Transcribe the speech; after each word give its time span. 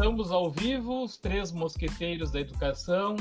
Estamos 0.00 0.32
ao 0.32 0.50
vivo, 0.50 1.04
os 1.04 1.18
três 1.18 1.52
mosqueteiros 1.52 2.30
da 2.30 2.40
educação, 2.40 3.16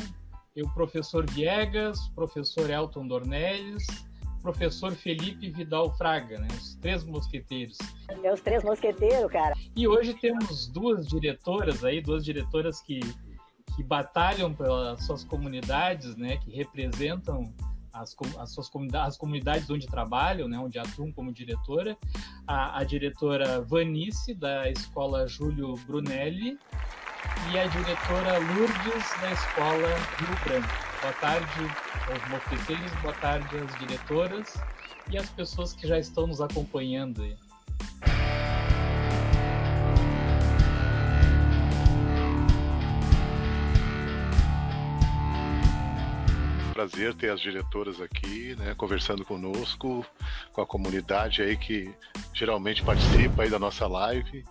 eu, 0.56 0.66
professor 0.70 1.30
Viegas, 1.30 2.08
professor 2.16 2.70
Elton 2.70 3.06
Dornelles, 3.06 3.86
professor 4.42 4.94
Felipe 4.94 5.50
Vidal 5.50 5.94
Fraga, 5.98 6.40
né? 6.40 6.48
Os 6.54 6.76
três 6.76 7.04
mosqueteiros. 7.04 7.78
É 8.24 8.32
os 8.32 8.40
três 8.40 8.64
mosqueteiros, 8.64 9.30
cara. 9.30 9.54
E 9.76 9.90
hoje 9.90 10.14
temos 10.14 10.68
duas 10.68 11.06
diretoras 11.06 11.84
aí, 11.84 12.00
duas 12.00 12.24
diretoras 12.24 12.80
que, 12.80 13.02
que 13.76 13.84
batalham 13.84 14.54
pelas 14.54 15.06
suas 15.06 15.26
comunidades, 15.26 16.16
né? 16.16 16.38
Que 16.38 16.50
representam 16.50 17.54
as, 18.00 18.16
as 18.38 18.52
suas 18.52 18.70
comunidades, 18.70 19.10
as 19.10 19.18
comunidades 19.18 19.70
onde 19.70 19.86
trabalham, 19.86 20.48
né, 20.48 20.58
onde 20.58 20.80
atuam 20.80 21.12
como 21.12 21.34
diretora, 21.34 21.98
a, 22.48 22.80
a 22.80 22.84
diretora 22.84 23.62
Vanice, 23.62 24.34
da 24.34 24.70
Escola 24.70 25.28
Júlio 25.28 25.76
Brunelli, 25.86 26.58
e 27.52 27.60
a 27.60 27.68
diretora 27.68 28.40
Lourdes, 28.40 29.22
da 29.22 29.32
Escola 29.32 29.88
Rio 30.18 30.40
Branco. 30.46 30.90
Boa 31.02 31.14
tarde 31.14 31.48
aos 32.10 32.30
mosqueteiros, 32.30 32.92
boa 33.02 33.14
tarde 33.16 33.58
às 33.58 33.80
diretoras 33.80 34.54
e 35.12 35.18
às 35.18 35.30
pessoas 35.30 35.74
que 35.74 35.88
já 35.88 36.00
estão 36.00 36.28
nos 36.28 36.42
acompanhando 36.42 37.22
aí. 37.22 37.49
Prazer 46.80 47.14
ter 47.14 47.30
as 47.30 47.42
diretoras 47.42 48.00
aqui, 48.00 48.56
né, 48.56 48.74
conversando 48.74 49.26
conosco, 49.26 50.06
com 50.54 50.62
a 50.62 50.66
comunidade 50.66 51.42
aí 51.42 51.58
que 51.58 51.94
geralmente 52.34 52.82
participa 52.84 53.44
aí 53.44 53.50
da 53.50 53.60
nossa 53.60 53.86
live. 53.86 54.46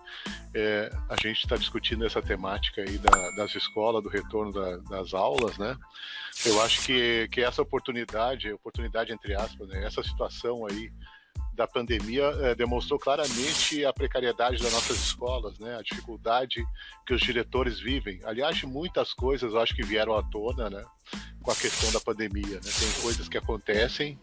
É, 0.53 0.91
a 1.09 1.15
gente 1.15 1.39
está 1.39 1.55
discutindo 1.55 2.05
essa 2.05 2.21
temática 2.21 2.83
aí 2.83 2.99
da, 2.99 3.31
das 3.31 3.55
escolas, 3.55 4.03
do 4.03 4.09
retorno 4.09 4.53
da, 4.53 4.77
das 4.77 5.15
aulas, 5.15 5.57
né? 5.57 5.75
Eu 6.45 6.61
acho 6.61 6.85
que, 6.85 7.27
que 7.31 7.41
essa 7.41 7.63
oportunidade, 7.63 8.53
oportunidade 8.53 9.11
entre 9.11 9.33
aspas, 9.33 9.67
né, 9.67 9.83
essa 9.83 10.03
situação 10.03 10.67
aí 10.67 10.91
da 11.59 11.67
pandemia 11.67 12.23
é, 12.39 12.55
demonstrou 12.55 12.97
claramente 12.97 13.83
a 13.83 13.91
precariedade 13.91 14.63
das 14.63 14.71
nossas 14.71 14.97
escolas, 14.97 15.59
né? 15.59 15.75
A 15.75 15.81
dificuldade 15.81 16.63
que 17.05 17.13
os 17.13 17.19
diretores 17.19 17.81
vivem. 17.81 18.21
Aliás, 18.23 18.63
muitas 18.63 19.13
coisas 19.13 19.51
eu 19.51 19.59
acho 19.59 19.75
que 19.75 19.83
vieram 19.83 20.15
à 20.15 20.23
tona, 20.23 20.69
né? 20.69 20.81
Com 21.41 21.51
a 21.51 21.55
questão 21.55 21.91
da 21.91 21.99
pandemia, 21.99 22.55
né? 22.55 22.71
Tem 22.79 23.01
coisas 23.01 23.27
que 23.27 23.37
acontecem 23.37 24.17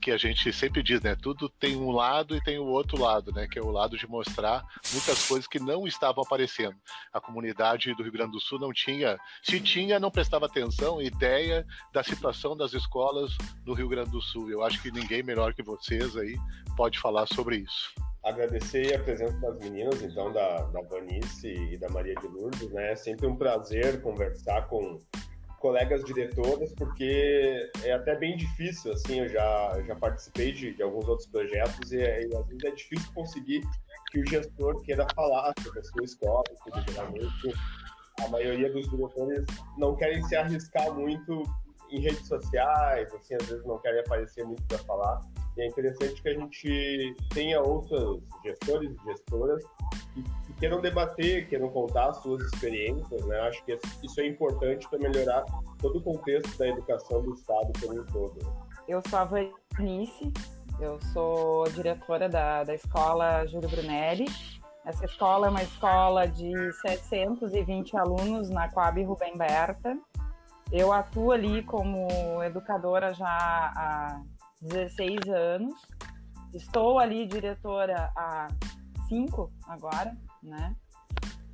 que 0.00 0.10
a 0.10 0.16
gente 0.16 0.52
sempre 0.52 0.82
diz, 0.82 1.00
né? 1.00 1.14
Tudo 1.14 1.48
tem 1.48 1.76
um 1.76 1.90
lado 1.90 2.34
e 2.34 2.42
tem 2.42 2.58
o 2.58 2.64
outro 2.64 2.98
lado, 2.98 3.30
né? 3.32 3.46
Que 3.46 3.58
é 3.58 3.62
o 3.62 3.70
lado 3.70 3.96
de 3.96 4.08
mostrar 4.08 4.64
muitas 4.92 5.26
coisas 5.28 5.46
que 5.46 5.60
não 5.60 5.86
estavam 5.86 6.24
aparecendo. 6.24 6.74
A 7.12 7.20
comunidade 7.20 7.94
do 7.94 8.02
Rio 8.02 8.12
Grande 8.12 8.32
do 8.32 8.40
Sul 8.40 8.58
não 8.58 8.72
tinha, 8.72 9.18
se 9.42 9.60
tinha, 9.60 10.00
não 10.00 10.10
prestava 10.10 10.46
atenção, 10.46 11.00
ideia 11.00 11.66
da 11.92 12.02
situação 12.02 12.56
das 12.56 12.72
escolas 12.72 13.36
no 13.64 13.74
Rio 13.74 13.88
Grande 13.88 14.10
do 14.10 14.20
Sul. 14.20 14.50
Eu 14.50 14.64
acho 14.64 14.80
que 14.80 14.90
ninguém 14.90 15.22
melhor 15.22 15.54
que 15.54 15.62
vocês 15.62 16.16
aí 16.16 16.36
pode 16.76 16.98
falar 16.98 17.26
sobre 17.26 17.56
isso. 17.58 17.92
Agradecer 18.24 18.94
a 18.94 19.02
presença 19.02 19.38
das 19.40 19.58
meninas, 19.58 20.02
então, 20.02 20.30
da, 20.32 20.62
da 20.64 20.82
Vanice 20.82 21.48
e 21.48 21.78
da 21.78 21.88
Maria 21.88 22.14
de 22.14 22.28
Lourdes, 22.28 22.70
né? 22.70 22.92
É 22.92 22.96
sempre 22.96 23.26
um 23.26 23.36
prazer 23.36 24.02
conversar 24.02 24.68
com 24.68 24.98
colegas 25.60 26.02
diretoras, 26.04 26.72
porque 26.74 27.70
é 27.84 27.92
até 27.92 28.16
bem 28.16 28.36
difícil, 28.36 28.92
assim, 28.92 29.20
eu 29.20 29.28
já, 29.28 29.82
já 29.86 29.94
participei 29.94 30.52
de, 30.52 30.74
de 30.74 30.82
alguns 30.82 31.06
outros 31.06 31.28
projetos 31.28 31.92
e, 31.92 31.98
e, 31.98 32.36
às 32.36 32.46
vezes 32.48 32.64
é 32.64 32.70
difícil 32.70 33.12
conseguir 33.14 33.60
que 34.10 34.20
o 34.20 34.28
gestor 34.28 34.82
queira 34.82 35.06
falar 35.14 35.52
sobre 35.62 35.80
a 35.80 35.84
sua 35.84 36.04
escola, 36.04 36.42
porque 36.64 36.90
geralmente 36.90 37.54
a 38.24 38.28
maioria 38.28 38.72
dos 38.72 38.88
diretores 38.90 39.44
não 39.78 39.94
querem 39.94 40.22
se 40.24 40.34
arriscar 40.34 40.92
muito 40.94 41.44
em 41.90 42.00
redes 42.00 42.26
sociais, 42.26 43.12
assim, 43.14 43.34
às 43.34 43.46
vezes 43.46 43.64
não 43.64 43.78
querem 43.78 44.00
aparecer 44.00 44.44
muito 44.44 44.62
para 44.64 44.78
falar. 44.78 45.20
E 45.56 45.62
é 45.62 45.66
interessante 45.66 46.22
que 46.22 46.28
a 46.28 46.34
gente 46.34 47.16
tenha 47.30 47.60
outros 47.60 48.22
gestores 48.44 48.90
e 48.90 49.04
gestoras 49.04 49.64
que, 50.14 50.22
que 50.22 50.52
queiram 50.60 50.80
debater, 50.80 51.48
queiram 51.48 51.68
contar 51.70 52.10
as 52.10 52.22
suas 52.22 52.42
experiências, 52.44 53.24
né? 53.26 53.40
Acho 53.40 53.64
que 53.64 53.78
isso 54.02 54.20
é 54.20 54.26
importante 54.26 54.88
para 54.88 54.98
melhorar 54.98 55.44
todo 55.78 55.98
o 55.98 56.02
contexto 56.02 56.56
da 56.56 56.68
educação 56.68 57.22
do 57.22 57.34
Estado 57.34 57.72
como 57.80 58.00
um 58.00 58.06
todo. 58.06 58.38
Eu 58.86 59.02
sou 59.08 59.18
a 59.18 59.24
Vanice, 59.24 60.32
eu 60.80 61.00
sou 61.12 61.64
diretora 61.70 62.28
da, 62.28 62.64
da 62.64 62.74
escola 62.74 63.46
Júlio 63.46 63.68
Brunelli. 63.68 64.26
Essa 64.84 65.04
escola 65.04 65.46
é 65.46 65.50
uma 65.50 65.62
escola 65.62 66.26
de 66.26 66.72
720 66.80 67.96
alunos 67.96 68.48
na 68.48 68.68
Coab 68.70 69.02
Rubem 69.02 69.36
Berta. 69.36 69.98
Eu 70.72 70.92
atuo 70.92 71.32
ali 71.32 71.64
como 71.64 72.42
educadora 72.44 73.12
já 73.12 73.26
há 73.26 74.22
16 74.62 75.18
anos. 75.28 75.74
Estou 76.54 76.98
ali 76.98 77.26
diretora 77.26 78.12
há 78.16 78.46
5 79.08 79.52
agora, 79.66 80.16
né? 80.42 80.76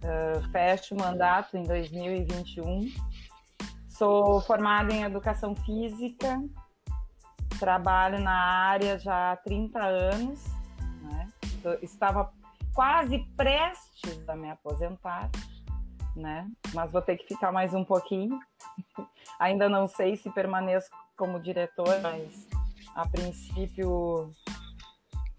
Uh, 0.05 0.51
fecho 0.51 0.95
o 0.95 0.99
mandato 0.99 1.57
em 1.57 1.63
2021. 1.63 2.89
Sou 3.89 4.43
formada 4.43 4.93
em 4.93 5.05
educação 5.05 5.55
física, 5.57 6.39
trabalho 7.59 8.21
na 8.21 8.37
área 8.69 8.99
já 8.99 9.33
há 9.33 9.37
30 9.37 9.79
anos, 9.83 10.45
né? 11.03 11.29
Estava 11.81 12.31
quase 12.75 13.19
prestes 13.35 14.29
a 14.29 14.37
me 14.37 14.51
aposentar, 14.51 15.31
né? 16.17 16.51
Mas 16.75 16.91
vou 16.91 17.03
ter 17.03 17.17
que 17.17 17.27
ficar 17.27 17.53
mais 17.53 17.75
um 17.75 17.85
pouquinho. 17.85 18.39
Ainda 19.39 19.69
não 19.69 19.87
sei 19.87 20.17
se 20.17 20.31
permaneço 20.31 20.91
como 21.17 21.41
diretora, 21.41 22.01
mas 22.01 22.47
a 22.95 23.07
princípio 23.07 24.31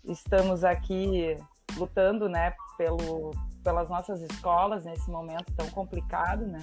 estamos 0.03 0.63
aqui 0.63 1.38
lutando, 1.75 2.29
né, 2.29 2.53
pelo, 2.77 3.31
pelas 3.63 3.89
nossas 3.89 4.21
escolas 4.21 4.85
nesse 4.85 5.09
momento 5.09 5.53
tão 5.55 5.69
complicado, 5.69 6.45
né? 6.45 6.59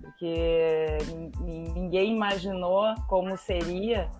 Porque 0.00 0.98
ninguém 1.40 2.14
imaginou 2.14 2.94
como 3.08 3.36
seria 3.36 4.10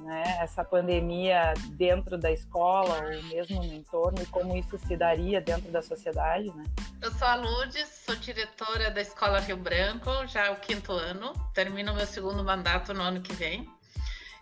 né, 0.00 0.38
essa 0.40 0.64
pandemia 0.64 1.54
dentro 1.70 2.18
da 2.18 2.30
escola 2.30 3.02
ou 3.02 3.22
mesmo 3.24 3.62
no 3.62 3.72
entorno 3.72 4.22
e 4.22 4.26
como 4.26 4.56
isso 4.56 4.78
se 4.78 4.96
daria 4.96 5.40
dentro 5.40 5.70
da 5.70 5.82
sociedade, 5.82 6.52
né? 6.54 6.64
Eu 7.00 7.10
sou 7.12 7.26
a 7.26 7.34
Lourdes, 7.34 7.88
sou 8.04 8.14
diretora 8.16 8.90
da 8.90 9.00
Escola 9.00 9.40
Rio 9.40 9.56
Branco, 9.56 10.10
já 10.26 10.46
é 10.46 10.50
o 10.50 10.56
quinto 10.56 10.92
ano, 10.92 11.32
termino 11.54 11.94
meu 11.94 12.06
segundo 12.06 12.44
mandato 12.44 12.92
no 12.92 13.02
ano 13.02 13.20
que 13.20 13.32
vem. 13.32 13.66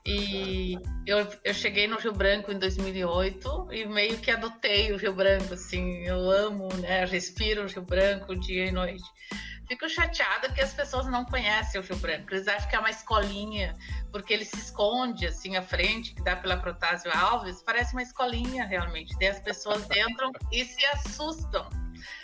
E 0.07 0.79
eu, 1.07 1.27
eu 1.45 1.55
cheguei 1.55 1.87
no 1.87 1.99
Rio 1.99 2.13
Branco 2.13 2.51
em 2.51 2.59
2008 2.59 3.69
e 3.73 3.87
meio 3.87 4.19
que 4.19 4.31
adotei 4.31 4.93
o 4.93 4.97
Rio 4.97 5.15
Branco, 5.15 5.55
assim, 5.55 6.05
eu 6.05 6.31
amo, 6.31 6.69
né, 6.77 7.05
respiro 7.05 7.65
o 7.65 7.67
Rio 7.67 7.83
Branco 7.83 8.39
dia 8.39 8.67
e 8.67 8.73
noite. 8.73 9.05
Fico 9.69 9.87
chateada 9.87 10.51
que 10.51 10.63
as 10.63 10.73
pessoas 10.73 11.07
não 11.09 11.27
conhecem 11.27 11.79
o 11.79 11.85
Rio 11.85 11.97
Branco, 11.97 12.33
eles 12.33 12.49
acham 12.49 12.71
que 12.71 12.77
é 12.77 12.79
uma 12.79 12.89
escolinha, 12.89 13.77
porque 14.11 14.33
ele 14.33 14.47
se 14.47 14.57
esconde, 14.57 15.27
assim, 15.27 15.57
à 15.57 15.63
frente, 15.63 16.15
que 16.15 16.23
dá 16.23 16.37
pela 16.37 16.57
Protásio 16.57 17.11
Alves, 17.15 17.63
parece 17.63 17.93
uma 17.93 18.03
escolinha, 18.03 18.65
realmente. 18.65 19.15
Daí 19.19 19.29
as 19.29 19.41
pessoas 19.41 19.85
entram 19.91 20.33
e 20.51 20.65
se 20.65 20.87
assustam, 20.87 21.69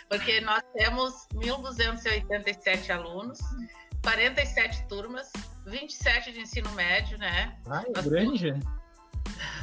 porque 0.09 0.41
nós 0.41 0.63
temos 0.73 1.27
1.287 1.35 2.89
alunos, 2.89 3.37
47 4.05 4.87
turmas, 4.87 5.31
27 5.65 6.31
de 6.31 6.39
ensino 6.39 6.71
médio, 6.73 7.17
né? 7.17 7.57
Ah, 7.67 7.83
é 7.83 7.91
nós 7.91 8.05
grande? 8.05 8.51
Temos... 8.51 8.65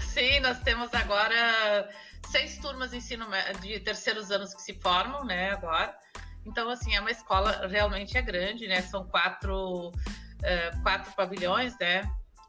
Sim, 0.02 0.40
nós 0.40 0.58
temos 0.58 0.92
agora 0.92 1.88
seis 2.28 2.58
turmas 2.58 2.90
de 2.90 2.96
ensino 2.96 3.24
de 3.60 3.78
terceiros 3.78 4.32
anos 4.32 4.52
que 4.52 4.60
se 4.60 4.74
formam, 4.74 5.24
né, 5.24 5.52
agora. 5.52 5.96
Então, 6.44 6.68
assim, 6.68 6.92
é 6.96 7.00
uma 7.00 7.12
escola 7.12 7.68
realmente 7.68 8.18
é 8.18 8.22
grande, 8.22 8.66
né? 8.66 8.82
São 8.82 9.06
quatro, 9.06 9.90
uh, 9.90 10.82
quatro 10.82 11.12
pavilhões, 11.14 11.78
né? 11.78 12.02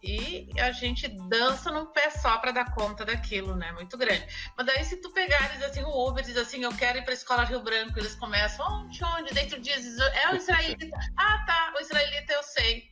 E 0.04 0.50
a 0.60 0.72
gente 0.74 1.08
dança 1.08 1.72
num 1.72 1.86
pé 1.86 2.10
só 2.10 2.38
para 2.38 2.52
dar 2.52 2.76
conta 2.76 3.06
daquilo, 3.06 3.56
né? 3.56 3.72
Muito 3.72 3.98
grande. 3.98 4.28
Mas 4.58 4.68
daí, 4.68 4.84
se 4.84 4.98
tu 4.98 5.10
pegares 5.12 5.64
assim, 5.64 5.82
o 5.82 6.08
Uber 6.08 6.22
diz 6.24 6.36
assim, 6.36 6.62
eu 6.64 6.76
quero 6.76 6.98
ir 6.98 7.04
para 7.04 7.14
a 7.14 7.16
escola 7.16 7.46
Rio 7.46 7.62
Branco, 7.62 7.98
eles 7.98 8.14
começam, 8.16 8.66
onde, 8.68 9.02
onde? 9.02 9.34
Dentro 9.34 9.62
diz, 9.62 9.98
é 10.00 10.30
o 10.32 10.36
israelita. 10.36 10.86
ah, 11.18 11.46
tá, 11.48 11.74
o 11.78 11.82
israelita 11.82 12.34
eu 12.34 12.44
sei. 12.44 12.84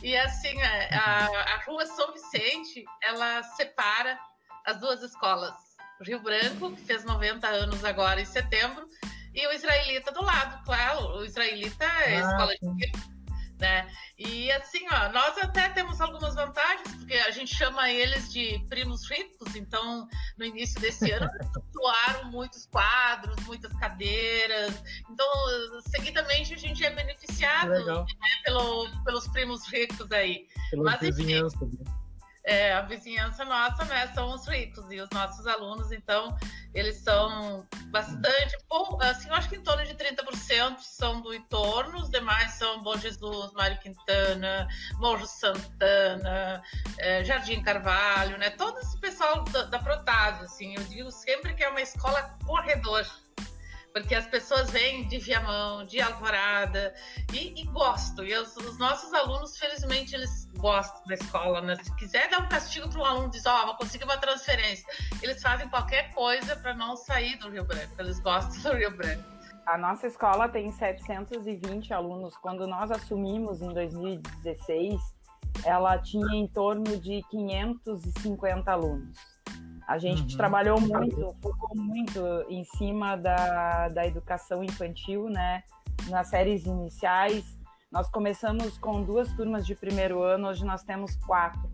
E 0.00 0.16
assim, 0.16 0.56
é, 0.60 0.94
a, 0.94 1.26
a 1.54 1.64
rua 1.64 1.84
São 1.86 2.12
Vicente, 2.12 2.84
ela 3.02 3.42
separa 3.42 4.16
as 4.64 4.78
duas 4.78 5.02
escolas. 5.02 5.54
O 6.00 6.04
Rio 6.04 6.22
Branco, 6.22 6.70
que 6.76 6.82
fez 6.82 7.04
90 7.04 7.48
anos 7.48 7.84
agora 7.84 8.20
em 8.20 8.24
setembro, 8.24 8.86
e 9.34 9.46
o 9.46 9.52
israelita 9.52 10.12
do 10.12 10.22
lado, 10.22 10.64
claro. 10.64 11.18
O 11.18 11.24
israelita 11.24 11.84
é 11.84 12.18
a 12.18 12.26
ah, 12.26 12.30
escola 12.30 12.52
de 12.52 12.92
né? 13.60 13.88
E 14.18 14.50
assim, 14.52 14.80
ó, 14.90 15.12
nós 15.12 15.38
até 15.38 15.68
temos 15.68 16.00
algumas 16.00 16.34
vantagens, 16.34 16.96
porque 16.96 17.14
a 17.14 17.30
gente 17.30 17.54
chama 17.54 17.90
eles 17.90 18.32
de 18.32 18.58
primos 18.68 19.08
ricos, 19.08 19.54
então 19.54 20.08
no 20.36 20.44
início 20.44 20.80
desse 20.80 21.10
ano, 21.10 21.28
doaram 21.72 22.30
muitos 22.30 22.66
quadros, 22.66 23.36
muitas 23.46 23.72
cadeiras. 23.74 24.82
Então, 25.10 25.26
seguidamente, 25.90 26.54
a 26.54 26.58
gente 26.58 26.84
é 26.84 26.90
beneficiado 26.90 27.84
né, 27.84 28.04
pelo, 28.44 28.88
pelos 29.04 29.28
primos 29.28 29.66
ricos 29.68 30.10
aí. 30.10 30.48
Pela 30.70 30.84
Mas, 30.84 31.00
vizinhança. 31.00 31.56
Enfim, 31.64 31.78
né? 31.84 32.00
é, 32.44 32.72
a 32.72 32.82
vizinhança 32.82 33.44
nossa, 33.44 33.84
né, 33.84 34.06
são 34.14 34.34
os 34.34 34.46
ricos 34.46 34.84
e 34.90 35.00
os 35.00 35.08
nossos 35.10 35.46
alunos, 35.46 35.92
então, 35.92 36.36
eles 36.74 36.96
são 36.96 37.66
bastante, 37.90 38.56
assim, 39.02 39.28
eu 39.28 39.34
acho 39.34 39.48
que 39.48 39.56
em 39.56 39.62
torno 39.62 39.84
de 39.84 39.94
30% 39.94 40.78
são 40.78 41.20
do 41.20 41.34
entorno, 41.34 41.98
os 41.98 42.10
demais 42.10 42.52
são 42.52 42.82
Bom 42.82 42.96
Jesus, 42.96 43.52
Mário 43.52 43.78
Quintana, 43.78 44.68
Monjo 44.98 45.26
Santana, 45.26 46.62
é, 46.98 47.24
Jardim 47.24 47.62
Carvalho, 47.62 48.38
né, 48.38 48.50
todo 48.50 48.78
esse 48.78 48.98
pessoal 49.00 49.44
da, 49.44 49.64
da 49.64 49.78
assim, 50.42 50.74
eu 50.76 50.84
digo 50.84 51.10
sempre 51.10 51.54
que 51.54 51.64
é 51.64 51.68
uma 51.68 51.80
escola 51.80 52.22
corredor, 52.46 53.04
porque 53.92 54.14
as 54.14 54.26
pessoas 54.26 54.70
vêm 54.70 55.06
de 55.08 55.18
Viamão, 55.18 55.84
de 55.84 56.00
Alvorada 56.00 56.94
e, 57.32 57.60
e 57.60 57.64
gostam. 57.66 58.24
E 58.24 58.34
os, 58.36 58.56
os, 58.56 58.78
nossos 58.78 59.12
alunos, 59.12 59.56
felizmente, 59.58 60.14
eles 60.14 60.46
gostam 60.56 61.02
da 61.06 61.14
escola. 61.14 61.60
Né? 61.60 61.76
Se 61.82 61.94
quiser 61.96 62.28
dar 62.30 62.40
um 62.40 62.48
castigo 62.48 62.88
para 62.88 63.00
um 63.00 63.04
aluno, 63.04 63.30
diz: 63.30 63.44
Ó, 63.46 63.62
oh, 63.62 63.66
vou 63.66 63.76
conseguir 63.76 64.04
uma 64.04 64.18
transferência. 64.18 64.86
Eles 65.22 65.42
fazem 65.42 65.68
qualquer 65.68 66.12
coisa 66.14 66.56
para 66.56 66.74
não 66.74 66.96
sair 66.96 67.36
do 67.38 67.50
Rio 67.50 67.64
Branco. 67.64 67.94
Eles 67.98 68.20
gostam 68.20 68.72
do 68.72 68.78
Rio 68.78 68.96
Branco. 68.96 69.24
A 69.66 69.78
nossa 69.78 70.06
escola 70.06 70.48
tem 70.48 70.72
720 70.72 71.92
alunos. 71.92 72.36
Quando 72.38 72.66
nós 72.66 72.90
assumimos 72.90 73.60
em 73.62 73.72
2016, 73.72 75.00
ela 75.64 75.98
tinha 75.98 76.34
em 76.34 76.46
torno 76.48 76.98
de 76.98 77.22
550 77.30 78.70
alunos. 78.70 79.16
A 79.90 79.98
gente 79.98 80.20
uhum. 80.20 80.36
trabalhou 80.36 80.80
muito, 80.80 81.34
focou 81.42 81.76
muito 81.76 82.20
em 82.48 82.62
cima 82.62 83.16
da, 83.16 83.88
da 83.88 84.06
educação 84.06 84.62
infantil, 84.62 85.28
né? 85.28 85.64
Nas 86.08 86.28
séries 86.28 86.64
iniciais. 86.64 87.58
Nós 87.90 88.08
começamos 88.08 88.78
com 88.78 89.02
duas 89.02 89.32
turmas 89.32 89.66
de 89.66 89.74
primeiro 89.74 90.22
ano, 90.22 90.46
hoje 90.46 90.64
nós 90.64 90.84
temos 90.84 91.16
quatro. 91.16 91.68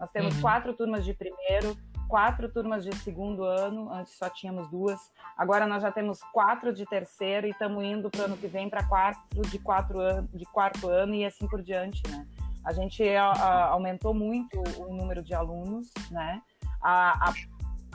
Nós 0.00 0.10
temos 0.10 0.34
uhum. 0.34 0.40
quatro 0.40 0.74
turmas 0.74 1.04
de 1.04 1.14
primeiro, 1.14 1.76
quatro 2.08 2.48
turmas 2.48 2.82
de 2.82 2.92
segundo 2.96 3.44
ano, 3.44 3.88
antes 3.92 4.14
só 4.18 4.28
tínhamos 4.28 4.68
duas. 4.68 4.98
Agora 5.38 5.64
nós 5.64 5.80
já 5.80 5.92
temos 5.92 6.20
quatro 6.32 6.74
de 6.74 6.84
terceiro 6.86 7.46
e 7.46 7.50
estamos 7.50 7.84
indo 7.84 8.10
para 8.10 8.22
o 8.22 8.24
ano 8.24 8.36
que 8.36 8.48
vem 8.48 8.68
para 8.68 8.82
quatro 8.82 9.42
de 9.48 9.60
quatro 9.60 10.00
ano, 10.00 10.28
de 10.34 10.44
quarto 10.46 10.88
ano 10.88 11.14
e 11.14 11.24
assim 11.24 11.46
por 11.46 11.62
diante, 11.62 12.02
né? 12.10 12.26
A 12.64 12.72
gente 12.72 13.08
a, 13.14 13.30
a, 13.30 13.66
aumentou 13.68 14.12
muito 14.12 14.60
o 14.76 14.92
número 14.92 15.22
de 15.22 15.34
alunos, 15.34 15.88
né? 16.10 16.42
A, 16.82 17.28
a 17.28 17.34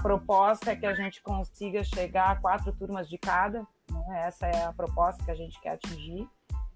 proposta 0.06 0.72
é 0.72 0.76
que 0.76 0.86
a 0.86 0.94
gente 0.94 1.20
consiga 1.24 1.84
chegar 1.84 2.30
a 2.30 2.36
quatro 2.36 2.72
turmas 2.72 3.10
de 3.10 3.18
cada. 3.18 3.62
Né? 3.90 4.22
Essa 4.28 4.46
é 4.46 4.64
a 4.64 4.72
proposta 4.72 5.24
que 5.24 5.32
a 5.32 5.36
gente 5.36 5.60
quer 5.60 5.72
atingir. 5.72 6.28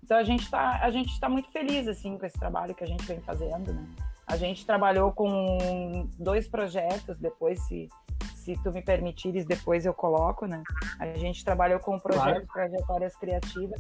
Então 0.04 0.18
a 0.18 0.24
gente 0.24 0.42
está 0.42 0.84
a 0.84 0.90
gente 0.90 1.12
está 1.12 1.30
muito 1.30 1.52
feliz 1.52 1.88
assim 1.88 2.18
com 2.18 2.26
esse 2.26 2.40
trabalho 2.40 2.74
que 2.74 2.84
a 2.84 2.88
gente 2.88 3.06
vem 3.06 3.22
fazendo. 3.22 3.72
Né? 3.72 3.88
A 4.26 4.36
gente 4.36 4.66
trabalhou 4.66 5.12
com 5.12 6.10
dois 6.18 6.48
projetos. 6.48 7.20
Depois, 7.20 7.62
se 7.68 7.88
se 8.36 8.56
tu 8.64 8.72
me 8.72 8.82
permitires, 8.82 9.46
depois 9.46 9.86
eu 9.86 9.94
coloco, 9.94 10.48
né? 10.48 10.64
A 10.98 11.06
gente 11.14 11.46
trabalhou 11.46 11.80
com 11.80 11.98
o 11.98 12.02
projeto 12.02 12.48
claro. 12.48 12.70
Trajetórias 12.70 13.16
Criativas, 13.16 13.80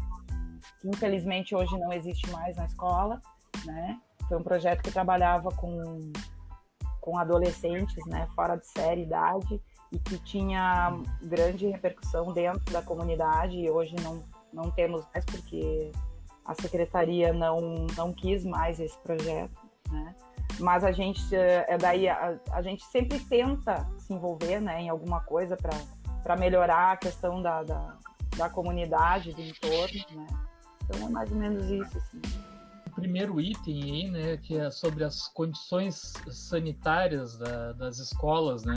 que 0.80 0.88
infelizmente 0.88 1.56
hoje 1.56 1.76
não 1.80 1.92
existe 1.92 2.30
mais 2.30 2.56
na 2.56 2.66
escola, 2.66 3.20
né? 3.66 4.00
Foi 4.28 4.38
um 4.38 4.44
projeto 4.44 4.84
que 4.84 4.92
trabalhava 4.92 5.50
com 5.50 6.12
com 7.00 7.18
adolescentes, 7.18 8.06
né, 8.06 8.28
fora 8.36 8.56
de 8.56 8.68
série 8.68 9.04
idade 9.04 9.62
e 9.92 9.98
que 9.98 10.18
tinha 10.20 11.00
grande 11.22 11.68
repercussão 11.68 12.32
dentro 12.34 12.72
da 12.72 12.82
comunidade 12.82 13.58
e 13.58 13.70
hoje 13.70 13.96
não 14.04 14.24
não 14.52 14.72
temos 14.72 15.06
mais 15.14 15.24
porque 15.26 15.92
a 16.44 16.56
secretaria 16.56 17.32
não 17.32 17.88
não 17.96 18.12
quis 18.12 18.44
mais 18.44 18.80
esse 18.80 18.98
projeto, 19.00 19.62
né? 19.92 20.16
Mas 20.60 20.84
a 20.84 20.92
gente 20.92 21.36
é 21.36 21.78
daí 21.78 22.10
a, 22.10 22.40
a 22.52 22.62
gente 22.62 22.84
sempre 22.86 23.20
tenta 23.20 23.88
se 24.00 24.14
envolver, 24.14 24.60
né, 24.60 24.82
em 24.82 24.90
alguma 24.90 25.22
coisa 25.22 25.56
para 25.56 25.78
para 26.24 26.36
melhorar 26.36 26.92
a 26.92 26.98
questão 26.98 27.42
da, 27.42 27.64
da, 27.64 27.98
da 28.36 28.50
comunidade 28.50 29.34
do 29.34 29.42
entorno, 29.42 30.04
né? 30.12 30.28
Então 30.84 31.08
é 31.08 31.12
mais 31.12 31.32
ou 31.32 31.38
menos 31.38 31.66
isso. 31.70 31.98
Assim 31.98 32.49
primeiro 33.00 33.40
item 33.40 33.84
aí, 33.84 34.12
né, 34.12 34.38
que 34.38 34.58
é 34.58 34.70
sobre 34.70 35.04
as 35.04 35.28
condições 35.30 36.14
sanitárias 36.30 37.38
da, 37.38 37.74
das 37.74 37.98
escolas, 38.00 38.64
né? 38.64 38.74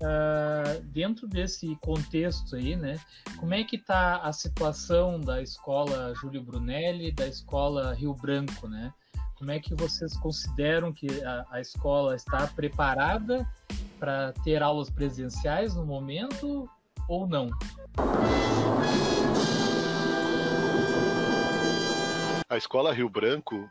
Uh, 0.00 0.80
dentro 0.84 1.26
desse 1.26 1.74
contexto 1.82 2.54
aí, 2.54 2.76
né, 2.76 3.00
como 3.36 3.52
é 3.52 3.64
que 3.64 3.74
está 3.74 4.18
a 4.18 4.32
situação 4.32 5.20
da 5.20 5.42
escola 5.42 6.14
Júlio 6.14 6.40
Brunelli, 6.40 7.10
da 7.10 7.26
escola 7.26 7.92
Rio 7.94 8.14
Branco, 8.14 8.68
né? 8.68 8.92
Como 9.36 9.50
é 9.50 9.58
que 9.58 9.74
vocês 9.74 10.16
consideram 10.16 10.92
que 10.92 11.08
a, 11.24 11.46
a 11.50 11.60
escola 11.60 12.14
está 12.14 12.46
preparada 12.46 13.46
para 13.98 14.32
ter 14.44 14.62
aulas 14.62 14.88
presenciais 14.88 15.74
no 15.74 15.84
momento 15.84 16.68
ou 17.08 17.26
não? 17.26 17.50
A 22.48 22.56
escola 22.56 22.94
Rio 22.94 23.10
Branco, 23.10 23.70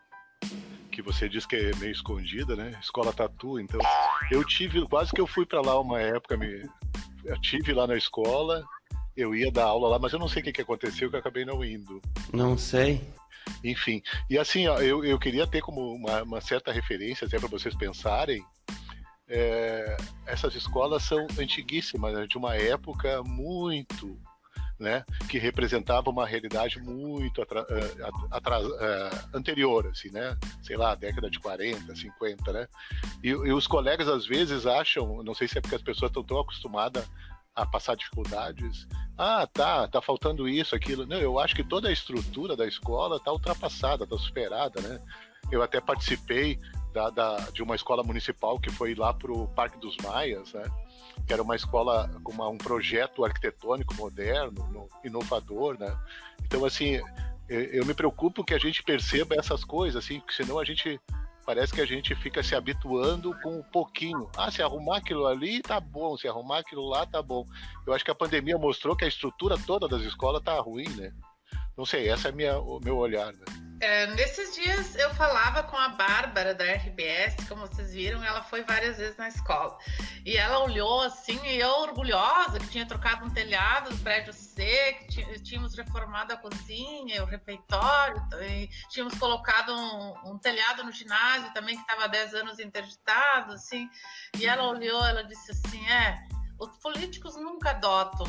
que 0.91 1.01
você 1.01 1.27
diz 1.27 1.47
que 1.47 1.55
é 1.55 1.75
meio 1.77 1.91
escondida, 1.91 2.55
né? 2.55 2.77
Escola 2.79 3.11
Tatu, 3.11 3.59
então. 3.59 3.79
Eu 4.29 4.43
tive, 4.43 4.87
quase 4.87 5.11
que 5.11 5.19
eu 5.19 5.25
fui 5.25 5.47
para 5.47 5.61
lá 5.61 5.79
uma 5.79 5.99
época, 5.99 6.37
me, 6.37 6.69
eu 7.25 7.41
tive 7.41 7.73
lá 7.73 7.87
na 7.87 7.97
escola, 7.97 8.63
eu 9.15 9.33
ia 9.33 9.51
dar 9.51 9.65
aula 9.65 9.89
lá, 9.89 9.97
mas 9.97 10.13
eu 10.13 10.19
não 10.19 10.27
sei 10.27 10.43
o 10.43 10.45
que, 10.45 10.51
que 10.51 10.61
aconteceu 10.61 11.09
que 11.09 11.15
eu 11.15 11.19
acabei 11.19 11.43
não 11.43 11.65
indo. 11.65 11.99
Não 12.31 12.55
sei. 12.55 13.01
Enfim, 13.63 14.03
e 14.29 14.37
assim, 14.37 14.67
ó, 14.67 14.77
eu, 14.79 15.03
eu 15.03 15.17
queria 15.17 15.47
ter 15.47 15.61
como 15.61 15.95
uma, 15.95 16.21
uma 16.21 16.41
certa 16.41 16.71
referência, 16.71 17.25
até 17.25 17.39
para 17.39 17.49
vocês 17.49 17.75
pensarem. 17.75 18.45
É, 19.27 19.97
essas 20.27 20.53
escolas 20.53 21.01
são 21.01 21.25
antiguíssimas, 21.39 22.13
né, 22.13 22.27
de 22.27 22.37
uma 22.37 22.55
época 22.55 23.23
muito 23.23 24.19
né, 24.79 25.03
que 25.29 25.37
representava 25.39 26.09
uma 26.09 26.25
realidade 26.25 26.79
muito 26.79 27.41
atra, 27.41 27.65
eh, 27.69 28.09
uh, 28.09 29.37
anterior, 29.37 29.87
assim, 29.87 30.09
né, 30.11 30.37
sei 30.61 30.77
lá, 30.77 30.93
década 30.93 31.29
de 31.29 31.39
40, 31.39 31.95
50, 31.95 32.53
né, 32.53 32.67
e, 33.23 33.29
e, 33.29 33.51
os 33.51 33.65
colegas 33.65 34.07
às 34.07 34.25
vezes 34.25 34.67
acham, 34.67 35.23
não 35.23 35.33
sei 35.33 35.47
se 35.47 35.57
é 35.57 35.61
porque 35.61 35.75
as 35.75 35.81
pessoas 35.81 36.09
estão 36.09 36.23
tão 36.23 36.39
acostumadas 36.39 37.09
a 37.55 37.65
passar 37.65 37.95
dificuldades, 37.95 38.87
ah, 39.17 39.47
tá, 39.51 39.87
tá 39.87 39.99
faltando 39.99 40.47
isso, 40.47 40.75
aquilo, 40.75 41.07
não, 41.07 41.17
eu 41.17 41.39
acho 41.39 41.55
que 41.55 41.63
toda 41.63 41.89
a 41.89 41.91
estrutura 41.91 42.55
da 42.55 42.67
escola 42.67 43.17
está 43.17 43.31
ultrapassada, 43.31 44.03
está 44.03 44.17
superada, 44.17 44.79
né, 44.79 45.01
eu 45.51 45.63
até 45.63 45.81
participei 45.81 46.59
da, 46.93 47.09
da, 47.09 47.37
de 47.51 47.61
uma 47.61 47.75
escola 47.75 48.03
municipal 48.03 48.59
que 48.59 48.71
foi 48.71 48.95
lá 48.95 49.13
para 49.13 49.31
o 49.31 49.47
Parque 49.47 49.79
dos 49.79 49.95
Maias, 49.97 50.53
né? 50.53 50.63
Que 51.25 51.33
era 51.33 51.41
uma 51.41 51.55
escola 51.55 52.09
com 52.23 52.33
um 52.33 52.57
projeto 52.57 53.25
arquitetônico 53.25 53.93
moderno, 53.95 54.67
no, 54.71 54.87
inovador, 55.03 55.77
né? 55.79 55.97
Então, 56.45 56.63
assim, 56.65 57.01
eu, 57.49 57.61
eu, 57.61 57.85
me 57.85 57.93
preocupo 57.93 58.43
que 58.43 58.53
a 58.53 58.59
gente 58.59 58.83
perceba 58.83 59.35
essas 59.35 59.63
coisas, 59.63 60.03
assim, 60.03 60.19
porque 60.19 60.33
senão 60.33 60.59
a 60.59 60.65
gente 60.65 60.99
parece 61.45 61.73
que 61.73 61.81
a 61.81 61.85
gente 61.85 62.13
fica 62.15 62.43
se 62.43 62.55
habituando 62.55 63.33
com 63.41 63.59
um 63.59 63.63
pouquinho. 63.63 64.29
Ah, 64.35 64.51
se 64.51 64.61
arrumar 64.61 64.97
aquilo 64.97 65.25
ali, 65.25 65.61
tá 65.61 65.79
bom, 65.79 66.17
se 66.17 66.27
arrumar 66.27 66.59
aquilo 66.59 66.85
lá, 66.87 67.05
tá 67.05 67.21
bom. 67.21 67.45
Eu 67.85 67.93
acho 67.93 68.03
que 68.03 68.11
a 68.11 68.15
pandemia 68.15 68.57
mostrou 68.57 68.95
que 68.95 69.05
a 69.05 69.07
estrutura 69.07 69.57
toda 69.57 69.87
das 69.87 70.01
escolas 70.01 70.43
tá 70.43 70.59
ruim, 70.59 70.89
né? 70.89 71.13
Não 71.77 71.85
sei, 71.85 72.09
esse 72.09 72.27
é 72.27 72.31
minha, 72.31 72.59
o 72.59 72.79
meu 72.81 72.97
olhar, 72.97 73.31
né? 73.31 73.66
É, 73.79 74.07
nesses 74.15 74.55
dias 74.55 74.95
eu 74.95 75.13
falava 75.13 75.61
com 75.61 75.77
a 75.77 75.89
Bárbara 75.89 76.55
da 76.55 76.63
RBS, 76.63 77.35
como 77.47 77.67
vocês 77.67 77.93
viram, 77.93 78.23
ela 78.23 78.41
foi 78.41 78.63
várias 78.63 78.97
vezes 78.97 79.15
na 79.17 79.27
escola. 79.27 79.77
E 80.25 80.35
ela 80.35 80.63
olhou 80.63 81.01
assim, 81.01 81.39
e 81.45 81.59
eu 81.59 81.69
orgulhosa 81.81 82.59
que 82.59 82.69
tinha 82.69 82.87
trocado 82.87 83.25
um 83.25 83.29
telhado 83.29 83.91
do 83.91 83.97
prédio 83.97 84.33
C, 84.33 84.97
que 85.09 85.39
tínhamos 85.41 85.75
reformado 85.75 86.33
a 86.33 86.37
cozinha, 86.37 87.21
o 87.21 87.27
refeitório, 87.27 88.19
tínhamos 88.89 89.17
colocado 89.19 89.71
um, 89.71 90.31
um 90.31 90.37
telhado 90.39 90.83
no 90.83 90.91
ginásio 90.91 91.53
também, 91.53 91.75
que 91.75 91.81
estava 91.81 92.05
há 92.05 92.07
10 92.07 92.33
anos 92.33 92.59
interditado, 92.59 93.53
assim. 93.53 93.87
E 94.39 94.47
ela 94.47 94.63
olhou, 94.63 95.05
ela 95.05 95.23
disse 95.23 95.51
assim: 95.51 95.87
é, 95.87 96.17
os 96.59 96.75
políticos 96.79 97.35
nunca 97.35 97.69
adotam 97.69 98.25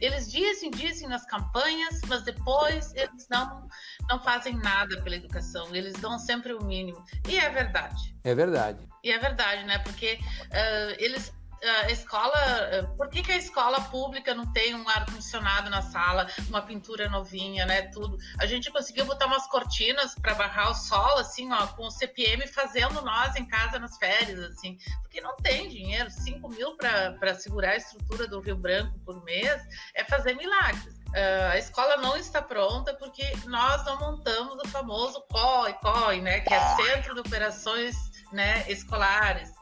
eles 0.00 0.30
dizem, 0.30 0.70
dizem 0.70 1.08
nas 1.08 1.24
campanhas, 1.24 2.00
mas 2.06 2.22
depois 2.22 2.92
eles 2.94 3.26
não, 3.30 3.66
não 4.08 4.22
fazem 4.22 4.56
nada 4.56 5.00
pela 5.02 5.16
educação, 5.16 5.74
eles 5.74 5.94
dão 5.94 6.18
sempre 6.18 6.52
o 6.52 6.64
mínimo. 6.64 7.04
E 7.28 7.38
é 7.38 7.48
verdade. 7.50 8.16
É 8.24 8.34
verdade. 8.34 8.86
E 9.02 9.10
é 9.10 9.18
verdade, 9.18 9.64
né? 9.64 9.78
Porque 9.78 10.18
uh, 10.50 10.94
eles 10.98 11.32
a 11.64 11.90
escola, 11.90 12.86
por 12.96 13.08
que, 13.08 13.22
que 13.22 13.32
a 13.32 13.36
escola 13.36 13.80
pública 13.82 14.34
não 14.34 14.52
tem 14.52 14.74
um 14.74 14.88
ar 14.88 15.06
condicionado 15.06 15.70
na 15.70 15.80
sala, 15.80 16.28
uma 16.48 16.60
pintura 16.60 17.08
novinha, 17.08 17.64
né, 17.64 17.82
tudo? 17.82 18.18
A 18.38 18.46
gente 18.46 18.70
conseguiu 18.70 19.06
botar 19.06 19.26
umas 19.26 19.46
cortinas 19.46 20.14
para 20.14 20.34
barrar 20.34 20.70
o 20.70 20.74
sol, 20.74 21.18
assim, 21.18 21.50
ó, 21.52 21.66
com 21.68 21.86
o 21.86 21.90
CPM 21.90 22.46
fazendo 22.46 23.00
nós 23.02 23.34
em 23.36 23.46
casa 23.46 23.78
nas 23.78 23.96
férias, 23.96 24.40
assim, 24.40 24.76
porque 25.02 25.20
não 25.20 25.36
tem 25.36 25.68
dinheiro, 25.68 26.10
5 26.10 26.48
mil 26.48 26.76
para 26.76 27.34
segurar 27.34 27.70
a 27.70 27.76
estrutura 27.76 28.26
do 28.26 28.40
Rio 28.40 28.56
Branco 28.56 28.98
por 29.00 29.22
mês 29.24 29.62
é 29.94 30.04
fazer 30.04 30.34
milagres. 30.34 30.93
Uh, 31.14 31.52
a 31.52 31.58
escola 31.58 31.96
não 31.98 32.16
está 32.16 32.42
pronta 32.42 32.92
porque 32.94 33.22
nós 33.46 33.84
não 33.84 34.00
montamos 34.00 34.56
o 34.56 34.68
famoso 34.68 35.22
COI, 35.30 35.72
COI, 35.74 36.20
né, 36.20 36.40
que 36.40 36.52
é 36.52 36.76
Centro 36.76 37.14
de 37.14 37.20
Operações 37.20 37.94
né, 38.32 38.64
Escolares 38.68 39.52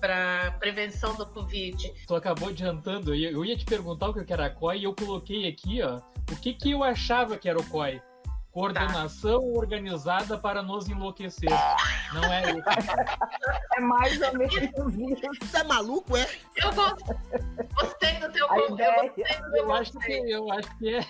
para 0.00 0.52
prevenção 0.58 1.14
do 1.14 1.26
Covid. 1.26 1.92
Tu 2.06 2.14
acabou 2.14 2.48
adiantando, 2.48 3.14
eu 3.14 3.44
ia 3.44 3.56
te 3.56 3.66
perguntar 3.66 4.08
o 4.08 4.14
que 4.14 4.32
era 4.32 4.48
COI 4.48 4.78
e 4.78 4.84
eu 4.84 4.94
coloquei 4.94 5.46
aqui, 5.46 5.82
ó, 5.82 6.00
o 6.32 6.36
que, 6.36 6.54
que 6.54 6.70
eu 6.70 6.82
achava 6.82 7.36
que 7.36 7.50
era 7.50 7.58
o 7.58 7.66
COI. 7.66 8.00
Coordenação 8.54 9.40
tá. 9.40 9.58
organizada 9.58 10.38
para 10.38 10.62
nos 10.62 10.88
enlouquecer. 10.88 11.50
Não 12.12 12.22
é 12.32 12.52
isso. 12.52 12.68
É 13.76 13.80
mais 13.80 14.22
ou 14.22 14.32
menos 14.38 14.54
isso. 14.54 15.22
Você 15.42 15.56
é 15.56 15.64
maluco, 15.64 16.16
é? 16.16 16.24
Eu 16.54 16.70
gostei 17.74 18.14
do 18.20 18.30
teu 18.30 18.46
eu 18.46 18.63
do 18.74 19.56
eu 19.56 19.72
acho 19.72 19.98
que 19.98 20.12
Eu 20.12 20.52
acho 20.52 20.78
que 20.78 20.94
é. 20.94 21.00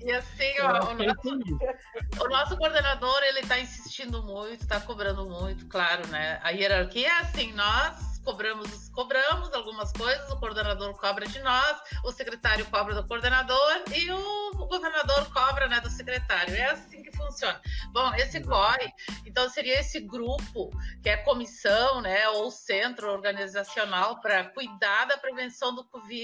E 0.00 0.12
assim, 0.12 0.60
ó, 0.60 0.90
o 0.90 0.94
nosso, 0.94 2.24
o 2.24 2.28
nosso 2.28 2.56
coordenador, 2.56 3.22
ele 3.24 3.40
está 3.40 3.58
insistindo 3.58 4.22
muito, 4.22 4.62
está 4.62 4.80
cobrando 4.80 5.24
muito, 5.28 5.66
claro, 5.66 6.06
né? 6.08 6.40
A 6.42 6.50
hierarquia 6.50 7.08
é 7.08 7.20
assim, 7.20 7.52
nós 7.52 8.12
cobramos, 8.24 8.88
cobramos 8.90 9.52
algumas 9.52 9.92
coisas, 9.92 10.30
o 10.30 10.36
coordenador 10.38 10.94
cobra 10.94 11.26
de 11.26 11.40
nós, 11.40 11.80
o 12.04 12.12
secretário 12.12 12.64
cobra 12.66 12.94
do 12.94 13.06
coordenador 13.06 13.82
e 13.94 14.10
o 14.10 14.66
governador 14.66 15.32
cobra 15.32 15.68
né, 15.68 15.80
do 15.80 15.90
secretário. 15.90 16.54
É 16.54 16.70
assim 16.70 17.02
que 17.02 17.14
funciona. 17.16 17.60
Bom, 17.92 18.14
esse 18.14 18.40
COI, 18.40 18.92
então 19.26 19.48
seria 19.48 19.80
esse 19.80 20.00
grupo, 20.00 20.70
que 21.02 21.08
é 21.08 21.16
comissão, 21.18 22.00
né, 22.00 22.28
ou 22.28 22.50
centro 22.50 23.10
organizacional 23.10 24.20
para 24.20 24.44
cuidar 24.44 25.06
da 25.06 25.16
prevenção 25.16 25.74
do 25.74 25.84
Covid. 25.84 26.21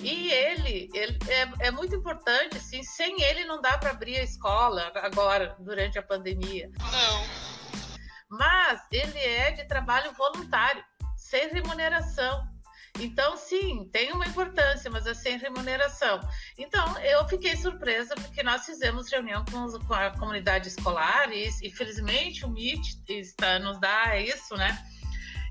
E 0.00 0.30
ele, 0.30 0.90
ele 0.94 1.18
é, 1.28 1.66
é, 1.66 1.70
muito 1.70 1.94
importante, 1.94 2.56
assim, 2.56 2.82
sem 2.82 3.22
ele 3.22 3.44
não 3.44 3.60
dá 3.60 3.78
para 3.78 3.90
abrir 3.90 4.16
a 4.16 4.22
escola 4.22 4.90
agora, 4.96 5.56
durante 5.58 5.98
a 5.98 6.02
pandemia. 6.02 6.70
Não. 6.78 7.26
Mas 8.30 8.80
ele 8.90 9.18
é 9.18 9.50
de 9.52 9.64
trabalho 9.66 10.12
voluntário 10.12 10.82
sem 11.16 11.48
remuneração. 11.50 12.50
Então, 13.00 13.36
sim, 13.36 13.88
tem 13.90 14.12
uma 14.12 14.26
importância, 14.26 14.90
mas 14.90 15.06
é 15.06 15.14
sem 15.14 15.38
remuneração. 15.38 16.20
Então, 16.58 16.98
eu 16.98 17.26
fiquei 17.26 17.56
surpresa 17.56 18.14
porque 18.14 18.42
nós 18.42 18.66
fizemos 18.66 19.10
reunião 19.10 19.44
com, 19.50 19.64
os, 19.64 19.78
com 19.78 19.94
a 19.94 20.10
comunidade 20.10 20.68
escolar 20.68 21.32
e, 21.32 21.48
e 21.62 21.70
felizmente 21.70 22.44
o 22.44 22.48
MIT 22.48 23.04
está, 23.08 23.58
nos 23.58 23.80
dá 23.80 24.18
isso, 24.18 24.54
né? 24.56 24.78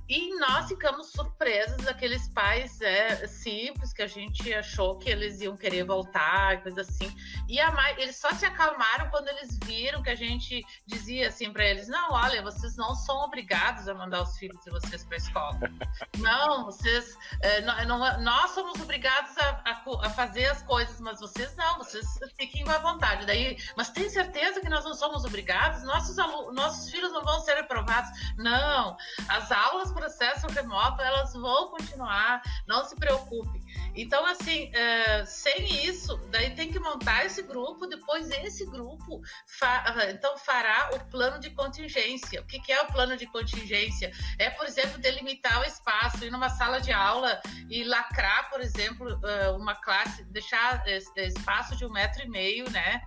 E 0.08 0.38
nós 0.40 0.68
ficamos 0.68 1.12
surpresos, 1.12 1.88
aqueles 1.88 2.28
pais 2.30 2.82
é, 2.82 3.28
simples 3.28 3.94
que 3.94 4.02
a 4.02 4.08
gente 4.08 4.54
achou 4.54 4.98
que 4.98 5.10
eles 5.10 5.40
iam 5.40 5.56
querer 5.56 5.84
voltar, 5.84 6.62
coisa 6.62 6.82
assim. 6.82 7.16
E 7.48 7.60
a 7.60 7.72
mãe, 7.72 7.96
eles 7.98 8.18
só 8.18 8.32
se 8.34 8.46
acalmaram 8.46 9.10
quando 9.10 9.30
eles 9.30 9.58
viram 9.64 10.04
que 10.04 10.10
a 10.10 10.16
gente 10.16 10.66
dizia 10.86 11.30
assim 11.30 11.52
para 11.52 11.66
eles: 11.66 11.88
não, 11.88 12.12
olha, 12.12 12.42
vocês 12.42 12.76
não 12.76 12.94
são 12.96 13.18
obrigados 13.20 13.88
a 13.88 13.94
mandar 13.94 14.22
os 14.22 14.38
filhos 14.38 14.60
de 14.64 14.72
vocês 14.72 15.06
para 15.06 15.16
a 15.16 15.18
escola. 15.18 15.60
não, 16.20 16.66
vocês, 16.66 17.18
é, 17.42 17.62
não, 17.62 17.98
nós 18.22 18.52
somos 18.52 18.80
obrigados 18.82 19.38
a, 19.38 19.62
a, 19.66 20.08
a, 20.08 20.10
fazer 20.10 20.46
as 20.48 20.62
coisas, 20.64 21.00
mas 21.00 21.20
vocês 21.20 21.56
não, 21.56 21.78
vocês 21.78 22.06
fiquem 22.38 22.68
à 22.70 22.80
vontade. 22.80 23.26
Daí, 23.26 23.58
mas 23.78 23.90
tem 23.90 24.10
certeza 24.10 24.60
que 24.60 24.70
nós 24.70 24.84
não 24.84 24.94
somos 24.94 25.24
obrigados? 25.26 25.84
Nossos, 25.84 26.16
nossos 26.54 26.90
filhos 26.90 27.12
não 27.12 27.24
vão 27.24 27.40
ser 27.42 27.56
reprovados? 27.56 28.10
Não, 28.38 28.98
as 29.28 29.52
aulas 29.52 29.92
processo 30.02 30.48
remoto, 30.48 31.00
elas 31.00 31.32
vão 31.34 31.70
continuar, 31.70 32.42
não 32.66 32.84
se 32.84 32.96
preocupe. 32.96 33.62
Então, 33.96 34.26
assim, 34.26 34.72
é, 34.74 35.24
sem 35.26 35.86
isso, 35.86 36.18
daí 36.32 36.56
tem 36.56 36.72
que 36.72 36.80
montar 36.80 37.24
esse 37.24 37.44
grupo, 37.44 37.86
depois 37.86 38.32
esse 38.32 38.66
grupo 38.66 39.22
fa 39.46 40.10
então 40.10 40.36
fará 40.40 40.90
o 40.96 41.00
plano 41.12 41.40
de 41.40 41.52
contingência. 41.52 42.42
O 42.42 42.46
que, 42.46 42.60
que, 42.60 42.72
é 42.72 42.82
o 42.82 42.88
plano 42.88 43.16
de 43.16 43.28
contingência? 43.28 44.12
É, 44.40 44.50
por 44.50 44.66
exemplo, 44.66 44.98
delimitar 44.98 45.62
o 45.62 45.66
espaço, 45.66 46.26
ir 46.26 46.32
numa 46.32 46.50
sala 46.50 46.82
de 46.82 46.92
aula 46.92 47.40
e 47.70 47.84
lacrar, 47.84 48.50
por 48.50 48.60
exemplo, 48.60 49.20
é, 49.24 49.52
uma 49.52 49.76
classe, 49.76 50.24
deixar 50.32 50.84
espaço 50.88 51.76
de 51.76 51.86
um 51.86 51.92
metro 51.92 52.24
e 52.24 52.28
meio, 52.28 52.68
né? 52.72 53.04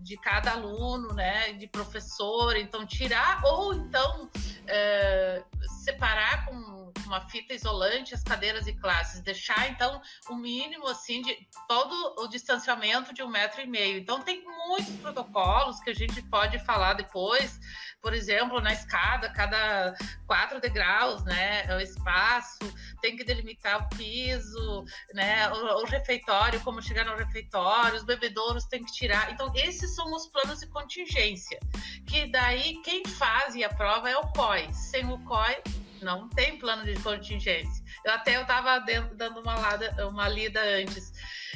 De 0.00 0.16
cada 0.16 0.52
aluno, 0.52 1.12
né, 1.14 1.52
de 1.52 1.66
professor, 1.66 2.56
então 2.56 2.86
tirar 2.86 3.42
ou 3.44 3.74
então 3.74 4.30
é, 4.66 5.42
separar 5.84 6.46
com 6.46 6.78
uma 7.06 7.20
fita 7.22 7.54
isolante 7.54 8.14
as 8.14 8.22
cadeiras 8.22 8.66
e 8.66 8.72
classes, 8.74 9.20
deixar 9.20 9.68
então 9.70 10.00
o 10.28 10.34
mínimo 10.34 10.86
assim 10.86 11.22
de 11.22 11.36
todo 11.66 12.14
o 12.18 12.28
distanciamento 12.28 13.14
de 13.14 13.22
um 13.22 13.28
metro 13.28 13.62
e 13.62 13.66
meio. 13.66 13.98
Então 13.98 14.20
tem 14.20 14.44
muitos 14.44 14.94
protocolos 14.96 15.80
que 15.80 15.90
a 15.90 15.94
gente 15.94 16.22
pode 16.22 16.58
falar 16.60 16.94
depois 16.94 17.58
por 18.00 18.14
exemplo, 18.14 18.60
na 18.60 18.72
escada, 18.72 19.28
cada 19.30 19.94
quatro 20.26 20.60
degraus, 20.60 21.24
né, 21.24 21.66
o 21.76 21.80
espaço, 21.80 22.58
tem 23.00 23.16
que 23.16 23.24
delimitar 23.24 23.82
o 23.82 23.96
piso, 23.96 24.84
né, 25.14 25.50
o, 25.50 25.82
o 25.82 25.84
refeitório, 25.84 26.60
como 26.60 26.82
chegar 26.82 27.04
no 27.04 27.16
refeitório, 27.16 27.96
os 27.96 28.04
bebedouros 28.04 28.64
tem 28.66 28.84
que 28.84 28.92
tirar. 28.92 29.32
Então, 29.32 29.52
esses 29.54 29.94
são 29.94 30.12
os 30.14 30.26
planos 30.28 30.60
de 30.60 30.66
contingência, 30.68 31.58
que 32.06 32.30
daí 32.30 32.80
quem 32.82 33.04
faz 33.04 33.54
e 33.54 33.64
aprova 33.64 34.08
é 34.08 34.16
o 34.16 34.26
COI. 34.28 34.72
Sem 34.72 35.10
o 35.10 35.18
COI, 35.24 35.62
não 36.04 36.28
tem 36.28 36.58
plano 36.58 36.84
de 36.84 37.00
contingência. 37.02 37.84
Eu 38.04 38.12
até 38.12 38.36
eu 38.36 38.42
estava 38.42 38.78
dando 39.14 39.40
uma, 39.40 39.54
lada, 39.54 40.08
uma 40.08 40.28
lida 40.28 40.60
antes. 40.60 41.12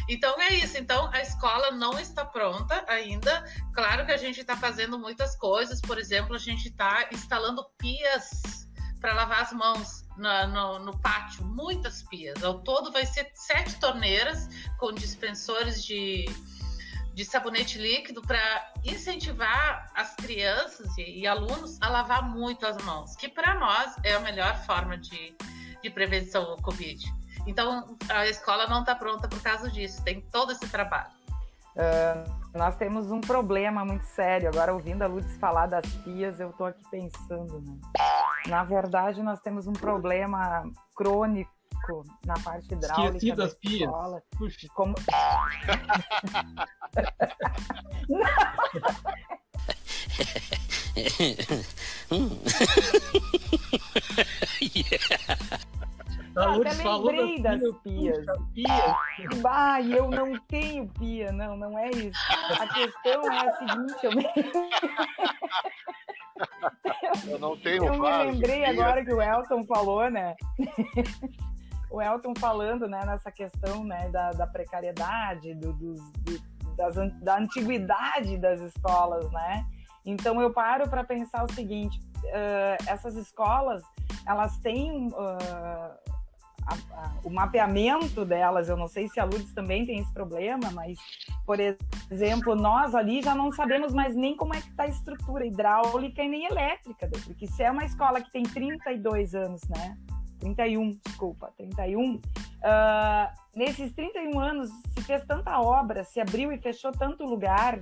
Então 0.09 0.41
é 0.41 0.55
isso. 0.55 0.79
Então 0.79 1.11
a 1.13 1.21
escola 1.21 1.71
não 1.71 1.99
está 1.99 2.25
pronta 2.25 2.85
ainda. 2.89 3.45
Claro 3.75 4.05
que 4.07 4.13
a 4.13 4.17
gente 4.17 4.41
está 4.41 4.57
fazendo 4.57 4.99
muitas 4.99 5.37
coisas. 5.37 5.81
Por 5.81 5.99
exemplo, 5.99 6.35
a 6.35 6.39
gente 6.39 6.69
está 6.69 7.09
instalando 7.13 7.65
pias 7.79 8.43
para 9.01 9.15
lavar 9.15 9.43
as 9.43 9.53
mãos 9.53 10.05
no, 10.17 10.47
no, 10.47 10.79
no, 10.79 10.99
pátio, 11.01 11.45
muitas 11.45 12.03
pias. 12.05 12.43
Ao 12.45 12.61
todo 12.63 12.93
vai 12.93 13.05
ser 13.05 13.31
sete 13.35 13.79
torneiras 13.81 14.49
com 14.79 14.93
dispensores 14.93 15.85
de, 15.85 16.25
de 17.14 17.25
sabonete 17.25 17.78
líquido 17.78 18.23
para 18.23 18.73
incentivar 18.85 19.90
as 19.95 20.14
crianças 20.14 20.97
e, 20.97 21.21
e, 21.21 21.26
alunos 21.26 21.78
a 21.81 21.88
lavar 21.88 22.28
muito 22.28 22.66
as 22.66 22.83
mãos, 22.85 23.14
que 23.16 23.28
para 23.28 23.54
nós 23.59 23.95
é 24.02 24.14
a 24.14 24.21
melhor 24.21 24.57
forma 24.64 24.97
de, 24.97 25.35
de 25.83 25.90
prevenção 25.90 26.42
ao 26.45 26.57
Covid. 26.59 27.04
Então, 27.47 27.97
a 28.09 28.26
escola 28.26 28.66
não 28.66 28.81
está 28.81 28.95
pronta 28.95 29.28
por 29.28 29.42
causa 29.42 29.71
disso, 29.71 30.02
tem 30.04 30.21
todo 30.21 30.52
esse 30.52 30.69
trabalho. 30.69 31.11
Uh, 31.75 32.42
nós 32.54 32.76
temos 32.76 33.11
um 33.11 33.21
problema 33.21 33.85
muito 33.85 34.04
sério. 34.04 34.49
Agora, 34.49 34.75
ouvindo 34.75 35.02
a 35.02 35.07
Lourdes 35.07 35.37
falar 35.38 35.66
das 35.66 35.87
pias, 36.04 36.38
eu 36.38 36.50
estou 36.50 36.66
aqui 36.66 36.83
pensando. 36.90 37.61
Né? 37.61 37.81
Na 38.47 38.62
verdade, 38.62 39.23
nós 39.23 39.40
temos 39.40 39.66
um 39.66 39.73
problema 39.73 40.71
crônico 40.95 41.50
na 42.27 42.35
parte 42.35 42.75
hidráulica 42.75 43.17
Esqueci 43.17 43.37
da 43.37 43.45
das 43.45 43.59
escola. 43.62 44.21
Pias. 44.21 44.39
Puxa. 44.39 44.69
Como... 44.75 44.95
yeah. 54.61 54.99
Até 56.35 56.73
lembrei 56.73 57.43
das 57.43 57.61
pias. 57.83 58.25
Pia. 58.55 58.97
Ah, 59.45 59.81
eu 59.83 60.09
não 60.09 60.39
tenho 60.49 60.89
pia, 60.99 61.31
não, 61.33 61.57
não 61.57 61.79
é 61.79 61.91
isso. 61.91 62.19
A 62.59 62.67
questão 62.69 63.31
é 63.31 63.49
a 63.49 63.57
seguinte, 63.57 63.95
eu 64.03 64.12
me, 64.12 64.27
Eu 67.29 67.39
não 67.39 67.57
tenho 67.59 67.85
eu 67.85 68.01
me 68.01 68.09
lembrei 68.09 68.65
agora 68.65 69.05
que 69.05 69.12
o 69.12 69.21
Elton 69.21 69.65
falou, 69.65 70.11
né? 70.11 70.35
O 71.93 72.01
Elton 72.01 72.33
falando, 72.39 72.89
né, 72.89 73.05
nessa 73.05 73.31
questão, 73.31 73.85
né, 73.85 74.09
da, 74.11 74.31
da 74.31 74.47
precariedade, 74.47 75.55
do, 75.55 75.73
dos, 75.75 76.01
do, 76.21 76.43
das, 76.77 76.95
da 77.21 77.39
antiguidade 77.39 78.39
das 78.39 78.61
escolas, 78.61 79.31
né? 79.31 79.65
Então 80.05 80.41
eu 80.41 80.53
paro 80.53 80.89
para 80.89 81.05
pensar 81.05 81.45
o 81.45 81.53
seguinte: 81.53 82.01
eh, 82.27 82.77
essas 82.87 83.15
escolas, 83.15 83.83
elas 84.27 84.57
têm 84.59 85.07
uh, 85.09 86.13
a- 86.67 86.75
a- 87.03 87.15
o 87.23 87.31
mapeamento 87.31 88.25
delas. 88.25 88.69
Eu 88.69 88.77
não 88.77 88.89
sei 88.89 89.07
se 89.09 89.21
a 89.21 89.25
Lourdes 89.25 89.53
também 89.55 89.85
tem 89.87 89.99
esse 90.01 90.13
problema, 90.13 90.71
mas, 90.73 90.99
por 91.47 91.59
exemplo, 92.11 92.55
nós 92.57 92.95
ali 92.95 93.23
já 93.23 93.35
não 93.35 93.53
sabemos 93.53 93.93
mais 93.93 94.17
nem 94.17 94.37
como 94.37 94.55
é 94.55 94.61
que 94.61 94.69
está 94.71 94.85
a 94.85 94.89
estrutura 94.89 95.47
hidráulica 95.47 96.23
e 96.23 96.29
nem 96.29 96.47
elétrica, 96.47 97.09
porque 97.25 97.47
se 97.47 97.63
é 97.63 97.71
uma 97.71 97.85
escola 97.85 98.21
que 98.21 98.31
tem 98.33 98.43
32 98.43 99.35
anos, 99.35 99.61
né? 99.69 99.97
31, 100.43 100.99
desculpa, 101.05 101.53
31. 101.57 102.15
Uh, 102.15 102.21
nesses 103.55 103.93
31 103.93 104.41
anos 104.41 104.71
se 104.93 105.03
fez 105.03 105.25
tanta 105.25 105.61
obra, 105.61 106.03
se 106.03 106.21
abriu 106.21 106.53
e 106.53 106.59
fechou 106.59 106.91
tanto 106.91 107.25
lugar 107.25 107.79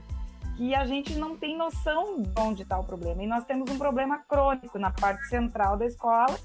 que 0.57 0.75
a 0.75 0.85
gente 0.85 1.14
não 1.14 1.38
tem 1.38 1.57
noção 1.57 2.21
de 2.21 2.31
onde 2.38 2.62
está 2.62 2.79
o 2.79 2.85
problema. 2.85 3.23
E 3.23 3.26
nós 3.26 3.47
temos 3.47 3.71
um 3.71 3.79
problema 3.79 4.19
crônico 4.19 4.79
na 4.79 4.90
parte 4.90 5.26
central 5.29 5.79
da 5.79 5.87
escola, 5.87 6.38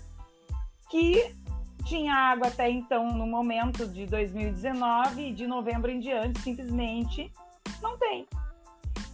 que 0.90 1.36
tinha 1.84 2.14
água 2.14 2.48
até 2.48 2.70
então, 2.70 3.12
no 3.12 3.28
momento 3.28 3.86
de 3.86 4.06
2019, 4.06 5.22
e 5.22 5.34
de 5.34 5.46
novembro 5.46 5.92
em 5.92 6.00
diante, 6.00 6.40
simplesmente 6.40 7.32
não 7.82 7.98
tem. 7.98 8.26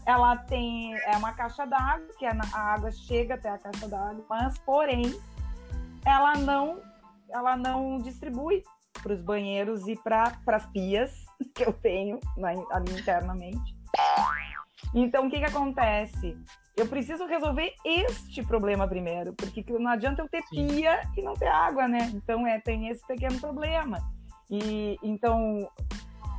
Ela 0.05 0.37
tem 0.37 0.93
é 0.93 1.17
uma 1.17 1.33
caixa 1.33 1.65
d'água, 1.65 2.07
que 2.19 2.25
a 2.25 2.35
água 2.53 2.91
chega 2.91 3.33
até 3.33 3.49
a 3.49 3.57
caixa 3.57 3.87
d'água, 3.87 4.23
mas, 4.29 4.57
porém, 4.59 5.19
ela 6.05 6.33
não, 6.33 6.79
ela 7.31 7.55
não 7.55 7.97
distribui 7.97 8.63
para 9.01 9.13
os 9.13 9.21
banheiros 9.21 9.87
e 9.87 9.95
para 9.95 10.37
as 10.47 10.65
pias 10.67 11.11
que 11.55 11.63
eu 11.63 11.73
tenho 11.73 12.19
ali 12.71 12.91
internamente. 12.99 13.75
Então, 14.93 15.27
o 15.27 15.29
que, 15.29 15.39
que 15.39 15.45
acontece? 15.45 16.37
Eu 16.75 16.87
preciso 16.87 17.25
resolver 17.25 17.73
este 17.85 18.43
problema 18.43 18.87
primeiro, 18.87 19.33
porque 19.33 19.63
não 19.73 19.91
adianta 19.91 20.21
eu 20.21 20.29
ter 20.29 20.41
Sim. 20.43 20.67
pia 20.67 21.01
e 21.15 21.21
não 21.21 21.33
ter 21.33 21.47
água, 21.47 21.87
né? 21.87 22.11
Então, 22.13 22.45
é, 22.47 22.59
tem 22.59 22.87
esse 22.87 23.05
pequeno 23.05 23.39
problema. 23.39 23.99
E 24.49 24.97
então, 25.01 25.69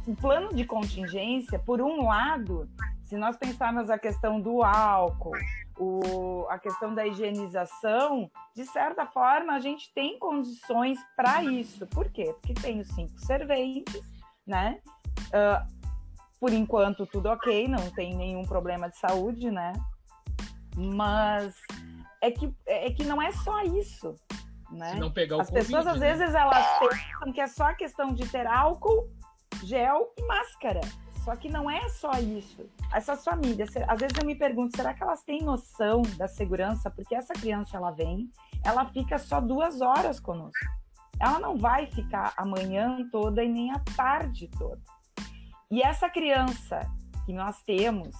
o 0.06 0.14
plano 0.16 0.54
de 0.54 0.64
contingência, 0.64 1.58
por 1.58 1.80
um 1.80 2.06
lado, 2.06 2.68
se 3.04 3.16
nós 3.16 3.36
pensarmos 3.36 3.88
a 3.88 3.98
questão 3.98 4.40
do 4.40 4.62
álcool, 4.62 5.36
o, 5.78 6.46
a 6.48 6.58
questão 6.58 6.94
da 6.94 7.06
higienização, 7.06 8.30
de 8.54 8.64
certa 8.66 9.06
forma, 9.06 9.54
a 9.54 9.60
gente 9.60 9.92
tem 9.94 10.18
condições 10.18 10.98
para 11.16 11.42
isso. 11.42 11.86
Por 11.86 12.10
quê? 12.10 12.34
Porque 12.40 12.54
tem 12.54 12.80
os 12.80 12.88
cinco 12.88 13.18
serventes, 13.18 14.02
né? 14.46 14.80
Uh, 15.28 15.82
por 16.38 16.52
enquanto, 16.52 17.06
tudo 17.06 17.28
ok, 17.28 17.68
não 17.68 17.90
tem 17.90 18.14
nenhum 18.14 18.42
problema 18.42 18.88
de 18.88 18.96
saúde, 18.96 19.50
né? 19.50 19.72
Mas 20.76 21.54
é 22.20 22.30
que, 22.30 22.52
é 22.66 22.90
que 22.90 23.04
não 23.04 23.20
é 23.20 23.30
só 23.32 23.62
isso, 23.62 24.14
né? 24.70 24.92
Se 24.92 25.00
não 25.00 25.10
pegar 25.10 25.36
o 25.36 25.40
As 25.40 25.50
pessoas, 25.50 25.86
às 25.86 26.00
né? 26.00 26.14
vezes, 26.14 26.34
elas 26.34 26.78
pensam 26.78 27.32
que 27.32 27.40
é 27.40 27.46
só 27.46 27.72
questão 27.74 28.12
de 28.12 28.28
ter 28.28 28.46
álcool, 28.46 29.08
gel 29.62 30.12
e 30.16 30.26
máscara. 30.26 30.80
Só 31.24 31.36
que 31.36 31.48
não 31.48 31.70
é 31.70 31.88
só 31.88 32.12
isso. 32.12 32.68
Essas 32.92 33.24
famílias, 33.24 33.70
às 33.86 34.00
vezes 34.00 34.16
eu 34.18 34.26
me 34.26 34.34
pergunto, 34.34 34.76
será 34.76 34.92
que 34.92 35.02
elas 35.02 35.22
têm 35.22 35.40
noção 35.42 36.02
da 36.16 36.26
segurança? 36.26 36.90
Porque 36.90 37.14
essa 37.14 37.32
criança, 37.32 37.76
ela 37.76 37.92
vem, 37.92 38.28
ela 38.64 38.86
fica 38.86 39.18
só 39.18 39.40
duas 39.40 39.80
horas 39.80 40.18
conosco. 40.18 40.66
Ela 41.20 41.38
não 41.38 41.56
vai 41.56 41.86
ficar 41.86 42.32
a 42.36 42.44
manhã 42.44 43.08
toda 43.12 43.44
e 43.44 43.48
nem 43.48 43.70
a 43.70 43.78
tarde 43.96 44.48
toda. 44.58 44.82
E 45.70 45.80
essa 45.80 46.10
criança 46.10 46.80
que 47.24 47.32
nós 47.32 47.62
temos, 47.62 48.16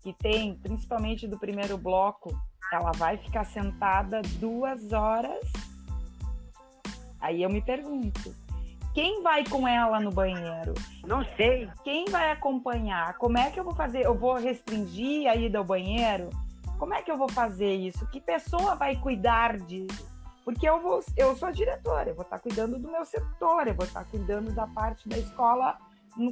que 0.00 0.12
tem 0.12 0.54
principalmente 0.56 1.26
do 1.26 1.38
primeiro 1.38 1.76
bloco, 1.76 2.30
ela 2.72 2.92
vai 2.92 3.16
ficar 3.16 3.44
sentada 3.44 4.22
duas 4.38 4.92
horas. 4.92 5.52
Aí 7.20 7.42
eu 7.42 7.50
me 7.50 7.60
pergunto, 7.60 8.32
quem 8.96 9.22
vai 9.22 9.44
com 9.44 9.68
ela 9.68 10.00
no 10.00 10.10
banheiro? 10.10 10.72
Não 11.06 11.22
sei. 11.36 11.68
Quem 11.84 12.06
vai 12.06 12.32
acompanhar? 12.32 13.12
Como 13.18 13.36
é 13.36 13.50
que 13.50 13.60
eu 13.60 13.64
vou 13.64 13.74
fazer? 13.74 14.06
Eu 14.06 14.14
vou 14.14 14.36
restringir 14.36 15.30
a 15.30 15.36
ida 15.36 15.58
ao 15.58 15.64
banheiro? 15.64 16.30
Como 16.78 16.94
é 16.94 17.02
que 17.02 17.10
eu 17.10 17.18
vou 17.18 17.28
fazer 17.28 17.74
isso? 17.74 18.06
Que 18.06 18.18
pessoa 18.18 18.74
vai 18.74 18.96
cuidar 18.96 19.58
disso? 19.58 20.08
Porque 20.46 20.66
eu, 20.66 20.80
vou, 20.80 21.04
eu 21.14 21.36
sou 21.36 21.52
diretora, 21.52 22.08
eu 22.08 22.14
vou 22.14 22.24
estar 22.24 22.38
cuidando 22.38 22.78
do 22.78 22.90
meu 22.90 23.04
setor, 23.04 23.68
eu 23.68 23.74
vou 23.74 23.84
estar 23.84 24.02
cuidando 24.06 24.50
da 24.52 24.66
parte 24.66 25.06
da 25.06 25.18
escola 25.18 25.76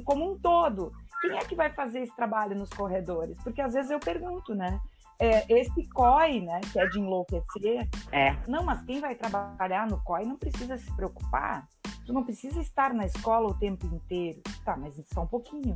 como 0.03 0.31
um 0.31 0.39
todo. 0.39 0.91
Quem 1.21 1.37
é 1.37 1.45
que 1.45 1.53
vai 1.53 1.69
fazer 1.69 1.99
esse 1.99 2.15
trabalho 2.15 2.57
nos 2.57 2.71
corredores? 2.71 3.37
Porque 3.43 3.61
às 3.61 3.73
vezes 3.73 3.91
eu 3.91 3.99
pergunto, 3.99 4.55
né? 4.55 4.81
É, 5.19 5.45
esse 5.53 5.87
COI, 5.89 6.41
né, 6.41 6.61
que 6.73 6.79
é 6.79 6.87
de 6.87 6.99
enlouquecer, 6.99 7.87
é. 8.11 8.35
não, 8.47 8.63
mas 8.63 8.83
quem 8.83 8.99
vai 8.99 9.13
trabalhar 9.13 9.87
no 9.87 10.03
COI 10.03 10.25
não 10.25 10.35
precisa 10.35 10.79
se 10.79 10.91
preocupar. 10.95 11.67
Tu 12.05 12.13
não 12.13 12.23
precisa 12.23 12.61
estar 12.61 12.93
na 12.93 13.05
escola 13.05 13.49
o 13.49 13.57
tempo 13.57 13.85
inteiro. 13.87 14.41
Tá, 14.63 14.77
mas 14.77 14.95
só 15.13 15.23
um 15.23 15.27
pouquinho. 15.27 15.73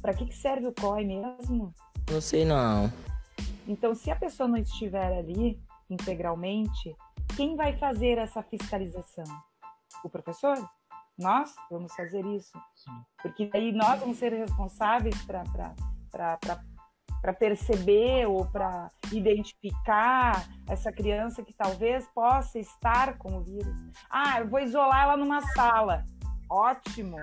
Para 0.00 0.14
que, 0.14 0.26
que 0.26 0.34
serve 0.34 0.66
o 0.68 0.72
COI 0.72 1.04
mesmo? 1.04 1.74
Não 2.10 2.20
sei 2.20 2.44
não. 2.44 2.90
Então, 3.66 3.94
se 3.94 4.10
a 4.10 4.16
pessoa 4.16 4.48
não 4.48 4.56
estiver 4.56 5.18
ali 5.18 5.60
integralmente, 5.90 6.96
quem 7.36 7.56
vai 7.56 7.76
fazer 7.76 8.18
essa 8.18 8.42
fiscalização? 8.42 9.24
O 10.04 10.08
professor? 10.08 10.56
Nós 11.18 11.54
vamos 11.70 11.92
fazer 11.94 12.24
isso. 12.26 12.52
Sim. 12.74 12.92
Porque 13.20 13.50
aí 13.52 13.72
nós 13.72 14.00
vamos 14.00 14.18
ser 14.18 14.32
responsáveis 14.32 15.16
para 15.24 15.74
perceber 17.32 18.26
ou 18.26 18.46
para 18.46 18.88
identificar 19.12 20.46
essa 20.68 20.92
criança 20.92 21.42
que 21.42 21.52
talvez 21.52 22.06
possa 22.14 22.58
estar 22.58 23.18
com 23.18 23.36
o 23.36 23.42
vírus. 23.42 23.76
Ah, 24.10 24.40
eu 24.40 24.48
vou 24.48 24.60
isolar 24.60 25.04
ela 25.04 25.16
numa 25.16 25.40
sala. 25.52 26.04
Ótimo. 26.48 27.16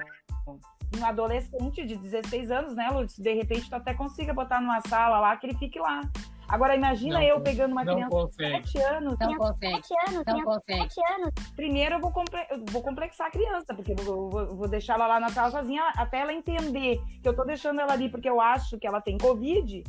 Um 0.98 1.06
adolescente 1.06 1.86
de 1.86 1.96
16 1.96 2.52
anos, 2.52 2.76
né, 2.76 2.90
Lutz? 2.90 3.18
De 3.18 3.34
repente 3.34 3.70
tu 3.70 3.76
até 3.76 3.94
consiga 3.94 4.34
botar 4.34 4.62
numa 4.62 4.82
sala 4.82 5.20
lá 5.20 5.36
que 5.38 5.48
ele 5.48 5.58
fique 5.58 5.80
lá. 5.80 6.02
Agora, 6.48 6.76
imagina 6.76 7.16
não, 7.16 7.24
eu 7.24 7.42
pegando 7.42 7.72
uma 7.72 7.84
criança 7.84 8.10
consegue. 8.10 8.62
de 8.62 8.72
7 8.72 8.84
anos. 8.84 9.16
Não 9.20 9.36
consegue. 9.36 9.88
7 9.88 10.10
anos, 10.10 10.24
não 10.26 10.44
consegue. 10.44 10.94
7 10.94 11.14
anos. 11.14 11.30
Primeiro, 11.56 11.96
eu 11.96 12.00
vou, 12.00 12.12
comple 12.12 12.40
eu 12.52 12.64
vou 12.72 12.82
complexar 12.82 13.28
a 13.28 13.32
criança, 13.32 13.74
porque 13.74 13.94
eu 13.94 13.96
vou, 13.98 14.30
vou 14.30 14.68
deixar 14.68 14.96
ela 14.96 15.08
lá 15.08 15.20
na 15.20 15.30
sala 15.30 15.52
sozinha 15.52 15.84
até 15.98 16.20
ela 16.20 16.34
entender 16.34 17.02
que 17.22 17.28
eu 17.28 17.36
tô 17.36 17.44
deixando 17.44 17.80
ela 17.80 17.94
ali 17.94 18.10
porque 18.10 18.30
eu 18.30 18.40
acho 18.42 18.78
que 18.78 18.88
ela 18.88 19.02
tem 19.02 19.18
Covid. 19.18 19.84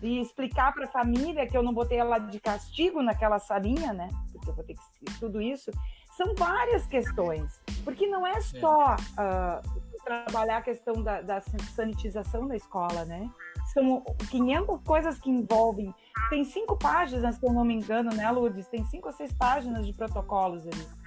E 0.00 0.20
explicar 0.20 0.72
para 0.72 0.84
a 0.84 0.88
família 0.88 1.46
que 1.46 1.56
eu 1.56 1.62
não 1.62 1.74
botei 1.74 1.98
ela 1.98 2.18
de 2.18 2.38
castigo 2.38 3.02
naquela 3.02 3.40
salinha, 3.40 3.92
né? 3.92 4.08
Porque 4.32 4.50
eu 4.50 4.54
vou 4.54 4.64
ter 4.64 4.74
que. 4.74 5.18
Tudo 5.18 5.40
isso. 5.40 5.72
São 6.16 6.34
várias 6.36 6.86
questões. 6.86 7.60
Porque 7.84 8.06
não 8.06 8.24
é 8.24 8.40
só 8.40 8.94
uh, 8.94 9.80
trabalhar 10.04 10.58
a 10.58 10.62
questão 10.62 11.02
da, 11.02 11.20
da 11.20 11.40
sanitização 11.40 12.46
da 12.46 12.56
escola, 12.56 13.04
né? 13.04 13.28
São 13.72 14.02
500 14.30 14.80
coisas 14.82 15.18
que 15.18 15.30
envolvem. 15.30 15.94
Tem 16.30 16.44
cinco 16.44 16.76
páginas, 16.76 17.36
se 17.36 17.46
eu 17.46 17.52
não 17.52 17.64
me 17.64 17.74
engano, 17.74 18.10
né, 18.14 18.30
Lourdes? 18.30 18.68
Tem 18.68 18.84
cinco 18.84 19.08
ou 19.08 19.12
seis 19.12 19.32
páginas 19.32 19.86
de 19.86 19.92
protocolos 19.92 20.66
ali. 20.66 20.97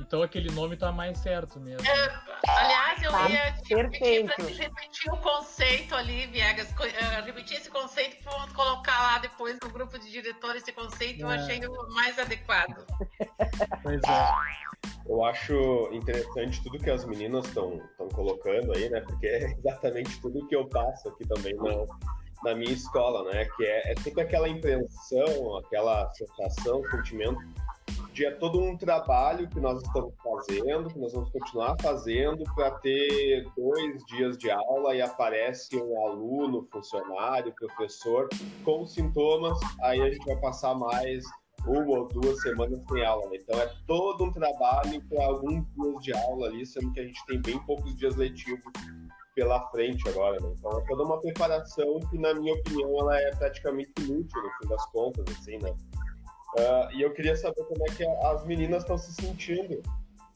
Então 0.00 0.22
aquele 0.22 0.50
nome 0.50 0.76
tá 0.76 0.90
mais 0.90 1.18
certo 1.18 1.60
mesmo. 1.60 1.86
É, 1.86 2.20
aliás, 2.48 3.02
eu 3.02 3.10
tá 3.10 3.28
ia 3.28 3.54
repetir, 3.68 4.26
repetir 4.26 5.12
o 5.12 5.16
conceito 5.18 5.94
ali, 5.94 6.26
Viegas. 6.26 6.70
Uh, 6.70 7.24
repetir 7.24 7.58
esse 7.58 7.70
conceito 7.70 8.16
que 8.16 8.24
vamos 8.24 8.52
colocar 8.52 9.00
lá 9.00 9.18
depois 9.18 9.58
no 9.62 9.68
grupo 9.70 9.98
de 9.98 10.10
diretores. 10.10 10.62
Esse 10.62 10.72
conceito 10.72 11.20
é. 11.20 11.22
eu 11.22 11.28
achei 11.28 11.64
o 11.66 11.94
mais 11.94 12.18
adequado. 12.18 12.84
Pois 13.82 14.00
é. 14.02 14.64
Eu 15.06 15.22
acho 15.24 15.88
interessante 15.92 16.62
tudo 16.62 16.78
que 16.78 16.90
as 16.90 17.04
meninas 17.04 17.46
estão 17.46 17.78
colocando 18.14 18.72
aí, 18.74 18.88
né? 18.88 19.00
Porque 19.00 19.26
é 19.26 19.52
exatamente 19.52 20.20
tudo 20.20 20.46
que 20.46 20.56
eu 20.56 20.66
passo 20.66 21.08
aqui 21.08 21.26
também 21.26 21.54
na, 21.56 21.84
na 22.42 22.54
minha 22.54 22.72
escola, 22.72 23.30
né? 23.30 23.46
Que 23.56 23.64
é, 23.64 23.92
é 23.92 23.96
sempre 24.00 24.22
aquela 24.22 24.48
impressão, 24.48 25.58
aquela 25.58 26.10
sensação, 26.14 26.82
sentimento 26.90 27.38
de 28.14 28.24
é 28.24 28.30
todo 28.30 28.60
um 28.60 28.76
trabalho 28.76 29.48
que 29.48 29.58
nós 29.58 29.82
estamos 29.82 30.14
fazendo, 30.22 30.88
que 30.88 30.98
nós 31.00 31.12
vamos 31.12 31.30
continuar 31.30 31.74
fazendo 31.82 32.44
para 32.54 32.70
ter 32.78 33.44
dois 33.56 34.04
dias 34.06 34.38
de 34.38 34.48
aula 34.52 34.94
e 34.94 35.02
aparece 35.02 35.76
um 35.76 36.06
aluno, 36.06 36.66
funcionário, 36.70 37.52
professor 37.58 38.28
com 38.64 38.86
sintomas, 38.86 39.58
aí 39.82 40.00
a 40.00 40.08
gente 40.08 40.24
vai 40.26 40.36
passar 40.36 40.76
mais 40.76 41.24
uma 41.66 41.98
ou 41.98 42.08
duas 42.08 42.40
semanas 42.40 42.80
sem 42.88 43.04
aula. 43.04 43.28
Né? 43.30 43.38
Então 43.42 43.60
é 43.60 43.68
todo 43.84 44.22
um 44.22 44.32
trabalho 44.32 45.02
para 45.08 45.24
alguns 45.24 45.66
dias 45.74 46.02
de 46.04 46.12
aula 46.16 46.46
ali, 46.46 46.64
sendo 46.64 46.92
que 46.92 47.00
a 47.00 47.04
gente 47.04 47.26
tem 47.26 47.42
bem 47.42 47.58
poucos 47.66 47.96
dias 47.96 48.14
letivos 48.14 48.72
pela 49.34 49.60
frente 49.70 50.08
agora. 50.08 50.38
Né? 50.40 50.54
Então 50.56 50.78
é 50.78 50.84
toda 50.86 51.02
uma 51.02 51.20
preparação 51.20 51.98
que, 52.08 52.16
na 52.16 52.32
minha 52.34 52.54
opinião, 52.54 52.96
ela 53.00 53.20
é 53.20 53.34
praticamente 53.34 53.90
inútil 53.98 54.40
no 54.40 54.50
fim 54.60 54.68
das 54.68 54.86
contas, 54.92 55.24
assim, 55.36 55.58
né? 55.58 55.74
Uh, 56.56 56.92
e 56.92 57.02
eu 57.02 57.12
queria 57.12 57.36
saber 57.36 57.64
como 57.64 57.84
é 57.88 57.94
que 57.94 58.06
as 58.06 58.44
meninas 58.44 58.82
estão 58.82 58.96
se 58.96 59.12
sentindo 59.12 59.82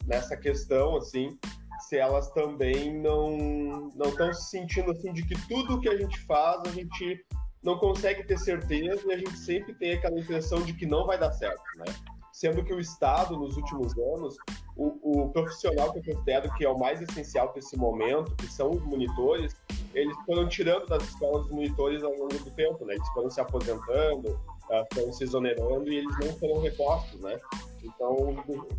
nessa 0.05 0.37
questão, 0.37 0.97
assim, 0.97 1.39
se 1.81 1.97
elas 1.97 2.31
também 2.33 3.01
não 3.01 3.91
não 3.95 4.09
estão 4.09 4.33
se 4.33 4.51
sentindo 4.51 4.91
assim 4.91 5.13
de 5.13 5.23
que 5.23 5.35
tudo 5.47 5.81
que 5.81 5.89
a 5.89 5.97
gente 5.97 6.19
faz 6.27 6.61
a 6.67 6.71
gente 6.71 7.25
não 7.63 7.79
consegue 7.79 8.25
ter 8.25 8.39
certeza 8.39 9.03
e 9.07 9.13
a 9.13 9.19
gente 9.19 9.37
sempre 9.39 9.75
tem 9.75 9.93
aquela 9.93 10.19
impressão 10.19 10.63
de 10.63 10.73
que 10.73 10.87
não 10.87 11.07
vai 11.07 11.19
dar 11.19 11.33
certo, 11.33 11.63
né? 11.77 11.85
Sendo 12.33 12.63
que 12.65 12.73
o 12.73 12.79
Estado, 12.79 13.37
nos 13.37 13.57
últimos 13.57 13.93
anos, 13.99 14.37
o, 14.77 15.25
o 15.25 15.31
profissional 15.31 15.93
que 15.93 15.99
eu 15.99 16.15
considero 16.15 16.55
que 16.55 16.65
é 16.65 16.69
o 16.69 16.79
mais 16.79 17.03
essencial 17.03 17.49
para 17.49 17.59
esse 17.59 17.77
momento, 17.77 18.35
que 18.37 18.47
são 18.47 18.71
os 18.71 18.83
monitores, 18.85 19.57
eles 19.93 20.17
foram 20.25 20.49
tirando 20.49 20.87
das 20.87 21.03
escolas 21.03 21.47
os 21.47 21.51
monitores 21.51 22.05
ao 22.05 22.13
longo 22.13 22.29
do 22.29 22.51
tempo, 22.53 22.85
né? 22.85 22.95
Eles 22.95 23.09
foram 23.09 23.29
se 23.29 23.41
aposentando, 23.41 24.39
estão 24.71 25.13
se 25.13 25.25
exonerando 25.25 25.89
e 25.91 25.97
eles 25.97 26.19
não 26.19 26.33
foram 26.39 26.61
repostos, 26.61 27.21
né? 27.21 27.39
Então, 27.83 28.17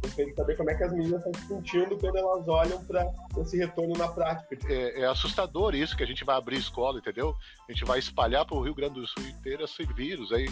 gostaria 0.02 0.32
de 0.32 0.36
saber 0.36 0.58
como 0.58 0.70
é 0.70 0.76
que 0.76 0.84
as 0.84 0.92
meninas 0.92 1.26
estão 1.26 1.34
se 1.34 1.48
sentindo 1.48 1.98
quando 1.98 2.18
elas 2.18 2.48
olham 2.48 2.84
para 2.86 3.12
esse 3.38 3.58
retorno 3.58 3.94
na 3.98 4.08
prática. 4.08 4.58
É, 4.68 5.02
é, 5.02 5.06
assustador 5.06 5.74
isso, 5.74 5.96
que 5.96 6.04
a 6.04 6.08
gente 6.08 6.26
vai 6.26 6.36
abrir 6.36 6.58
escola, 6.58 7.00
entendeu? 7.00 7.34
A 7.68 7.72
gente 7.72 7.86
vai 7.86 8.00
espalhar 8.00 8.46
para 8.46 8.58
o 8.58 8.62
Rio 8.62 8.76
Grande 8.76 9.00
do 9.00 9.08
Sul 9.08 9.24
inteiro 9.28 9.64
esse 9.64 9.84
vírus. 9.94 10.32
Aí, 10.32 10.48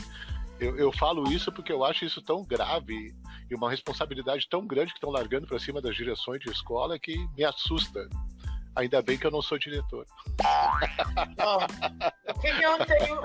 eu, 0.60 0.78
eu 0.78 0.92
falo 0.92 1.32
isso 1.32 1.52
porque 1.52 1.72
eu 1.72 1.84
acho 1.84 2.06
isso 2.06 2.22
tão 2.22 2.44
grave 2.44 3.14
e 3.50 3.56
uma 3.56 3.70
responsabilidade 3.70 4.48
tão 4.50 4.66
grande 4.66 4.92
que 4.92 4.98
estão 4.98 5.12
largando 5.12 5.46
para 5.46 5.60
cima 5.60 5.82
das 5.82 5.96
direções 5.96 6.40
de 6.40 6.50
escola 6.50 6.98
que 6.98 7.16
me 7.36 7.44
assusta. 7.44 8.08
Ainda 8.78 9.02
bem 9.02 9.18
que 9.18 9.26
eu 9.26 9.32
não 9.32 9.42
sou 9.42 9.58
diretor. 9.58 10.06
O 12.28 12.40
que 12.40 12.48
eu 12.48 12.86
tenho, 12.86 13.22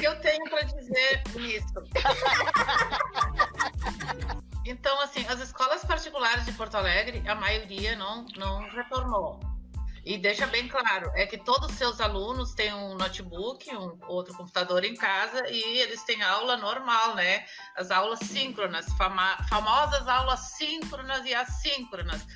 que 0.00 0.16
tenho 0.20 0.50
para 0.50 0.62
dizer 0.62 1.22
nisso? 1.36 1.74
Então, 4.64 5.00
assim, 5.00 5.26
as 5.26 5.40
escolas 5.40 5.84
particulares 5.84 6.44
de 6.44 6.52
Porto 6.52 6.76
Alegre, 6.76 7.22
a 7.28 7.34
maioria 7.34 7.96
não, 7.96 8.24
não 8.36 8.60
retornou. 8.70 9.40
E 10.04 10.18
deixa 10.18 10.46
bem 10.46 10.66
claro, 10.66 11.10
é 11.14 11.26
que 11.26 11.38
todos 11.38 11.70
os 11.70 11.76
seus 11.76 12.00
alunos 12.00 12.54
têm 12.54 12.74
um 12.74 12.94
notebook, 12.94 13.74
um 13.74 13.96
outro 14.08 14.34
computador 14.34 14.84
em 14.84 14.94
casa 14.94 15.48
e 15.48 15.78
eles 15.78 16.02
têm 16.02 16.20
aula 16.22 16.56
normal, 16.56 17.14
né? 17.14 17.44
As 17.76 17.92
aulas 17.92 18.18
síncronas, 18.20 18.86
famosas 19.48 20.08
aulas 20.08 20.40
síncronas 20.56 21.24
e 21.24 21.32
assíncronas 21.32 22.26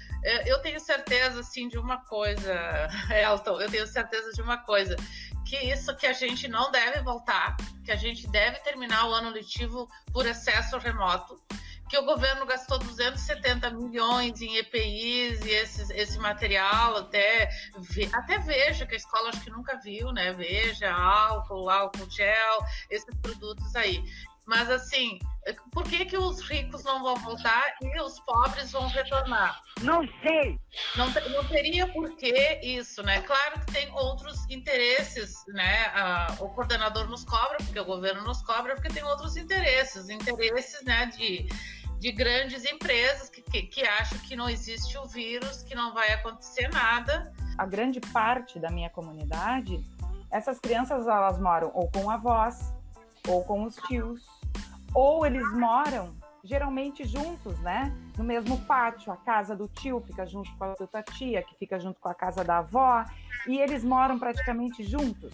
eu 0.47 0.61
tenho 0.61 0.81
certeza, 0.81 1.41
assim, 1.41 1.69
de 1.69 1.79
uma 1.79 1.99
coisa, 2.05 2.89
Elton, 3.11 3.61
eu 3.61 3.71
tenho 3.71 3.87
certeza 3.87 4.33
de 4.33 4.43
uma 4.43 4.59
coisa, 4.59 4.97
que 5.45 5.57
isso 5.57 5.95
que 5.97 6.07
a 6.07 6.13
gente 6.13 6.49
não 6.49 6.71
deve 6.71 7.01
voltar, 7.03 7.57
que 7.85 7.93
a 7.93 7.97
gente 7.97 8.27
deve 8.29 8.59
terminar 8.61 9.09
o 9.09 9.15
ano 9.15 9.31
letivo 9.31 9.89
por 10.13 10.27
acesso 10.27 10.77
remoto, 10.79 11.41
que 11.89 11.97
o 11.97 12.05
governo 12.05 12.45
gastou 12.47 12.79
270 12.79 13.71
milhões 13.71 14.41
em 14.41 14.57
EPIs 14.57 15.45
e 15.45 15.51
esse, 15.51 15.93
esse 15.93 16.19
material, 16.19 16.97
até, 16.97 17.49
até 18.13 18.39
veja, 18.39 18.87
que 18.87 18.95
a 18.95 18.99
escola 18.99 19.29
acho 19.29 19.41
que 19.43 19.51
nunca 19.51 19.79
viu, 19.79 20.11
né? 20.13 20.33
Veja, 20.33 20.93
álcool, 20.93 21.71
álcool 21.71 22.11
gel, 22.11 22.59
esses 22.91 23.15
produtos 23.23 23.77
aí. 23.77 24.03
Mas 24.47 24.71
assim, 24.71 25.19
por 25.73 25.85
que, 25.85 26.05
que 26.05 26.17
os 26.17 26.41
ricos 26.41 26.85
não 26.85 27.03
vão 27.03 27.17
voltar 27.17 27.75
e 27.83 28.01
os 28.01 28.19
pobres 28.21 28.73
vão 28.73 28.87
retornar? 28.89 29.61
Não 29.83 30.07
sei. 30.23 30.59
Não, 30.97 31.07
não 31.31 31.45
teria 31.45 31.87
por 31.93 32.17
que 32.17 32.61
isso, 32.63 33.03
né? 33.03 33.21
Claro 33.23 33.61
que 33.61 33.73
tem 33.73 33.91
outros 33.93 34.49
interesses, 34.49 35.45
né? 35.49 35.87
Ah, 35.95 36.37
o 36.39 36.49
coordenador 36.49 37.09
nos 37.09 37.25
cobra, 37.25 37.59
porque 37.59 37.79
o 37.79 37.85
governo 37.85 38.23
nos 38.23 38.43
cobra, 38.43 38.75
porque 38.75 38.89
tem 38.89 39.03
outros 39.03 39.37
interesses, 39.37 40.09
interesses, 40.09 40.83
né, 40.85 41.07
de, 41.07 41.49
de 41.99 42.13
grandes 42.13 42.65
empresas 42.65 43.29
que, 43.29 43.43
que, 43.43 43.63
que 43.63 43.83
acham 43.87 44.19
que 44.19 44.37
não 44.37 44.49
existe 44.49 44.97
o 44.97 45.07
vírus, 45.07 45.63
que 45.63 45.75
não 45.75 45.93
vai 45.93 46.13
acontecer 46.13 46.69
nada. 46.69 47.33
A 47.59 47.67
grande 47.67 48.01
parte 48.01 48.59
da 48.59 48.71
minha 48.71 48.91
comunidade, 48.91 49.83
essas 50.31 50.59
crianças 50.59 51.07
elas 51.07 51.39
moram 51.41 51.71
ou 51.75 51.91
com 51.91 52.11
avós, 52.11 52.73
ou 53.29 53.45
com 53.45 53.65
os 53.65 53.77
tios, 53.89 54.23
ou 54.95 55.27
eles 55.27 55.47
moram 55.53 56.15
geralmente 56.47 57.05
juntos, 57.05 57.59
né? 57.61 57.93
No 58.17 58.25
mesmo 58.25 58.59
pátio, 58.67 59.13
a 59.13 59.17
casa 59.17 59.55
do 59.55 59.67
tio 59.69 60.01
fica 60.01 60.25
junto 60.25 60.51
com 60.57 60.65
a 60.65 60.75
da 60.93 61.03
tia, 61.03 61.43
que 61.43 61.57
fica 61.57 61.79
junto 61.79 62.01
com 62.01 62.09
a 62.09 62.15
casa 62.15 62.45
da 62.45 62.59
avó, 62.59 63.05
e 63.47 63.59
eles 63.59 63.85
moram 63.85 64.19
praticamente 64.19 64.85
juntos. 64.85 65.33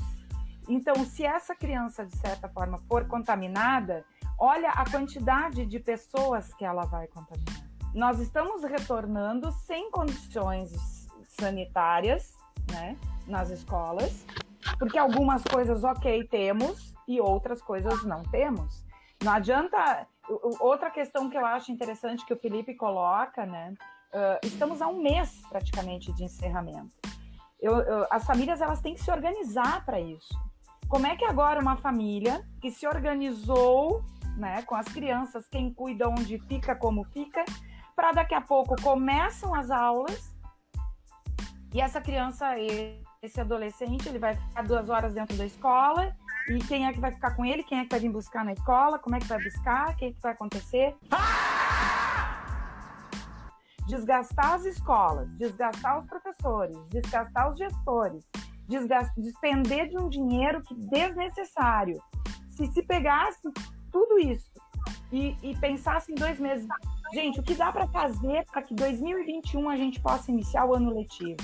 Então, 0.69 0.95
se 1.05 1.25
essa 1.25 1.55
criança, 1.55 2.07
de 2.07 2.17
certa 2.17 2.49
forma, 2.49 2.79
for 2.88 3.07
contaminada, 3.07 4.05
olha 4.38 4.71
a 4.71 4.88
quantidade 4.91 5.67
de 5.67 5.79
pessoas 5.79 6.55
que 6.55 6.65
ela 6.65 6.87
vai 6.87 7.07
contaminar. 7.09 7.62
Nós 7.95 8.19
estamos 8.19 8.62
retornando 8.62 9.53
sem 9.53 9.91
condições 9.91 11.09
sanitárias, 11.25 12.35
né, 12.71 12.97
nas 13.27 13.51
escolas, 13.51 14.25
porque 14.79 14.97
algumas 14.97 15.43
coisas, 15.43 15.85
ok, 15.85 16.27
temos, 16.29 16.95
e 17.07 17.21
outras 17.21 17.61
coisas 17.61 18.03
não 18.05 18.23
temos. 18.23 18.85
Não 19.23 19.33
adianta. 19.33 20.07
Outra 20.61 20.91
questão 20.91 21.29
que 21.29 21.37
eu 21.37 21.45
acho 21.45 21.71
interessante 21.71 22.25
que 22.25 22.33
o 22.33 22.39
Felipe 22.39 22.75
coloca, 22.75 23.47
né? 23.47 23.75
Uh, 24.13 24.47
estamos 24.47 24.83
a 24.83 24.89
um 24.89 25.01
mês 25.01 25.43
praticamente 25.49 26.13
de 26.13 26.25
encerramento. 26.25 26.95
Eu, 27.61 27.81
eu, 27.81 28.07
as 28.11 28.25
famílias 28.25 28.61
elas 28.61 28.81
têm 28.81 28.95
que 28.95 29.03
se 29.03 29.11
organizar 29.11 29.85
para 29.85 30.01
isso. 30.01 30.35
Como 30.89 31.07
é 31.07 31.17
que 31.17 31.25
agora 31.25 31.61
uma 31.61 31.77
família 31.77 32.45
que 32.61 32.71
se 32.71 32.87
organizou, 32.87 34.05
né, 34.37 34.63
com 34.63 34.75
as 34.75 34.87
crianças, 34.87 35.49
quem 35.49 35.73
cuida 35.73 36.09
onde 36.09 36.39
fica, 36.41 36.75
como 36.75 37.05
fica, 37.05 37.45
para 37.97 38.13
daqui 38.13 38.35
a 38.35 38.41
pouco 38.41 38.75
começam 38.83 39.55
as 39.55 39.71
aulas 39.71 40.35
e 41.73 41.81
essa 41.81 42.01
criança, 42.01 42.55
esse 43.23 43.41
adolescente, 43.41 44.07
ele 44.07 44.19
vai 44.19 44.35
ficar 44.35 44.63
duas 44.63 44.91
horas 44.91 45.15
dentro 45.15 45.37
da 45.37 45.47
escola 45.47 46.15
e 46.49 46.59
quem 46.59 46.87
é 46.87 46.93
que 46.93 47.01
vai 47.01 47.13
ficar 47.13 47.37
com 47.37 47.45
ele? 47.45 47.63
Quem 47.63 47.79
é 47.79 47.85
que 47.85 47.91
vai 47.91 48.01
vir 48.01 48.11
buscar 48.11 48.45
na 48.45 48.53
escola? 48.53 48.99
Como 48.99 49.15
é 49.15 49.21
que 49.21 49.27
vai 49.27 49.43
buscar? 49.43 49.91
O 49.91 49.97
que, 49.97 50.07
é 50.07 50.13
que 50.13 50.21
vai 50.21 50.33
acontecer? 50.33 50.95
Desgastar 53.87 54.55
as 54.55 54.65
escolas, 54.65 55.29
desgastar 55.37 56.01
os 56.01 56.07
professores, 56.07 56.77
desgastar 56.89 57.51
os 57.51 57.59
gestores, 57.59 58.25
desgastar, 58.69 59.15
despender 59.17 59.89
de 59.89 59.99
um 59.99 60.09
dinheiro 60.09 60.63
que 60.63 60.75
desnecessário. 60.75 62.01
Se 62.49 62.67
se 62.67 62.83
pegasse 62.83 63.41
tudo 63.91 64.19
isso 64.19 64.51
e, 65.13 65.37
e 65.43 65.57
pensasse 65.57 66.11
em 66.11 66.15
dois 66.15 66.39
meses, 66.39 66.67
gente, 67.13 67.41
o 67.41 67.43
que 67.43 67.55
dá 67.55 67.71
para 67.71 67.87
fazer 67.89 68.45
para 68.51 68.63
que 68.63 68.75
2021 68.75 69.69
a 69.69 69.77
gente 69.77 70.01
possa 70.01 70.31
iniciar 70.31 70.65
o 70.65 70.75
ano 70.75 70.95
letivo? 70.95 71.37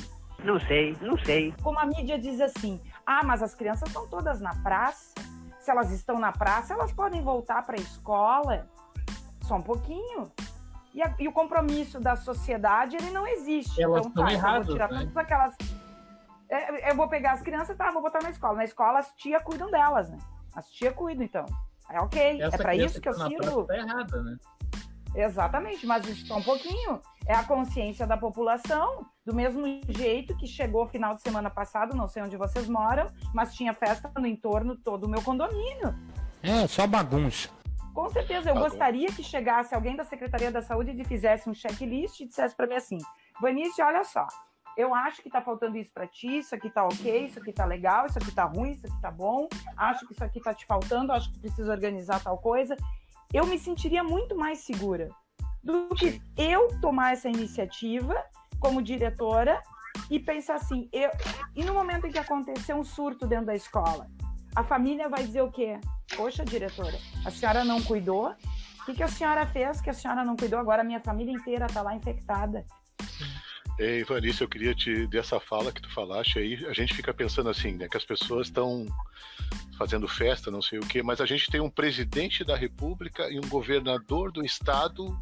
Não 0.44 0.60
sei, 0.60 0.96
não 1.00 1.18
sei. 1.24 1.52
Como 1.62 1.78
a 1.78 1.86
mídia 1.86 2.18
diz 2.18 2.40
assim, 2.40 2.80
ah, 3.10 3.24
mas 3.24 3.42
as 3.42 3.54
crianças 3.54 3.88
estão 3.88 4.06
todas 4.06 4.38
na 4.38 4.54
praça. 4.56 5.14
Se 5.58 5.70
elas 5.70 5.90
estão 5.90 6.18
na 6.18 6.30
praça, 6.30 6.74
elas 6.74 6.92
podem 6.92 7.22
voltar 7.22 7.64
para 7.64 7.74
a 7.74 7.80
escola. 7.80 8.68
Só 9.44 9.56
um 9.56 9.62
pouquinho. 9.62 10.30
E, 10.92 11.02
a, 11.02 11.14
e, 11.18 11.26
o 11.26 11.32
compromisso 11.32 11.98
da 11.98 12.16
sociedade, 12.16 12.96
ele 12.96 13.08
não 13.08 13.26
existe. 13.26 13.82
Elas 13.82 14.04
então, 14.04 14.26
tá, 14.26 14.30
erradas, 14.30 14.58
eu 14.58 14.64
vou 14.64 14.74
tirar 14.74 14.90
né? 14.90 14.98
todas 14.98 15.16
aquelas... 15.16 15.56
É, 16.50 16.90
eu 16.90 16.96
vou 16.96 17.08
pegar 17.08 17.32
as 17.32 17.40
crianças, 17.40 17.74
tá, 17.78 17.90
vou 17.90 18.02
botar 18.02 18.22
na 18.22 18.28
escola. 18.28 18.58
Na 18.58 18.64
escola, 18.64 18.98
as 18.98 19.10
tia 19.14 19.40
cuidam 19.40 19.70
delas, 19.70 20.10
né? 20.10 20.18
As 20.54 20.70
tia 20.70 20.92
cuidam, 20.92 21.24
então. 21.24 21.46
É 21.88 21.98
ok. 22.02 22.42
Essa 22.42 22.56
é 22.56 22.58
para 22.58 22.76
isso 22.76 23.00
que 23.00 23.08
eu 23.08 23.16
tá 23.16 23.26
sirvo. 23.26 23.64
Tá 23.64 23.74
errada, 23.74 24.22
né? 24.22 24.36
Exatamente, 25.14 25.86
mas 25.86 26.06
isso 26.06 26.26
só 26.26 26.36
um 26.36 26.42
pouquinho. 26.42 27.00
É 27.28 27.34
a 27.34 27.44
consciência 27.44 28.06
da 28.06 28.16
população, 28.16 29.04
do 29.22 29.34
mesmo 29.34 29.66
jeito 29.86 30.34
que 30.34 30.46
chegou 30.46 30.88
final 30.88 31.14
de 31.14 31.20
semana 31.20 31.50
passado, 31.50 31.94
não 31.94 32.08
sei 32.08 32.22
onde 32.22 32.38
vocês 32.38 32.66
moram, 32.66 33.06
mas 33.34 33.54
tinha 33.54 33.74
festa 33.74 34.10
no 34.18 34.26
entorno 34.26 34.74
todo 34.74 35.04
o 35.04 35.08
meu 35.08 35.20
condomínio. 35.20 35.94
É, 36.42 36.66
só 36.66 36.86
bagunça. 36.86 37.50
Com 37.92 38.08
certeza, 38.08 38.48
eu 38.48 38.54
gostaria 38.54 39.08
que 39.08 39.22
chegasse 39.22 39.74
alguém 39.74 39.94
da 39.94 40.04
Secretaria 40.04 40.50
da 40.50 40.62
Saúde 40.62 40.98
e 40.98 41.04
fizesse 41.04 41.50
um 41.50 41.54
checklist 41.54 42.18
e 42.20 42.26
dissesse 42.26 42.56
para 42.56 42.66
mim 42.66 42.76
assim: 42.76 42.98
Vanice, 43.42 43.82
olha 43.82 44.04
só, 44.04 44.26
eu 44.74 44.94
acho 44.94 45.20
que 45.22 45.28
tá 45.28 45.42
faltando 45.42 45.76
isso 45.76 45.92
para 45.92 46.06
ti, 46.06 46.38
isso 46.38 46.54
aqui 46.54 46.70
tá 46.70 46.84
ok, 46.84 47.26
isso 47.26 47.38
aqui 47.38 47.52
tá 47.52 47.66
legal, 47.66 48.06
isso 48.06 48.18
aqui 48.18 48.32
tá 48.32 48.44
ruim, 48.44 48.70
isso 48.70 48.86
aqui 48.86 49.00
tá 49.02 49.10
bom, 49.10 49.48
acho 49.76 50.06
que 50.06 50.14
isso 50.14 50.24
aqui 50.24 50.40
tá 50.40 50.54
te 50.54 50.64
faltando, 50.64 51.12
acho 51.12 51.30
que 51.30 51.40
precisa 51.40 51.70
organizar 51.70 52.22
tal 52.22 52.38
coisa 52.38 52.74
eu 53.32 53.46
me 53.46 53.58
sentiria 53.58 54.02
muito 54.02 54.36
mais 54.36 54.60
segura 54.60 55.10
do 55.62 55.88
que 55.94 56.20
eu 56.36 56.68
tomar 56.80 57.12
essa 57.12 57.28
iniciativa 57.28 58.14
como 58.60 58.82
diretora 58.82 59.62
e 60.10 60.18
pensar 60.18 60.56
assim, 60.56 60.88
eu, 60.92 61.10
e 61.54 61.64
no 61.64 61.74
momento 61.74 62.06
em 62.06 62.10
que 62.10 62.18
acontecer 62.18 62.74
um 62.74 62.84
surto 62.84 63.26
dentro 63.26 63.46
da 63.46 63.54
escola, 63.54 64.06
a 64.54 64.64
família 64.64 65.08
vai 65.08 65.24
dizer 65.24 65.42
o 65.42 65.50
quê? 65.50 65.78
Poxa, 66.16 66.44
diretora, 66.44 66.98
a 67.24 67.30
senhora 67.30 67.64
não 67.64 67.82
cuidou? 67.82 68.34
O 68.80 68.84
que, 68.86 68.94
que 68.94 69.02
a 69.02 69.08
senhora 69.08 69.46
fez 69.46 69.80
que 69.80 69.90
a 69.90 69.92
senhora 69.92 70.24
não 70.24 70.36
cuidou? 70.36 70.58
Agora 70.58 70.82
a 70.82 70.84
minha 70.84 71.00
família 71.00 71.32
inteira 71.32 71.66
está 71.66 71.82
lá 71.82 71.94
infectada. 71.94 72.64
Ei, 73.78 74.02
Vanessa, 74.02 74.42
eu 74.42 74.48
queria 74.48 74.74
te 74.74 75.06
dessa 75.06 75.38
fala 75.38 75.70
que 75.70 75.80
tu 75.80 75.92
falaste 75.92 76.38
aí, 76.38 76.66
a 76.66 76.72
gente 76.72 76.94
fica 76.94 77.14
pensando 77.14 77.48
assim, 77.48 77.76
né, 77.76 77.86
que 77.88 77.96
as 77.96 78.04
pessoas 78.04 78.48
estão 78.48 78.86
fazendo 79.78 80.08
festa, 80.08 80.50
não 80.50 80.60
sei 80.60 80.80
o 80.80 80.86
quê, 80.86 81.00
mas 81.00 81.20
a 81.20 81.26
gente 81.26 81.48
tem 81.48 81.60
um 81.60 81.70
presidente 81.70 82.42
da 82.42 82.56
República 82.56 83.30
e 83.30 83.38
um 83.38 83.48
governador 83.48 84.32
do 84.32 84.44
estado 84.44 85.16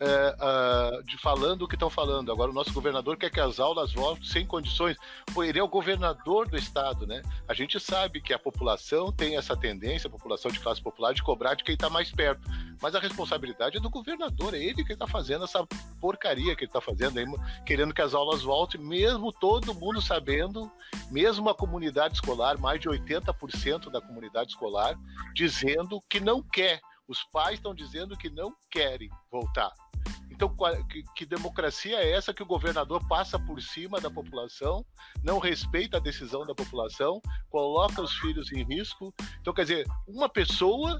é, 0.00 1.02
de 1.02 1.18
falando 1.18 1.62
o 1.62 1.68
que 1.68 1.76
estão 1.76 1.90
falando. 1.90 2.32
Agora, 2.32 2.50
o 2.50 2.54
nosso 2.54 2.72
governador 2.72 3.16
quer 3.16 3.30
que 3.30 3.40
as 3.40 3.60
aulas 3.60 3.92
voltem 3.92 4.24
sem 4.24 4.46
condições. 4.46 4.96
Pô, 5.34 5.44
ele 5.44 5.58
é 5.58 5.62
o 5.62 5.68
governador 5.68 6.48
do 6.48 6.56
estado, 6.56 7.06
né? 7.06 7.20
A 7.46 7.52
gente 7.52 7.78
sabe 7.78 8.20
que 8.20 8.32
a 8.32 8.38
população 8.38 9.12
tem 9.12 9.36
essa 9.36 9.54
tendência, 9.56 10.08
a 10.08 10.10
população 10.10 10.50
de 10.50 10.58
classe 10.58 10.82
popular, 10.82 11.12
de 11.12 11.22
cobrar 11.22 11.54
de 11.54 11.62
quem 11.62 11.74
está 11.74 11.90
mais 11.90 12.10
perto. 12.10 12.40
Mas 12.80 12.94
a 12.94 12.98
responsabilidade 12.98 13.76
é 13.76 13.80
do 13.80 13.90
governador, 13.90 14.54
é 14.54 14.58
ele 14.58 14.82
que 14.82 14.94
está 14.94 15.06
fazendo 15.06 15.44
essa 15.44 15.66
porcaria 16.00 16.56
que 16.56 16.64
ele 16.64 16.70
está 16.70 16.80
fazendo, 16.80 17.18
aí, 17.18 17.26
querendo 17.66 17.92
que 17.92 18.00
as 18.00 18.14
aulas 18.14 18.42
voltem, 18.42 18.80
mesmo 18.80 19.30
todo 19.32 19.74
mundo 19.74 20.00
sabendo, 20.00 20.70
mesmo 21.10 21.48
a 21.50 21.54
comunidade 21.54 22.14
escolar, 22.14 22.58
mais 22.58 22.80
de 22.80 22.88
80% 22.88 23.90
da 23.90 24.00
comunidade 24.00 24.52
escolar, 24.52 24.98
dizendo 25.34 26.00
que 26.08 26.20
não 26.20 26.42
quer 26.42 26.80
Os 27.06 27.24
pais 27.24 27.54
estão 27.54 27.74
dizendo 27.74 28.16
que 28.16 28.30
não 28.30 28.54
querem 28.70 29.10
voltar. 29.32 29.72
Então, 30.30 30.54
que, 30.88 31.04
que, 31.14 31.26
democracia 31.26 31.98
é 31.98 32.12
essa 32.12 32.32
que 32.32 32.42
o 32.42 32.46
governador 32.46 33.06
passa 33.06 33.38
por 33.38 33.60
cima 33.60 34.00
da 34.00 34.10
população, 34.10 34.84
não 35.22 35.38
respeita 35.38 35.98
a 35.98 36.00
decisão 36.00 36.46
da 36.46 36.54
população, 36.54 37.20
coloca 37.50 38.00
os 38.00 38.14
filhos 38.14 38.50
em 38.50 38.64
risco? 38.64 39.12
Então, 39.40 39.52
quer 39.52 39.62
dizer, 39.62 39.86
uma 40.08 40.30
pessoa 40.30 40.98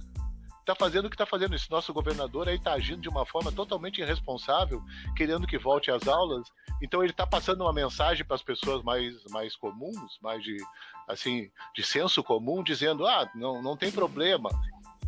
está 0.70 0.74
fazendo 0.74 1.06
o 1.06 1.10
que 1.10 1.14
está 1.14 1.26
fazendo. 1.26 1.54
Esse 1.54 1.70
nosso 1.70 1.92
governador 1.92 2.48
aí 2.48 2.56
está 2.56 2.72
agindo 2.72 3.02
de 3.02 3.08
uma 3.08 3.26
forma 3.26 3.50
totalmente 3.50 4.00
irresponsável, 4.00 4.82
querendo 5.16 5.46
que 5.46 5.58
volte 5.58 5.90
às 5.90 6.06
aulas. 6.06 6.46
Então 6.82 7.02
ele 7.02 7.12
está 7.12 7.26
passando 7.26 7.62
uma 7.62 7.72
mensagem 7.72 8.24
para 8.24 8.36
as 8.36 8.42
pessoas 8.42 8.82
mais, 8.82 9.14
mais 9.30 9.56
comuns, 9.56 10.18
mais 10.22 10.42
de 10.42 10.56
assim 11.08 11.50
de 11.74 11.82
senso 11.82 12.22
comum, 12.22 12.62
dizendo 12.62 13.06
ah 13.06 13.28
não, 13.34 13.60
não 13.62 13.76
tem 13.76 13.90
problema. 13.90 14.48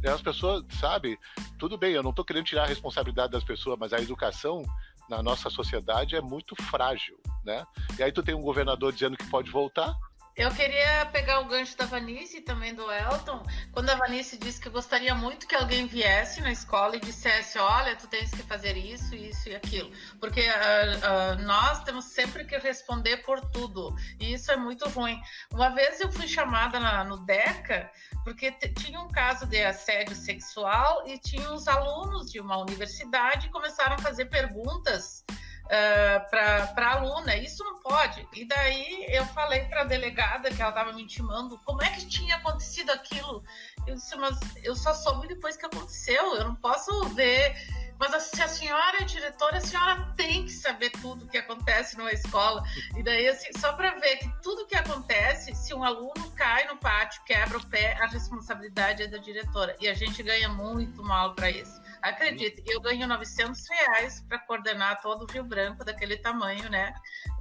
E 0.02 0.08
as 0.08 0.20
pessoas, 0.20 0.64
sabe, 0.80 1.18
tudo 1.58 1.78
bem, 1.78 1.92
eu 1.92 2.02
não 2.02 2.10
estou 2.10 2.24
querendo 2.24 2.44
tirar 2.44 2.64
a 2.64 2.66
responsabilidade 2.66 3.32
das 3.32 3.44
pessoas, 3.44 3.78
mas 3.78 3.92
a 3.92 3.98
educação 3.98 4.64
na 5.08 5.22
nossa 5.22 5.50
sociedade 5.50 6.16
é 6.16 6.20
muito 6.20 6.54
frágil, 6.64 7.18
né? 7.44 7.64
E 7.98 8.02
aí 8.02 8.10
tu 8.10 8.22
tem 8.22 8.34
um 8.34 8.42
governador 8.42 8.92
dizendo 8.92 9.16
que 9.16 9.28
pode 9.28 9.50
voltar, 9.50 9.94
eu 10.34 10.50
queria 10.50 11.04
pegar 11.12 11.40
o 11.40 11.44
gancho 11.44 11.76
da 11.76 11.84
Vanice 11.84 12.38
e 12.38 12.40
também 12.40 12.74
do 12.74 12.90
Elton, 12.90 13.42
quando 13.70 13.90
a 13.90 13.94
Vanice 13.94 14.38
disse 14.38 14.60
que 14.60 14.70
gostaria 14.70 15.14
muito 15.14 15.46
que 15.46 15.54
alguém 15.54 15.86
viesse 15.86 16.40
na 16.40 16.50
escola 16.50 16.96
e 16.96 17.00
dissesse: 17.00 17.58
olha, 17.58 17.94
tu 17.96 18.06
tens 18.06 18.30
que 18.30 18.42
fazer 18.42 18.76
isso, 18.76 19.14
isso 19.14 19.50
e 19.50 19.54
aquilo. 19.54 19.90
Porque 20.18 20.40
uh, 20.40 21.38
uh, 21.38 21.42
nós 21.42 21.84
temos 21.84 22.06
sempre 22.06 22.44
que 22.44 22.56
responder 22.56 23.18
por 23.18 23.40
tudo, 23.50 23.94
e 24.18 24.32
isso 24.32 24.50
é 24.50 24.56
muito 24.56 24.88
ruim. 24.88 25.20
Uma 25.52 25.68
vez 25.68 26.00
eu 26.00 26.10
fui 26.10 26.26
chamada 26.26 26.80
na, 26.80 27.04
no 27.04 27.18
DECA, 27.26 27.90
porque 28.24 28.50
tinha 28.52 29.00
um 29.00 29.08
caso 29.08 29.46
de 29.46 29.62
assédio 29.62 30.16
sexual 30.16 31.06
e 31.06 31.18
tinha 31.18 31.52
os 31.52 31.68
alunos 31.68 32.30
de 32.30 32.40
uma 32.40 32.56
universidade 32.56 33.48
que 33.48 33.52
começaram 33.52 33.96
a 33.96 33.98
fazer 33.98 34.26
perguntas 34.26 35.24
uh, 35.64 36.30
para 36.30 36.72
a 36.76 36.92
aluna. 36.92 37.36
Isso 37.36 37.62
não 37.64 37.80
pode. 37.80 38.26
E 38.34 38.44
daí 38.44 39.06
eu 39.08 39.24
falei 39.26 39.64
para 39.64 39.82
a 39.82 39.84
delegada 39.84 40.50
que 40.50 40.60
ela 40.60 40.70
estava 40.70 40.92
me 40.92 41.02
intimando 41.02 41.58
como 41.64 41.82
é 41.82 41.90
que 41.90 42.06
tinha 42.06 42.36
acontecido 42.36 42.90
aquilo. 42.90 43.42
Eu 43.86 43.94
disse, 43.94 44.16
mas 44.16 44.38
eu 44.62 44.74
só 44.74 44.94
soube 44.94 45.28
depois 45.28 45.56
que 45.56 45.66
aconteceu. 45.66 46.34
Eu 46.36 46.44
não 46.44 46.54
posso 46.54 47.08
ver. 47.10 47.54
Mas 47.98 48.20
se 48.24 48.42
a 48.42 48.48
senhora 48.48 49.00
é 49.00 49.04
diretora, 49.04 49.58
a 49.58 49.60
senhora 49.60 50.12
tem 50.16 50.44
que 50.44 50.50
saber 50.50 50.90
tudo 50.90 51.28
que 51.28 51.38
acontece 51.38 51.96
numa 51.96 52.10
escola. 52.10 52.62
E 52.96 53.02
daí, 53.02 53.28
assim, 53.28 53.48
só 53.58 53.72
para 53.74 53.92
ver 54.00 54.16
que 54.16 54.28
tudo 54.42 54.66
que 54.66 54.74
acontece, 54.74 55.54
se 55.54 55.72
um 55.72 55.84
aluno 55.84 56.30
cai 56.34 56.66
no 56.66 56.76
pátio, 56.76 57.22
quebra 57.24 57.58
o 57.58 57.66
pé, 57.66 57.96
a 58.00 58.06
responsabilidade 58.06 59.04
é 59.04 59.06
da 59.06 59.18
diretora. 59.18 59.76
E 59.80 59.88
a 59.88 59.94
gente 59.94 60.20
ganha 60.22 60.48
muito 60.48 61.02
mal 61.04 61.34
para 61.34 61.48
isso. 61.48 61.80
Acredite, 62.02 62.62
eu 62.66 62.80
ganho 62.80 63.06
900 63.06 63.60
reais 63.68 64.20
para 64.28 64.38
coordenar 64.40 65.00
todo 65.00 65.22
o 65.22 65.32
Rio 65.32 65.44
Branco 65.44 65.84
daquele 65.84 66.16
tamanho, 66.16 66.68
né? 66.68 66.92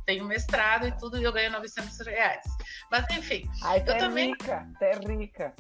Tenho 0.06 0.24
mestrado 0.26 0.88
e 0.88 0.92
tudo 0.98 1.18
e 1.18 1.24
eu 1.24 1.32
ganho 1.32 1.52
900 1.52 2.06
reais. 2.06 2.46
Mas 2.92 3.06
enfim. 3.12 3.50
Ai, 3.64 3.84
eu 3.86 3.94
é 3.94 3.98
também... 3.98 4.30
rica, 4.30 4.68
é 4.80 4.96
rica. 4.96 5.54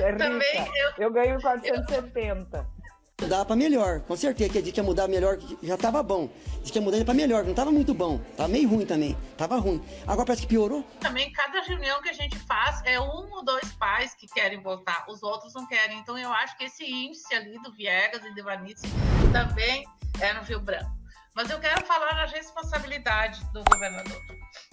É 0.00 0.12
também 0.14 0.64
rica. 0.64 0.78
Eu... 0.98 1.04
eu 1.04 1.12
ganho 1.12 1.40
470. 1.40 2.56
Eu... 2.58 2.77
Mudar 3.20 3.44
para 3.44 3.56
melhor, 3.56 4.00
com 4.02 4.16
certeza 4.16 4.52
que 4.52 4.58
a 4.58 4.62
gente 4.62 4.76
ia 4.76 4.82
mudar 4.82 5.08
melhor, 5.08 5.38
já 5.60 5.74
estava 5.74 6.04
bom. 6.04 6.30
Diz 6.62 6.70
que 6.70 6.78
ia 6.78 6.84
mudar 6.84 7.04
para 7.04 7.14
melhor, 7.14 7.42
não 7.42 7.50
estava 7.50 7.72
muito 7.72 7.92
bom, 7.92 8.20
estava 8.30 8.48
meio 8.48 8.68
ruim 8.68 8.86
também, 8.86 9.16
estava 9.32 9.56
ruim. 9.56 9.82
Agora 10.06 10.24
parece 10.24 10.42
que 10.42 10.48
piorou. 10.48 10.84
Também 11.00 11.32
cada 11.32 11.60
reunião 11.62 12.00
que 12.00 12.08
a 12.08 12.12
gente 12.12 12.38
faz 12.38 12.80
é 12.84 13.00
um 13.00 13.28
ou 13.32 13.44
dois 13.44 13.72
pais 13.72 14.14
que 14.14 14.28
querem 14.28 14.62
voltar, 14.62 15.04
os 15.08 15.20
outros 15.24 15.52
não 15.52 15.66
querem. 15.66 15.98
Então 15.98 16.16
eu 16.16 16.32
acho 16.32 16.56
que 16.56 16.64
esse 16.64 16.84
índice 16.84 17.34
ali 17.34 17.60
do 17.60 17.72
Viegas 17.72 18.24
e 18.24 18.32
do 18.34 18.44
Vanice 18.44 18.86
também 19.32 19.84
é 20.20 20.32
no 20.32 20.42
Rio 20.42 20.60
Branco. 20.60 20.97
Mas 21.38 21.50
eu 21.50 21.60
quero 21.60 21.86
falar 21.86 22.16
na 22.16 22.26
responsabilidade 22.26 23.44
do 23.52 23.62
governador. 23.62 24.20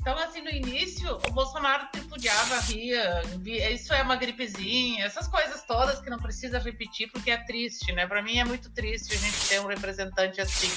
Então, 0.02 0.18
assim, 0.18 0.42
no 0.42 0.50
início, 0.50 1.16
o 1.28 1.32
Bolsonaro 1.32 1.88
tripudiava, 1.92 2.60
ria, 2.62 3.22
isso 3.72 3.94
é 3.94 4.02
uma 4.02 4.16
gripezinha, 4.16 5.06
essas 5.06 5.28
coisas 5.28 5.64
todas 5.66 6.02
que 6.02 6.10
não 6.10 6.18
precisa 6.18 6.58
repetir 6.58 7.12
porque 7.12 7.30
é 7.30 7.38
triste, 7.38 7.94
né? 7.94 8.08
Para 8.08 8.24
mim 8.24 8.40
é 8.40 8.44
muito 8.44 8.72
triste 8.72 9.14
a 9.14 9.18
gente 9.18 9.48
ter 9.48 9.60
um 9.62 9.68
representante 9.68 10.42
assim. 10.42 10.72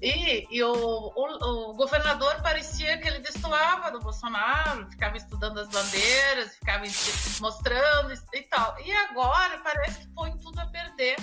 E, 0.00 0.46
e 0.48 0.62
o, 0.62 0.72
o, 0.72 1.70
o, 1.70 1.74
governador 1.74 2.40
parecia 2.40 2.96
que 2.98 3.08
ele 3.08 3.18
destoava 3.18 3.90
do 3.90 3.98
Bolsonaro, 3.98 4.88
ficava 4.88 5.16
estudando 5.16 5.58
as 5.58 5.68
bandeiras, 5.68 6.54
ficava 6.54 6.84
mostrando 7.40 8.14
e 8.32 8.42
tal. 8.42 8.80
E 8.80 8.92
agora 8.92 9.58
parece 9.64 9.98
que 9.98 10.08
põe 10.14 10.36
tudo 10.38 10.60
a 10.60 10.66
perder 10.66 11.16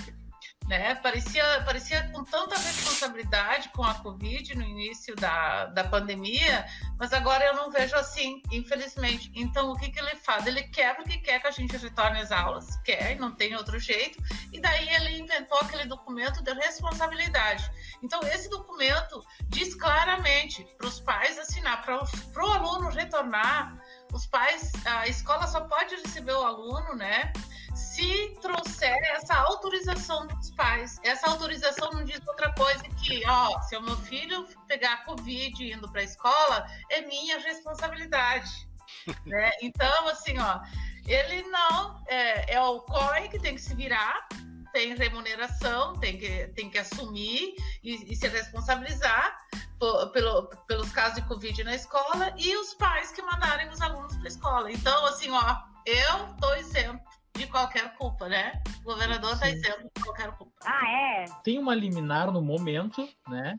né? 0.70 0.94
Parecia, 0.94 1.42
parecia 1.64 2.08
com 2.10 2.22
tanta 2.22 2.56
responsabilidade 2.56 3.70
com 3.70 3.82
a 3.82 3.94
Covid 3.94 4.54
no 4.56 4.62
início 4.62 5.16
da, 5.16 5.66
da 5.66 5.82
pandemia, 5.82 6.64
mas 6.96 7.12
agora 7.12 7.44
eu 7.44 7.56
não 7.56 7.72
vejo 7.72 7.96
assim, 7.96 8.40
infelizmente. 8.52 9.32
Então, 9.34 9.72
o 9.72 9.76
que, 9.76 9.90
que 9.90 9.98
ele 9.98 10.14
faz? 10.14 10.46
Ele 10.46 10.62
quer 10.62 10.94
porque 10.94 11.18
quer 11.18 11.40
que 11.40 11.48
a 11.48 11.50
gente 11.50 11.76
retorne 11.76 12.20
às 12.20 12.30
aulas, 12.30 12.76
quer, 12.84 13.18
não 13.18 13.32
tem 13.32 13.56
outro 13.56 13.80
jeito, 13.80 14.22
e 14.52 14.60
daí 14.60 14.88
ele 14.94 15.18
inventou 15.18 15.58
aquele 15.58 15.86
documento 15.86 16.40
de 16.40 16.52
responsabilidade. 16.52 17.68
Então, 18.00 18.20
esse 18.28 18.48
documento 18.48 19.20
diz 19.48 19.74
claramente 19.74 20.64
para 20.78 20.86
os 20.86 21.00
pais 21.00 21.36
assinar, 21.36 21.82
para 21.82 21.98
o 21.98 22.46
aluno 22.46 22.90
retornar, 22.90 23.76
os 24.12 24.26
pais, 24.26 24.72
a 24.84 25.06
escola 25.06 25.46
só 25.46 25.60
pode 25.62 25.94
receber 25.96 26.32
o 26.32 26.42
aluno, 26.42 26.94
né? 26.94 27.32
se 27.74 28.36
trouxer 28.40 28.98
essa 29.12 29.34
autorização 29.34 30.26
dos 30.26 30.50
pais. 30.52 30.98
Essa 31.02 31.30
autorização 31.30 31.90
não 31.92 32.04
diz 32.04 32.20
outra 32.26 32.52
coisa 32.54 32.82
que, 33.02 33.22
ó, 33.26 33.60
se 33.62 33.76
o 33.76 33.82
meu 33.82 33.96
filho 33.96 34.46
pegar 34.66 35.04
Covid 35.04 35.72
indo 35.72 35.90
para 35.90 36.00
a 36.00 36.04
escola, 36.04 36.66
é 36.90 37.02
minha 37.02 37.38
responsabilidade. 37.38 38.68
né? 39.26 39.50
Então, 39.62 40.08
assim, 40.08 40.38
ó, 40.38 40.60
ele 41.06 41.42
não, 41.48 42.02
é, 42.06 42.54
é 42.54 42.60
o 42.60 42.80
COI 42.80 43.28
que 43.28 43.38
tem 43.38 43.54
que 43.54 43.60
se 43.60 43.74
virar, 43.74 44.28
tem 44.72 44.94
remuneração, 44.94 45.94
tem 45.98 46.18
que, 46.18 46.48
tem 46.48 46.70
que 46.70 46.78
assumir 46.78 47.54
e, 47.82 48.12
e 48.12 48.16
se 48.16 48.28
responsabilizar 48.28 49.38
por, 49.78 50.10
pelo, 50.10 50.46
pelos 50.66 50.90
casos 50.92 51.16
de 51.16 51.28
Covid 51.28 51.64
na 51.64 51.74
escola 51.74 52.34
e 52.36 52.56
os 52.56 52.74
pais 52.74 53.10
que 53.10 53.22
mandarem 53.22 53.68
os 53.68 53.80
alunos 53.80 54.14
para 54.16 54.24
a 54.24 54.28
escola. 54.28 54.72
Então, 54.72 55.06
assim, 55.06 55.30
ó, 55.30 55.56
eu 55.86 56.34
estou 56.34 56.56
isento 56.56 57.00
de 57.34 57.46
qualquer 57.46 57.96
culpa, 57.96 58.28
né? 58.28 58.60
O 58.80 58.84
governador 58.84 59.32
está 59.32 59.48
isento 59.48 59.90
de 59.94 60.02
qualquer 60.02 60.30
culpa. 60.32 60.52
Ah, 60.64 60.90
é? 60.90 61.24
Tem 61.42 61.58
uma 61.58 61.74
liminar 61.74 62.30
no 62.30 62.42
momento, 62.42 63.08
né? 63.28 63.56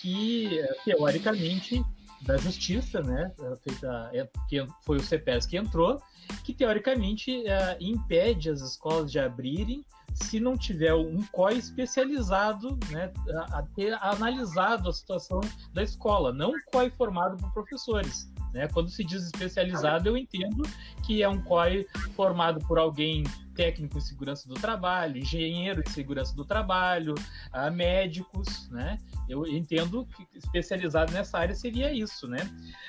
Que, 0.00 0.62
teoricamente, 0.84 1.84
da 2.22 2.36
justiça, 2.36 3.00
né? 3.00 3.32
Feita, 3.62 4.10
é, 4.12 4.28
que 4.48 4.66
foi 4.84 4.96
o 4.96 5.02
CEPES 5.02 5.46
que 5.46 5.56
entrou, 5.56 6.02
que 6.44 6.52
teoricamente 6.52 7.46
é, 7.46 7.76
impede 7.80 8.50
as 8.50 8.60
escolas 8.60 9.10
de 9.10 9.18
abrirem 9.18 9.84
se 10.14 10.40
não 10.40 10.56
tiver 10.56 10.94
um 10.94 11.22
COI 11.32 11.58
especializado 11.58 12.78
né, 12.90 13.12
a, 13.52 13.62
ter 13.74 13.94
analisado 14.02 14.88
a 14.88 14.92
situação 14.92 15.40
da 15.72 15.82
escola, 15.82 16.32
não 16.32 16.50
um 16.50 16.60
COI 16.72 16.90
formado 16.90 17.36
por 17.36 17.52
professores. 17.52 18.30
Né? 18.52 18.68
Quando 18.68 18.90
se 18.90 19.04
diz 19.04 19.24
especializado, 19.24 20.08
eu 20.08 20.16
entendo 20.16 20.62
que 21.04 21.22
é 21.22 21.28
um 21.28 21.40
COI 21.42 21.86
formado 22.14 22.64
por 22.66 22.78
alguém 22.78 23.24
técnico 23.54 23.98
em 23.98 24.00
segurança 24.00 24.48
do 24.48 24.54
trabalho, 24.54 25.18
engenheiro 25.18 25.82
em 25.86 25.90
segurança 25.90 26.34
do 26.34 26.44
trabalho, 26.44 27.14
uh, 27.54 27.70
médicos, 27.70 28.68
né? 28.70 28.98
Eu 29.28 29.46
entendo 29.46 30.06
que 30.06 30.26
especializado 30.38 31.12
nessa 31.12 31.38
área 31.38 31.54
seria 31.54 31.92
isso, 31.92 32.26
né? 32.26 32.38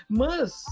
Mas, 0.07 0.63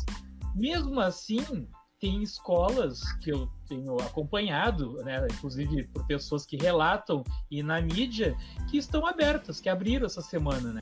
mesmo 0.55 0.99
assim, 1.01 1.67
tem 1.99 2.23
escolas 2.23 3.11
que 3.17 3.31
eu 3.31 3.49
tenho 3.67 3.97
acompanhado, 3.97 4.93
né, 5.03 5.25
inclusive 5.31 5.87
por 5.89 6.05
pessoas 6.07 6.45
que 6.45 6.55
relatam 6.55 7.23
e 7.51 7.61
na 7.61 7.81
mídia, 7.81 8.35
que 8.69 8.77
estão 8.77 9.05
abertas, 9.05 9.59
que 9.59 9.67
abriram 9.69 10.05
essa 10.05 10.21
semana, 10.21 10.73
né? 10.73 10.81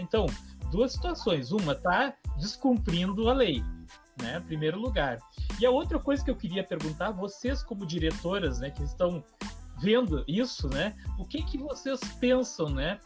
Então, 0.00 0.26
duas 0.70 0.92
situações. 0.92 1.50
Uma 1.50 1.74
tá 1.74 2.14
descumprindo 2.38 3.28
a 3.28 3.32
lei, 3.32 3.62
né? 4.20 4.38
Primeiro 4.46 4.78
lugar. 4.78 5.18
E 5.58 5.66
a 5.66 5.70
outra 5.70 5.98
coisa 5.98 6.24
que 6.24 6.30
eu 6.30 6.36
queria 6.36 6.62
perguntar, 6.62 7.10
vocês 7.10 7.64
como 7.64 7.84
diretoras, 7.84 8.60
né, 8.60 8.70
que 8.70 8.84
estão 8.84 9.24
vendo 9.80 10.24
isso, 10.28 10.68
né? 10.68 10.94
O 11.18 11.24
que 11.24 11.42
que 11.42 11.58
vocês 11.58 11.98
pensam, 12.20 12.68
né? 12.68 13.00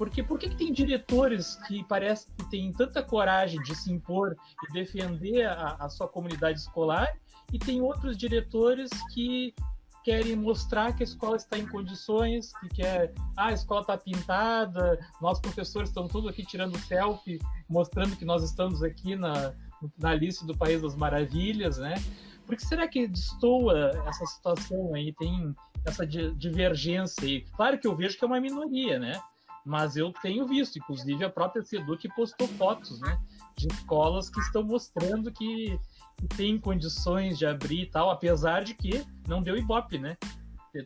Porque 0.00 0.22
por 0.22 0.38
que, 0.38 0.48
tem 0.48 0.72
diretores 0.72 1.56
que 1.66 1.84
parece 1.84 2.26
que 2.32 2.48
têm 2.48 2.72
tanta 2.72 3.02
coragem 3.02 3.60
de 3.60 3.74
se 3.74 3.92
impor 3.92 4.34
e 4.64 4.72
defender 4.72 5.44
a, 5.46 5.76
a 5.78 5.90
sua 5.90 6.08
comunidade 6.08 6.58
escolar 6.58 7.06
e 7.52 7.58
tem 7.58 7.82
outros 7.82 8.16
diretores 8.16 8.88
que 9.12 9.54
querem 10.02 10.34
mostrar 10.36 10.96
que 10.96 11.02
a 11.02 11.04
escola 11.04 11.36
está 11.36 11.58
em 11.58 11.66
condições, 11.66 12.50
que 12.60 12.68
quer, 12.76 13.12
ah, 13.36 13.48
a 13.48 13.52
escola 13.52 13.82
está 13.82 13.98
pintada, 13.98 14.98
nós 15.20 15.38
professores 15.38 15.90
estamos 15.90 16.10
todos 16.10 16.30
aqui 16.30 16.46
tirando 16.46 16.78
selfie, 16.78 17.38
mostrando 17.68 18.16
que 18.16 18.24
nós 18.24 18.42
estamos 18.42 18.82
aqui 18.82 19.14
na, 19.16 19.52
na 19.98 20.14
lista 20.14 20.46
do 20.46 20.56
País 20.56 20.80
das 20.80 20.96
Maravilhas, 20.96 21.76
né? 21.76 21.96
Por 22.46 22.56
que 22.56 22.64
será 22.64 22.88
que 22.88 23.06
destoa 23.06 23.90
essa 24.06 24.24
situação 24.24 24.94
aí? 24.94 25.12
Tem 25.12 25.54
essa 25.84 26.06
divergência 26.06 27.22
aí? 27.22 27.42
Claro 27.54 27.78
que 27.78 27.86
eu 27.86 27.94
vejo 27.94 28.16
que 28.16 28.24
é 28.24 28.26
uma 28.26 28.40
minoria, 28.40 28.98
né? 28.98 29.20
Mas 29.64 29.96
eu 29.96 30.12
tenho 30.22 30.46
visto, 30.46 30.78
inclusive 30.78 31.24
a 31.24 31.30
própria 31.30 31.62
Seduc 31.62 32.08
postou 32.14 32.48
fotos, 32.48 33.00
né? 33.00 33.20
De 33.56 33.68
escolas 33.68 34.30
que 34.30 34.40
estão 34.40 34.62
mostrando 34.62 35.30
que, 35.32 35.78
tem 36.36 36.58
condições 36.58 37.38
de 37.38 37.46
abrir 37.46 37.82
e 37.82 37.86
tal, 37.86 38.10
apesar 38.10 38.62
de 38.62 38.74
que 38.74 39.04
não 39.26 39.42
deu 39.42 39.56
ibope, 39.56 39.98
né? 39.98 40.16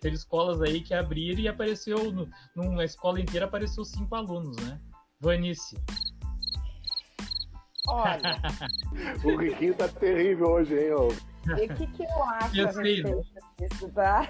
Teve 0.00 0.16
escolas 0.16 0.62
aí 0.62 0.80
que 0.80 0.94
abriram 0.94 1.40
e 1.40 1.48
apareceu, 1.48 2.10
no, 2.12 2.28
numa 2.54 2.84
escola 2.84 3.20
inteira 3.20 3.46
apareceu 3.46 3.84
cinco 3.84 4.14
alunos, 4.14 4.56
né? 4.58 4.80
Vanice. 5.20 5.76
Olha. 7.88 8.40
o 9.24 9.36
Riquinho 9.36 9.74
tá 9.74 9.88
terrível 9.88 10.52
hoje, 10.52 10.78
hein, 10.78 10.92
ô? 10.92 11.08
E 11.58 11.66
o 11.66 11.74
que, 11.74 11.86
que 11.88 12.02
eu 12.02 12.24
acho 12.24 12.56
Eu 12.56 12.68
a 12.68 12.72
sei. 12.72 13.02
disso, 13.58 13.90
tá? 13.92 14.26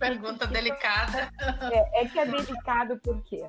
Pergunta 0.00 0.46
delicada. 0.46 1.30
É, 1.70 2.02
é 2.02 2.08
que 2.08 2.18
é 2.18 2.24
delicado 2.24 2.98
por 3.00 3.22
quê? 3.22 3.46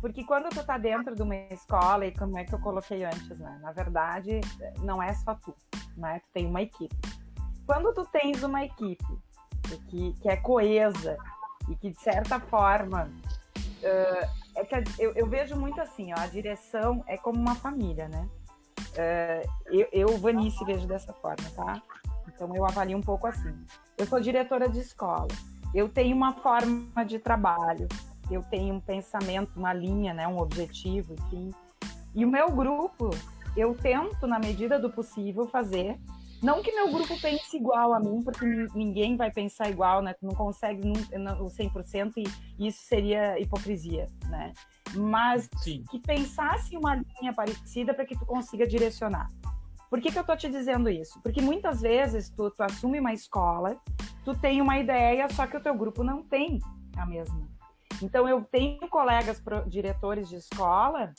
Porque 0.00 0.24
quando 0.24 0.48
tu 0.48 0.64
tá 0.64 0.78
dentro 0.78 1.14
de 1.14 1.22
uma 1.22 1.36
escola, 1.52 2.06
e 2.06 2.12
como 2.12 2.36
é 2.38 2.44
que 2.44 2.54
eu 2.54 2.58
coloquei 2.58 3.04
antes, 3.04 3.38
né? 3.38 3.58
Na 3.60 3.70
verdade, 3.70 4.40
não 4.80 5.00
é 5.00 5.12
só 5.14 5.34
tu, 5.34 5.54
né? 5.96 6.20
Tu 6.20 6.28
tem 6.32 6.46
uma 6.46 6.62
equipe. 6.62 6.96
Quando 7.66 7.92
tu 7.92 8.04
tens 8.06 8.42
uma 8.42 8.64
equipe 8.64 9.04
que, 9.88 10.12
que 10.14 10.28
é 10.28 10.36
coesa 10.38 11.16
e 11.68 11.76
que, 11.76 11.90
de 11.90 12.00
certa 12.00 12.40
forma, 12.40 13.10
uh, 13.82 14.28
é 14.56 14.64
que 14.64 14.74
eu, 14.98 15.12
eu, 15.14 15.28
vejo 15.28 15.54
muito 15.54 15.80
assim, 15.80 16.12
ó, 16.12 16.18
a 16.18 16.26
direção 16.26 17.04
é 17.06 17.16
como 17.16 17.38
uma 17.38 17.54
família, 17.54 18.08
né? 18.08 18.28
Uh, 18.80 19.50
eu, 19.66 19.88
eu, 19.92 20.18
Vanice, 20.18 20.64
vejo 20.64 20.86
dessa 20.86 21.12
forma, 21.12 21.48
tá? 21.54 21.80
Então 22.26 22.52
eu 22.56 22.64
avalio 22.64 22.98
um 22.98 23.02
pouco 23.02 23.26
assim. 23.26 23.54
Eu 24.02 24.06
sou 24.08 24.18
diretora 24.18 24.68
de 24.68 24.80
escola, 24.80 25.28
eu 25.72 25.88
tenho 25.88 26.16
uma 26.16 26.32
forma 26.32 27.04
de 27.04 27.20
trabalho, 27.20 27.86
eu 28.28 28.42
tenho 28.42 28.74
um 28.74 28.80
pensamento, 28.80 29.52
uma 29.54 29.72
linha, 29.72 30.12
né, 30.12 30.26
um 30.26 30.40
objetivo, 30.40 31.14
enfim. 31.14 31.50
E 32.12 32.24
o 32.24 32.28
meu 32.28 32.50
grupo, 32.50 33.10
eu 33.56 33.76
tento, 33.76 34.26
na 34.26 34.40
medida 34.40 34.76
do 34.76 34.90
possível, 34.90 35.46
fazer. 35.46 36.00
Não 36.42 36.64
que 36.64 36.72
meu 36.72 36.90
grupo 36.90 37.16
pense 37.20 37.56
igual 37.56 37.94
a 37.94 38.00
mim, 38.00 38.20
porque 38.24 38.44
ninguém 38.74 39.16
vai 39.16 39.30
pensar 39.30 39.70
igual, 39.70 40.02
né? 40.02 40.14
Tu 40.14 40.26
não 40.26 40.34
consegue 40.34 40.82
o 41.40 41.44
100% 41.44 42.14
e 42.16 42.66
isso 42.66 42.82
seria 42.82 43.38
hipocrisia, 43.38 44.08
né? 44.28 44.52
Mas 44.96 45.48
Sim. 45.58 45.84
que 45.88 46.00
pensasse 46.00 46.76
uma 46.76 46.96
linha 46.96 47.32
parecida 47.32 47.94
para 47.94 48.04
que 48.04 48.18
tu 48.18 48.26
consiga 48.26 48.66
direcionar. 48.66 49.28
Por 49.92 50.00
que, 50.00 50.10
que 50.10 50.18
eu 50.18 50.24
tô 50.24 50.34
te 50.34 50.48
dizendo 50.48 50.88
isso? 50.88 51.20
Porque 51.20 51.42
muitas 51.42 51.82
vezes 51.82 52.30
tu, 52.30 52.50
tu 52.50 52.62
assume 52.62 52.98
uma 52.98 53.12
escola, 53.12 53.76
tu 54.24 54.34
tem 54.34 54.62
uma 54.62 54.78
ideia, 54.78 55.28
só 55.28 55.46
que 55.46 55.54
o 55.54 55.60
teu 55.60 55.74
grupo 55.74 56.02
não 56.02 56.22
tem 56.22 56.60
a 56.96 57.04
mesma. 57.04 57.46
Então, 58.02 58.26
eu 58.26 58.42
tenho 58.42 58.88
colegas 58.88 59.38
pro, 59.38 59.68
diretores 59.68 60.30
de 60.30 60.36
escola, 60.36 61.12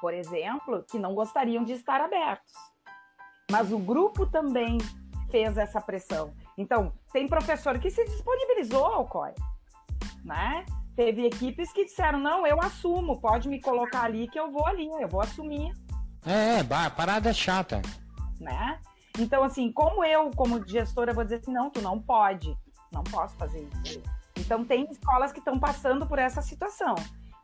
por 0.00 0.14
exemplo, 0.14 0.82
que 0.90 0.98
não 0.98 1.14
gostariam 1.14 1.62
de 1.62 1.74
estar 1.74 2.00
abertos. 2.00 2.54
Mas 3.50 3.70
o 3.70 3.78
grupo 3.78 4.24
também 4.24 4.78
fez 5.30 5.58
essa 5.58 5.78
pressão. 5.78 6.32
Então, 6.56 6.90
tem 7.12 7.28
professor 7.28 7.78
que 7.78 7.90
se 7.90 8.02
disponibilizou 8.06 8.86
ao 8.86 9.06
COI, 9.06 9.34
né? 10.24 10.64
Teve 10.96 11.26
equipes 11.26 11.70
que 11.70 11.84
disseram, 11.84 12.18
não, 12.18 12.46
eu 12.46 12.58
assumo, 12.62 13.20
pode 13.20 13.46
me 13.46 13.60
colocar 13.60 14.04
ali 14.04 14.26
que 14.26 14.40
eu 14.40 14.50
vou 14.50 14.66
ali, 14.66 14.88
eu 14.98 15.06
vou 15.06 15.20
assumir. 15.20 15.70
É, 16.28 16.60
é 16.60 16.90
parada 16.90 17.32
chata. 17.32 17.80
Né? 18.38 18.78
Então, 19.18 19.42
assim, 19.42 19.72
como 19.72 20.04
eu, 20.04 20.30
como 20.30 20.64
gestora, 20.66 21.14
vou 21.14 21.24
dizer 21.24 21.36
assim, 21.36 21.52
não, 21.52 21.70
tu 21.70 21.80
não 21.80 22.00
pode, 22.00 22.56
não 22.92 23.02
posso 23.02 23.34
fazer 23.36 23.68
isso. 23.84 24.02
Então, 24.36 24.64
tem 24.64 24.86
escolas 24.90 25.32
que 25.32 25.38
estão 25.38 25.58
passando 25.58 26.06
por 26.06 26.18
essa 26.18 26.40
situação, 26.40 26.94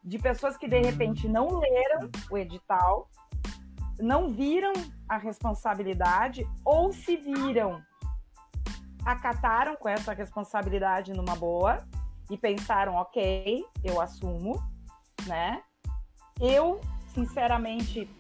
de 0.05 0.19
pessoas 0.19 0.57
que, 0.57 0.69
de 0.69 0.81
repente, 0.81 1.27
não 1.27 1.59
leram 1.59 2.11
o 2.31 2.39
edital, 2.39 3.09
não 3.99 4.29
viram 4.29 4.73
a 5.09 5.17
responsabilidade, 5.17 6.47
ou 6.65 6.93
se 6.93 7.17
viram, 7.17 7.83
acataram 9.05 9.77
com 9.77 9.89
essa 9.89 10.13
responsabilidade 10.13 11.13
numa 11.13 11.35
boa, 11.35 11.85
e 12.31 12.39
pensaram, 12.39 12.95
ok, 12.95 13.65
eu 13.83 14.01
assumo, 14.01 14.63
né? 15.27 15.63
Eu, 16.41 16.81
sinceramente, 17.15 18.11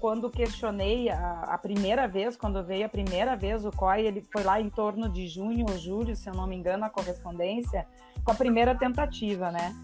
quando 0.00 0.28
questionei 0.28 1.08
a, 1.08 1.56
primeira 1.62 2.08
vez, 2.08 2.36
quando 2.36 2.62
veio 2.64 2.84
a 2.84 2.88
primeira 2.88 3.36
vez 3.36 3.64
o 3.64 3.70
COI, 3.70 4.06
ele 4.06 4.20
foi 4.20 4.42
lá 4.42 4.60
em 4.60 4.68
torno 4.68 5.08
de 5.08 5.28
junho 5.28 5.64
ou 5.70 5.78
julho, 5.78 6.16
se 6.16 6.28
eu 6.28 6.34
não 6.34 6.46
me 6.46 6.56
engano, 6.56 6.84
a 6.84 6.90
correspondência, 6.90 7.86
com 8.24 8.32
a 8.32 8.34
primeira 8.34 8.74
tentativa, 8.74 9.50
né? 9.50 9.74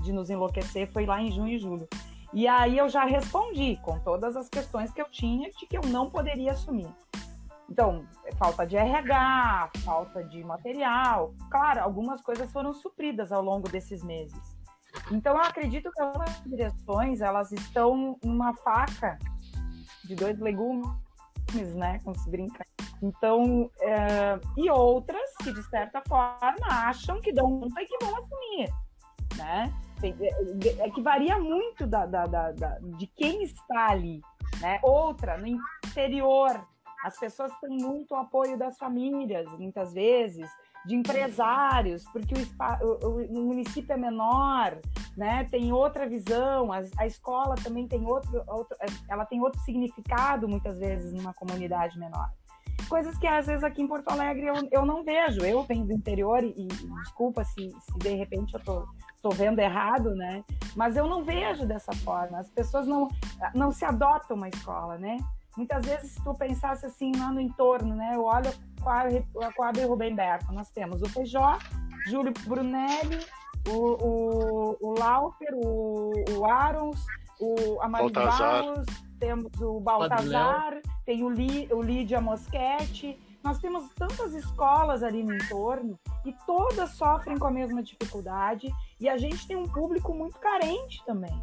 De 0.00 0.12
nos 0.12 0.30
enlouquecer, 0.30 0.90
foi 0.92 1.04
lá 1.04 1.20
em 1.20 1.32
junho 1.32 1.52
e 1.52 1.58
julho. 1.58 1.88
E 2.32 2.46
aí 2.46 2.78
eu 2.78 2.88
já 2.88 3.04
respondi 3.04 3.76
com 3.82 3.98
todas 3.98 4.36
as 4.36 4.48
questões 4.48 4.92
que 4.92 5.02
eu 5.02 5.10
tinha 5.10 5.50
de 5.50 5.66
que 5.66 5.76
eu 5.76 5.82
não 5.82 6.08
poderia 6.08 6.52
assumir. 6.52 6.88
Então, 7.68 8.06
falta 8.38 8.66
de 8.66 8.76
RH, 8.76 9.70
falta 9.84 10.22
de 10.22 10.44
material. 10.44 11.34
Claro, 11.50 11.80
algumas 11.80 12.20
coisas 12.20 12.50
foram 12.52 12.72
supridas 12.72 13.32
ao 13.32 13.42
longo 13.42 13.68
desses 13.68 14.02
meses. 14.02 14.51
Então, 15.10 15.34
eu 15.34 15.42
acredito 15.42 15.90
que 15.90 16.02
algumas 16.02 16.42
direções, 16.44 17.20
elas 17.20 17.52
estão 17.52 18.18
numa 18.22 18.54
faca 18.54 19.18
de 20.04 20.14
dois 20.14 20.38
legumes, 20.38 20.88
né? 21.74 21.98
Como 22.04 22.16
se 22.18 22.30
brinca. 22.30 22.64
Então, 23.02 23.70
é... 23.80 24.38
e 24.56 24.70
outras 24.70 25.36
que, 25.42 25.52
de 25.52 25.62
certa 25.64 26.02
forma, 26.06 26.66
acham 26.68 27.20
que 27.20 27.32
dão 27.32 27.60
conta 27.60 27.82
e 27.82 27.86
que 27.86 28.04
vão 28.04 28.16
assumir, 28.16 28.70
né? 29.36 29.72
É 30.80 30.90
que 30.90 31.00
varia 31.00 31.38
muito 31.38 31.86
da, 31.86 32.06
da, 32.06 32.26
da, 32.26 32.52
da, 32.52 32.78
de 32.78 33.06
quem 33.06 33.42
está 33.42 33.90
ali, 33.90 34.20
né? 34.60 34.80
Outra, 34.82 35.36
no 35.36 35.46
interior, 35.46 36.66
as 37.04 37.18
pessoas 37.18 37.52
têm 37.60 37.76
muito 37.76 38.14
apoio 38.14 38.56
das 38.56 38.78
famílias, 38.78 39.46
muitas 39.58 39.92
vezes, 39.92 40.48
de 40.84 40.94
empresários, 40.94 42.04
porque 42.12 42.34
o, 42.34 43.06
o, 43.06 43.24
o 43.24 43.46
município 43.46 43.92
é 43.92 43.96
menor, 43.96 44.78
né? 45.16 45.44
Tem 45.50 45.72
outra 45.72 46.08
visão, 46.08 46.72
a, 46.72 46.82
a 46.98 47.06
escola 47.06 47.54
também 47.54 47.86
tem 47.86 48.04
outro, 48.04 48.42
outro, 48.48 48.76
ela 49.08 49.24
tem 49.24 49.40
outro 49.40 49.60
significado 49.60 50.48
muitas 50.48 50.78
vezes 50.78 51.12
numa 51.12 51.32
comunidade 51.32 51.98
menor. 51.98 52.30
Coisas 52.88 53.16
que 53.16 53.26
às 53.26 53.46
vezes 53.46 53.64
aqui 53.64 53.80
em 53.80 53.86
Porto 53.86 54.08
Alegre 54.10 54.46
eu, 54.46 54.54
eu 54.70 54.84
não 54.84 55.04
vejo. 55.04 55.40
Eu 55.42 55.62
venho 55.62 55.86
do 55.86 55.92
interior 55.92 56.42
e, 56.42 56.50
e 56.50 56.66
desculpa 56.66 57.44
se, 57.44 57.70
se 57.70 57.98
de 57.98 58.14
repente 58.14 58.54
eu 58.54 58.60
tô, 58.60 58.86
tô 59.22 59.30
vendo 59.30 59.60
errado, 59.60 60.14
né? 60.14 60.44
Mas 60.76 60.96
eu 60.96 61.06
não 61.06 61.24
vejo 61.24 61.64
dessa 61.64 61.92
forma. 61.92 62.38
As 62.38 62.50
pessoas 62.50 62.86
não, 62.86 63.08
não 63.54 63.70
se 63.70 63.84
adotam 63.84 64.36
uma 64.36 64.48
escola, 64.48 64.98
né? 64.98 65.16
Muitas 65.56 65.84
vezes, 65.84 66.12
se 66.12 66.24
tu 66.24 66.34
pensasse 66.34 66.86
assim 66.86 67.12
lá 67.16 67.30
no 67.30 67.40
entorno, 67.40 67.94
né? 67.94 68.12
Eu 68.14 68.24
olho 68.24 68.50
a 68.84 69.52
Coab 69.52 69.78
e 69.78 69.84
Rubem 69.84 70.14
Berto. 70.14 70.52
Nós 70.52 70.70
temos 70.70 71.02
o 71.02 71.08
Feijó, 71.08 71.58
Júlio 72.06 72.32
Brunelli, 72.46 73.18
o, 73.68 73.76
o, 73.76 74.76
o 74.80 74.98
Laufer, 74.98 75.54
o, 75.54 76.12
o 76.30 76.44
Arons, 76.44 77.04
o 77.40 77.78
Barros, 78.10 78.86
temos 79.18 79.52
o 79.60 79.80
Baltazar, 79.80 80.80
tem 81.04 81.22
o, 81.22 81.30
Li, 81.30 81.68
o 81.72 81.82
Lídia 81.82 82.20
Moschetti. 82.20 83.18
Nós 83.42 83.58
temos 83.58 83.90
tantas 83.94 84.34
escolas 84.34 85.02
ali 85.02 85.22
no 85.22 85.34
entorno 85.34 85.98
e 86.24 86.32
todas 86.46 86.90
sofrem 86.90 87.36
com 87.38 87.46
a 87.46 87.50
mesma 87.50 87.82
dificuldade 87.82 88.72
e 89.00 89.08
a 89.08 89.16
gente 89.16 89.46
tem 89.46 89.56
um 89.56 89.66
público 89.66 90.14
muito 90.14 90.38
carente 90.38 91.04
também. 91.04 91.42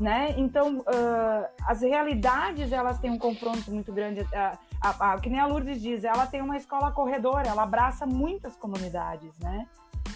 Né? 0.00 0.34
Então, 0.38 0.78
uh, 0.78 1.46
as 1.66 1.82
realidades, 1.82 2.72
elas 2.72 2.98
têm 2.98 3.10
um 3.10 3.18
confronto 3.18 3.70
muito 3.70 3.92
grande. 3.92 4.26
A, 4.34 4.58
a, 4.80 5.12
a, 5.12 5.20
que 5.20 5.28
nem 5.28 5.38
a 5.38 5.46
Lourdes 5.46 5.80
diz, 5.80 6.02
ela 6.02 6.26
tem 6.26 6.40
uma 6.40 6.56
escola 6.56 6.90
corredora, 6.90 7.48
ela 7.48 7.62
abraça 7.62 8.06
muitas 8.06 8.56
comunidades, 8.56 9.38
né? 9.38 9.68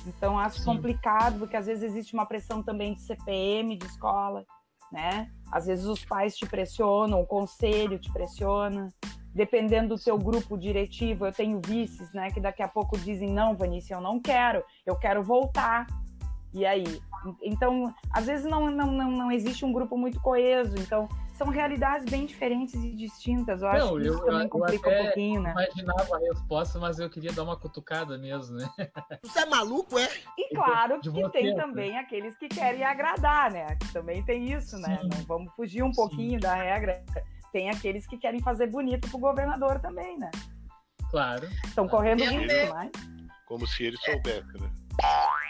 Então, 0.07 0.39
acho 0.39 0.59
Sim. 0.59 0.65
complicado, 0.65 1.39
porque 1.39 1.57
às 1.57 1.67
vezes 1.67 1.85
existe 1.85 2.15
uma 2.15 2.27
pressão 2.27 2.63
também 2.63 2.95
de 2.95 3.01
CPM, 3.01 3.77
de 3.77 3.87
escola, 3.87 4.45
né? 4.91 5.31
Às 5.51 5.67
vezes 5.67 5.85
os 5.85 6.05
pais 6.05 6.37
te 6.37 6.47
pressionam, 6.47 7.21
o 7.21 7.27
conselho 7.27 7.99
te 7.99 8.13
pressiona. 8.13 8.89
Dependendo 9.35 9.95
do 9.95 10.03
teu 10.03 10.17
grupo 10.17 10.57
diretivo, 10.57 11.27
eu 11.27 11.33
tenho 11.33 11.61
vices, 11.65 12.13
né? 12.13 12.31
Que 12.31 12.41
daqui 12.41 12.63
a 12.63 12.69
pouco 12.69 12.97
dizem, 12.97 13.31
não, 13.31 13.55
Vanícia, 13.55 13.95
eu 13.95 14.01
não 14.01 14.19
quero, 14.19 14.65
eu 14.85 14.97
quero 14.97 15.23
voltar. 15.23 15.87
E 16.55 16.65
aí? 16.65 17.03
Então, 17.43 17.95
às 18.11 18.27
vezes 18.27 18.45
não, 18.45 18.71
não, 18.71 18.93
não, 18.93 19.11
não 19.11 19.33
existe 19.33 19.65
um 19.65 19.73
grupo 19.73 19.97
muito 19.97 20.21
coeso. 20.21 20.75
Então, 20.79 21.09
são 21.37 21.49
realidades 21.49 22.07
bem 22.07 22.25
diferentes 22.25 22.75
e 22.75 22.95
distintas. 22.95 23.61
Eu 23.61 23.69
acho 23.69 23.87
Não, 23.87 23.97
que 23.97 24.07
isso 24.07 24.19
eu, 24.19 24.25
também 24.25 24.43
eu 24.43 24.49
complica 24.49 24.89
um 24.89 24.93
até 24.93 25.03
pouquinho, 25.05 25.41
né? 25.43 25.51
imaginava 25.51 26.17
a 26.17 26.19
resposta, 26.19 26.79
mas 26.79 26.99
eu 26.99 27.11
queria 27.11 27.33
dar 27.33 27.43
uma 27.43 27.57
cutucada 27.59 28.17
mesmo, 28.17 28.57
né? 28.57 28.69
Você 29.23 29.41
é 29.41 29.47
maluco, 29.47 29.99
é? 29.99 30.09
E 30.39 30.55
claro 30.55 30.99
que 31.01 31.11
você, 31.11 31.29
tem 31.31 31.55
né? 31.55 31.63
também 31.63 31.99
aqueles 31.99 32.37
que 32.39 32.49
querem 32.49 32.83
agradar, 32.83 33.53
né? 33.53 33.67
Também 33.93 34.25
tem 34.25 34.51
isso, 34.51 34.79
né? 34.79 34.99
Sim. 35.01 35.09
Não 35.13 35.25
vamos 35.27 35.53
fugir 35.55 35.83
um 35.83 35.93
pouquinho 35.93 36.41
da 36.41 36.55
regra. 36.55 37.05
Tem 37.53 37.69
aqueles 37.69 38.07
que 38.07 38.17
querem 38.17 38.41
fazer 38.41 38.67
bonito 38.69 39.09
pro 39.09 39.19
governador 39.19 39.79
também, 39.81 40.19
né? 40.19 40.31
Claro. 41.11 41.47
Estão 41.65 41.87
correndo 41.87 42.23
Eu 42.23 42.31
risco, 42.31 42.75
né? 42.75 42.91
Como 43.47 43.67
se 43.67 43.85
ele 43.85 43.97
soubesse, 43.99 44.53
né? 44.59 44.71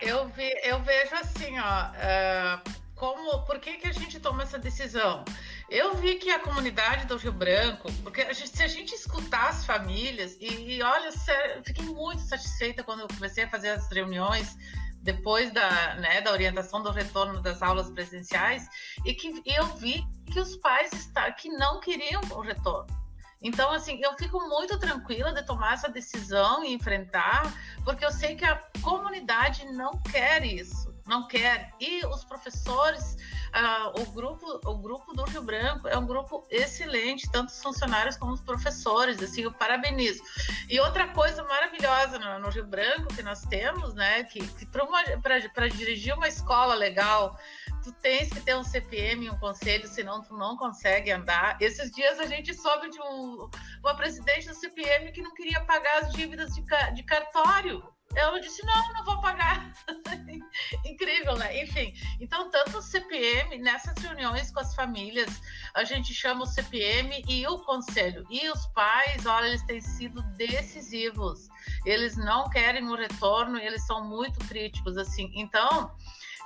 Eu, 0.02 0.30
eu 0.62 0.82
vejo 0.82 1.14
assim, 1.14 1.58
ó, 1.58 1.94
é, 1.94 2.60
como, 2.94 3.42
por 3.44 3.58
que, 3.58 3.74
que 3.78 3.88
a 3.88 3.92
gente 3.92 4.18
toma 4.20 4.42
essa 4.42 4.58
decisão? 4.58 5.24
Eu 5.68 5.94
vi 5.96 6.16
que 6.16 6.30
a 6.30 6.38
comunidade 6.38 7.06
do 7.06 7.16
Rio 7.16 7.32
Branco, 7.32 7.92
porque 8.02 8.22
a 8.22 8.32
gente- 8.32 8.56
se 8.56 8.62
a 8.62 8.68
gente 8.68 8.94
escutar 8.94 9.48
as 9.48 9.64
famílias, 9.64 10.36
e, 10.40 10.76
e 10.76 10.82
olha, 10.82 11.10
sério, 11.12 11.62
fiquei 11.64 11.84
muito 11.84 12.22
satisfeita 12.22 12.82
quando 12.82 13.00
eu 13.00 13.08
comecei 13.08 13.44
a 13.44 13.50
fazer 13.50 13.70
as 13.70 13.90
reuniões 13.90 14.56
depois 15.02 15.52
da, 15.52 15.94
né, 15.96 16.20
da 16.20 16.32
orientação 16.32 16.82
do 16.82 16.90
retorno 16.90 17.40
das 17.40 17.62
aulas 17.62 17.90
presenciais, 17.90 18.68
e 19.04 19.14
que 19.14 19.42
e 19.44 19.54
eu 19.54 19.66
vi 19.76 20.04
que 20.32 20.40
os 20.40 20.56
pais 20.56 20.92
está, 20.92 21.30
que 21.32 21.48
não 21.48 21.80
queriam 21.80 22.20
o 22.32 22.40
retorno. 22.40 23.05
Então, 23.42 23.70
assim, 23.70 24.00
eu 24.02 24.14
fico 24.16 24.40
muito 24.48 24.78
tranquila 24.78 25.32
de 25.32 25.42
tomar 25.44 25.74
essa 25.74 25.88
decisão 25.88 26.64
e 26.64 26.72
enfrentar, 26.72 27.52
porque 27.84 28.04
eu 28.04 28.10
sei 28.10 28.34
que 28.34 28.44
a 28.44 28.60
comunidade 28.82 29.64
não 29.72 29.92
quer 29.98 30.44
isso, 30.44 30.94
não 31.06 31.28
quer. 31.28 31.72
E 31.78 32.04
os 32.06 32.24
professores, 32.24 33.16
ah, 33.52 33.92
o, 33.94 34.06
grupo, 34.12 34.60
o 34.64 34.78
grupo 34.78 35.12
do 35.12 35.24
Rio 35.24 35.42
Branco 35.42 35.86
é 35.86 35.98
um 35.98 36.06
grupo 36.06 36.46
excelente, 36.50 37.30
tanto 37.30 37.50
os 37.50 37.62
funcionários 37.62 38.16
como 38.16 38.32
os 38.32 38.40
professores, 38.40 39.22
assim, 39.22 39.42
eu 39.42 39.52
parabenizo. 39.52 40.22
E 40.68 40.80
outra 40.80 41.08
coisa 41.08 41.44
maravilhosa 41.44 42.18
no, 42.18 42.38
no 42.38 42.48
Rio 42.48 42.66
Branco 42.66 43.14
que 43.14 43.22
nós 43.22 43.42
temos, 43.42 43.94
né, 43.94 44.24
que, 44.24 44.40
que 44.40 44.66
para 44.66 45.68
dirigir 45.68 46.14
uma 46.14 46.26
escola 46.26 46.74
legal, 46.74 47.38
tu 47.86 47.92
tens 47.92 48.28
que 48.28 48.40
ter 48.40 48.56
um 48.56 48.64
CPM 48.64 49.30
um 49.30 49.38
conselho, 49.38 49.86
senão 49.86 50.20
tu 50.20 50.36
não 50.36 50.56
consegue 50.56 51.12
andar. 51.12 51.56
Esses 51.60 51.92
dias 51.92 52.18
a 52.18 52.26
gente 52.26 52.52
soube 52.52 52.90
de 52.90 53.00
um, 53.00 53.48
uma 53.78 53.94
presidente 53.94 54.48
do 54.48 54.54
CPM 54.54 55.12
que 55.12 55.22
não 55.22 55.32
queria 55.32 55.60
pagar 55.60 56.02
as 56.02 56.12
dívidas 56.12 56.52
de, 56.52 56.64
de 56.94 57.02
cartório. 57.04 57.80
Ela 58.16 58.40
disse, 58.40 58.64
não, 58.66 58.92
não 58.92 59.04
vou 59.04 59.20
pagar. 59.20 59.72
Incrível, 60.84 61.36
né? 61.36 61.62
Enfim, 61.62 61.92
então 62.20 62.50
tanto 62.50 62.78
o 62.78 62.82
CPM, 62.82 63.58
nessas 63.58 63.96
reuniões 63.98 64.50
com 64.50 64.60
as 64.60 64.74
famílias, 64.74 65.40
a 65.74 65.84
gente 65.84 66.12
chama 66.12 66.42
o 66.42 66.46
CPM 66.46 67.22
e 67.28 67.46
o 67.46 67.58
conselho. 67.58 68.26
E 68.28 68.48
os 68.50 68.66
pais, 68.68 69.26
olha, 69.26 69.46
eles 69.46 69.62
têm 69.64 69.80
sido 69.80 70.22
decisivos. 70.36 71.48
Eles 71.84 72.16
não 72.16 72.50
querem 72.50 72.88
o 72.88 72.96
retorno, 72.96 73.58
eles 73.58 73.86
são 73.86 74.02
muito 74.04 74.40
críticos, 74.48 74.96
assim. 74.96 75.30
Então, 75.36 75.94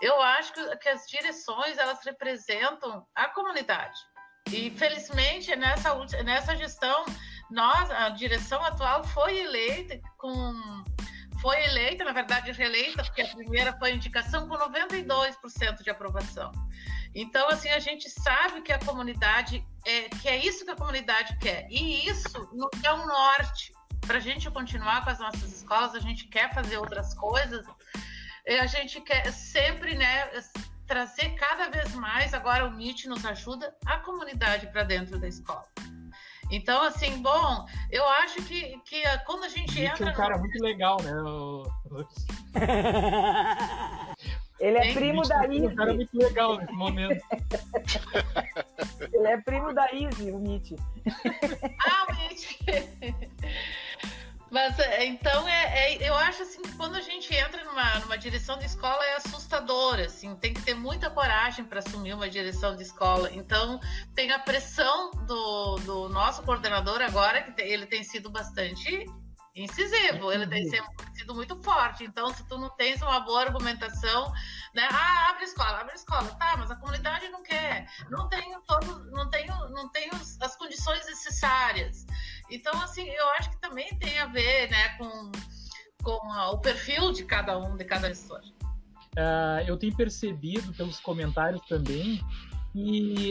eu 0.01 0.21
acho 0.21 0.53
que, 0.53 0.77
que 0.77 0.89
as 0.89 1.07
direções, 1.07 1.79
elas 1.79 2.05
representam 2.05 3.07
a 3.15 3.29
comunidade. 3.29 3.99
E, 4.53 4.71
felizmente, 4.71 5.55
nessa, 5.55 5.95
nessa 6.25 6.57
gestão, 6.57 7.05
nós, 7.51 7.91
a 7.91 8.09
direção 8.11 8.65
atual 8.65 9.05
foi 9.05 9.39
eleita 9.39 10.01
com 10.17 10.85
foi 11.41 11.59
eleita, 11.65 12.05
na 12.05 12.13
verdade, 12.13 12.53
reeleita, 12.53 13.03
porque 13.03 13.23
a 13.23 13.29
primeira 13.29 13.73
foi 13.79 13.93
a 13.93 13.95
indicação 13.95 14.47
com 14.47 14.59
92% 14.59 15.83
de 15.83 15.89
aprovação. 15.89 16.53
Então, 17.15 17.49
assim, 17.49 17.71
a 17.71 17.79
gente 17.79 18.09
sabe 18.09 18.61
que 18.61 18.73
a 18.73 18.79
comunidade, 18.79 19.67
é, 19.87 20.09
que 20.09 20.29
é 20.29 20.37
isso 20.37 20.65
que 20.65 20.71
a 20.71 20.77
comunidade 20.77 21.37
quer. 21.39 21.67
E 21.71 22.07
isso 22.07 22.49
nos 22.53 22.71
dá 22.83 22.95
um 22.95 23.07
norte. 23.07 23.73
Para 24.07 24.19
a 24.19 24.21
gente 24.21 24.51
continuar 24.51 25.03
com 25.03 25.11
as 25.11 25.19
nossas 25.19 25.51
escolas, 25.51 25.95
a 25.95 25.99
gente 25.99 26.29
quer 26.29 26.53
fazer 26.53 26.77
outras 26.77 27.15
coisas, 27.15 27.67
a 28.47 28.67
gente 28.67 29.01
quer 29.01 29.31
sempre, 29.33 29.95
né, 29.95 30.29
trazer 30.87 31.31
cada 31.37 31.69
vez 31.71 31.95
mais, 31.95 32.35
agora 32.35 32.67
o 32.67 32.73
MIT 32.73 33.09
nos 33.09 33.25
ajuda, 33.25 33.75
a 33.87 33.99
comunidade 33.99 34.67
para 34.69 34.83
dentro 34.83 35.19
da 35.19 35.29
escola. 35.29 35.65
Então, 36.51 36.83
assim, 36.83 37.23
bom, 37.23 37.65
eu 37.93 38.05
acho 38.09 38.43
que, 38.43 38.77
que 38.81 39.03
quando 39.25 39.45
a 39.45 39.49
gente 39.49 39.73
Gente, 39.73 39.93
entra 39.93 40.09
é 40.09 40.13
um 40.13 40.17
cara 40.17 40.35
no- 40.35 40.41
muito 40.41 40.61
legal, 40.63 40.97
né? 41.01 41.13
o- 41.23 41.65
Ele 44.59 44.77
é 44.77 44.87
Hein? 44.89 44.95
primo 44.95 45.23
da 45.23 45.37
é 45.45 45.49
um 45.49 45.75
cara 45.75 45.91
Izzy. 45.91 45.97
muito 45.97 46.19
legal 46.19 46.59
nesse 46.59 46.73
momento. 46.73 47.25
Ele 49.13 49.27
é 49.27 49.41
primo 49.41 49.73
da 49.73 49.91
Izzy, 49.93 50.31
o 50.33 50.39
Nietzsche. 50.39 50.77
Ah, 51.87 52.07
Mitch. 52.13 52.59
Mas 54.51 54.79
é, 54.81 55.05
então 55.05 55.47
é, 55.49 55.95
é- 55.95 56.09
eu 56.09 56.15
acho 56.15 56.43
assim 56.43 56.61
que 56.63 56.73
quando 56.73 56.97
a 56.97 57.01
gente 57.01 57.33
entra 57.35 57.63
numa, 57.65 57.99
numa 58.01 58.19
direção 58.19 58.59
de 58.59 58.67
escola 58.67 59.05
é 59.05 59.17
assustador, 59.17 60.01
assim, 60.01 60.35
tem 60.37 60.53
que 60.53 60.63
ter 60.63 60.75
muita 60.75 61.09
coragem 61.09 61.65
para 61.65 61.79
assumir 61.79 62.15
uma 62.15 62.29
direção 62.29 62.75
de 62.75 62.83
escola. 62.83 63.31
Então 63.33 63.79
tem 64.15 64.33
a 64.33 64.39
pressão 64.39 65.13
do, 65.27 65.77
do 65.77 66.09
nosso 66.09 66.43
coordenador 66.43 67.01
agora, 67.01 67.43
que 67.43 67.63
ele 67.63 67.87
tem 67.87 68.03
sido 68.03 68.29
bastante 68.29 69.07
incisivo, 69.55 70.33
ele 70.33 70.47
tem 70.47 70.69
sido, 70.69 70.87
sido 71.15 71.35
muito 71.35 71.61
forte. 71.63 72.05
Então, 72.05 72.33
se 72.33 72.47
tu 72.47 72.57
não 72.59 72.71
tens 72.71 73.03
uma 73.03 73.21
boa 73.21 73.43
argumentação, 73.43 74.33
né? 74.75 74.89
Ah, 74.91 75.31
abre 75.31 75.45
escola, 75.45 75.81
abre 75.81 75.95
escola, 75.95 76.29
tá, 76.37 76.57
mas 76.57 76.71
a 76.71 76.77
comunidade 76.77 77.29
não 77.29 77.43
quer, 77.43 77.87
não 78.09 78.29
tenho 78.29 78.61
não 79.11 79.29
tenho, 79.29 79.69
não 79.71 79.89
tenho 79.91 80.13
as 80.41 80.57
condições 80.57 81.05
necessárias. 81.07 82.07
Então, 82.51 82.73
assim, 82.83 83.09
eu 83.09 83.31
acho 83.39 83.51
que 83.51 83.61
também 83.61 83.89
tem 83.99 84.19
a 84.19 84.27
ver, 84.27 84.71
né, 84.71 84.89
com, 84.99 85.31
com 86.03 86.33
a- 86.33 86.51
o 86.51 86.59
perfil 86.59 87.13
de 87.13 87.25
cada 87.25 87.59
um, 87.59 87.77
de 87.77 87.85
cada 87.85 88.09
gestor. 88.09 88.41
Ah, 89.17 89.63
eu 89.67 89.77
tenho 89.77 89.95
percebido 89.95 90.73
pelos 90.75 91.01
comentários 91.01 91.61
também 91.69 92.21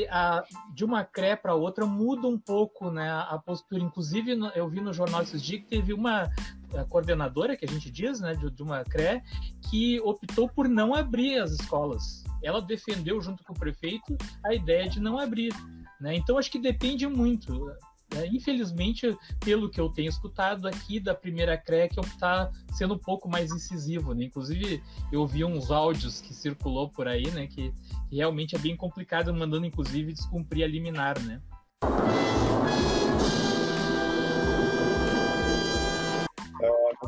a- 0.10 0.44
de 0.74 0.84
uma 0.84 1.04
CRE 1.06 1.36
para 1.38 1.56
outra 1.56 1.86
muda 1.86 2.28
um 2.28 2.38
pouco 2.38 2.92
né, 2.92 3.10
a 3.10 3.38
postura. 3.40 3.82
Inclusive, 3.82 4.36
no- 4.36 4.50
eu 4.50 4.68
vi 4.70 4.82
no 4.82 4.92
jornal 4.94 5.22
esses 5.22 5.42
dias 5.42 5.62
que 5.62 5.68
teve 5.68 5.94
uma 5.94 6.30
a 6.78 6.84
coordenadora, 6.86 7.58
que 7.58 7.66
a 7.66 7.68
gente 7.68 7.90
diz, 7.90 8.20
né, 8.20 8.36
de, 8.36 8.52
de 8.52 8.62
uma 8.62 8.84
CRE, 8.84 9.24
que 9.70 10.00
optou 10.02 10.48
por 10.48 10.68
não 10.70 10.94
abrir 10.94 11.40
as 11.40 11.52
escolas. 11.52 12.24
Ela 12.44 12.62
defendeu, 12.62 13.20
junto 13.22 13.44
com 13.44 13.54
o 13.54 13.58
prefeito, 13.60 14.16
a 14.46 14.54
ideia 14.54 14.88
de 14.88 15.00
não 15.00 15.18
abrir. 15.18 15.52
Né? 16.00 16.16
Então, 16.16 16.38
acho 16.38 16.52
que 16.52 16.60
depende 16.60 17.08
muito. 17.08 17.72
Né? 18.14 18.28
Infelizmente, 18.28 19.16
pelo 19.40 19.70
que 19.70 19.80
eu 19.80 19.90
tenho 19.90 20.10
escutado 20.10 20.68
aqui 20.68 21.00
da 21.00 21.14
primeira 21.14 21.58
CRE, 21.58 21.90
que 21.90 22.00
está 22.00 22.52
sendo 22.74 22.96
um 22.96 22.98
pouco 22.98 23.30
mais 23.30 23.52
incisivo. 23.52 24.14
Né? 24.14 24.26
Inclusive, 24.26 24.82
eu 25.12 25.26
vi 25.28 25.44
uns 25.46 25.72
áudios 25.72 26.20
que 26.22 26.34
circulou 26.34 26.90
por 26.90 27.08
aí, 27.08 27.30
né, 27.32 27.48
que 27.48 27.72
que 28.10 28.16
realmente 28.16 28.56
é 28.56 28.60
bem 28.60 28.76
complicado, 28.76 29.34
mandando 29.34 29.66
inclusive 29.66 30.12
descumprir 30.12 30.64
a 30.64 30.68
liminar, 30.68 31.20
né? 31.22 31.40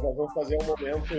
Nós 0.01 0.15
vamos 0.15 0.33
fazer 0.33 0.57
um 0.61 0.65
momento 0.65 1.13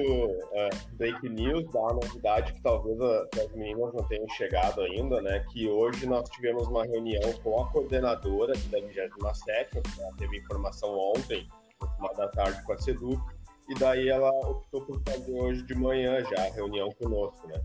é, 0.53 0.69
break 0.95 1.29
news, 1.29 1.65
uma 1.75 1.93
novidade 1.95 2.53
que 2.53 2.61
talvez 2.63 3.01
a- 3.01 3.27
as 3.41 3.53
meninas 3.55 3.93
não 3.95 4.03
tenham 4.09 4.29
chegado 4.31 4.81
ainda, 4.81 5.21
né? 5.23 5.45
Que 5.53 5.69
hoje 5.69 6.07
nós 6.07 6.29
tivemos 6.31 6.67
uma 6.67 6.85
reunião 6.85 7.33
com 7.45 7.61
a 7.63 7.69
coordenadora 7.71 8.53
da 8.71 8.81
27, 8.81 9.81
que 9.81 10.03
ela 10.03 10.13
teve 10.19 10.39
informação 10.39 10.91
ontem, 10.99 11.49
final 11.97 12.15
da 12.17 12.29
tarde 12.29 12.63
com 12.65 12.73
a 12.73 12.79
SEDUC, 12.79 13.21
e 13.69 13.75
daí 13.75 14.09
ela 14.09 14.31
optou 14.49 14.83
por 14.83 15.01
fazer 15.09 15.33
hoje 15.41 15.63
de 15.63 15.75
manhã 15.75 16.21
já 16.25 16.43
a 16.47 16.51
reunião 16.51 16.91
conosco, 17.01 17.47
né? 17.47 17.63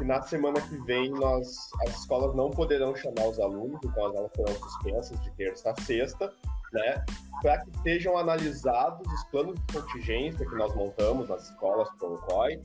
E 0.00 0.04
na 0.04 0.22
semana 0.22 0.60
que 0.60 0.76
vem 0.84 1.10
nós, 1.10 1.68
as 1.86 1.98
escolas 2.00 2.34
não 2.34 2.48
poderão 2.50 2.94
chamar 2.96 3.28
os 3.28 3.38
alunos, 3.38 3.78
então 3.84 4.06
as 4.06 4.16
aulas 4.16 4.30
serão 4.34 4.54
suspensas 4.54 5.20
de 5.20 5.30
terça 5.32 5.70
a 5.70 5.80
sexta, 5.82 6.32
né? 6.72 7.04
para 7.40 7.58
que 7.64 7.70
sejam 7.82 8.16
analisados 8.16 9.06
os 9.12 9.24
planos 9.24 9.58
de 9.58 9.74
contingência 9.74 10.46
que 10.46 10.54
nós 10.54 10.74
montamos 10.74 11.28
nas 11.28 11.48
escolas 11.50 11.88
com 11.98 12.08
o 12.08 12.18
COI 12.18 12.60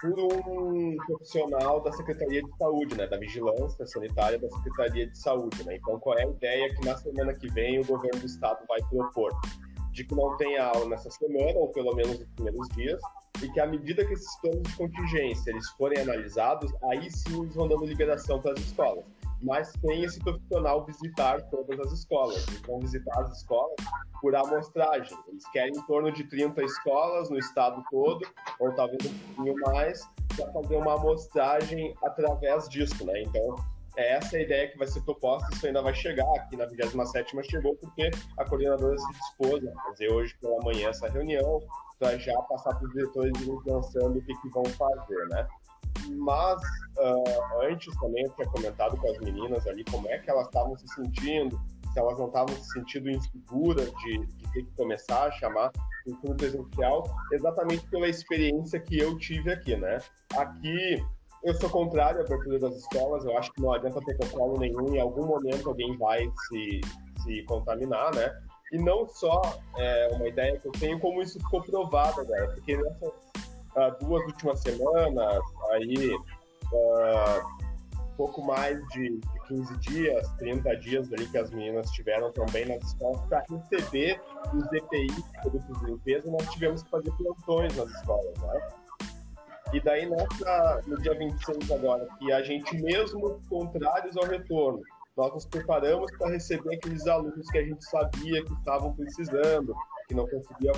por 0.00 0.18
um 0.18 0.96
profissional 1.06 1.80
da 1.82 1.92
Secretaria 1.92 2.42
de 2.42 2.56
Saúde, 2.56 2.96
né, 2.96 3.06
da 3.06 3.18
Vigilância 3.18 3.86
Sanitária 3.86 4.38
da 4.38 4.48
Secretaria 4.48 5.06
de 5.06 5.18
Saúde. 5.18 5.62
Né? 5.64 5.76
Então, 5.76 6.00
qual 6.00 6.18
é 6.18 6.24
a 6.24 6.28
ideia 6.28 6.74
que 6.74 6.84
na 6.86 6.96
semana 6.96 7.34
que 7.34 7.48
vem 7.52 7.80
o 7.80 7.84
governo 7.84 8.18
do 8.18 8.26
estado 8.26 8.64
vai 8.66 8.80
propor? 8.88 9.30
De 9.92 10.04
que 10.04 10.14
não 10.14 10.36
tenha 10.38 10.64
aula 10.64 10.88
nessa 10.88 11.10
semana, 11.10 11.58
ou 11.58 11.68
pelo 11.68 11.94
menos 11.94 12.18
nos 12.18 12.28
primeiros 12.30 12.68
dias, 12.68 13.00
e 13.42 13.50
que 13.50 13.60
à 13.60 13.66
medida 13.66 14.04
que 14.04 14.14
esses 14.14 14.40
planos 14.40 14.62
de 14.62 14.76
contingência 14.76 15.50
eles 15.50 15.68
forem 15.70 16.00
analisados, 16.00 16.72
aí 16.84 17.10
sim 17.10 17.42
eles 17.42 17.54
vão 17.54 17.68
dando 17.68 17.84
liberação 17.84 18.40
para 18.40 18.52
as 18.52 18.60
escolas 18.60 19.04
mas 19.42 19.72
tem 19.82 20.02
esse 20.04 20.18
profissional 20.20 20.84
visitar 20.84 21.40
todas 21.50 21.78
as 21.80 21.92
escolas. 21.92 22.46
Eles 22.48 22.60
vão 22.62 22.80
visitar 22.80 23.20
as 23.20 23.38
escolas 23.38 23.74
por 24.20 24.34
amostragem. 24.34 25.16
Eles 25.28 25.48
querem 25.50 25.72
em 25.74 25.82
torno 25.86 26.12
de 26.12 26.24
30 26.24 26.62
escolas 26.62 27.30
no 27.30 27.38
estado 27.38 27.82
todo, 27.90 28.26
ou 28.58 28.72
talvez 28.74 28.98
um 29.06 29.18
pouquinho 29.18 29.54
mais, 29.66 30.06
para 30.36 30.52
fazer 30.52 30.76
uma 30.76 30.94
amostragem 30.94 31.94
através 32.02 32.68
disso, 32.68 33.04
né? 33.06 33.22
Então, 33.22 33.56
é 33.96 34.16
essa 34.16 34.36
a 34.36 34.40
ideia 34.40 34.68
que 34.68 34.78
vai 34.78 34.86
ser 34.86 35.00
proposta, 35.02 35.48
isso 35.52 35.66
ainda 35.66 35.82
vai 35.82 35.94
chegar 35.94 36.28
aqui 36.36 36.56
na 36.56 36.66
27ª 36.66 37.42
chegou 37.42 37.74
porque 37.76 38.10
a 38.36 38.44
coordenadora 38.44 38.96
se 38.96 39.12
dispôs 39.12 39.66
a 39.66 39.82
fazer 39.82 40.12
hoje 40.12 40.36
pela 40.40 40.58
manhã 40.62 40.90
essa 40.90 41.08
reunião 41.08 41.60
para 41.98 42.16
já 42.16 42.34
passar 42.42 42.74
para 42.76 42.86
os 42.86 42.92
diretores 42.92 43.32
irem 43.42 43.60
pensando 43.62 44.18
o 44.18 44.22
que, 44.22 44.34
que 44.40 44.48
vão 44.50 44.64
fazer, 44.64 45.28
né? 45.28 45.46
Mas 46.08 46.60
uh, 46.98 47.62
antes 47.62 47.94
também 47.98 48.24
eu 48.24 48.30
tinha 48.32 48.48
comentado 48.48 48.96
com 48.96 49.10
as 49.10 49.18
meninas 49.18 49.66
ali 49.66 49.84
como 49.84 50.08
é 50.08 50.18
que 50.18 50.30
elas 50.30 50.46
estavam 50.46 50.76
se 50.76 50.86
sentindo 50.88 51.60
se 51.92 51.98
elas 51.98 52.18
não 52.18 52.26
estavam 52.26 52.54
se 52.54 52.72
sentindo 52.72 53.10
inseguras 53.10 53.90
de, 53.92 54.26
de 54.26 54.52
ter 54.52 54.62
que 54.62 54.76
começar 54.76 55.24
a 55.24 55.32
chamar 55.32 55.72
o 56.06 56.10
ensino 56.10 56.36
presencial, 56.36 57.04
exatamente 57.32 57.86
pela 57.88 58.08
experiência 58.08 58.80
que 58.80 58.98
eu 58.98 59.18
tive 59.18 59.52
aqui, 59.52 59.76
né? 59.76 59.98
Aqui 60.36 61.04
eu 61.42 61.54
sou 61.54 61.70
contrário 61.70 62.20
à 62.20 62.24
abertura 62.24 62.58
das 62.58 62.76
escolas, 62.76 63.24
eu 63.24 63.36
acho 63.36 63.52
que 63.52 63.62
não 63.62 63.72
adianta 63.72 64.00
ter 64.00 64.16
controle 64.16 64.58
nenhum, 64.58 64.94
em 64.94 65.00
algum 65.00 65.26
momento 65.26 65.68
alguém 65.68 65.96
vai 65.96 66.30
se, 66.48 66.80
se 67.22 67.42
contaminar, 67.44 68.14
né? 68.14 68.30
E 68.72 68.78
não 68.78 69.08
só 69.08 69.40
é, 69.76 70.08
uma 70.12 70.28
ideia 70.28 70.58
que 70.58 70.68
eu 70.68 70.72
tenho, 70.72 71.00
como 71.00 71.20
isso 71.20 71.40
ficou 71.40 71.62
provado 71.62 72.20
agora, 72.20 72.46
porque 72.54 72.76
nessas 72.76 73.12
uh, 73.76 74.04
duas 74.04 74.24
últimas 74.26 74.60
semanas, 74.60 75.42
aí, 75.72 76.14
uh, 76.14 77.70
pouco 78.16 78.42
mais 78.44 78.78
de, 78.88 79.18
de 79.18 79.40
15 79.48 79.78
dias, 79.78 80.28
30 80.38 80.76
dias 80.76 81.12
ali 81.12 81.26
que 81.26 81.38
as 81.38 81.50
meninas 81.50 81.90
tiveram 81.90 82.30
também 82.32 82.66
nas 82.66 82.82
escolas, 82.84 83.20
para 83.28 83.44
receber 83.48 84.20
os 84.52 84.72
EPI, 84.72 85.08
produtos 85.42 85.80
de 85.80 85.86
limpeza, 85.86 86.30
nós 86.30 86.48
tivemos 86.50 86.82
que 86.82 86.90
fazer 86.90 87.10
plantões 87.12 87.76
nas 87.76 87.90
escolas, 87.90 88.38
né? 88.38 88.68
E 89.72 89.80
daí, 89.80 90.08
nessa, 90.08 90.82
no 90.86 91.00
dia 91.00 91.16
26 91.16 91.70
agora, 91.70 92.06
que 92.18 92.32
a 92.32 92.42
gente 92.42 92.76
mesmo 92.82 93.40
contrários 93.48 94.16
ao 94.16 94.24
retorno, 94.24 94.82
nós 95.20 95.34
nos 95.34 95.44
preparamos 95.44 96.10
para 96.16 96.30
receber 96.30 96.76
aqueles 96.76 97.06
alunos 97.06 97.46
que 97.50 97.58
a 97.58 97.62
gente 97.62 97.84
sabia 97.84 98.42
que 98.42 98.52
estavam 98.54 98.94
precisando, 98.94 99.74
que 100.08 100.14
não 100.14 100.26
conseguiam 100.26 100.72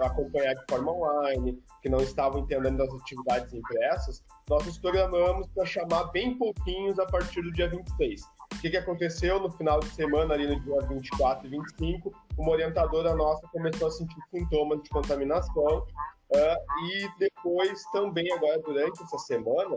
acompanhar 0.00 0.54
de 0.54 0.64
forma 0.70 0.90
online, 0.90 1.62
que 1.82 1.90
não 1.90 1.98
estavam 1.98 2.40
entendendo 2.40 2.82
as 2.82 2.94
atividades 2.94 3.52
impressas, 3.52 4.24
nós 4.48 4.64
nos 4.64 4.78
programamos 4.78 5.46
para 5.48 5.66
chamar 5.66 6.04
bem 6.04 6.38
pouquinhos 6.38 6.98
a 6.98 7.04
partir 7.04 7.42
do 7.42 7.52
dia 7.52 7.68
26. 7.68 8.22
O 8.54 8.60
que, 8.62 8.70
que 8.70 8.76
aconteceu 8.78 9.38
no 9.38 9.52
final 9.52 9.78
de 9.80 9.90
semana, 9.90 10.32
ali 10.32 10.46
no 10.46 10.58
dia 10.60 10.80
24 10.88 11.46
e 11.46 11.50
25? 11.50 12.10
Uma 12.38 12.52
orientadora 12.52 13.14
nossa 13.14 13.46
começou 13.48 13.88
a 13.88 13.90
sentir 13.90 14.16
sintomas 14.30 14.82
de 14.82 14.88
contaminação 14.88 15.86
uh, 16.30 16.86
e 16.90 17.08
depois 17.18 17.82
também, 17.92 18.32
agora 18.32 18.58
durante 18.60 19.02
essa 19.02 19.18
semana, 19.18 19.76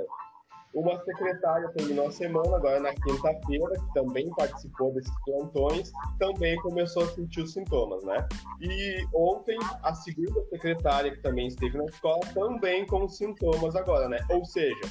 uma 0.74 1.00
secretária 1.04 1.70
terminou 1.70 2.08
a 2.08 2.12
semana, 2.12 2.58
agora 2.58 2.80
na 2.80 2.94
quinta-feira, 2.94 3.74
que 3.74 3.94
também 3.94 4.30
participou 4.36 4.94
desses 4.94 5.14
plantões, 5.26 5.92
também 6.20 6.56
começou 6.58 7.04
a 7.04 7.08
sentir 7.08 7.42
os 7.42 7.54
sintomas, 7.54 8.04
né? 8.04 8.28
E 8.62 9.06
ontem, 9.14 9.58
a 9.84 9.94
segunda 9.94 10.44
secretária, 10.50 11.12
que 11.12 11.22
também 11.22 11.48
esteve 11.48 11.78
na 11.78 11.86
escola, 11.86 12.20
também 12.34 12.86
com 12.86 13.08
sintomas 13.08 13.76
agora, 13.76 14.08
né? 14.08 14.20
Ou 14.30 14.46
seja, 14.46 14.82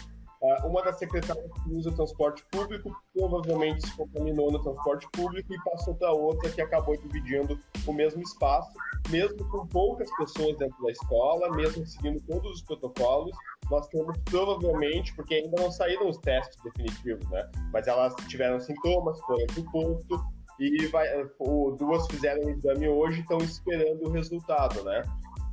uma 0.65 0.83
das 0.83 0.99
secretárias 0.99 1.51
que 1.63 1.71
usa 1.71 1.91
o 1.91 1.95
transporte 1.95 2.45
público 2.51 2.95
provavelmente 3.15 3.87
se 3.87 3.97
contaminou 3.97 4.51
no 4.53 4.63
transporte 4.63 5.09
público 5.13 5.53
e 5.53 5.71
passou 5.71 5.95
para 5.95 6.13
outra 6.13 6.51
que 6.51 6.61
acabou 6.61 6.97
dividindo 6.97 7.59
o 7.87 7.93
mesmo 7.93 8.23
espaço, 8.23 8.71
mesmo 9.09 9.45
com 9.49 9.67
poucas 9.67 10.09
pessoas 10.17 10.57
dentro 10.59 10.81
da 10.83 10.91
escola, 10.91 11.51
mesmo 11.57 11.87
seguindo 11.87 12.21
todos 12.27 12.53
os 12.53 12.63
protocolos, 12.63 13.35
nós 13.71 13.89
temos 13.89 14.17
provavelmente, 14.25 15.15
porque 15.15 15.37
ainda 15.37 15.61
não 15.61 15.71
saíram 15.71 16.09
os 16.09 16.19
testes 16.19 16.57
definitivos, 16.63 17.29
né? 17.31 17.49
Mas 17.73 17.87
elas 17.87 18.15
tiveram 18.29 18.61
sintomas, 18.61 19.19
foram 19.21 19.47
pro 19.47 19.71
posto 19.71 20.25
e 20.59 20.87
vai, 20.87 21.07
o, 21.39 21.77
duas 21.79 22.07
fizeram 22.07 22.43
o 22.43 22.51
exame 22.51 22.89
hoje 22.89 23.19
e 23.19 23.23
estão 23.23 23.39
esperando 23.39 24.07
o 24.07 24.11
resultado, 24.11 24.83
né? 24.85 25.03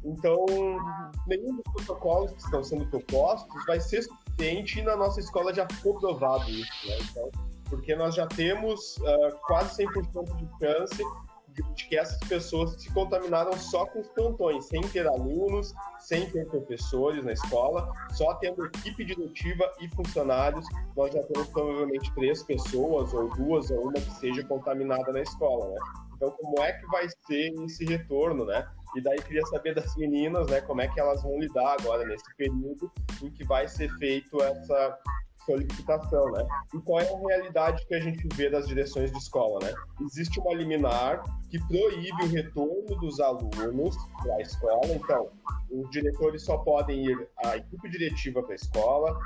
Então, 0.06 0.46
nenhum 1.28 1.56
dos 1.56 1.64
protocolos 1.74 2.32
que 2.34 2.42
estão 2.42 2.64
sendo 2.64 2.86
propostos 2.88 3.66
vai 3.66 3.80
ser 3.80 4.06
suficiente 4.34 4.80
e 4.80 4.84
na 4.84 4.96
nossa 4.96 5.20
escola 5.20 5.54
já 5.54 5.68
ficou 5.68 6.00
provado 6.00 6.50
isso, 6.50 6.88
né? 6.88 6.98
Então, 7.12 7.32
porque 7.70 7.96
nós 7.96 8.16
já 8.16 8.28
temos 8.28 8.98
uh, 8.98 9.36
quase 9.48 9.84
100% 9.84 10.36
de 10.36 10.48
chance 10.60 11.04
de 11.54 11.88
que 11.88 11.96
essas 11.96 12.18
pessoas 12.28 12.82
se 12.82 12.92
contaminaram 12.92 13.54
só 13.54 13.86
com 13.86 14.00
os 14.00 14.08
plantões, 14.10 14.66
sem 14.66 14.82
ter 14.82 15.08
alunos, 15.08 15.74
sem 16.00 16.28
ter 16.32 16.48
professores 16.48 17.24
na 17.24 17.34
escola, 17.34 17.92
só 18.12 18.34
tendo 18.36 18.66
equipe 18.66 19.06
diretiva 19.06 19.72
e 19.80 19.88
funcionários. 19.90 20.66
Nós 20.98 21.14
já 21.14 21.22
temos 21.24 21.48
provavelmente 21.50 22.12
três 22.16 22.42
pessoas, 22.44 23.14
ou 23.14 23.30
duas, 23.36 23.70
ou 23.70 23.84
uma 23.84 23.94
que 23.94 24.12
seja 24.14 24.44
contaminada 24.46 25.12
na 25.12 25.22
escola, 25.22 25.70
né? 25.70 25.78
Então, 26.16 26.32
como 26.32 26.64
é 26.64 26.74
que 26.74 26.88
vai 26.88 27.08
ser 27.28 27.54
esse 27.66 27.86
retorno, 27.86 28.46
né? 28.46 28.68
E 28.96 29.02
daí 29.02 29.22
queria 29.22 29.46
saber 29.48 29.76
das 29.76 29.96
meninas, 29.96 30.48
né, 30.48 30.62
como 30.62 30.82
é 30.82 30.88
que 30.88 31.00
elas 31.00 31.22
vão 31.24 31.40
lidar 31.40 31.78
agora 31.80 32.06
nesse 32.06 32.36
período 32.36 32.92
em 33.22 33.30
que 33.32 33.44
vai 33.44 33.68
ser 33.68 33.90
feito 33.98 34.42
essa 34.42 35.00
solicitação, 35.46 36.32
né? 36.32 36.46
E 36.74 36.80
qual 36.80 37.00
é 37.02 37.14
a 37.14 37.18
realidade 37.18 37.86
que 37.86 37.96
a 37.96 38.00
gente 38.00 38.28
vê 38.34 38.50
das 38.50 38.68
direções 38.68 39.12
de 39.12 39.18
escola, 39.18 39.60
né? 39.64 39.74
Existe 40.02 40.40
uma 40.40 40.54
liminar 40.54 41.22
que 41.50 41.60
proíbe 41.68 42.24
o 42.24 42.28
retorno 42.28 42.96
dos 43.00 43.20
alunos 43.20 43.96
para 44.22 44.36
a 44.36 44.42
escola, 44.42 44.88
então 44.88 45.30
os 45.70 45.90
diretores 45.90 46.44
só 46.44 46.58
podem 46.60 47.06
ir 47.06 47.30
a 47.46 47.58
equipe 47.58 47.90
diretiva 47.90 48.42
para 48.42 48.54
a 48.54 48.56
escola 48.56 49.20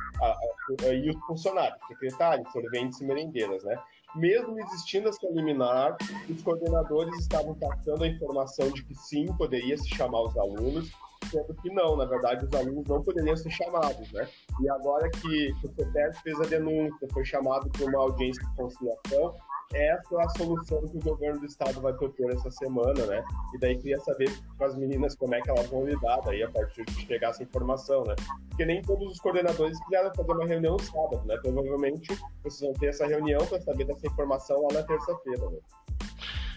e 0.91 1.09
os 1.09 1.25
funcionários, 1.25 1.77
secretários, 1.87 2.51
serventes 2.51 2.99
e 2.99 3.05
merendeiras, 3.05 3.63
né? 3.63 3.77
Mesmo 4.15 4.59
existindo 4.59 5.09
essa 5.09 5.27
liminar, 5.29 5.97
os 6.29 6.41
coordenadores 6.41 7.19
estavam 7.19 7.53
passando 7.55 8.03
a 8.03 8.07
informação 8.07 8.69
de 8.71 8.83
que 8.83 8.95
sim, 8.95 9.25
poderia 9.37 9.77
se 9.77 9.89
chamar 9.89 10.21
os 10.23 10.37
alunos, 10.37 10.91
sendo 11.29 11.53
que 11.55 11.69
não, 11.69 11.95
na 11.97 12.05
verdade 12.05 12.45
os 12.45 12.53
alunos 12.53 12.87
não 12.87 13.03
poderiam 13.03 13.35
ser 13.35 13.51
chamados, 13.51 14.11
né? 14.11 14.27
E 14.61 14.69
agora 14.69 15.09
que, 15.09 15.51
o 15.63 15.67
CETES 15.67 16.19
fez 16.21 16.39
a 16.39 16.45
denúncia, 16.45 17.07
foi 17.11 17.25
chamado 17.25 17.69
para 17.69 17.85
uma 17.85 17.99
audiência 17.99 18.43
de 18.43 18.55
conciliação, 18.55 19.35
essa 19.73 20.15
é 20.15 20.23
a 20.23 20.29
solução 20.29 20.87
que 20.87 20.97
o 20.97 21.01
governo 21.01 21.39
do 21.41 21.45
estado 21.45 21.81
vai 21.81 21.93
propor 21.93 22.31
essa 22.31 22.49
semana, 22.51 23.05
né? 23.05 23.23
E 23.53 23.59
daí 23.59 23.77
queria 23.77 23.99
saber 23.99 24.31
com 24.57 24.63
as 24.63 24.75
meninas 24.75 25.15
como 25.15 25.35
é 25.35 25.41
que 25.41 25.49
elas 25.49 25.67
vão 25.67 25.85
lidar 25.85 26.21
daí 26.21 26.41
a 26.43 26.49
partir 26.49 26.85
de 26.85 27.05
chegar 27.05 27.29
essa 27.29 27.43
informação, 27.43 28.03
né? 28.05 28.15
Porque 28.49 28.65
nem 28.65 28.81
todos 28.81 29.11
os 29.11 29.19
coordenadores 29.19 29.77
quiseram 29.83 30.13
fazer 30.15 30.31
uma 30.31 30.45
reunião 30.45 30.79
sábado, 30.79 31.25
né? 31.25 31.37
Provavelmente 31.41 32.07
vocês 32.43 32.61
vão 32.61 32.73
ter 32.73 32.87
essa 32.87 33.05
reunião 33.05 33.45
para 33.45 33.61
saber 33.61 33.85
dessa 33.85 34.07
informação 34.07 34.61
lá 34.61 34.79
na 34.79 34.83
terça-feira, 34.83 35.49
né? 35.49 35.59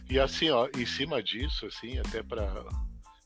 E 0.09 0.19
assim, 0.19 0.51
ó, 0.51 0.69
em 0.77 0.87
cima 0.87 1.23
disso, 1.23 1.67
assim, 1.67 1.99
até 1.99 2.23
para 2.23 2.65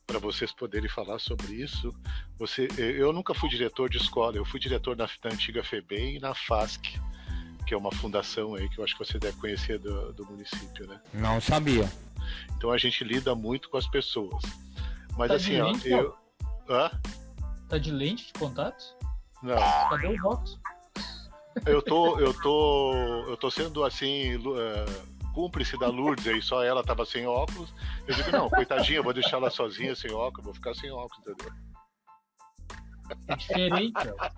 para 0.07 0.19
vocês 0.19 0.53
poderem 0.53 0.89
falar 0.89 1.19
sobre 1.19 1.55
isso. 1.55 1.91
Você, 2.39 2.69
eu 2.77 3.11
nunca 3.11 3.33
fui 3.33 3.49
diretor 3.49 3.89
de 3.89 3.97
escola, 3.97 4.37
eu 4.37 4.45
fui 4.45 4.61
diretor 4.61 4.95
na, 4.95 5.09
na 5.25 5.31
antiga 5.31 5.65
FEBEM 5.65 6.17
e 6.17 6.21
na 6.21 6.35
FASC, 6.35 7.01
que 7.67 7.75
é 7.75 7.77
uma 7.77 7.93
fundação 7.93 8.55
aí 8.55 8.69
que 8.69 8.79
eu 8.79 8.85
acho 8.85 8.97
que 8.97 9.05
você 9.05 9.19
deve 9.19 9.39
conhecer 9.39 9.79
do, 9.79 10.13
do 10.13 10.27
município, 10.27 10.87
né? 10.87 11.01
Não 11.13 11.41
sabia. 11.41 11.91
Então 12.57 12.71
a 12.71 12.79
gente 12.79 13.05
lida 13.05 13.35
muito 13.35 13.69
com 13.71 13.77
as 13.77 13.87
pessoas. 13.87 14.43
Mas 15.17 15.29
tá 15.29 15.35
assim, 15.35 15.61
ó, 15.61 15.67
lente, 15.67 15.89
eu. 15.89 16.15
Hã? 16.69 16.91
Tá 17.69 17.79
de 17.79 17.91
lente 17.91 18.27
de 18.27 18.33
contato? 18.35 18.97
Não. 19.43 19.57
Cadê 19.91 20.09
o 20.09 20.23
voto? 20.23 20.61
Eu 21.67 21.81
tô, 21.81 22.19
eu 22.19 22.35
tô, 22.41 22.95
eu 23.29 23.37
tô 23.37 23.51
sendo 23.51 23.85
assim. 23.85 24.37
Uh, 24.37 25.15
cúmplice 25.35 25.77
da 25.77 25.89
Lourdes 25.89 26.27
aí, 26.29 26.41
só 26.41 26.63
ela 26.63 26.83
tava 26.83 27.05
sem 27.05 27.27
óculos. 27.27 27.75
Eu 28.07 28.15
digo, 28.15 28.31
não, 28.31 28.49
coitadinha, 28.49 29.03
vou 29.03 29.13
deixar 29.13 29.37
ela 29.37 29.51
sozinha 29.51 29.95
sem 29.95 30.13
óculos, 30.13 30.45
vou 30.45 30.55
ficar 30.55 30.75
sem 30.75 30.91
óculos, 30.91 31.19
entendeu? 31.27 31.53
É 33.29 33.37
diferente, 33.37 33.93
ó. 33.97 34.31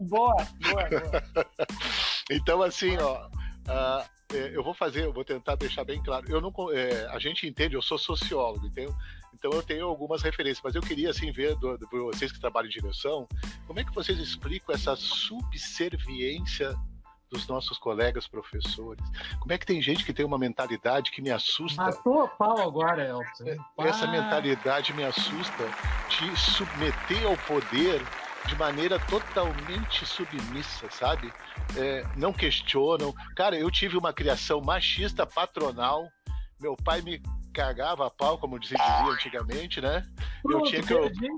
Boa, 0.00 0.34
boa, 0.60 0.88
boa. 0.90 1.46
então, 2.30 2.62
assim, 2.62 2.96
ó. 2.98 3.26
Uh, 3.62 4.22
eu 4.32 4.62
vou 4.62 4.72
fazer, 4.72 5.04
eu 5.04 5.12
vou 5.12 5.24
tentar 5.24 5.56
deixar 5.56 5.84
bem 5.84 6.02
claro. 6.02 6.24
Eu 6.28 6.40
não, 6.40 6.52
é, 6.72 7.06
a 7.10 7.18
gente 7.18 7.46
entende, 7.46 7.74
eu 7.74 7.82
sou 7.82 7.98
sociólogo, 7.98 8.66
entendeu? 8.66 8.94
Então 9.34 9.50
eu 9.52 9.62
tenho 9.62 9.86
algumas 9.86 10.22
referências, 10.22 10.62
mas 10.62 10.74
eu 10.74 10.82
queria 10.82 11.10
assim 11.10 11.30
ver 11.30 11.54
do, 11.56 11.76
do, 11.76 11.88
vocês 12.06 12.32
que 12.32 12.40
trabalham 12.40 12.68
em 12.68 12.72
direção, 12.72 13.26
como 13.66 13.80
é 13.80 13.84
que 13.84 13.94
vocês 13.94 14.18
explicam 14.18 14.74
essa 14.74 14.96
subserviência 14.96 16.74
dos 17.30 17.48
nossos 17.48 17.78
colegas 17.78 18.28
professores. 18.28 19.02
Como 19.40 19.52
é 19.52 19.58
que 19.58 19.64
tem 19.64 19.80
gente 19.80 20.04
que 20.04 20.12
tem 20.12 20.24
uma 20.24 20.38
mentalidade 20.38 21.10
que 21.10 21.22
me 21.22 21.30
assusta? 21.30 21.82
Matou 21.82 22.24
a 22.24 22.28
pau 22.28 22.60
agora, 22.60 23.08
Elton. 23.08 23.56
Essa 23.78 24.06
mentalidade 24.06 24.92
me 24.92 25.02
assusta 25.02 25.64
de 26.10 26.38
submeter 26.38 27.26
ao 27.26 27.36
poder 27.38 28.02
de 28.46 28.56
maneira 28.56 28.98
totalmente 28.98 30.04
submissa, 30.04 30.90
sabe? 30.90 31.32
É, 31.76 32.04
não 32.16 32.32
questionam. 32.32 33.14
Cara, 33.36 33.56
eu 33.56 33.70
tive 33.70 33.96
uma 33.96 34.12
criação 34.12 34.60
machista 34.60 35.26
patronal. 35.26 36.08
Meu 36.60 36.76
pai 36.76 37.00
me 37.02 37.20
cagava 37.52 38.06
a 38.06 38.10
pau, 38.10 38.38
como 38.38 38.56
se 38.62 38.74
dizia 38.74 39.04
antigamente, 39.04 39.80
né? 39.80 40.04
Pronto, 40.42 40.66
eu 40.66 40.70
tinha 40.70 40.82
que. 40.82 40.94
Perdi, 40.94 41.28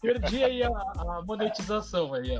perdi 0.00 0.44
aí 0.44 0.62
a, 0.62 0.68
a 0.68 1.22
monetização 1.26 2.14
aí. 2.14 2.38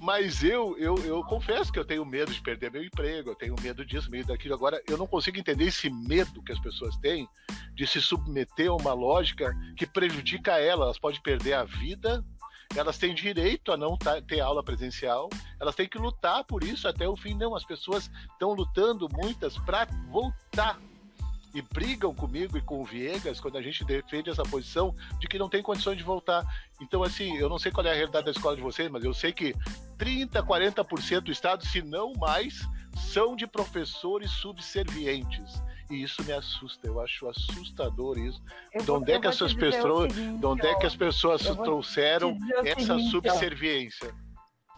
Mas 0.00 0.42
eu, 0.42 0.76
eu, 0.78 0.96
eu 1.04 1.24
confesso 1.24 1.72
que 1.72 1.78
eu 1.78 1.84
tenho 1.84 2.04
medo 2.04 2.32
de 2.32 2.42
perder 2.42 2.70
meu 2.70 2.84
emprego, 2.84 3.30
eu 3.30 3.34
tenho 3.34 3.54
medo 3.62 3.84
disso, 3.84 4.10
medo 4.10 4.28
daquilo. 4.28 4.54
Agora, 4.54 4.82
eu 4.88 4.98
não 4.98 5.06
consigo 5.06 5.38
entender 5.38 5.64
esse 5.64 5.88
medo 5.88 6.42
que 6.42 6.52
as 6.52 6.60
pessoas 6.60 6.96
têm 6.98 7.28
de 7.74 7.86
se 7.86 8.00
submeter 8.00 8.68
a 8.70 8.74
uma 8.74 8.92
lógica 8.92 9.56
que 9.76 9.86
prejudica 9.86 10.58
ela. 10.58 10.84
Elas 10.84 10.98
podem 10.98 11.20
perder 11.20 11.54
a 11.54 11.64
vida 11.64 12.24
elas 12.76 12.98
têm 12.98 13.14
direito 13.14 13.72
a 13.72 13.76
não 13.76 13.96
ter 14.26 14.40
aula 14.40 14.62
presencial, 14.62 15.28
elas 15.60 15.74
têm 15.74 15.88
que 15.88 15.98
lutar 15.98 16.44
por 16.44 16.64
isso 16.64 16.88
até 16.88 17.08
o 17.08 17.16
fim. 17.16 17.34
Não, 17.34 17.54
as 17.54 17.64
pessoas 17.64 18.10
estão 18.32 18.52
lutando 18.52 19.08
muitas 19.12 19.56
para 19.58 19.86
voltar 20.10 20.78
e 21.54 21.62
brigam 21.62 22.12
comigo 22.12 22.58
e 22.58 22.60
com 22.60 22.80
o 22.80 22.84
Viegas 22.84 23.40
quando 23.40 23.56
a 23.56 23.62
gente 23.62 23.84
defende 23.84 24.28
essa 24.28 24.42
posição 24.42 24.94
de 25.20 25.28
que 25.28 25.38
não 25.38 25.48
tem 25.48 25.62
condições 25.62 25.96
de 25.96 26.02
voltar. 26.02 26.44
Então, 26.80 27.02
assim, 27.02 27.36
eu 27.36 27.48
não 27.48 27.58
sei 27.58 27.70
qual 27.70 27.86
é 27.86 27.92
a 27.92 27.94
realidade 27.94 28.24
da 28.24 28.32
escola 28.32 28.56
de 28.56 28.62
vocês, 28.62 28.90
mas 28.90 29.04
eu 29.04 29.14
sei 29.14 29.32
que 29.32 29.54
30, 29.96 30.42
40% 30.42 31.20
do 31.20 31.30
estado, 31.30 31.64
se 31.64 31.80
não 31.80 32.12
mais, 32.14 32.68
são 32.96 33.36
de 33.36 33.46
professores 33.46 34.30
subservientes. 34.32 35.62
E 35.90 36.02
isso 36.02 36.24
me 36.24 36.32
assusta, 36.32 36.86
eu 36.86 37.00
acho 37.00 37.28
assustador 37.28 38.18
isso. 38.18 38.42
Eu 38.72 38.82
de 38.82 38.90
onde 38.90 39.12
é 39.12 39.20
que 39.20 39.28
pessoas, 39.28 40.12
seguinte, 40.12 40.38
de 40.38 40.46
onde 40.46 40.66
é 40.66 40.74
que 40.74 40.86
as 40.86 40.96
pessoas 40.96 41.42
trouxeram 41.42 42.36
essa 42.64 42.94
seguinte, 42.94 43.10
subserviência? 43.10 44.14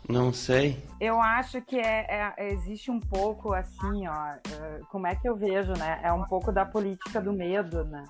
Não 0.08 0.32
sei. 0.32 0.82
Eu 1.00 1.20
acho 1.20 1.60
que 1.62 1.78
é, 1.78 2.32
é, 2.36 2.52
existe 2.52 2.90
um 2.90 3.00
pouco 3.00 3.52
assim, 3.52 4.06
ó. 4.06 4.34
Uh, 4.34 4.86
como 4.86 5.06
é 5.06 5.16
que 5.16 5.28
eu 5.28 5.36
vejo, 5.36 5.72
né? 5.72 6.00
É 6.02 6.12
um 6.12 6.24
pouco 6.24 6.52
da 6.52 6.64
política 6.64 7.20
do 7.20 7.32
medo, 7.32 7.84
né? 7.84 8.04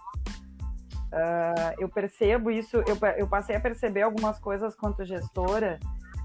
Uh, 1.07 1.75
eu 1.79 1.89
percebo 1.89 2.51
isso, 2.51 2.77
eu, 2.79 2.99
eu 3.17 3.27
passei 3.27 3.57
a 3.57 3.61
perceber 3.61 4.03
algumas 4.03 4.39
coisas 4.39 4.75
quanto 4.75 5.05
gestora, 5.05 5.79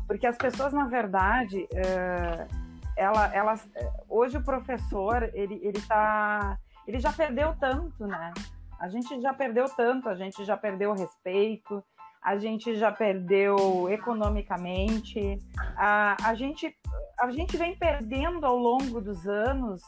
porque 0.08 0.28
as 0.28 0.36
pessoas, 0.36 0.74
na 0.74 0.86
verdade, 0.88 1.68
uh, 1.72 2.72
ela, 2.98 3.34
elas, 3.34 3.68
hoje 4.10 4.38
o 4.38 4.44
professor, 4.44 5.30
ele, 5.34 5.60
ele 5.64 5.82
tá, 5.82 6.58
ele 6.86 7.00
já 7.00 7.14
perdeu 7.14 7.56
tanto, 7.60 8.06
né? 8.06 8.34
A 8.80 8.90
gente 8.90 9.22
já 9.22 9.34
perdeu 9.34 9.66
tanto, 9.66 10.10
a 10.10 10.16
gente 10.16 10.44
já 10.44 10.58
perdeu 10.58 10.92
o 10.92 10.96
respeito, 10.96 11.84
a 12.22 12.38
gente 12.38 12.76
já 12.76 12.92
perdeu 12.92 13.90
economicamente, 13.90 15.40
a, 15.76 16.16
a, 16.24 16.36
gente, 16.36 16.76
a 17.20 17.32
gente 17.32 17.58
vem 17.58 17.76
perdendo 17.76 18.46
ao 18.46 18.56
longo 18.56 19.02
dos 19.02 19.28
anos 19.28 19.82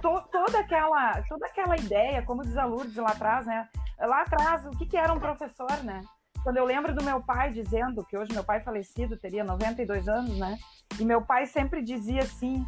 to, 0.00 0.22
toda, 0.32 0.60
aquela, 0.60 1.22
toda 1.28 1.46
aquela 1.46 1.76
ideia, 1.76 2.22
como 2.22 2.42
diz 2.42 2.56
a 2.56 2.64
Lourdes 2.64 2.96
lá 2.96 3.10
atrás, 3.10 3.46
né? 3.46 3.68
Lá 4.00 4.22
atrás, 4.22 4.64
o 4.64 4.70
que, 4.70 4.86
que 4.86 4.96
era 4.96 5.12
um 5.12 5.20
professor, 5.20 5.82
né? 5.84 6.00
Quando 6.42 6.56
eu 6.56 6.64
lembro 6.64 6.94
do 6.94 7.04
meu 7.04 7.20
pai 7.20 7.50
dizendo, 7.50 8.04
que 8.06 8.16
hoje 8.16 8.32
meu 8.32 8.44
pai 8.44 8.60
falecido, 8.60 9.18
teria 9.18 9.44
92 9.44 10.08
anos, 10.08 10.38
né? 10.38 10.56
E 10.98 11.04
meu 11.04 11.20
pai 11.20 11.46
sempre 11.46 11.82
dizia 11.82 12.22
assim: 12.22 12.64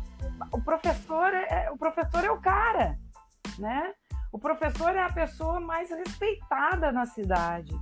o 0.52 0.60
professor 0.60 1.32
é, 1.32 1.70
o 1.70 1.78
professor 1.78 2.24
é 2.24 2.30
o 2.30 2.40
cara, 2.40 2.98
né? 3.58 3.94
O 4.32 4.38
professor 4.38 4.94
é 4.94 5.02
a 5.02 5.12
pessoa 5.12 5.60
mais 5.60 5.90
respeitada 5.90 6.92
na 6.92 7.06
cidade. 7.06 7.72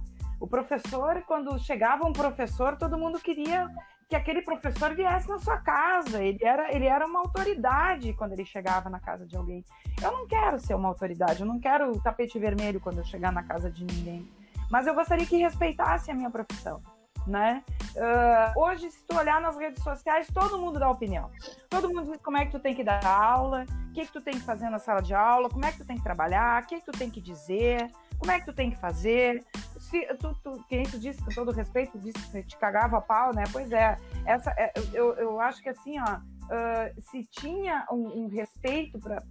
O 0.41 0.47
professor, 0.47 1.23
quando 1.27 1.59
chegava 1.59 2.07
um 2.07 2.13
professor, 2.13 2.77
todo 2.77 2.99
mundo 2.99 3.19
queria 3.19 3.69
que 4.09 4.17
aquele 4.17 4.43
professor 4.43 4.95
viesse 4.95 5.29
na 5.29 5.39
sua 5.39 5.59
casa. 5.59 6.23
Ele 6.23 6.39
era, 6.43 6.75
ele 6.75 6.87
era 6.87 7.07
uma 7.07 7.21
autoridade 7.21 8.15
quando 8.15 8.33
ele 8.33 8.45
chegava 8.45 8.89
na 8.89 9.01
casa 9.01 9.27
de 9.27 9.37
alguém. 9.37 9.65
Eu 10.03 10.13
não 10.13 10.27
quero 10.27 10.59
ser 10.59 10.75
uma 10.75 10.89
autoridade, 10.89 11.41
eu 11.41 11.47
não 11.47 11.61
quero 11.61 12.01
tapete 12.01 12.39
vermelho 12.39 12.81
quando 12.81 12.99
eu 12.99 13.05
chegar 13.05 13.33
na 13.33 13.43
casa 13.43 13.71
de 13.71 13.85
ninguém. 13.85 14.31
Mas 14.71 14.87
eu 14.87 14.95
gostaria 14.95 15.27
que 15.27 15.37
respeitasse 15.37 16.11
a 16.11 16.15
minha 16.15 16.31
profissão 16.31 16.81
né? 17.29 17.63
Uh, 17.95 18.61
hoje, 18.61 18.91
se 18.91 19.05
tu 19.07 19.17
olhar 19.17 19.41
nas 19.41 19.57
redes 19.57 19.83
sociais, 19.83 20.27
todo 20.33 20.59
mundo 20.59 20.79
dá 20.79 20.91
opinião. 20.91 21.31
Todo 21.69 21.89
mundo 21.89 22.11
diz 22.11 22.21
como 22.23 22.39
é 22.39 22.47
que 22.47 22.53
tu 22.53 22.59
tem 22.59 22.75
que 22.75 22.83
dar 22.83 23.05
aula, 23.05 23.67
o 23.91 23.93
que, 23.93 24.07
que 24.07 24.13
tu 24.13 24.21
tem 24.21 24.35
que 24.35 24.41
fazer 24.41 24.69
na 24.71 24.79
sala 24.79 25.01
de 25.01 25.15
aula, 25.15 25.49
como 25.49 25.65
é 25.65 25.71
que 25.71 25.79
tu 25.79 25.85
tem 25.85 25.97
que 25.97 26.03
trabalhar, 26.03 26.63
o 26.63 26.67
que, 26.67 26.81
que 26.81 26.87
tu 26.87 26.93
tem 26.93 27.11
que 27.11 27.21
dizer, 27.21 27.91
como 28.19 28.33
é 28.33 28.41
que 28.41 28.47
tu 28.47 28.53
tem 28.53 28.71
que 28.71 28.77
fazer. 28.77 29.45
Se, 29.79 30.05
tu, 30.17 30.35
tu, 30.43 30.65
quem 30.69 30.83
tu 30.83 30.99
disse, 30.99 31.23
com 31.25 31.31
todo 31.31 31.53
respeito, 31.53 31.99
disse 31.99 32.31
que 32.31 32.43
te 32.43 32.57
cagava 32.59 33.01
pau, 33.01 33.35
né? 33.35 33.45
Pois 33.53 33.71
é, 33.73 33.97
essa, 34.27 34.51
é, 34.57 34.73
eu, 34.93 35.15
eu 35.15 35.41
acho 35.41 35.63
que 35.63 35.69
assim, 35.69 35.99
ó, 36.01 36.17
uh, 36.17 37.01
se 37.01 37.25
tinha 37.25 37.87
um, 37.91 38.25
um 38.25 38.29
respeito 38.29 38.99
para 38.99 39.23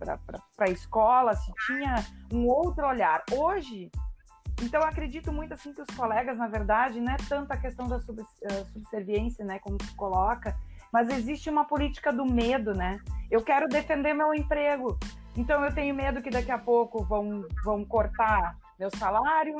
a 0.57 0.69
escola, 0.69 1.35
se 1.35 1.51
tinha 1.65 1.95
um 2.31 2.47
outro 2.47 2.87
olhar. 2.87 3.23
Hoje, 3.31 3.91
então, 4.61 4.81
acredito 4.81 5.31
muito 5.31 5.53
assim 5.53 5.71
que 5.71 5.81
os 5.81 5.95
colegas, 5.95 6.37
na 6.37 6.47
verdade, 6.47 6.99
não 6.99 7.13
é 7.13 7.17
tanto 7.29 7.51
a 7.51 7.57
questão 7.57 7.87
da 7.87 7.99
sub, 7.99 8.21
uh, 8.21 8.65
subserviência, 8.73 9.45
né, 9.45 9.59
como 9.59 9.77
tu 9.77 9.95
coloca, 9.95 10.57
mas 10.91 11.09
existe 11.09 11.49
uma 11.49 11.65
política 11.65 12.11
do 12.11 12.25
medo, 12.25 12.73
né? 12.73 12.99
Eu 13.29 13.43
quero 13.43 13.67
defender 13.67 14.13
meu 14.13 14.33
emprego, 14.33 14.97
então 15.35 15.63
eu 15.63 15.73
tenho 15.73 15.93
medo 15.93 16.21
que 16.21 16.29
daqui 16.29 16.49
a 16.49 16.57
pouco 16.57 17.03
vão, 17.03 17.45
vão 17.63 17.85
cortar 17.85 18.57
meu 18.79 18.89
salário, 18.97 19.55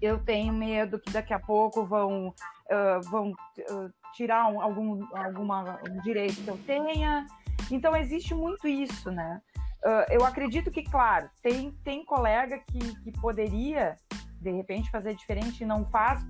eu 0.00 0.18
tenho 0.18 0.52
medo 0.52 0.98
que 0.98 1.10
daqui 1.10 1.34
a 1.34 1.38
pouco 1.38 1.84
vão, 1.84 2.28
uh, 2.28 3.10
vão 3.10 3.30
uh, 3.30 3.92
tirar 4.14 4.48
um, 4.48 4.60
algum 4.60 5.06
alguma, 5.16 5.78
um 5.88 6.00
direito 6.00 6.42
que 6.42 6.48
eu 6.48 6.58
tenha. 6.66 7.26
Então, 7.70 7.94
existe 7.94 8.34
muito 8.34 8.66
isso, 8.66 9.10
né? 9.10 9.40
Uh, 9.84 10.12
eu 10.12 10.24
acredito 10.24 10.70
que, 10.70 10.82
claro, 10.82 11.30
tem, 11.42 11.72
tem 11.84 12.04
colega 12.04 12.58
que, 12.58 13.00
que 13.02 13.12
poderia, 13.20 13.96
de 14.40 14.50
repente, 14.50 14.90
fazer 14.90 15.14
diferente 15.14 15.62
e 15.62 15.66
não 15.66 15.84
faz 15.86 16.24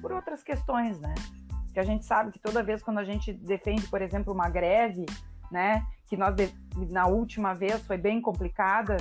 por 0.00 0.12
outras 0.12 0.42
questões, 0.42 1.00
né? 1.00 1.14
Que 1.72 1.80
a 1.80 1.84
gente 1.84 2.04
sabe 2.04 2.30
que 2.30 2.38
toda 2.38 2.62
vez 2.62 2.82
quando 2.82 2.98
a 2.98 3.04
gente 3.04 3.32
defende, 3.32 3.88
por 3.88 4.02
exemplo, 4.02 4.32
uma 4.32 4.48
greve, 4.48 5.06
né? 5.50 5.84
Que 6.06 6.16
nós, 6.16 6.34
na 6.90 7.06
última 7.06 7.54
vez, 7.54 7.84
foi 7.86 7.96
bem 7.96 8.20
complicada, 8.20 8.96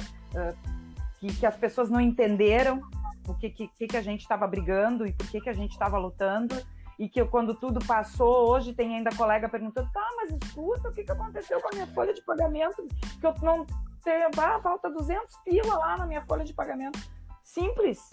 que, 1.24 1.39
que 1.39 1.45
as 1.45 1.55
pessoas 1.55 1.89
não 1.89 2.01
entenderam 2.01 2.82
o 3.28 3.34
que, 3.34 3.49
que, 3.49 3.88
que 3.88 3.97
a 3.97 4.01
gente 4.01 4.21
estava 4.21 4.45
brigando 4.45 5.07
e 5.07 5.13
por 5.13 5.28
que, 5.28 5.39
que 5.39 5.49
a 5.49 5.53
gente 5.53 5.71
estava 5.71 5.97
lutando 5.97 6.55
e 6.99 7.07
que 7.07 7.24
quando 7.26 7.55
tudo 7.55 7.84
passou, 7.86 8.49
hoje 8.49 8.74
tem 8.74 8.95
ainda 8.95 9.09
colega 9.15 9.47
perguntando, 9.49 9.89
tá, 9.91 10.09
mas 10.17 10.32
escuta, 10.32 10.89
o 10.89 10.91
que, 10.91 11.03
que 11.03 11.11
aconteceu 11.11 11.59
com 11.61 11.69
a 11.69 11.71
minha 11.71 11.88
folha 11.88 12.13
de 12.13 12.21
pagamento? 12.21 12.86
Que 13.19 13.26
eu 13.26 13.34
não 13.41 13.65
tenho, 14.03 14.30
ah, 14.38 14.59
falta 14.61 14.89
200 14.89 15.38
pila 15.43 15.78
lá 15.78 15.97
na 15.97 16.05
minha 16.05 16.21
folha 16.26 16.43
de 16.43 16.53
pagamento. 16.53 16.99
Simples. 17.43 18.09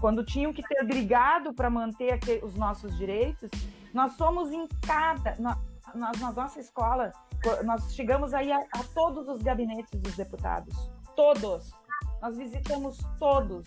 Quando 0.00 0.24
tinham 0.24 0.52
que 0.52 0.62
ter 0.62 0.84
brigado 0.84 1.52
para 1.52 1.68
manter 1.68 2.12
aqui, 2.12 2.40
os 2.42 2.54
nossos 2.54 2.96
direitos, 2.96 3.50
nós 3.92 4.12
somos 4.12 4.52
em 4.52 4.68
cada, 4.86 5.34
nós, 5.38 5.58
na 5.94 6.32
nossa 6.32 6.60
escola, 6.60 7.10
nós 7.64 7.94
chegamos 7.94 8.32
aí 8.32 8.52
a, 8.52 8.58
a 8.58 8.84
todos 8.94 9.28
os 9.28 9.42
gabinetes 9.42 9.98
dos 9.98 10.14
deputados, 10.14 10.90
todos. 11.16 11.79
Nós 12.20 12.36
visitamos 12.36 12.98
todos 13.18 13.66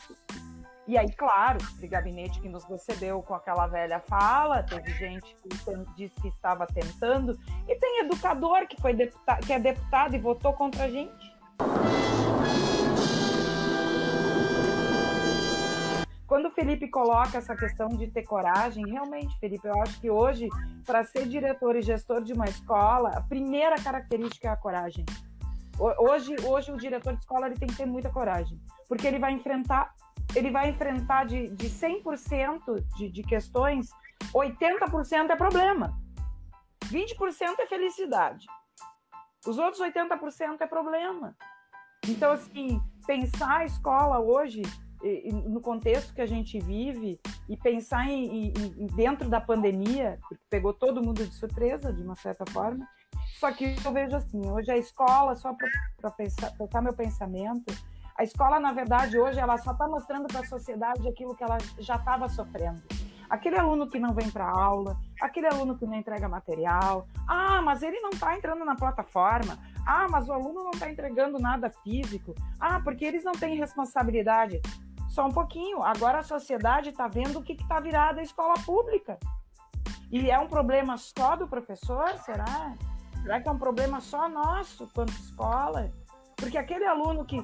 e 0.86 0.97
aí, 0.97 1.10
claro, 1.14 1.60
de 1.80 1.88
gabinete 1.88 2.41
que 2.41 2.49
nos 2.49 2.66
recebeu 2.66 3.22
com 3.24 3.34
aquela 3.34 3.68
velha 3.68 4.01
fala, 4.01 4.62
teve 4.64 4.91
gente 4.91 5.34
que 5.36 5.49
disse 5.95 6.22
que 6.22 6.28
estava 6.28 6.68
tentando, 6.68 7.39
e 7.68 7.76
tem 7.76 7.99
educador 7.99 8.68
que, 8.68 8.80
foi 8.82 8.93
deputado, 8.93 9.45
que 9.45 9.54
é 9.54 9.60
deputado 9.60 10.14
e 10.14 10.20
votou 10.20 10.51
contra 10.51 10.84
a 10.84 10.89
gente. 10.89 11.34
Quando 16.28 16.47
o 16.47 16.51
Felipe 16.51 16.89
coloca 16.89 17.38
essa 17.38 17.56
questão 17.56 17.88
de 17.88 18.08
ter 18.08 18.24
coragem, 18.24 18.86
realmente, 18.86 19.39
Felipe, 19.39 19.66
eu 19.66 19.82
acho 19.82 20.01
que 20.01 20.10
hoje, 20.10 20.49
para 20.86 21.06
ser 21.06 21.28
diretor 21.28 21.78
e 21.78 21.82
gestor 21.82 22.22
de 22.22 22.34
uma 22.34 22.45
escola, 22.45 23.10
a 23.16 23.22
primeira 23.22 23.76
característica 23.76 24.49
é 24.49 24.51
a 24.51 24.58
coragem. 24.58 25.06
Hoje, 25.80 26.36
hoje 26.45 26.71
o 26.71 26.78
diretor 26.78 27.13
de 27.13 27.19
escola 27.19 27.47
ele 27.47 27.57
tem 27.57 27.67
que 27.67 27.76
ter 27.76 27.86
muita 27.86 28.09
coragem, 28.09 28.59
porque 28.88 29.07
ele 29.07 29.19
vai 29.19 29.34
enfrentar 29.34 29.93
ele 30.36 30.51
vai 30.51 30.69
enfrentar 30.69 31.26
de, 31.26 31.49
de 31.49 31.69
100% 31.69 32.84
de, 32.95 33.09
de 33.09 33.24
questões, 33.24 33.89
80% 34.34 35.30
é 35.30 35.36
problema. 35.36 35.93
20% 36.86 37.59
é 37.59 37.67
felicidade. 37.67 38.45
Os 39.45 39.57
outros 39.57 39.82
80% 39.82 40.61
é 40.61 40.67
problema. 40.67 41.36
Então, 42.07 42.32
assim, 42.32 42.82
pensar 43.05 43.59
a 43.59 43.65
escola 43.65 44.19
hoje, 44.19 44.61
no 45.45 45.61
contexto 45.61 46.13
que 46.13 46.21
a 46.21 46.26
gente 46.26 46.59
vive, 46.59 47.19
e 47.49 47.57
pensar 47.57 48.09
em, 48.09 48.47
em, 48.47 48.88
dentro 48.88 49.30
da 49.30 49.39
pandemia, 49.39 50.17
porque 50.21 50.43
pegou 50.49 50.74
todo 50.74 51.03
mundo 51.03 51.26
de 51.26 51.34
surpresa, 51.34 51.93
de 51.93 52.01
uma 52.01 52.15
certa 52.15 52.45
forma. 52.51 52.88
Só 53.40 53.52
que 53.52 53.76
eu 53.84 53.92
vejo 53.92 54.16
assim, 54.16 54.50
hoje 54.50 54.72
a 54.72 54.78
escola, 54.78 55.36
só 55.36 55.54
para 55.54 56.12
tocar 56.58 56.82
meu 56.82 56.94
pensamento, 56.94 57.74
a 58.16 58.24
escola, 58.24 58.60
na 58.60 58.72
verdade, 58.72 59.18
hoje, 59.18 59.40
ela 59.40 59.58
só 59.58 59.72
está 59.72 59.88
mostrando 59.88 60.28
para 60.28 60.42
a 60.42 60.46
sociedade 60.46 61.08
aquilo 61.08 61.36
que 61.36 61.44
ela 61.44 61.58
já 61.80 61.96
estava 61.96 62.30
sofrendo. 62.30 62.82
Aquele 63.28 63.58
aluno 63.58 63.90
que 63.90 63.98
não 63.98 64.14
vem 64.14 64.30
para 64.30 64.48
aula, 64.48 64.96
aquele 65.20 65.48
aluno 65.48 65.76
que 65.76 65.86
não 65.88 65.96
entrega 65.96 66.30
material. 66.30 67.08
Ah, 67.28 67.62
mas 67.64 67.82
ele 67.82 68.00
não 68.02 68.12
está 68.12 68.38
entrando 68.38 68.64
na 68.64 68.76
plataforma. 68.76 69.58
Ah, 69.86 70.06
mas 70.08 70.30
o 70.30 70.34
aluno 70.34 70.64
não 70.64 70.72
está 70.72 70.92
entregando 70.92 71.40
nada 71.40 71.72
físico. 71.84 72.36
Ah, 72.60 72.80
porque 72.80 73.04
eles 73.04 73.24
não 73.24 73.32
têm 73.32 73.58
responsabilidade. 73.58 74.62
Só 75.10 75.26
um 75.26 75.32
pouquinho. 75.32 75.82
Agora 75.82 76.20
a 76.20 76.24
sociedade 76.24 76.90
está 76.90 77.08
vendo 77.08 77.40
o 77.40 77.44
que 77.44 77.54
está 77.54 77.80
virada 77.80 78.20
a 78.20 78.24
escola 78.24 78.54
pública. 78.64 79.18
E 80.12 80.30
é 80.30 80.38
um 80.38 80.48
problema 80.48 80.96
só 80.98 81.36
do 81.36 81.48
professor? 81.48 82.10
Será? 82.20 82.76
Será 83.24 83.41
que 83.41 83.47
é 83.47 83.51
um 83.51 83.57
problema 83.57 84.01
só 84.01 84.28
nosso, 84.28 84.88
quanto 84.93 85.13
escola? 85.13 85.89
Porque 86.36 86.57
aquele 86.57 86.86
aluno 86.86 87.26
que. 87.26 87.41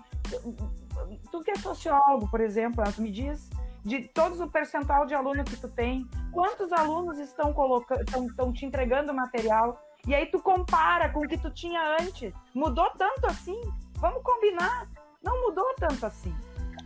Tu 1.32 1.42
que 1.42 1.52
é 1.52 1.56
sociólogo, 1.56 2.30
por 2.30 2.42
exemplo, 2.42 2.84
me 2.98 3.10
diz 3.10 3.50
de 3.84 4.04
todos 4.10 4.42
o 4.42 4.48
percentual 4.48 5.06
de 5.06 5.16
aluno 5.16 5.44
que 5.46 5.56
tu 5.56 5.70
tem, 5.70 6.06
quantos 6.34 6.74
alunos 6.74 7.18
estão 7.18 7.54
colocando, 7.54 8.02
estão 8.02 8.52
te 8.52 8.66
entregando 8.66 9.14
material, 9.14 9.82
e 10.06 10.14
aí 10.14 10.26
tu 10.26 10.40
compara 10.40 11.10
com 11.10 11.22
o 11.22 11.28
que 11.28 11.38
tu 11.38 11.50
tinha 11.50 11.98
antes. 12.00 12.34
Mudou 12.54 12.90
tanto 12.98 13.26
assim? 13.26 13.60
Vamos 13.96 14.22
combinar. 14.22 14.86
Não 15.24 15.42
mudou 15.42 15.74
tanto 15.78 16.06
assim. 16.06 16.36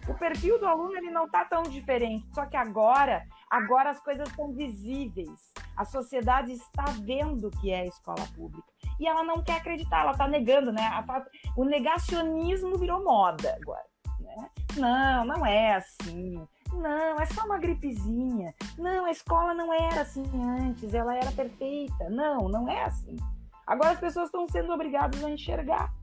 O 0.07 0.13
perfil 0.13 0.59
do 0.59 0.67
aluno 0.67 0.95
ele 0.95 1.11
não 1.11 1.25
está 1.25 1.45
tão 1.45 1.63
diferente, 1.63 2.27
só 2.33 2.45
que 2.45 2.57
agora, 2.57 3.25
agora 3.49 3.89
as 3.89 3.99
coisas 4.01 4.27
estão 4.27 4.51
visíveis. 4.51 5.53
A 5.75 5.85
sociedade 5.85 6.51
está 6.51 6.85
vendo 7.01 7.47
o 7.47 7.51
que 7.51 7.71
é 7.71 7.81
a 7.81 7.85
escola 7.85 8.25
pública 8.35 8.73
e 8.99 9.07
ela 9.07 9.23
não 9.23 9.43
quer 9.43 9.57
acreditar, 9.57 10.01
ela 10.01 10.11
está 10.11 10.27
negando, 10.27 10.71
né? 10.71 10.89
O 11.55 11.65
negacionismo 11.65 12.77
virou 12.77 13.03
moda 13.03 13.57
agora. 13.61 13.85
Né? 14.19 14.49
Não, 14.77 15.25
não 15.25 15.45
é 15.45 15.75
assim. 15.75 16.41
Não, 16.73 17.19
é 17.19 17.25
só 17.25 17.45
uma 17.45 17.59
gripezinha. 17.59 18.53
Não, 18.77 19.05
a 19.05 19.11
escola 19.11 19.53
não 19.53 19.73
era 19.73 20.01
assim 20.01 20.23
antes, 20.59 20.93
ela 20.93 21.15
era 21.15 21.31
perfeita. 21.31 22.09
Não, 22.09 22.47
não 22.49 22.69
é 22.69 22.83
assim. 22.85 23.15
Agora 23.65 23.91
as 23.91 23.99
pessoas 23.99 24.25
estão 24.25 24.47
sendo 24.47 24.73
obrigadas 24.73 25.23
a 25.23 25.29
enxergar, 25.29 25.93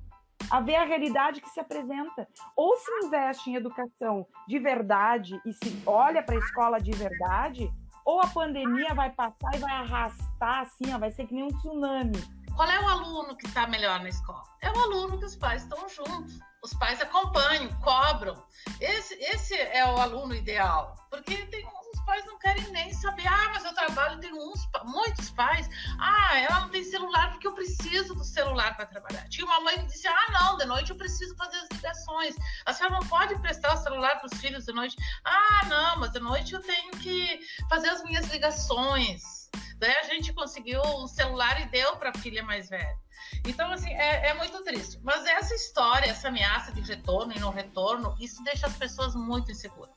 a 0.51 0.61
ver 0.61 0.77
a 0.77 0.85
realidade 0.85 1.41
que 1.41 1.49
se 1.51 1.61
apresenta. 1.61 2.29
Ou 2.57 2.77
se 2.77 2.91
investe 3.07 3.51
em 3.51 3.57
educação 3.57 4.27
de 4.49 4.59
verdade 4.59 5.41
e 5.47 5.53
se 5.53 5.83
olha 5.87 6.23
para 6.23 6.35
a 6.35 6.39
escola 6.39 6.79
de 6.79 6.93
verdade, 6.93 7.71
ou 8.05 8.21
a 8.21 8.27
pandemia 8.27 8.95
vai 8.95 9.11
passar 9.11 9.55
e 9.55 9.59
vai 9.59 9.73
arrastar 9.73 10.61
assim, 10.61 10.93
ó, 10.93 10.99
vai 10.99 11.11
ser 11.11 11.27
que 11.27 11.35
nem 11.35 11.45
um 11.45 11.49
tsunami 11.49 12.41
qual 12.61 12.69
é 12.69 12.79
o 12.79 12.89
aluno 12.89 13.35
que 13.37 13.47
está 13.47 13.67
melhor 13.67 14.01
na 14.01 14.11
escola? 14.11 14.43
É 14.61 14.71
o 14.71 14.79
aluno 14.79 15.19
que 15.19 15.25
os 15.25 15.35
pais 15.35 15.63
estão 15.63 15.89
juntos. 15.89 16.39
Os 16.63 16.75
pais 16.75 17.01
acompanham, 17.01 17.73
cobram. 17.81 18.37
Esse, 18.79 19.15
esse 19.15 19.55
é 19.55 19.83
o 19.87 19.97
aluno 19.97 20.35
ideal. 20.35 20.95
Porque 21.09 21.37
tem, 21.47 21.67
os 22.01 22.05
pais 22.07 22.25
não 22.25 22.39
querem 22.39 22.67
nem 22.73 22.93
saber. 22.93 23.27
Ah, 23.27 23.51
mas 23.53 23.65
eu 23.65 23.75
trabalho, 23.75 24.19
tem 24.21 24.33
uns, 24.33 24.69
muitos 24.85 25.31
pais. 25.31 25.69
Ah, 25.99 26.39
ela 26.39 26.61
não 26.61 26.69
tem 26.71 26.83
celular 26.83 27.31
porque 27.31 27.47
eu 27.47 27.53
preciso 27.53 28.15
do 28.15 28.25
celular 28.25 28.77
para 28.77 28.87
trabalhar. 28.87 29.29
Tinha 29.29 29.47
uma 29.47 29.61
mãe 29.61 29.79
que 29.79 29.87
disse: 29.87 30.09
Ah, 30.09 30.31
não, 30.33 30.57
de 30.57 30.65
noite 30.65 30.91
eu 30.91 30.97
preciso 30.97 31.37
fazer 31.37 31.59
as 31.59 31.69
ligações. 31.71 32.37
A 32.65 32.73
senhora 32.73 32.97
não 32.99 33.07
pode 33.07 33.39
prestar 33.41 33.75
o 33.75 33.77
celular 33.77 34.19
para 34.19 34.27
os 34.33 34.41
filhos 34.41 34.65
de 34.65 34.73
noite. 34.73 34.97
Ah, 35.25 35.67
não, 35.67 36.01
mas 36.01 36.11
de 36.13 36.21
noite 36.21 36.55
eu 36.55 36.61
tenho 36.61 36.91
que 36.93 37.41
fazer 37.69 37.91
as 37.91 38.03
minhas 38.03 38.27
ligações 38.29 39.40
Daí 39.79 39.97
a 39.97 40.03
gente 40.05 40.33
conseguiu 40.35 40.83
um 40.83 41.07
celular 41.07 41.61
e 41.63 41.67
deu 41.71 41.97
para 41.97 42.11
a 42.11 42.19
filha 42.19 42.43
mais 42.43 42.69
velha. 42.69 42.99
Então, 43.47 43.71
assim, 43.73 43.91
é, 43.93 44.29
é, 44.29 44.35
muito 44.35 44.63
triste. 44.63 45.01
Mas 45.03 45.25
essa 45.27 45.55
história, 45.55 46.11
essa 46.11 46.29
ameaça 46.29 46.73
de 46.73 46.81
retorno 46.83 47.33
e 47.35 47.39
não 47.39 47.51
retorno, 47.51 48.15
isso 48.21 48.43
deixa 48.45 48.67
as 48.67 48.77
pessoas 48.77 49.15
muito 49.15 49.51
inseguras. 49.51 49.93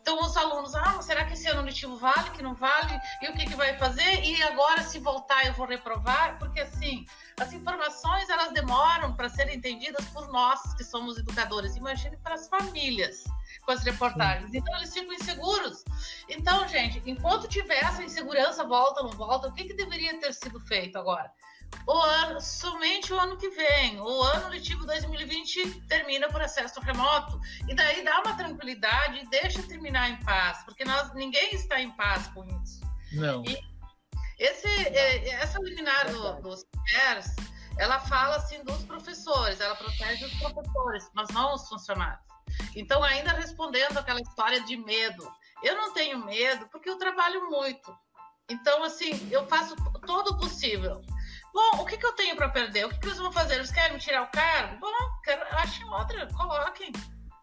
Então, 0.00 0.20
os 0.20 0.36
alunos, 0.36 0.74
ah, 0.74 1.00
será 1.02 1.24
que 1.24 1.34
esse 1.34 1.48
ano 1.48 1.62
letivo 1.62 1.96
vale, 1.96 2.30
que 2.30 2.42
não 2.42 2.54
vale? 2.54 3.00
E 3.22 3.28
o 3.28 3.32
que, 3.34 3.46
que 3.46 3.54
vai 3.54 3.76
fazer? 3.78 4.24
E 4.24 4.42
agora, 4.42 4.82
se 4.82 4.98
voltar, 4.98 5.46
eu 5.46 5.52
vou 5.52 5.66
reprovar? 5.66 6.38
Porque, 6.38 6.60
assim, 6.60 7.04
as 7.38 7.52
informações, 7.52 8.28
elas 8.28 8.52
demoram 8.52 9.14
para 9.14 9.28
serem 9.28 9.56
entendidas 9.56 10.04
por 10.06 10.28
nós, 10.32 10.74
que 10.74 10.82
somos 10.82 11.18
educadores. 11.18 11.76
Imagine 11.76 12.16
para 12.16 12.34
as 12.34 12.48
famílias 12.48 13.24
com 13.68 13.72
as 13.72 13.82
reportagens. 13.82 14.54
Então 14.54 14.74
eles 14.78 14.94
ficam 14.94 15.12
inseguros. 15.12 15.84
Então, 16.26 16.66
gente, 16.66 17.02
enquanto 17.04 17.46
tiver 17.46 17.84
essa 17.84 18.02
insegurança, 18.02 18.64
volta, 18.64 19.02
não 19.02 19.10
volta, 19.10 19.48
o 19.48 19.52
que, 19.52 19.64
que 19.64 19.74
deveria 19.74 20.18
ter 20.18 20.32
sido 20.32 20.58
feito 20.60 20.96
agora? 20.96 21.30
O 21.86 21.92
ano, 21.92 22.40
somente 22.40 23.12
o 23.12 23.20
ano 23.20 23.36
que 23.36 23.50
vem, 23.50 24.00
o 24.00 24.22
ano 24.22 24.48
letivo 24.48 24.86
2020 24.86 25.82
termina 25.82 26.28
por 26.28 26.40
acesso 26.40 26.80
remoto, 26.80 27.38
e 27.68 27.74
daí 27.74 28.02
dá 28.02 28.22
uma 28.22 28.34
tranquilidade 28.38 29.18
e 29.18 29.28
deixa 29.28 29.62
terminar 29.62 30.08
em 30.08 30.16
paz, 30.24 30.64
porque 30.64 30.82
nós, 30.86 31.12
ninguém 31.12 31.54
está 31.54 31.78
em 31.78 31.90
paz 31.90 32.26
com 32.28 32.46
isso. 32.62 32.80
Não. 33.12 33.44
E 33.44 33.58
esse, 34.38 34.66
é, 34.66 35.28
essa 35.28 35.60
liminar 35.60 36.10
do, 36.10 36.40
dos 36.40 36.64
CERS, 36.88 37.36
ela 37.78 38.00
fala 38.00 38.36
assim 38.36 38.64
dos 38.64 38.82
professores, 38.84 39.60
ela 39.60 39.74
protege 39.74 40.24
os 40.24 40.32
professores, 40.38 41.10
mas 41.14 41.28
não 41.34 41.54
os 41.54 41.68
funcionários. 41.68 42.28
Então, 42.74 43.02
ainda 43.02 43.32
respondendo 43.32 43.98
aquela 43.98 44.20
história 44.20 44.60
de 44.60 44.76
medo, 44.76 45.30
eu 45.62 45.76
não 45.76 45.92
tenho 45.92 46.24
medo 46.24 46.68
porque 46.70 46.88
eu 46.88 46.98
trabalho 46.98 47.50
muito. 47.50 47.96
Então, 48.48 48.82
assim, 48.82 49.28
eu 49.30 49.46
faço 49.46 49.74
todo 50.06 50.30
o 50.30 50.38
possível. 50.38 51.02
Bom, 51.52 51.82
o 51.82 51.84
que, 51.84 51.96
que 51.96 52.06
eu 52.06 52.12
tenho 52.12 52.36
para 52.36 52.48
perder? 52.48 52.86
O 52.86 52.88
que, 52.88 52.98
que 52.98 53.06
eles 53.06 53.18
vão 53.18 53.32
fazer? 53.32 53.56
Eles 53.56 53.70
querem 53.70 53.94
me 53.94 53.98
tirar 53.98 54.22
o 54.22 54.30
cargo? 54.30 54.78
Bom, 54.78 54.92
achem 55.52 55.84
outra, 55.90 56.26
coloquem. 56.34 56.92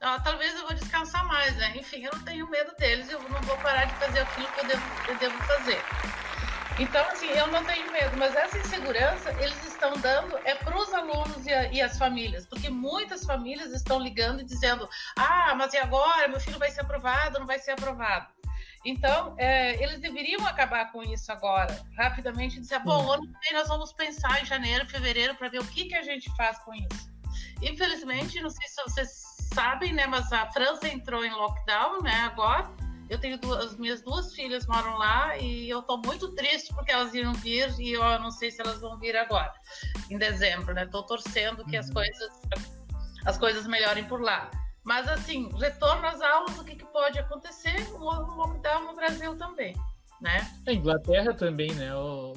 Ah, 0.01 0.19
talvez 0.19 0.53
eu 0.55 0.67
vou 0.67 0.73
descansar 0.73 1.25
mais, 1.27 1.55
né? 1.57 1.73
Enfim, 1.75 2.03
eu 2.03 2.11
não 2.13 2.23
tenho 2.23 2.49
medo 2.49 2.75
deles, 2.77 3.09
eu 3.09 3.19
não 3.21 3.41
vou 3.41 3.57
parar 3.57 3.85
de 3.85 3.95
fazer 3.95 4.19
aquilo 4.19 4.47
que 4.47 4.59
eu 4.59 4.67
devo, 4.67 4.83
eu 5.09 5.17
devo 5.17 5.37
fazer. 5.43 5.81
Então, 6.77 7.05
assim, 7.07 7.27
eu 7.27 7.47
não 7.47 7.63
tenho 7.63 7.89
medo, 7.89 8.17
mas 8.17 8.35
essa 8.35 8.57
insegurança 8.57 9.31
eles 9.41 9.65
estão 9.65 9.93
dando 9.93 10.37
é 10.43 10.55
para 10.55 10.77
os 10.77 10.93
alunos 10.93 11.45
e, 11.45 11.53
a, 11.53 11.71
e, 11.71 11.81
as 11.81 11.97
famílias, 11.97 12.45
porque 12.45 12.69
muitas 12.69 13.23
famílias 13.23 13.71
estão 13.71 13.97
ligando 13.97 14.41
e 14.41 14.45
dizendo: 14.45 14.87
ah, 15.15 15.55
mas 15.55 15.73
e 15.73 15.77
agora? 15.77 16.27
Meu 16.27 16.39
filho 16.39 16.59
vai 16.59 16.69
ser 16.69 16.81
aprovado, 16.81 17.39
não 17.39 17.47
vai 17.47 17.59
ser 17.59 17.71
aprovado. 17.71 18.27
Então, 18.83 19.35
é, 19.37 19.81
eles 19.81 19.99
deveriam 19.99 20.45
acabar 20.45 20.91
com 20.91 21.01
isso 21.01 21.31
agora, 21.31 21.81
rapidamente, 21.97 22.57
e 22.57 22.61
dizer: 22.61 22.79
bom, 22.79 23.09
ano 23.09 23.23
que 23.23 23.47
vem 23.47 23.57
nós 23.57 23.69
vamos 23.69 23.93
pensar 23.93 24.41
em 24.41 24.45
janeiro, 24.45 24.85
fevereiro, 24.87 25.33
para 25.35 25.47
ver 25.47 25.59
o 25.59 25.67
que, 25.67 25.85
que 25.85 25.95
a 25.95 26.03
gente 26.03 26.29
faz 26.35 26.59
com 26.59 26.73
isso. 26.73 27.15
Infelizmente, 27.61 28.41
não 28.41 28.49
sei 28.49 28.67
se 28.67 28.83
vocês 28.83 29.09
sabem, 29.53 29.93
né, 29.93 30.05
mas 30.07 30.31
a 30.33 30.51
França 30.51 30.89
entrou 30.89 31.23
em 31.23 31.31
lockdown, 31.31 32.01
né, 32.01 32.21
agora. 32.25 32.69
Eu 33.09 33.19
tenho 33.19 33.37
duas, 33.39 33.65
as 33.65 33.77
minhas 33.77 34.01
duas 34.01 34.33
filhas 34.33 34.65
moram 34.65 34.97
lá 34.97 35.37
e 35.37 35.69
eu 35.69 35.81
tô 35.83 35.97
muito 35.97 36.33
triste 36.33 36.73
porque 36.73 36.91
elas 36.91 37.13
iam 37.13 37.33
vir 37.33 37.73
e 37.79 37.93
eu 37.93 38.19
não 38.19 38.31
sei 38.31 38.49
se 38.49 38.61
elas 38.61 38.81
vão 38.81 38.97
vir 38.97 39.15
agora, 39.15 39.53
em 40.09 40.17
dezembro, 40.17 40.73
né? 40.73 40.85
Tô 40.87 41.03
torcendo 41.03 41.63
que 41.65 41.75
uhum. 41.75 41.79
as 41.79 41.89
coisas 41.91 42.41
as 43.25 43.37
coisas 43.37 43.65
melhorem 43.67 44.05
por 44.05 44.21
lá. 44.21 44.49
Mas 44.83 45.07
assim, 45.07 45.49
retorno 45.57 46.05
às 46.05 46.21
aulas, 46.21 46.57
o 46.59 46.63
que, 46.63 46.75
que 46.75 46.85
pode 46.85 47.17
acontecer? 47.17 47.75
Um 47.95 48.03
lockdown 48.03 48.85
no 48.85 48.95
Brasil 48.95 49.35
também, 49.35 49.75
né? 50.21 50.47
A 50.67 50.71
Inglaterra 50.71 51.33
também, 51.33 51.73
né, 51.73 51.93
o 51.95 52.33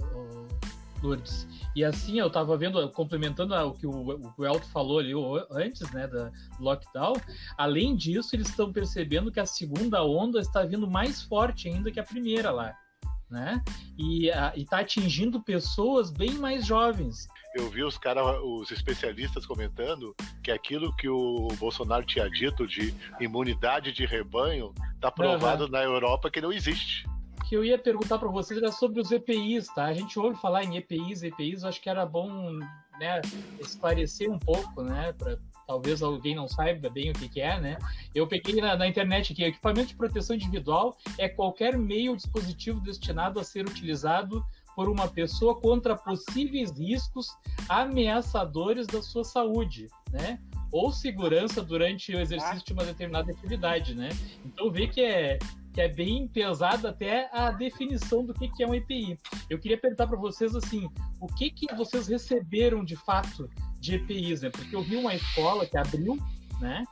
Lourdes. 1.02 1.46
E 1.74 1.84
assim, 1.84 2.18
eu 2.18 2.26
estava 2.26 2.56
vendo, 2.56 2.88
complementando 2.90 3.54
o 3.54 3.72
que 3.72 3.86
o, 3.86 4.32
o 4.36 4.44
Elton 4.44 4.66
falou 4.68 4.98
ali 4.98 5.12
antes, 5.50 5.90
né, 5.92 6.06
da 6.06 6.30
lockdown, 6.58 7.14
além 7.56 7.96
disso, 7.96 8.34
eles 8.34 8.48
estão 8.48 8.72
percebendo 8.72 9.30
que 9.30 9.40
a 9.40 9.46
segunda 9.46 10.04
onda 10.04 10.40
está 10.40 10.62
vindo 10.62 10.88
mais 10.88 11.22
forte 11.22 11.68
ainda 11.68 11.90
que 11.90 12.00
a 12.00 12.04
primeira 12.04 12.50
lá, 12.50 12.76
né? 13.30 13.62
E 13.96 14.28
está 14.56 14.80
atingindo 14.80 15.42
pessoas 15.42 16.10
bem 16.10 16.32
mais 16.34 16.66
jovens. 16.66 17.28
Eu 17.54 17.68
vi 17.70 17.82
os 17.82 17.98
caras, 17.98 18.24
os 18.42 18.70
especialistas 18.70 19.46
comentando 19.46 20.14
que 20.42 20.50
aquilo 20.50 20.94
que 20.96 21.08
o 21.08 21.48
Bolsonaro 21.58 22.04
tinha 22.04 22.28
dito 22.28 22.66
de 22.66 22.94
imunidade 23.20 23.92
de 23.92 24.04
rebanho 24.06 24.72
está 24.94 25.10
provado 25.10 25.64
uhum. 25.64 25.70
na 25.70 25.82
Europa 25.82 26.30
que 26.30 26.40
não 26.40 26.52
existe 26.52 27.06
que 27.48 27.56
eu 27.56 27.64
ia 27.64 27.78
perguntar 27.78 28.18
para 28.18 28.28
vocês 28.28 28.60
era 28.60 28.70
sobre 28.70 29.00
os 29.00 29.10
EPIs, 29.10 29.68
tá? 29.68 29.86
A 29.86 29.94
gente 29.94 30.18
ouve 30.18 30.38
falar 30.38 30.64
em 30.64 30.76
EPIs, 30.76 31.22
EPIs, 31.22 31.64
acho 31.64 31.80
que 31.80 31.88
era 31.88 32.04
bom 32.04 32.52
né, 33.00 33.22
esclarecer 33.58 34.30
um 34.30 34.38
pouco, 34.38 34.82
né? 34.82 35.14
Pra, 35.14 35.38
talvez 35.66 36.02
alguém 36.02 36.34
não 36.34 36.46
saiba 36.46 36.90
bem 36.90 37.10
o 37.10 37.14
que, 37.14 37.26
que 37.26 37.40
é, 37.40 37.58
né? 37.58 37.78
Eu 38.14 38.26
peguei 38.26 38.60
na, 38.60 38.76
na 38.76 38.86
internet 38.86 39.34
que 39.34 39.42
equipamento 39.42 39.88
de 39.88 39.96
proteção 39.96 40.36
individual 40.36 40.94
é 41.16 41.26
qualquer 41.26 41.78
meio 41.78 42.10
ou 42.10 42.16
dispositivo 42.16 42.80
destinado 42.80 43.40
a 43.40 43.44
ser 43.44 43.66
utilizado 43.66 44.44
por 44.76 44.88
uma 44.88 45.08
pessoa 45.08 45.58
contra 45.58 45.96
possíveis 45.96 46.70
riscos 46.78 47.28
ameaçadores 47.66 48.86
da 48.86 49.00
sua 49.00 49.24
saúde, 49.24 49.88
né? 50.12 50.38
Ou 50.70 50.92
segurança 50.92 51.62
durante 51.62 52.14
o 52.14 52.20
exercício 52.20 52.62
de 52.62 52.74
uma 52.74 52.84
determinada 52.84 53.32
atividade, 53.32 53.94
né? 53.94 54.10
Então 54.44 54.70
vê 54.70 54.86
que 54.86 55.00
é 55.00 55.38
que 55.78 55.82
é 55.82 55.86
bem 55.86 56.26
pesado 56.26 56.88
até 56.88 57.30
a 57.32 57.52
definição 57.52 58.24
do 58.24 58.34
que, 58.34 58.48
que 58.48 58.64
é 58.64 58.66
um 58.66 58.74
EPI. 58.74 59.16
Eu 59.48 59.60
queria 59.60 59.78
perguntar 59.78 60.08
para 60.08 60.18
vocês 60.18 60.56
assim, 60.56 60.90
o 61.20 61.28
que, 61.28 61.52
que 61.52 61.72
vocês 61.76 62.08
receberam 62.08 62.84
de 62.84 62.96
fato 62.96 63.48
de 63.78 63.94
EPIs, 63.94 64.42
né? 64.42 64.50
Porque 64.50 64.74
eu 64.74 64.82
vi 64.82 64.96
uma 64.96 65.14
escola 65.14 65.64
que 65.64 65.78
abriu, 65.78 66.18
né? 66.60 66.82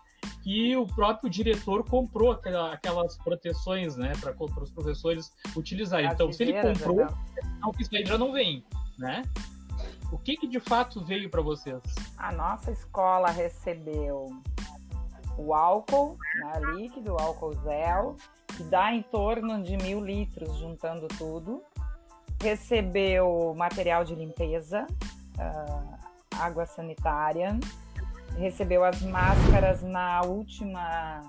que 0.43 0.77
o 0.77 0.87
próprio 0.87 1.29
diretor 1.29 1.85
comprou 1.85 2.31
aquela, 2.31 2.75
aquelas 2.75 3.19
proteções, 3.19 3.97
né, 3.97 4.13
para 4.21 4.35
os 4.39 4.71
professores 4.71 5.33
utilizarem. 5.57 6.09
Então, 6.09 6.33
se 6.33 6.45
ele 6.45 6.61
comprou, 6.61 7.07
não, 7.61 7.73
isso 7.81 7.91
aí 7.93 8.07
já 8.07 8.17
não 8.17 8.33
vem, 8.33 8.65
né? 8.97 9.23
O 10.13 10.19
que, 10.19 10.37
que 10.37 10.47
de 10.47 10.61
fato 10.61 11.05
veio 11.05 11.29
para 11.29 11.43
vocês? 11.43 11.81
A 12.17 12.31
nossa 12.33 12.71
escola 12.71 13.31
recebeu 13.31 14.29
o 15.37 15.55
álcool 15.55 16.17
né, 16.41 16.61
líquido, 16.75 17.17
álcool 17.21 17.53
gel, 17.63 18.17
que 18.57 18.65
dá 18.65 18.93
em 18.93 19.03
torno 19.03 19.63
de 19.63 19.77
mil 19.77 20.03
litros, 20.03 20.57
juntando 20.59 21.07
tudo. 21.19 21.63
Recebeu 22.43 23.55
material 23.57 24.05
de 24.05 24.15
limpeza, 24.15 24.87
uh, 25.39 25.99
água 26.39 26.67
sanitária, 26.67 27.59
recebeu 28.37 28.85
as 28.85 29.01
máscaras 29.03 29.83
na 29.83 30.21
última 30.23 31.23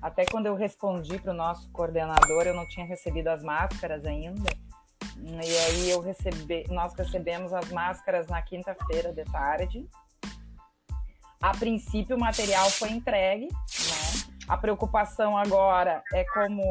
Até 0.00 0.24
quando 0.24 0.46
eu 0.46 0.54
respondi 0.54 1.18
para 1.18 1.32
o 1.32 1.36
nosso 1.36 1.70
coordenador, 1.70 2.42
eu 2.46 2.54
não 2.54 2.66
tinha 2.68 2.84
recebido 2.84 3.28
as 3.28 3.42
máscaras 3.42 4.04
ainda. 4.04 4.50
E 5.16 5.58
aí 5.58 5.90
eu 5.90 6.00
recebi, 6.00 6.64
nós 6.68 6.92
recebemos 6.94 7.52
as 7.52 7.70
máscaras 7.70 8.26
na 8.26 8.42
quinta-feira 8.42 9.12
de 9.12 9.24
tarde. 9.24 9.88
A 11.40 11.52
princípio 11.52 12.16
o 12.16 12.20
material 12.20 12.68
foi 12.70 12.90
entregue? 12.90 13.48
A 14.48 14.56
preocupação 14.56 15.36
agora 15.36 16.02
é 16.12 16.24
como 16.24 16.62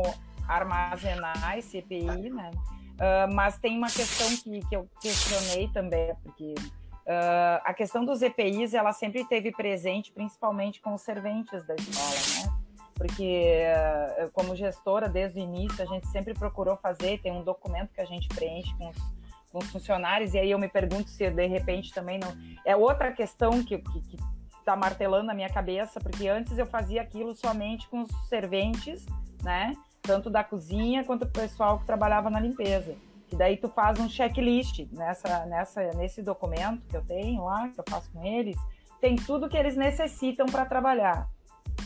armazenar 0.47 1.57
esse 1.57 1.77
EPI, 1.77 2.29
né? 2.29 2.51
Uh, 3.01 3.33
mas 3.33 3.57
tem 3.57 3.77
uma 3.77 3.87
questão 3.87 4.27
que, 4.37 4.59
que 4.67 4.75
eu 4.75 4.87
questionei 5.01 5.67
também, 5.69 6.13
porque 6.21 6.53
uh, 6.53 7.61
a 7.63 7.73
questão 7.73 8.05
dos 8.05 8.21
EPIs 8.21 8.73
ela 8.73 8.91
sempre 8.91 9.25
teve 9.25 9.51
presente, 9.51 10.11
principalmente 10.11 10.81
com 10.81 10.93
os 10.93 11.01
serventes 11.01 11.65
da 11.65 11.73
escola, 11.75 12.49
né? 12.49 12.61
Porque 12.93 13.63
uh, 14.23 14.31
como 14.31 14.55
gestora 14.55 15.09
desde 15.09 15.39
o 15.39 15.43
início 15.43 15.81
a 15.81 15.87
gente 15.87 16.07
sempre 16.09 16.35
procurou 16.35 16.77
fazer, 16.77 17.19
tem 17.21 17.31
um 17.31 17.43
documento 17.43 17.91
que 17.93 18.01
a 18.01 18.05
gente 18.05 18.27
preenche 18.27 18.71
com 18.77 18.89
os, 18.89 18.97
com 19.51 19.57
os 19.57 19.71
funcionários 19.71 20.35
e 20.35 20.39
aí 20.39 20.51
eu 20.51 20.59
me 20.59 20.67
pergunto 20.67 21.09
se 21.09 21.27
de 21.31 21.47
repente 21.47 21.91
também 21.91 22.19
não 22.19 22.31
é 22.63 22.75
outra 22.75 23.11
questão 23.11 23.63
que, 23.63 23.79
que, 23.79 24.01
que 24.01 24.17
tá 24.63 24.75
martelando 24.75 25.27
na 25.27 25.33
minha 25.33 25.49
cabeça, 25.49 25.99
porque 25.99 26.27
antes 26.27 26.57
eu 26.57 26.65
fazia 26.65 27.01
aquilo 27.01 27.33
somente 27.35 27.87
com 27.87 28.01
os 28.01 28.09
serventes, 28.27 29.05
né? 29.43 29.73
tanto 30.01 30.29
da 30.29 30.43
cozinha 30.43 31.03
quanto 31.03 31.25
do 31.25 31.31
pessoal 31.31 31.79
que 31.79 31.85
trabalhava 31.85 32.29
na 32.29 32.39
limpeza. 32.39 32.95
E 33.31 33.35
daí 33.35 33.55
tu 33.55 33.69
faz 33.69 33.99
um 33.99 34.09
checklist 34.09 34.87
nessa, 34.91 35.45
nessa, 35.45 35.81
nesse 35.91 36.21
documento 36.21 36.85
que 36.87 36.97
eu 36.97 37.03
tenho 37.03 37.43
lá, 37.45 37.69
que 37.69 37.79
eu 37.79 37.83
faço 37.87 38.11
com 38.11 38.25
eles, 38.25 38.57
tem 38.99 39.15
tudo 39.15 39.47
que 39.47 39.57
eles 39.57 39.77
necessitam 39.77 40.45
para 40.47 40.65
trabalhar. 40.65 41.29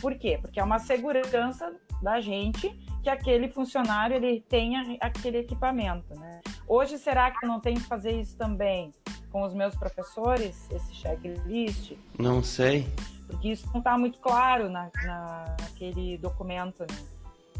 Por 0.00 0.14
quê? 0.18 0.38
Porque 0.40 0.58
é 0.58 0.64
uma 0.64 0.78
segurança 0.78 1.72
da 2.02 2.20
gente 2.20 2.68
que 3.02 3.08
aquele 3.08 3.48
funcionário 3.48 4.16
ele 4.16 4.40
tenha 4.48 4.98
aquele 5.00 5.38
equipamento, 5.38 6.14
né? 6.18 6.40
Hoje 6.66 6.98
será 6.98 7.30
que 7.30 7.44
eu 7.44 7.48
não 7.48 7.60
tenho 7.60 7.80
que 7.80 7.86
fazer 7.86 8.20
isso 8.20 8.36
também 8.36 8.92
com 9.30 9.42
os 9.42 9.52
meus 9.54 9.74
professores, 9.74 10.68
esse 10.70 10.94
checklist? 10.94 11.92
Não 12.18 12.42
sei. 12.42 12.86
Porque 13.26 13.48
isso 13.48 13.68
não 13.72 13.78
está 13.78 13.98
muito 13.98 14.18
claro 14.20 14.68
na, 14.68 14.90
na, 15.04 15.56
naquele 15.60 16.16
documento, 16.18 16.80
né? 16.80 16.98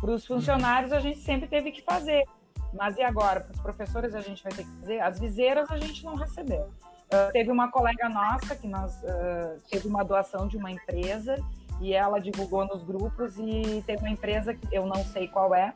Para 0.01 0.11
os 0.11 0.27
funcionários, 0.27 0.93
a 0.93 1.01
gente 1.01 1.19
sempre 1.21 1.49
teve 1.49 1.73
que 1.73 1.83
fazer. 1.83 2.25
Mas 2.73 2.97
e 2.97 3.03
agora? 3.03 3.41
Para 3.41 3.53
os 3.53 3.61
professores, 3.61 4.14
a 4.14 4.21
gente 4.21 4.43
vai 4.43 4.53
ter 4.53 4.64
que 4.64 4.71
fazer? 4.81 5.01
As 5.01 5.19
viseiras, 5.19 5.71
a 5.71 5.79
gente 5.79 6.05
não 6.05 6.14
recebeu. 6.14 6.71
Uh, 7.07 7.33
teve 7.33 7.51
uma 7.51 7.71
colega 7.71 8.09
nossa 8.09 8.55
que 8.57 8.67
nós 8.67 9.03
uh, 9.03 9.61
teve 9.71 9.87
uma 9.87 10.05
doação 10.05 10.47
de 10.49 10.57
uma 10.57 10.71
empresa 10.71 11.37
e 11.81 11.95
ela 11.95 12.19
divulgou 12.19 12.67
nos 12.67 12.83
grupos 12.83 13.39
e 13.39 13.83
tem 13.87 13.97
uma 13.97 14.11
empresa 14.11 14.55
que 14.55 14.67
eu 14.73 14.87
não 14.87 15.05
sei 15.05 15.29
qual 15.29 15.55
é, 15.55 15.73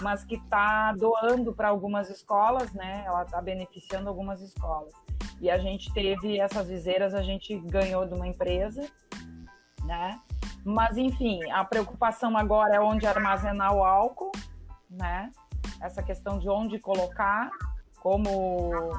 mas 0.00 0.24
que 0.24 0.36
está 0.36 0.92
doando 0.92 1.52
para 1.52 1.68
algumas 1.68 2.08
escolas, 2.08 2.72
né? 2.72 3.04
Ela 3.06 3.22
está 3.22 3.40
beneficiando 3.40 4.08
algumas 4.08 4.40
escolas. 4.40 4.92
E 5.40 5.50
a 5.50 5.58
gente 5.58 5.92
teve 5.92 6.38
essas 6.38 6.68
viseiras, 6.68 7.14
a 7.14 7.22
gente 7.22 7.56
ganhou 7.60 8.06
de 8.06 8.14
uma 8.14 8.26
empresa, 8.26 8.86
né? 9.84 10.20
Mas, 10.64 10.98
enfim, 10.98 11.40
a 11.50 11.64
preocupação 11.64 12.36
agora 12.36 12.76
é 12.76 12.80
onde 12.80 13.06
armazenar 13.06 13.74
o 13.74 13.82
álcool, 13.82 14.32
né? 14.88 15.30
Essa 15.80 16.02
questão 16.02 16.38
de 16.38 16.48
onde 16.50 16.78
colocar, 16.78 17.50
como 18.00 18.92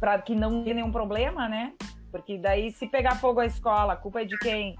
para 0.00 0.18
que 0.18 0.34
não 0.34 0.62
tenha 0.62 0.76
nenhum 0.76 0.92
problema, 0.92 1.48
né? 1.48 1.74
Porque 2.10 2.38
daí, 2.38 2.72
se 2.72 2.86
pegar 2.86 3.16
fogo 3.16 3.40
a 3.40 3.46
escola, 3.46 3.92
a 3.92 3.96
culpa 3.96 4.22
é 4.22 4.24
de 4.24 4.38
quem? 4.38 4.76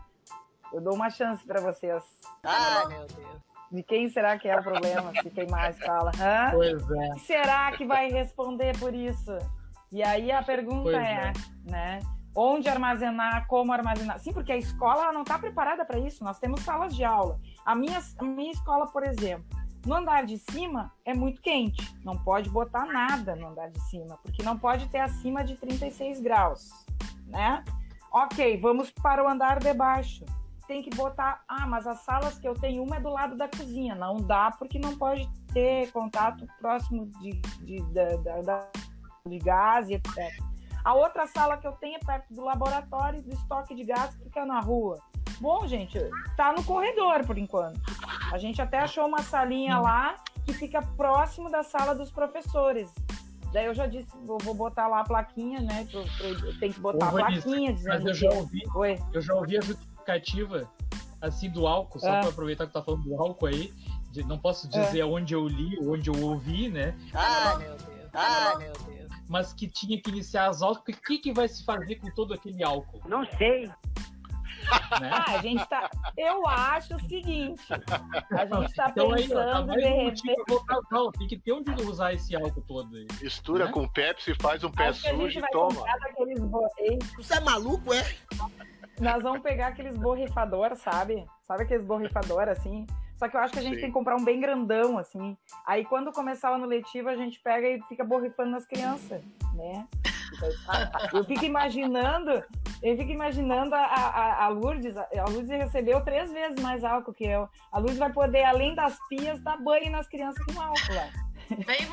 Eu 0.73 0.81
dou 0.81 0.95
uma 0.95 1.11
chance 1.11 1.45
para 1.45 1.61
vocês. 1.61 2.03
Ai, 2.43 2.87
meu 2.87 3.07
Deus. 3.07 3.45
De 3.71 3.83
quem 3.83 4.09
será 4.09 4.39
que 4.39 4.49
é 4.49 4.59
o 4.59 4.63
problema 4.63 5.13
se 5.21 5.31
queimar 5.31 5.67
a 5.67 5.71
escola? 5.71 6.13
Hã? 6.19 6.51
Pois 6.53 6.91
é. 6.91 7.19
Será 7.19 7.73
que 7.73 7.85
vai 7.85 8.09
responder 8.09 8.79
por 8.79 8.95
isso? 8.95 9.37
E 9.95 10.03
aí 10.03 10.33
a 10.33 10.43
pergunta 10.43 10.91
é, 10.91 11.29
é, 11.29 11.33
né? 11.71 12.01
onde 12.35 12.69
armazenar, 12.69 13.47
como 13.47 13.73
armazenar. 13.73 14.19
Sim, 14.19 14.33
porque 14.33 14.51
a 14.51 14.57
escola 14.57 15.13
não 15.13 15.23
está 15.23 15.39
preparada 15.39 15.85
para 15.85 16.01
isso. 16.01 16.25
Nós 16.25 16.37
temos 16.41 16.63
salas 16.63 16.97
de 16.97 17.05
aula. 17.05 17.39
A 17.65 17.77
minha, 17.77 18.03
a 18.19 18.25
minha 18.25 18.51
escola, 18.51 18.89
por 18.89 19.05
exemplo, 19.05 19.47
no 19.87 19.95
andar 19.95 20.27
de 20.27 20.37
cima 20.51 20.93
é 21.05 21.15
muito 21.15 21.41
quente. 21.41 21.97
Não 22.05 22.19
pode 22.19 22.51
botar 22.51 22.87
nada 22.87 23.37
no 23.37 23.47
andar 23.47 23.71
de 23.71 23.81
cima, 23.83 24.19
porque 24.21 24.43
não 24.43 24.59
pode 24.59 24.89
ter 24.89 24.99
acima 24.99 25.45
de 25.45 25.55
36 25.55 26.21
graus, 26.21 26.71
né? 27.29 27.65
Ok, 28.11 28.61
vamos 28.61 28.91
para 28.91 29.23
o 29.23 29.29
andar 29.29 29.61
de 29.61 29.73
baixo. 29.73 30.25
Tem 30.67 30.83
que 30.83 30.91
botar. 30.91 31.45
Ah, 31.47 31.69
mas 31.69 31.87
as 31.87 32.01
salas 32.01 32.37
que 32.37 32.49
eu 32.49 32.55
tenho, 32.55 32.83
uma 32.83 32.97
é 32.97 33.01
do 33.01 33.11
lado 33.11 33.37
da 33.37 33.47
cozinha. 33.47 33.95
Não 33.95 34.17
dá, 34.17 34.51
porque 34.59 34.77
não 34.77 34.97
pode 34.97 35.31
ter 35.53 35.93
contato 35.93 36.49
próximo 36.59 37.07
de, 37.21 37.31
de, 37.61 37.81
de, 37.81 38.17
de, 38.19 38.43
de 39.27 39.39
gás 39.39 39.89
e 39.89 39.95
etc. 39.95 40.19
A 40.85 40.93
outra 40.93 41.27
sala 41.27 41.57
que 41.57 41.67
eu 41.67 41.73
tenho 41.73 41.97
é 41.97 41.99
perto 41.99 42.35
do 42.35 42.45
laboratório 42.45 43.23
do 43.23 43.33
estoque 43.33 43.75
de 43.75 43.83
gás 43.83 44.15
que 44.15 44.25
fica 44.25 44.45
na 44.45 44.61
rua. 44.61 44.99
Bom, 45.41 45.67
gente, 45.67 45.99
tá 46.37 46.53
no 46.53 46.63
corredor 46.63 47.25
por 47.25 47.39
enquanto. 47.39 47.81
A 48.31 48.37
gente 48.37 48.61
até 48.61 48.81
achou 48.81 49.07
uma 49.07 49.23
salinha 49.23 49.79
lá 49.79 50.17
que 50.45 50.53
fica 50.53 50.83
próximo 50.83 51.51
da 51.51 51.63
sala 51.63 51.95
dos 51.95 52.13
professores. 52.13 52.95
Daí 53.51 53.65
eu 53.65 53.73
já 53.73 53.87
disse, 53.87 54.15
vou, 54.27 54.37
vou 54.43 54.53
botar 54.53 54.89
lá 54.89 55.01
a 55.01 55.05
plaquinha, 55.05 55.59
né? 55.61 55.89
Pro, 55.91 56.05
pro, 56.19 56.59
tem 56.59 56.71
que 56.71 56.81
botar 56.81 57.07
Ô, 57.07 57.09
a 57.09 57.13
plaquinha 57.13 57.73
dizendo. 57.73 57.95
Mas 57.95 58.05
eu 58.05 58.15
já 58.15 58.31
ouvi, 58.31 58.63
Oi. 58.75 58.99
eu 59.11 59.23
já 59.23 59.35
ouvi 59.35 59.57
a 59.57 59.63
justificativa 59.63 60.71
assim 61.23 61.49
do 61.49 61.67
álcool, 61.67 61.99
só 61.99 62.15
é. 62.15 62.21
para 62.21 62.29
aproveitar 62.29 62.67
que 62.67 62.75
tá 62.75 62.83
falando 62.83 63.05
do 63.05 63.19
álcool 63.19 63.47
aí. 63.47 63.73
De, 64.13 64.23
não 64.23 64.39
posso 64.39 64.69
dizer 64.69 65.01
é. 65.01 65.05
onde 65.07 65.35
eu 65.35 65.49
li, 65.49 65.79
onde 65.81 66.11
eu 66.11 66.23
ouvi, 66.23 66.69
né? 66.69 66.95
Ah, 67.15 67.57
meu 67.57 67.71
Deus. 67.71 68.11
Ah, 68.13 68.55
meu 68.59 68.73
Deus 68.73 68.94
mas 69.35 69.53
que 69.53 69.67
tinha 69.67 70.01
que 70.01 70.11
iniciar 70.11 70.47
as 70.47 70.63
aulas, 70.63 70.79
porque 70.79 70.93
o 70.93 71.03
que, 71.03 71.19
que 71.19 71.33
vai 71.33 71.49
se 71.49 71.65
fazer 71.65 71.97
com 71.97 72.09
todo 72.13 72.33
aquele 72.33 72.63
álcool? 72.63 73.01
Não 73.09 73.27
sei. 73.37 73.67
Né? 73.67 75.11
Ah, 75.13 75.33
a 75.33 75.43
gente 75.43 75.67
tá. 75.69 75.91
Eu 76.17 76.47
acho 76.47 76.95
o 76.95 77.01
seguinte: 77.01 77.61
a 78.31 78.47
gente 78.47 78.75
tá 78.75 78.87
então, 78.91 79.11
pensando 79.11 79.41
aí, 79.41 79.53
ó, 79.53 79.67
tá 79.67 79.75
de 79.75 79.81
repente. 79.81 80.23
Não, 80.89 81.11
tem 81.11 81.27
que 81.27 81.37
ter 81.37 81.53
onde 81.53 81.73
usar 81.83 82.13
esse 82.13 82.37
álcool 82.37 82.63
todo 82.63 82.97
aí. 82.97 83.09
Mistura 83.21 83.67
né? 83.67 83.73
com 83.73 83.89
Pepsi, 83.89 84.37
faz 84.41 84.63
um 84.63 84.71
pé 84.71 84.87
acho 84.87 85.01
sujo 85.01 85.41
e 85.41 85.51
toma. 85.51 85.85
Você 87.17 87.35
é 87.35 87.41
maluco, 87.41 87.93
é? 87.93 88.15
Nós 89.01 89.21
vamos 89.21 89.43
pegar 89.43 89.67
aqueles 89.67 89.97
borrifadores, 89.97 90.79
sabe? 90.79 91.27
Sabe 91.43 91.65
aqueles 91.65 91.85
borrifadores 91.85 92.57
assim? 92.57 92.87
Só 93.25 93.29
que 93.29 93.37
eu 93.39 93.41
acho 93.41 93.55
que 93.55 93.59
a 93.59 93.63
gente 93.63 93.77
Sim. 93.77 93.81
tem 93.81 93.89
que 93.89 93.95
comprar 93.95 94.17
um 94.17 94.25
bem 94.25 94.39
grandão, 94.39 94.99
assim. 94.99 95.35
Aí 95.67 95.83
quando 95.83 96.13
começar 96.13 96.53
o 96.53 96.57
ano 96.57 96.67
letivo, 96.67 97.09
a 97.09 97.17
gente 97.17 97.41
pega 97.41 97.67
e 97.67 97.81
fica 97.89 98.05
borrifando 98.05 98.51
nas 98.51 98.67
crianças, 98.67 99.23
né? 99.55 99.89
Eu 101.11 101.25
fico 101.25 101.43
imaginando, 101.43 102.45
eu 102.83 102.97
fico 102.99 103.11
imaginando 103.11 103.75
a, 103.75 103.79
a, 103.79 104.45
a 104.45 104.49
Lourdes, 104.49 104.95
a 104.95 105.25
Lourdes 105.31 105.49
recebeu 105.49 106.03
três 106.03 106.31
vezes 106.31 106.61
mais 106.61 106.85
álcool 106.85 107.15
que 107.15 107.25
eu. 107.25 107.49
A 107.73 107.79
Lourdes 107.79 107.99
vai 107.99 108.13
poder, 108.13 108.45
além 108.45 108.75
das 108.75 108.99
pias, 109.09 109.41
dar 109.41 109.57
banho 109.57 109.91
nas 109.91 110.07
crianças 110.07 110.45
com 110.45 110.61
álcool 110.61 110.95
lá. 110.95 111.09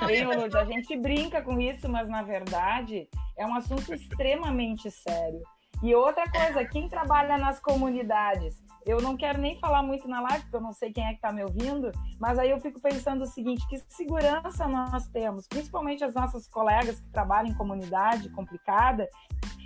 Bem, 0.05 0.25
Lourdes, 0.25 0.55
a 0.55 0.65
gente 0.65 0.97
brinca 0.97 1.41
com 1.41 1.61
isso, 1.61 1.87
mas 1.87 2.09
na 2.09 2.23
verdade 2.23 3.07
é 3.37 3.45
um 3.45 3.55
assunto 3.55 3.93
extremamente 3.93 4.91
sério. 4.91 5.41
E 5.81 5.95
outra 5.95 6.29
coisa, 6.29 6.65
quem 6.65 6.89
trabalha 6.89 7.37
nas 7.37 7.59
comunidades 7.61 8.61
eu 8.85 9.01
não 9.01 9.15
quero 9.15 9.39
nem 9.39 9.59
falar 9.59 9.83
muito 9.83 10.07
na 10.07 10.21
live, 10.21 10.41
porque 10.43 10.55
eu 10.55 10.61
não 10.61 10.73
sei 10.73 10.91
quem 10.91 11.05
é 11.05 11.09
que 11.09 11.15
está 11.15 11.31
me 11.31 11.43
ouvindo, 11.43 11.91
mas 12.19 12.39
aí 12.39 12.49
eu 12.49 12.59
fico 12.59 12.79
pensando 12.81 13.23
o 13.23 13.27
seguinte: 13.27 13.67
que 13.67 13.77
segurança 13.89 14.67
nós 14.67 15.07
temos, 15.09 15.47
principalmente 15.47 16.03
as 16.03 16.13
nossas 16.13 16.47
colegas 16.47 16.99
que 16.99 17.09
trabalham 17.11 17.51
em 17.51 17.55
comunidade 17.55 18.29
complicada, 18.29 19.07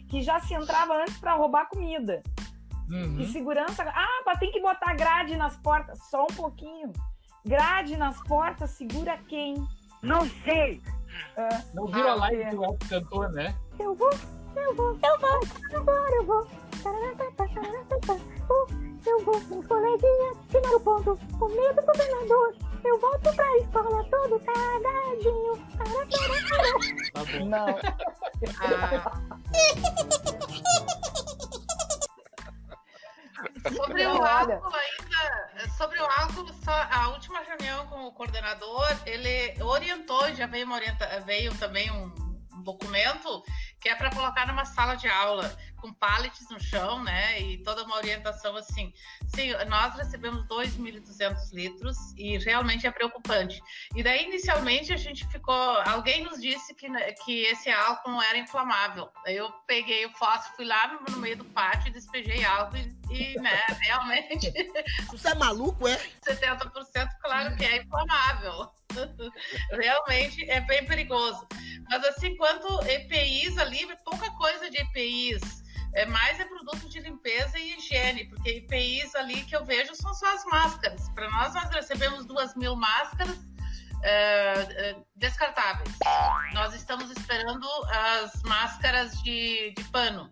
que 0.10 0.22
já 0.22 0.40
se 0.40 0.54
entrava 0.54 0.96
antes 1.02 1.18
para 1.18 1.36
roubar 1.36 1.68
comida. 1.70 2.22
Uhum. 2.90 3.18
Que 3.18 3.28
segurança. 3.28 3.84
Ah, 3.84 4.24
mas 4.26 4.40
tem 4.40 4.52
que 4.52 4.62
botar 4.62 4.94
grade 4.94 5.36
nas 5.36 5.58
portas. 5.58 5.98
Só 6.10 6.24
um 6.24 6.36
pouquinho. 6.36 6.92
Grade 7.44 7.98
nas 7.98 8.22
portas 8.24 8.72
segura 8.72 9.18
quem? 9.28 9.56
Não 10.02 10.22
sei. 10.44 10.82
É. 11.36 11.50
Não 11.74 11.88
viu 11.88 12.08
ah, 12.08 12.12
a 12.12 12.16
live 12.16 12.42
é. 12.42 12.50
do 12.52 12.64
Alto 12.64 12.88
Cantor, 12.88 13.32
né? 13.32 13.56
Eu 13.80 13.96
vou, 13.96 14.12
eu 14.56 14.76
vou, 14.76 14.92
eu 14.92 15.20
vou, 15.20 15.80
agora 15.80 16.16
eu 16.16 16.26
vou. 16.26 16.48
Eu 19.06 19.24
vou 19.24 19.40
com 19.42 19.62
coleguinhas, 19.64 20.38
final 20.50 20.76
o 20.76 20.80
ponto, 20.80 21.20
com 21.40 21.48
medo 21.48 21.76
do 21.76 21.86
governador. 21.86 22.56
Eu 22.84 23.00
volto 23.00 23.36
pra 23.36 23.58
escola 23.58 24.04
todo 24.10 24.40
cagadinho. 24.40 25.56
Tá 27.14 27.24
bom. 27.24 27.46
Não. 27.46 27.66
Ah. 28.62 29.12
Sobre 33.72 34.06
o 34.06 34.24
álcool 34.24 34.76
ainda, 34.76 35.70
sobre 35.78 36.00
o 36.00 36.06
álcool, 36.06 36.54
só 36.64 36.88
a 36.92 37.10
última 37.10 37.40
reunião 37.42 37.88
com 37.88 38.06
o 38.06 38.12
coordenador, 38.12 38.86
ele 39.06 39.62
orientou, 39.64 40.34
já 40.36 40.46
veio, 40.46 40.66
uma 40.66 40.76
orienta, 40.76 41.20
veio 41.22 41.56
também 41.58 41.90
um, 41.92 42.14
um 42.54 42.62
documento 42.62 43.44
que 43.80 43.90
é 43.90 43.96
para 43.96 44.12
colocar 44.12 44.48
numa 44.48 44.66
sala 44.66 44.96
de 44.96 45.08
aula 45.08 45.56
com 45.76 45.94
pallets 45.94 46.50
no 46.50 46.60
chão, 46.60 47.04
né? 47.04 47.40
E 47.42 47.58
toda 47.64 47.84
uma 47.84 47.98
orientação 47.98 48.56
assim. 48.56 48.94
Sim, 49.28 49.52
nós 49.68 49.96
recebemos 49.96 50.46
2.200 50.48 51.54
litros 51.54 51.98
e 52.18 52.38
realmente 52.38 52.88
é 52.88 52.92
preocupante. 52.92 53.62
E 53.96 54.04
daí, 54.04 54.26
inicialmente, 54.26 54.94
a 54.94 54.98
gente 54.98 55.28
ficou. 55.28 55.54
Alguém 55.86 56.24
nos 56.24 56.42
disse 56.42 56.74
que, 56.74 56.88
que 57.24 57.44
esse 57.44 57.70
álcool 57.70 58.12
não 58.12 58.22
era 58.22 58.38
inflamável. 58.38 59.10
Eu 59.26 59.52
peguei 59.68 60.06
o 60.06 60.12
fósforo, 60.12 60.56
fui 60.56 60.66
lá 60.66 60.88
no, 60.88 61.14
no 61.14 61.20
meio 61.20 61.38
do 61.38 61.46
pátio 61.46 61.90
e 61.90 61.92
despejei 61.92 62.44
álcool 62.44 62.78
e, 62.78 63.34
e 63.34 63.40
né, 63.40 63.62
realmente. 63.82 64.52
Você 65.08 65.30
é 65.30 65.36
maluco, 65.36 65.88
é? 65.88 65.98
70% 66.26 67.10
claro 67.22 67.56
que 67.56 67.66
é 67.66 67.82
inflamável. 67.82 68.72
Realmente 69.72 70.50
é 70.50 70.62
bem 70.62 70.86
perigoso. 70.86 71.48
Mas 71.90 72.04
assim, 72.06 72.36
quanto 72.38 72.68
EPIs 72.88 73.58
ali, 73.58 73.86
pouca 74.04 74.30
coisa 74.32 74.70
de 74.70 74.78
EPIs. 74.78 75.64
É 75.96 76.06
mais 76.06 76.40
é 76.40 76.46
produto 76.46 76.90
de 76.90 77.00
limpeza 77.00 77.58
e 77.58 77.78
higiene, 77.78 78.26
porque 78.26 78.50
EPIs 78.50 79.16
ali 79.16 79.44
que 79.46 79.56
eu 79.56 79.64
vejo 79.64 79.96
são 79.96 80.14
só 80.14 80.34
as 80.36 80.46
máscaras. 80.46 81.10
Para 81.10 81.30
nós, 81.30 81.54
nós 81.54 81.70
recebemos 81.70 82.26
duas 82.26 82.54
mil 82.56 82.76
máscaras 82.76 83.38
é, 84.04 84.98
descartáveis. 85.16 85.90
Nós 86.54 86.74
estamos 86.74 87.10
esperando 87.12 87.68
as 87.90 88.42
máscaras 88.44 89.18
de, 89.24 89.74
de 89.76 89.84
pano, 89.86 90.30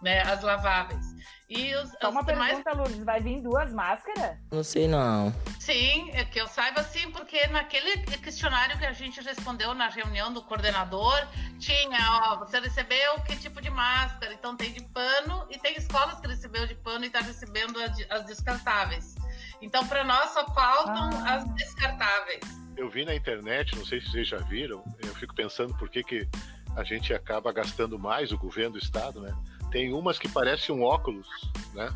né, 0.00 0.22
as 0.22 0.42
laváveis. 0.42 1.11
E 1.54 1.74
os, 1.76 1.90
Só 2.00 2.08
uma 2.10 2.20
os 2.20 2.26
pergunta, 2.26 2.54
demais- 2.56 2.76
Lourdes, 2.78 3.04
vai 3.04 3.20
vir 3.20 3.42
duas 3.42 3.70
máscaras? 3.72 4.38
Não 4.50 4.64
sei 4.64 4.88
não. 4.88 5.30
Sim, 5.60 6.10
é 6.12 6.24
que 6.24 6.40
eu 6.40 6.46
saiba 6.48 6.82
sim, 6.82 7.10
porque 7.10 7.46
naquele 7.48 7.98
questionário 8.18 8.78
que 8.78 8.86
a 8.86 8.92
gente 8.92 9.20
respondeu 9.20 9.74
na 9.74 9.88
reunião 9.88 10.32
do 10.32 10.42
coordenador, 10.42 11.14
tinha, 11.58 11.98
ó, 12.22 12.38
você 12.38 12.58
recebeu 12.58 13.20
que 13.26 13.36
tipo 13.36 13.60
de 13.60 13.68
máscara? 13.70 14.32
Então 14.32 14.56
tem 14.56 14.72
de 14.72 14.82
pano 14.84 15.46
e 15.50 15.58
tem 15.58 15.76
escolas 15.76 16.18
que 16.20 16.26
recebeu 16.26 16.66
de 16.66 16.74
pano 16.76 17.04
e 17.04 17.08
está 17.08 17.20
recebendo 17.20 17.78
as 18.08 18.24
descartáveis. 18.24 19.14
Então 19.60 19.86
para 19.86 20.02
nós 20.04 20.30
só 20.30 20.46
faltam 20.54 21.10
Ah. 21.26 21.34
as 21.34 21.44
descartáveis. 21.54 22.40
Eu 22.76 22.88
vi 22.88 23.04
na 23.04 23.14
internet, 23.14 23.76
não 23.76 23.84
sei 23.84 24.00
se 24.00 24.10
vocês 24.10 24.26
já 24.28 24.38
viram, 24.38 24.82
eu 25.02 25.14
fico 25.16 25.34
pensando 25.34 25.74
por 25.76 25.90
que, 25.90 26.02
que 26.02 26.26
a 26.74 26.82
gente 26.82 27.12
acaba 27.12 27.52
gastando 27.52 27.98
mais, 27.98 28.32
o 28.32 28.38
governo 28.38 28.72
do 28.72 28.78
estado, 28.78 29.20
né? 29.20 29.34
Tem 29.72 29.92
umas 29.94 30.18
que 30.18 30.28
parecem 30.28 30.74
um 30.74 30.82
óculos, 30.82 31.26
né? 31.72 31.88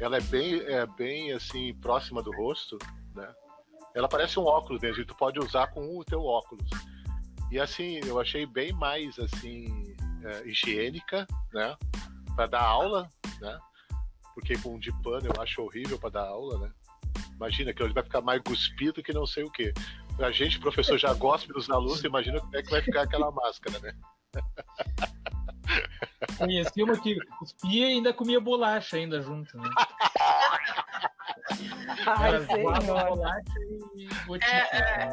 Ela 0.00 0.16
é 0.16 0.20
bem, 0.20 0.60
é 0.60 0.84
bem 0.84 1.32
assim, 1.32 1.72
próxima 1.74 2.20
do 2.20 2.32
rosto, 2.32 2.76
né? 3.14 3.32
Ela 3.94 4.08
parece 4.08 4.38
um 4.40 4.44
óculos 4.44 4.82
mesmo, 4.82 5.02
e 5.02 5.06
tu 5.06 5.14
pode 5.14 5.38
usar 5.38 5.68
com 5.68 5.96
o 5.96 6.04
teu 6.04 6.22
óculos. 6.22 6.68
E 7.50 7.60
assim, 7.60 8.00
eu 8.04 8.20
achei 8.20 8.44
bem 8.44 8.72
mais 8.72 9.18
assim, 9.20 9.96
é, 10.24 10.48
higiênica, 10.48 11.26
né? 11.52 11.76
Para 12.34 12.46
dar 12.48 12.62
aula, 12.62 13.08
né? 13.40 13.58
Porque 14.34 14.58
com 14.58 14.78
de 14.78 14.92
pano 15.02 15.28
eu 15.32 15.40
acho 15.40 15.62
horrível 15.62 15.98
para 15.98 16.10
dar 16.10 16.26
aula, 16.26 16.58
né? 16.58 16.72
Imagina 17.36 17.72
que 17.72 17.82
ele 17.82 17.94
vai 17.94 18.02
ficar 18.02 18.20
mais 18.20 18.42
cuspido 18.42 19.02
que 19.02 19.12
não 19.12 19.26
sei 19.26 19.44
o 19.44 19.50
quê. 19.50 19.72
A 20.18 20.30
gente, 20.32 20.58
professor, 20.58 20.98
já 20.98 21.14
gosta 21.14 21.52
dos 21.52 21.70
alunos, 21.70 22.02
imagina 22.02 22.40
como 22.40 22.56
é 22.56 22.62
que 22.62 22.70
vai 22.70 22.82
ficar 22.82 23.02
aquela 23.02 23.30
máscara, 23.30 23.78
né? 23.78 23.94
Conheci 26.38 26.82
uma 26.82 27.00
que 27.00 27.16
cuspia 27.38 27.88
e 27.88 27.92
ainda 27.94 28.12
comia 28.12 28.40
bolacha 28.40 28.96
ainda 28.96 29.20
junto, 29.22 29.56
né? 29.56 29.68
Ai, 32.06 32.40
bolacha 32.84 33.42
e 33.96 34.08
gotinha. 34.26 34.68
É, 34.72 35.04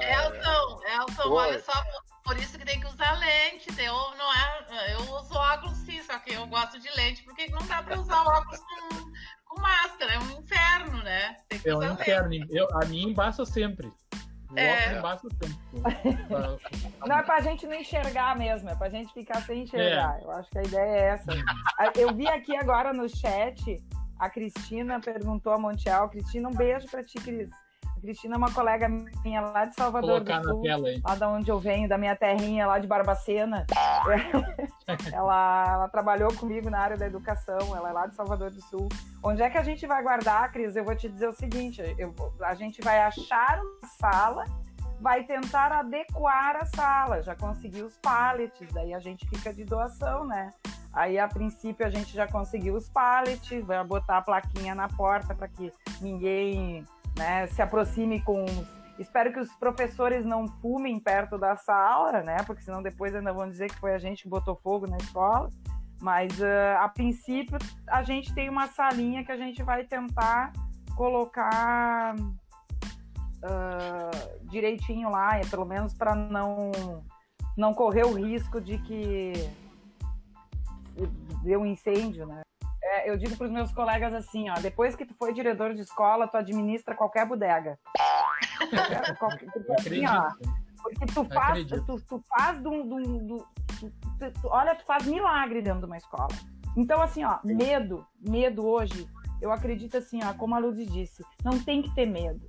é. 0.00 0.14
Elton, 0.14 0.80
Elton, 0.86 1.28
Oi. 1.28 1.48
olha 1.48 1.60
só, 1.60 1.72
por 2.24 2.36
isso 2.38 2.58
que 2.58 2.64
tem 2.64 2.80
que 2.80 2.86
usar 2.86 3.18
lente. 3.18 3.68
Eu 3.78 3.94
não 4.16 4.34
é, 4.34 4.94
eu 4.94 5.00
uso 5.14 5.34
óculos 5.34 5.76
sim, 5.78 6.02
só 6.02 6.18
que 6.18 6.32
eu 6.32 6.46
gosto 6.46 6.78
de 6.78 6.88
lente, 6.96 7.22
porque 7.24 7.48
não 7.48 7.64
dá 7.66 7.82
para 7.82 8.00
usar 8.00 8.22
óculos 8.22 8.60
com, 8.60 9.12
com 9.46 9.60
máscara, 9.60 10.14
é 10.14 10.18
um 10.18 10.30
inferno, 10.38 11.02
né? 11.02 11.36
Tem 11.48 11.58
que 11.58 11.68
É 11.68 11.74
um 11.74 11.78
usar 11.78 11.92
inferno. 11.92 12.46
Eu, 12.50 12.68
a 12.80 12.84
minha 12.86 13.08
embaça 13.08 13.44
sempre. 13.44 13.92
É. 14.56 15.00
sempre. 15.18 15.48
Pra- 16.28 17.06
Não 17.06 17.16
é 17.18 17.22
pra 17.22 17.40
gente 17.40 17.66
não 17.66 17.74
enxergar 17.74 18.36
mesmo, 18.36 18.68
é 18.68 18.74
pra 18.74 18.88
gente 18.88 19.12
ficar 19.12 19.40
sem 19.42 19.62
enxergar. 19.62 20.18
É. 20.20 20.24
Eu 20.24 20.30
acho 20.32 20.50
que 20.50 20.58
a 20.58 20.62
ideia 20.62 20.90
é 20.90 21.08
essa. 21.10 21.32
Eu 21.98 22.14
vi 22.14 22.28
aqui 22.28 22.54
agora 22.56 22.92
no 22.92 23.08
chat, 23.08 23.82
a 24.18 24.30
Cristina 24.30 25.00
perguntou 25.00 25.52
a 25.52 25.58
Montiel. 25.58 26.08
Cristina, 26.08 26.48
um 26.48 26.54
beijo 26.54 26.86
pra 26.88 27.02
ti, 27.04 27.18
Cris. 27.18 27.50
Cristina 28.02 28.34
é 28.34 28.38
uma 28.38 28.52
colega 28.52 28.88
minha 29.24 29.40
lá 29.40 29.64
de 29.64 29.76
Salvador 29.76 30.24
colocar 30.24 30.40
do 30.40 30.48
Sul. 30.48 30.62
lá 31.04 31.14
da 31.14 31.28
onde 31.28 31.48
eu 31.48 31.60
venho, 31.60 31.88
da 31.88 31.96
minha 31.96 32.16
terrinha 32.16 32.66
lá 32.66 32.80
de 32.80 32.88
Barbacena. 32.88 33.64
ela, 35.12 35.72
ela 35.72 35.88
trabalhou 35.88 36.34
comigo 36.34 36.68
na 36.68 36.80
área 36.80 36.96
da 36.96 37.06
educação, 37.06 37.76
ela 37.76 37.90
é 37.90 37.92
lá 37.92 38.08
de 38.08 38.16
Salvador 38.16 38.50
do 38.50 38.60
Sul. 38.62 38.88
Onde 39.22 39.40
é 39.40 39.48
que 39.48 39.56
a 39.56 39.62
gente 39.62 39.86
vai 39.86 40.02
guardar, 40.02 40.50
Cris? 40.50 40.74
Eu 40.74 40.84
vou 40.84 40.96
te 40.96 41.08
dizer 41.08 41.28
o 41.28 41.32
seguinte: 41.32 41.80
eu 41.96 42.12
a 42.42 42.54
gente 42.54 42.82
vai 42.82 42.98
achar 42.98 43.60
uma 43.60 43.88
sala, 44.00 44.44
vai 45.00 45.22
tentar 45.22 45.70
adequar 45.70 46.56
a 46.56 46.66
sala, 46.66 47.22
já 47.22 47.36
conseguiu 47.36 47.86
os 47.86 47.96
pallets, 47.98 48.68
daí 48.72 48.92
a 48.92 48.98
gente 48.98 49.28
fica 49.28 49.54
de 49.54 49.64
doação, 49.64 50.26
né? 50.26 50.50
Aí, 50.92 51.18
a 51.18 51.26
princípio, 51.26 51.86
a 51.86 51.88
gente 51.88 52.12
já 52.12 52.26
conseguiu 52.26 52.74
os 52.74 52.88
pallets, 52.88 53.64
vai 53.64 53.82
botar 53.82 54.18
a 54.18 54.22
plaquinha 54.22 54.74
na 54.74 54.88
porta 54.88 55.34
para 55.34 55.48
que 55.48 55.72
ninguém 56.02 56.84
né, 57.16 57.46
se 57.48 57.62
aproxime 57.62 58.20
com 58.22 58.44
Espero 58.98 59.32
que 59.32 59.40
os 59.40 59.52
professores 59.54 60.24
não 60.24 60.46
fumem 60.46 61.00
perto 61.00 61.38
da 61.38 61.56
sala, 61.56 62.22
né? 62.22 62.36
Porque 62.46 62.62
senão 62.62 62.82
depois 62.82 63.14
ainda 63.14 63.32
vão 63.32 63.48
dizer 63.48 63.68
que 63.68 63.80
foi 63.80 63.94
a 63.94 63.98
gente 63.98 64.22
que 64.22 64.28
botou 64.28 64.54
fogo 64.54 64.86
na 64.86 64.96
escola. 64.98 65.48
Mas 66.00 66.42
ah, 66.42 66.84
a 66.84 66.88
princípio 66.88 67.58
a 67.88 68.02
gente 68.02 68.34
tem 68.34 68.48
uma 68.48 68.68
salinha 68.68 69.24
que 69.24 69.32
a 69.32 69.36
gente 69.36 69.62
vai 69.62 69.84
tentar 69.84 70.52
colocar 70.94 72.14
ah, 73.42 74.10
direitinho 74.42 75.10
lá, 75.10 75.38
é, 75.38 75.40
pelo 75.46 75.64
menos 75.64 75.94
para 75.94 76.14
não 76.14 76.70
não 77.56 77.74
correr 77.74 78.04
o 78.04 78.14
risco 78.14 78.60
de 78.60 78.78
que 78.78 79.32
dê 81.42 81.56
um 81.56 81.66
incêndio, 81.66 82.26
né? 82.26 82.42
É, 82.84 83.08
eu 83.10 83.16
digo 83.16 83.36
para 83.36 83.46
os 83.46 83.52
meus 83.52 83.72
colegas 83.72 84.12
assim, 84.12 84.50
ó, 84.50 84.54
depois 84.54 84.96
que 84.96 85.04
tu 85.06 85.14
foi 85.14 85.32
diretor 85.32 85.72
de 85.72 85.80
escola, 85.82 86.26
tu 86.26 86.36
administra 86.36 86.94
qualquer 86.94 87.24
bodega. 87.26 87.78
Qualquer- 88.70 89.16
qualquer- 89.18 89.50
porque, 89.52 89.72
assim, 89.72 90.06
ó, 90.06 90.30
porque 90.82 91.06
tu 91.06 91.24
faz, 91.26 91.66
tu, 91.86 92.00
tu 92.08 92.24
faz 92.28 92.58
um- 92.66 92.86
do- 92.86 93.46
tu- 93.78 93.92
tu- 94.18 94.32
tu- 94.40 94.48
olha, 94.48 94.74
tu 94.74 94.84
faz 94.84 95.04
milagre 95.06 95.62
dentro 95.62 95.80
de 95.80 95.86
uma 95.86 95.96
escola. 95.96 96.28
Então, 96.76 97.00
assim, 97.00 97.24
ó, 97.24 97.38
medo, 97.44 98.04
medo 98.20 98.66
hoje, 98.66 99.08
eu 99.40 99.52
acredito 99.52 99.96
assim, 99.96 100.20
ó, 100.24 100.32
como 100.34 100.54
a 100.54 100.58
Luz 100.58 100.76
disse, 100.90 101.24
não 101.44 101.58
tem 101.62 101.82
que 101.82 101.94
ter 101.94 102.06
medo. 102.06 102.48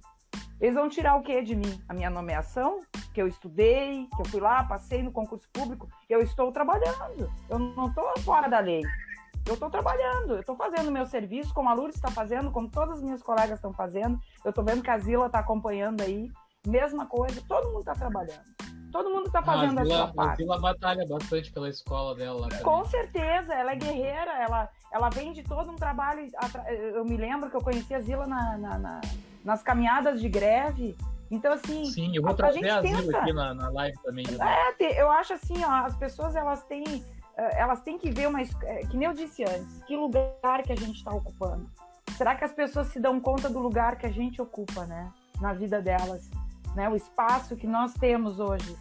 Eles 0.60 0.76
vão 0.76 0.88
tirar 0.90 1.16
o 1.16 1.22
que 1.24 1.42
de 1.42 1.56
mim? 1.56 1.80
A 1.90 1.94
minha 1.94 2.10
nomeação, 2.10 2.80
que 3.14 3.22
eu 3.22 3.28
estudei, 3.28 4.08
que 4.16 4.22
eu 4.22 4.26
fui 4.26 4.40
lá, 4.40 4.64
passei 4.64 5.04
no 5.04 5.12
concurso 5.12 5.48
público, 5.52 5.88
eu 6.10 6.22
estou 6.22 6.52
trabalhando. 6.52 7.30
Eu 7.50 7.60
não 7.60 7.88
estou 7.88 8.18
fora 8.22 8.48
da 8.48 8.60
lei. 8.60 8.82
Eu 9.46 9.56
estou 9.56 9.70
trabalhando, 9.70 10.34
eu 10.36 10.40
estou 10.40 10.56
fazendo 10.56 10.88
o 10.88 10.92
meu 10.92 11.06
serviço, 11.06 11.54
como 11.54 11.70
a 11.70 11.74
Lourdes 11.74 11.96
está 11.98 12.10
fazendo, 12.10 12.50
como 12.52 12.70
todas 12.70 12.98
as 12.98 13.04
minhas 13.04 13.22
colegas 13.22 13.56
estão 13.60 13.74
fazendo. 13.74 14.18
Eu 14.44 14.50
estou 14.50 14.64
vendo 14.64 14.82
que 14.82 14.90
a 14.90 14.98
Zila 14.98 15.26
está 15.26 15.40
acompanhando 15.40 16.02
aí. 16.02 16.32
Mesma 16.66 17.06
coisa, 17.06 17.42
todo 17.48 17.68
mundo 17.68 17.80
está 17.80 17.94
trabalhando. 17.94 18.42
Todo 18.90 19.10
mundo 19.10 19.26
está 19.28 19.42
fazendo 19.44 19.80
a 19.80 19.82
a 19.82 19.84
Zila, 19.86 19.98
sua 19.98 20.06
a 20.10 20.14
parte. 20.14 20.38
Zila 20.38 20.60
batalha 20.60 21.06
bastante 21.10 21.52
pela 21.52 21.68
escola 21.68 22.16
dela 22.16 22.48
também. 22.48 22.64
Com 22.64 22.86
certeza, 22.86 23.54
ela 23.54 23.72
é 23.74 23.76
guerreira, 23.76 24.32
ela, 24.42 24.70
ela 24.92 25.10
vem 25.10 25.34
de 25.34 25.44
todo 25.44 25.70
um 25.72 25.76
trabalho. 25.76 26.26
Eu 26.94 27.04
me 27.04 27.18
lembro 27.18 27.50
que 27.50 27.58
eu 27.58 27.62
conheci 27.62 27.94
a 27.94 28.00
Zila 28.00 28.26
na, 28.26 28.58
na- 28.58 28.78
na- 28.80 29.02
nas 29.44 29.62
caminhadas 29.62 30.22
de 30.22 30.30
greve. 30.30 30.96
Então, 31.30 31.52
assim. 31.52 31.84
Sim, 31.86 32.16
eu 32.16 32.22
vou 32.22 32.30
a- 32.32 32.34
a 32.34 32.38
trazer 32.38 32.60
gente 32.60 32.70
a 32.70 32.82
Zila 32.82 33.02
tenta. 33.02 33.18
aqui 33.18 33.34
na, 33.34 33.54
na 33.54 33.70
live 33.72 33.98
também. 34.04 34.26
É, 34.80 35.02
eu 35.02 35.12
acho 35.12 35.34
assim, 35.34 35.62
ó, 35.66 35.70
as 35.86 35.96
pessoas 35.98 36.36
elas 36.36 36.64
têm, 36.66 37.04
elas 37.36 37.82
têm 37.82 37.98
que 37.98 38.12
ver 38.12 38.28
uma, 38.28 38.42
eh, 38.42 38.86
que 38.90 38.98
nem 38.98 39.08
eu 39.08 39.14
disse 39.14 39.44
antes, 39.44 39.84
que 39.84 39.96
lugar 39.96 40.62
que 40.64 40.72
a 40.72 40.76
gente 40.76 40.98
está 40.98 41.12
ocupando. 41.12 41.70
Será 42.16 42.36
que 42.36 42.44
as 42.44 42.54
pessoas 42.54 42.88
se 42.88 43.00
dão 43.00 43.20
conta 43.20 43.50
do 43.50 43.60
lugar 43.60 43.98
que 43.98 44.06
a 44.06 44.12
gente 44.12 44.42
ocupa, 44.42 44.86
né, 44.86 45.12
na 45.42 45.54
vida 45.54 45.82
delas, 45.82 46.30
né, 46.76 46.88
o 46.90 46.96
espaço 46.96 47.56
que 47.56 47.66
nós 47.66 47.94
temos 47.94 48.40
hoje, 48.40 48.78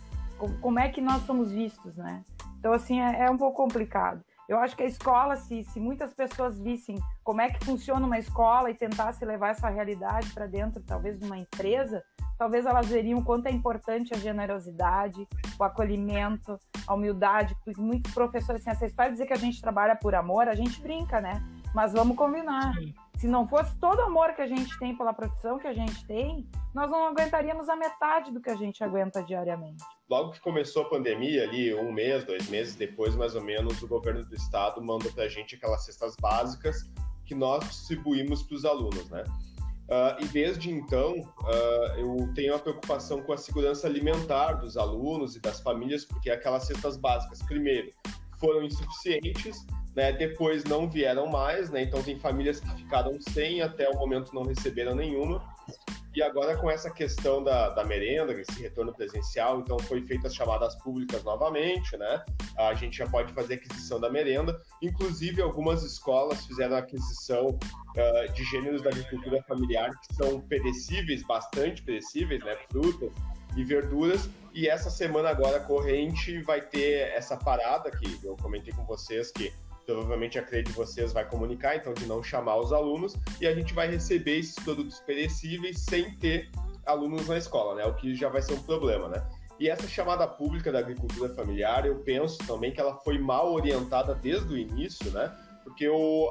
como 0.60 0.78
é 0.78 0.88
que 0.88 1.00
nós 1.00 1.22
somos 1.22 1.50
vistos, 1.50 1.96
né? 1.96 2.22
Então 2.58 2.72
assim 2.72 3.00
é, 3.00 3.26
é 3.26 3.30
um 3.30 3.38
pouco 3.38 3.56
complicado. 3.56 4.22
Eu 4.52 4.58
acho 4.58 4.76
que 4.76 4.82
a 4.82 4.86
escola, 4.86 5.34
se, 5.36 5.64
se 5.64 5.80
muitas 5.80 6.12
pessoas 6.12 6.60
vissem 6.60 6.98
como 7.24 7.40
é 7.40 7.48
que 7.48 7.64
funciona 7.64 8.04
uma 8.04 8.18
escola 8.18 8.70
e 8.70 8.74
tentassem 8.74 9.26
levar 9.26 9.48
essa 9.48 9.66
realidade 9.70 10.30
para 10.34 10.46
dentro, 10.46 10.82
talvez, 10.82 11.18
de 11.18 11.24
uma 11.24 11.38
empresa, 11.38 12.04
talvez 12.36 12.66
elas 12.66 12.86
veriam 12.86 13.20
o 13.20 13.24
quanto 13.24 13.46
é 13.46 13.50
importante 13.50 14.12
a 14.12 14.18
generosidade, 14.18 15.26
o 15.58 15.64
acolhimento, 15.64 16.58
a 16.86 16.92
humildade, 16.92 17.54
porque 17.64 17.80
muitos 17.80 18.12
professores, 18.12 18.60
assim, 18.60 18.70
essa 18.70 18.84
história 18.84 19.10
de 19.10 19.14
dizer 19.14 19.26
que 19.26 19.32
a 19.32 19.38
gente 19.38 19.58
trabalha 19.58 19.96
por 19.96 20.14
amor, 20.14 20.46
a 20.46 20.54
gente 20.54 20.82
brinca, 20.82 21.18
né? 21.18 21.42
Mas 21.74 21.94
vamos 21.94 22.14
combinar. 22.14 22.74
Se 23.16 23.26
não 23.26 23.48
fosse 23.48 23.74
todo 23.78 24.00
o 24.00 24.02
amor 24.02 24.34
que 24.34 24.42
a 24.42 24.46
gente 24.46 24.78
tem 24.78 24.94
pela 24.94 25.14
profissão 25.14 25.58
que 25.58 25.66
a 25.66 25.72
gente 25.72 26.06
tem, 26.06 26.46
nós 26.74 26.90
não 26.90 27.06
aguentaríamos 27.06 27.70
a 27.70 27.76
metade 27.76 28.30
do 28.30 28.40
que 28.40 28.50
a 28.50 28.56
gente 28.56 28.84
aguenta 28.84 29.22
diariamente. 29.22 29.82
Logo 30.12 30.32
que 30.32 30.40
começou 30.40 30.82
a 30.82 30.90
pandemia, 30.90 31.44
ali 31.44 31.74
um 31.74 31.90
mês, 31.90 32.22
dois 32.22 32.46
meses 32.50 32.74
depois, 32.74 33.16
mais 33.16 33.34
ou 33.34 33.40
menos, 33.40 33.82
o 33.82 33.88
governo 33.88 34.22
do 34.22 34.34
estado 34.34 34.78
mandou 34.82 35.10
para 35.10 35.24
a 35.24 35.28
gente 35.28 35.54
aquelas 35.54 35.86
cestas 35.86 36.14
básicas 36.20 36.84
que 37.24 37.34
nós 37.34 37.66
distribuímos 37.66 38.42
para 38.42 38.54
os 38.54 38.66
alunos, 38.66 39.08
né? 39.08 39.24
Uh, 39.88 40.22
e 40.22 40.28
desde 40.28 40.70
então, 40.70 41.14
uh, 41.14 41.98
eu 41.98 42.30
tenho 42.34 42.54
a 42.54 42.58
preocupação 42.58 43.22
com 43.22 43.32
a 43.32 43.38
segurança 43.38 43.86
alimentar 43.86 44.52
dos 44.60 44.76
alunos 44.76 45.34
e 45.34 45.40
das 45.40 45.62
famílias, 45.62 46.04
porque 46.04 46.28
aquelas 46.28 46.66
cestas 46.66 46.98
básicas, 46.98 47.42
primeiro, 47.44 47.88
foram 48.38 48.62
insuficientes, 48.64 49.66
né, 49.96 50.12
depois 50.12 50.64
não 50.64 50.90
vieram 50.90 51.26
mais, 51.26 51.70
né, 51.70 51.84
então 51.84 52.02
tem 52.02 52.18
famílias 52.18 52.60
que 52.60 52.68
ficaram 52.76 53.18
sem, 53.18 53.62
até 53.62 53.88
o 53.88 53.94
momento 53.94 54.34
não 54.34 54.42
receberam 54.42 54.94
nenhuma. 54.94 55.42
E 56.14 56.22
agora 56.22 56.58
com 56.58 56.70
essa 56.70 56.90
questão 56.90 57.42
da, 57.42 57.70
da 57.70 57.84
merenda, 57.84 58.34
esse 58.34 58.60
retorno 58.60 58.92
presencial, 58.92 59.60
então 59.60 59.78
foi 59.78 60.02
feitas 60.02 60.34
chamadas 60.34 60.74
públicas 60.76 61.24
novamente, 61.24 61.96
né? 61.96 62.22
A 62.58 62.74
gente 62.74 62.98
já 62.98 63.08
pode 63.08 63.32
fazer 63.32 63.54
aquisição 63.54 63.98
da 63.98 64.10
merenda. 64.10 64.60
Inclusive, 64.82 65.40
algumas 65.40 65.82
escolas 65.82 66.44
fizeram 66.44 66.76
aquisição 66.76 67.46
uh, 67.48 68.32
de 68.34 68.44
gêneros 68.44 68.82
da 68.82 68.90
agricultura 68.90 69.42
familiar 69.44 69.90
que 70.00 70.14
são 70.14 70.38
perecíveis, 70.42 71.22
bastante 71.26 71.82
perecíveis, 71.82 72.44
né? 72.44 72.58
Frutas 72.70 73.10
e 73.56 73.64
verduras. 73.64 74.28
E 74.52 74.68
essa 74.68 74.90
semana 74.90 75.30
agora 75.30 75.60
corrente 75.60 76.42
vai 76.42 76.60
ter 76.60 77.08
essa 77.14 77.38
parada 77.38 77.90
que 77.90 78.18
eu 78.22 78.36
comentei 78.36 78.74
com 78.74 78.84
vocês 78.84 79.32
que 79.32 79.50
provavelmente 79.84 80.38
a 80.38 80.42
CRE 80.42 80.62
de 80.62 80.72
vocês 80.72 81.12
vai 81.12 81.28
comunicar, 81.28 81.76
então 81.76 81.92
de 81.92 82.06
não 82.06 82.22
chamar 82.22 82.56
os 82.56 82.72
alunos, 82.72 83.16
e 83.40 83.46
a 83.46 83.54
gente 83.54 83.74
vai 83.74 83.88
receber 83.88 84.38
esses 84.38 84.54
produtos 84.54 85.00
perecíveis 85.00 85.80
sem 85.80 86.14
ter 86.16 86.50
alunos 86.86 87.28
na 87.28 87.38
escola, 87.38 87.74
né? 87.74 87.84
O 87.84 87.94
que 87.94 88.14
já 88.14 88.28
vai 88.28 88.42
ser 88.42 88.54
um 88.54 88.62
problema, 88.62 89.08
né? 89.08 89.26
E 89.60 89.68
essa 89.68 89.86
chamada 89.86 90.26
pública 90.26 90.72
da 90.72 90.80
agricultura 90.80 91.32
familiar, 91.34 91.86
eu 91.86 91.96
penso 92.00 92.38
também 92.46 92.72
que 92.72 92.80
ela 92.80 92.96
foi 92.96 93.18
mal 93.18 93.52
orientada 93.52 94.14
desde 94.14 94.52
o 94.52 94.58
início, 94.58 95.10
né? 95.12 95.32
Porque 95.62 95.84
eu, 95.84 96.28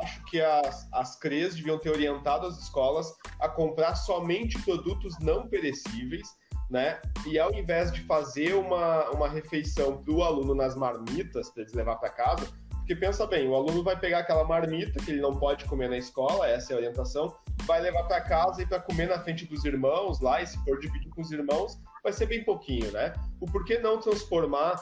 acho 0.00 0.24
que 0.24 0.40
as, 0.40 0.88
as 0.92 1.16
CREs 1.16 1.54
deviam 1.54 1.78
ter 1.78 1.90
orientado 1.90 2.46
as 2.46 2.58
escolas 2.58 3.14
a 3.40 3.48
comprar 3.48 3.94
somente 3.96 4.58
produtos 4.62 5.18
não 5.20 5.46
perecíveis, 5.46 6.28
né? 6.70 7.00
E 7.26 7.38
ao 7.38 7.52
invés 7.54 7.92
de 7.92 8.00
fazer 8.02 8.54
uma, 8.54 9.10
uma 9.10 9.28
refeição 9.28 10.02
para 10.02 10.12
o 10.12 10.22
aluno 10.22 10.54
nas 10.54 10.74
marmitas, 10.74 11.50
para 11.50 11.62
eles 11.62 11.74
levar 11.74 11.96
para 11.96 12.10
casa, 12.10 12.46
porque 12.84 12.96
pensa 12.96 13.26
bem, 13.26 13.48
o 13.48 13.54
aluno 13.54 13.82
vai 13.82 13.98
pegar 13.98 14.18
aquela 14.18 14.44
marmita 14.44 15.02
que 15.02 15.10
ele 15.10 15.20
não 15.20 15.34
pode 15.34 15.64
comer 15.64 15.88
na 15.88 15.96
escola, 15.96 16.46
essa 16.46 16.72
é 16.72 16.74
a 16.74 16.78
orientação, 16.78 17.34
vai 17.64 17.80
levar 17.80 18.04
para 18.04 18.20
casa 18.20 18.62
e 18.62 18.66
para 18.66 18.78
comer 18.78 19.08
na 19.08 19.18
frente 19.18 19.46
dos 19.46 19.64
irmãos 19.64 20.20
lá, 20.20 20.42
e 20.42 20.46
se 20.46 20.62
for 20.64 20.78
dividir 20.78 21.08
com 21.10 21.22
os 21.22 21.32
irmãos, 21.32 21.80
vai 22.02 22.12
ser 22.12 22.26
bem 22.26 22.44
pouquinho, 22.44 22.90
né? 22.92 23.14
O 23.40 23.46
porquê 23.46 23.78
não 23.78 23.98
transformar 23.98 24.76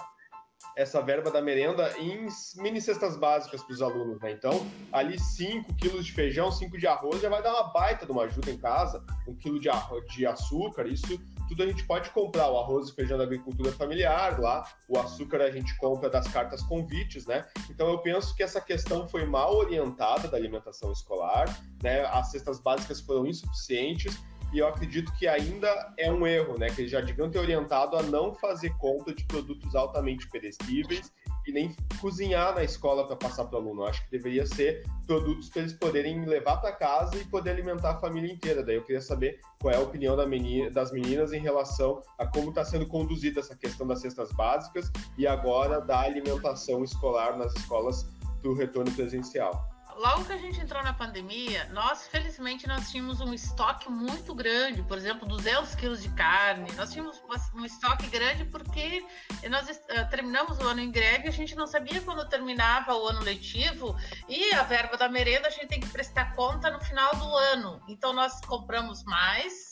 essa 0.76 1.02
verba 1.02 1.30
da 1.30 1.40
merenda 1.42 1.92
em 1.98 2.26
mini 2.56 2.80
cestas 2.80 3.16
básicas 3.16 3.62
para 3.62 3.72
os 3.72 3.82
alunos, 3.82 4.20
né? 4.20 4.32
Então, 4.32 4.66
ali 4.92 5.18
5 5.18 5.74
quilos 5.74 6.06
de 6.06 6.12
feijão, 6.12 6.50
5 6.50 6.78
de 6.78 6.86
arroz 6.86 7.20
já 7.20 7.28
vai 7.28 7.42
dar 7.42 7.52
uma 7.52 7.72
baita 7.72 8.06
de 8.06 8.12
uma 8.12 8.24
ajuda 8.24 8.50
em 8.50 8.58
casa, 8.58 9.04
um 9.28 9.34
quilo 9.34 9.60
de, 9.60 9.68
de 10.14 10.26
açúcar, 10.26 10.86
isso 10.86 11.20
tudo 11.52 11.64
a 11.64 11.66
gente 11.66 11.84
pode 11.84 12.08
comprar. 12.10 12.50
O 12.50 12.58
arroz 12.58 12.88
e 12.88 12.94
feijão 12.94 13.18
da 13.18 13.24
agricultura 13.24 13.70
familiar 13.72 14.40
lá, 14.40 14.66
o 14.88 14.98
açúcar 14.98 15.42
a 15.42 15.50
gente 15.50 15.76
compra 15.76 16.08
das 16.08 16.26
cartas 16.28 16.62
convites, 16.62 17.26
né? 17.26 17.46
Então 17.68 17.88
eu 17.90 17.98
penso 17.98 18.34
que 18.34 18.42
essa 18.42 18.60
questão 18.60 19.06
foi 19.06 19.26
mal 19.26 19.54
orientada 19.54 20.28
da 20.28 20.36
alimentação 20.36 20.90
escolar, 20.90 21.46
né? 21.82 22.06
As 22.06 22.30
cestas 22.30 22.58
básicas 22.58 23.00
foram 23.00 23.26
insuficientes 23.26 24.18
e 24.52 24.58
eu 24.58 24.68
acredito 24.68 25.12
que 25.14 25.26
ainda 25.26 25.94
é 25.96 26.12
um 26.12 26.26
erro, 26.26 26.58
né? 26.58 26.68
Que 26.68 26.82
eles 26.82 26.90
já 26.90 27.00
deviam 27.00 27.30
ter 27.30 27.38
orientado 27.38 27.96
a 27.96 28.02
não 28.02 28.34
fazer 28.34 28.70
compra 28.76 29.14
de 29.14 29.24
produtos 29.24 29.74
altamente 29.74 30.28
perecíveis 30.28 31.10
e 31.46 31.52
nem 31.52 31.74
cozinhar 32.00 32.54
na 32.54 32.62
escola 32.62 33.06
para 33.06 33.16
passar 33.16 33.46
para 33.46 33.58
o 33.58 33.62
aluno. 33.62 33.82
Eu 33.82 33.86
acho 33.86 34.04
que 34.04 34.10
deveria 34.10 34.46
ser 34.46 34.84
produtos 35.06 35.48
para 35.48 35.62
eles 35.62 35.72
poderem 35.72 36.24
levar 36.26 36.58
para 36.58 36.72
casa 36.72 37.16
e 37.16 37.24
poder 37.24 37.50
alimentar 37.50 37.92
a 37.92 38.00
família 38.00 38.30
inteira. 38.30 38.62
Daí 38.62 38.76
eu 38.76 38.84
queria 38.84 39.00
saber 39.00 39.40
qual 39.60 39.72
é 39.72 39.76
a 39.76 39.80
opinião 39.80 40.16
da 40.16 40.26
menina, 40.26 40.70
das 40.70 40.92
meninas 40.92 41.32
em 41.32 41.40
relação 41.40 42.02
a 42.18 42.26
como 42.26 42.50
está 42.50 42.64
sendo 42.64 42.86
conduzida 42.86 43.40
essa 43.40 43.56
questão 43.56 43.86
das 43.86 44.00
cestas 44.00 44.30
básicas 44.32 44.90
e 45.16 45.26
agora 45.26 45.80
da 45.80 46.00
alimentação 46.00 46.84
escolar 46.84 47.38
nas 47.38 47.54
escolas 47.54 48.06
do 48.42 48.52
retorno 48.54 48.92
presencial 48.92 49.71
logo 49.96 50.24
que 50.24 50.32
a 50.32 50.36
gente 50.36 50.60
entrou 50.60 50.82
na 50.82 50.92
pandemia, 50.92 51.68
nós, 51.72 52.06
felizmente, 52.08 52.66
nós 52.66 52.90
tínhamos 52.90 53.20
um 53.20 53.32
estoque 53.32 53.90
muito 53.90 54.34
grande, 54.34 54.82
por 54.82 54.96
exemplo, 54.96 55.26
200 55.26 55.74
quilos 55.74 56.02
de 56.02 56.08
carne. 56.10 56.70
Nós 56.72 56.92
tínhamos 56.92 57.22
um 57.54 57.64
estoque 57.64 58.06
grande 58.08 58.44
porque 58.44 59.04
nós 59.50 59.68
uh, 59.68 60.10
terminamos 60.10 60.58
o 60.58 60.62
ano 60.62 60.80
em 60.80 60.90
greve, 60.90 61.28
a 61.28 61.32
gente 61.32 61.54
não 61.54 61.66
sabia 61.66 62.00
quando 62.00 62.28
terminava 62.28 62.94
o 62.94 63.06
ano 63.06 63.20
letivo 63.20 63.96
e 64.28 64.52
a 64.54 64.62
verba 64.62 64.96
da 64.96 65.08
merenda 65.08 65.48
a 65.48 65.50
gente 65.50 65.66
tem 65.66 65.80
que 65.80 65.88
prestar 65.88 66.34
conta 66.34 66.70
no 66.70 66.80
final 66.80 67.14
do 67.16 67.36
ano. 67.36 67.82
Então, 67.88 68.12
nós 68.12 68.40
compramos 68.42 69.04
mais 69.04 69.70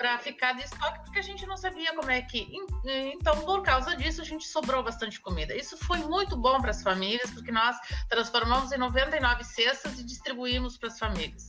para 0.00 0.16
ficar 0.16 0.54
de 0.54 0.62
estoque, 0.62 1.00
porque 1.00 1.18
a 1.18 1.22
gente 1.22 1.44
não 1.44 1.58
sabia 1.58 1.94
como 1.94 2.10
é 2.10 2.22
que. 2.22 2.50
Então, 2.86 3.38
por 3.42 3.62
causa 3.62 3.94
disso, 3.94 4.22
a 4.22 4.24
gente 4.24 4.48
sobrou 4.48 4.82
bastante 4.82 5.20
comida. 5.20 5.54
Isso 5.54 5.76
foi 5.76 5.98
muito 5.98 6.38
bom 6.38 6.58
para 6.58 6.70
as 6.70 6.82
famílias, 6.82 7.30
porque 7.30 7.52
nós 7.52 7.76
transformamos 8.08 8.72
em 8.72 8.78
99 8.78 9.44
cestas 9.44 10.00
e 10.00 10.02
distribuímos 10.02 10.78
para 10.78 10.88
as 10.88 10.98
famílias. 10.98 11.48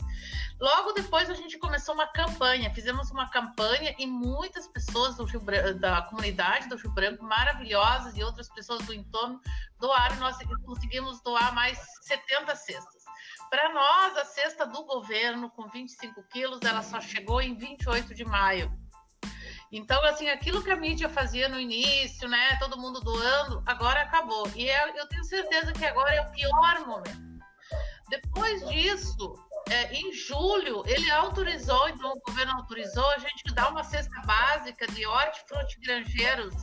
Logo 0.60 0.92
depois, 0.92 1.30
a 1.30 1.34
gente 1.34 1.58
começou 1.60 1.96
uma 1.96 2.08
campanha, 2.08 2.74
fizemos 2.74 3.10
uma 3.10 3.30
campanha 3.30 3.96
e 3.98 4.06
muitas 4.06 4.68
pessoas 4.68 5.16
Branco, 5.40 5.80
da 5.80 6.02
comunidade 6.02 6.68
do 6.68 6.76
Rio 6.76 6.92
Branco, 6.92 7.24
maravilhosas, 7.24 8.18
e 8.18 8.24
outras 8.24 8.50
pessoas 8.50 8.86
do 8.86 8.94
entorno 8.94 9.40
doaram. 9.80 10.18
Nós 10.18 10.36
conseguimos 10.66 11.22
doar 11.22 11.56
mais 11.56 11.80
70 12.02 12.54
cestas. 12.58 13.01
Para 13.52 13.74
nós, 13.74 14.18
a 14.18 14.24
cesta 14.24 14.66
do 14.66 14.86
governo 14.86 15.50
com 15.50 15.68
25 15.68 16.24
quilos, 16.30 16.62
ela 16.62 16.82
só 16.82 17.02
chegou 17.02 17.42
em 17.42 17.54
28 17.54 18.16
de 18.16 18.24
maio. 18.24 18.72
Então, 19.70 20.02
assim, 20.06 20.30
aquilo 20.30 20.64
que 20.64 20.72
a 20.72 20.76
mídia 20.78 21.10
fazia 21.10 21.50
no 21.50 21.60
início, 21.60 22.30
né, 22.30 22.56
todo 22.60 22.80
mundo 22.80 23.02
doando, 23.02 23.62
agora 23.66 24.04
acabou. 24.04 24.50
E 24.56 24.70
é, 24.70 24.98
eu 24.98 25.06
tenho 25.10 25.26
certeza 25.26 25.74
que 25.74 25.84
agora 25.84 26.16
é 26.16 26.22
o 26.22 26.32
pior 26.32 26.88
momento. 26.88 27.42
Depois 28.10 28.66
disso, 28.70 29.36
é, 29.70 29.94
em 29.96 30.14
julho, 30.14 30.82
ele 30.86 31.12
autorizou, 31.12 31.90
então 31.90 32.10
o 32.10 32.22
governo 32.22 32.54
autorizou 32.54 33.10
a 33.10 33.18
gente 33.18 33.54
dar 33.54 33.70
uma 33.70 33.84
cesta 33.84 34.22
básica 34.22 34.88
de 34.88 35.06
hortifruti 35.06 35.78
granjeiros 35.82 36.56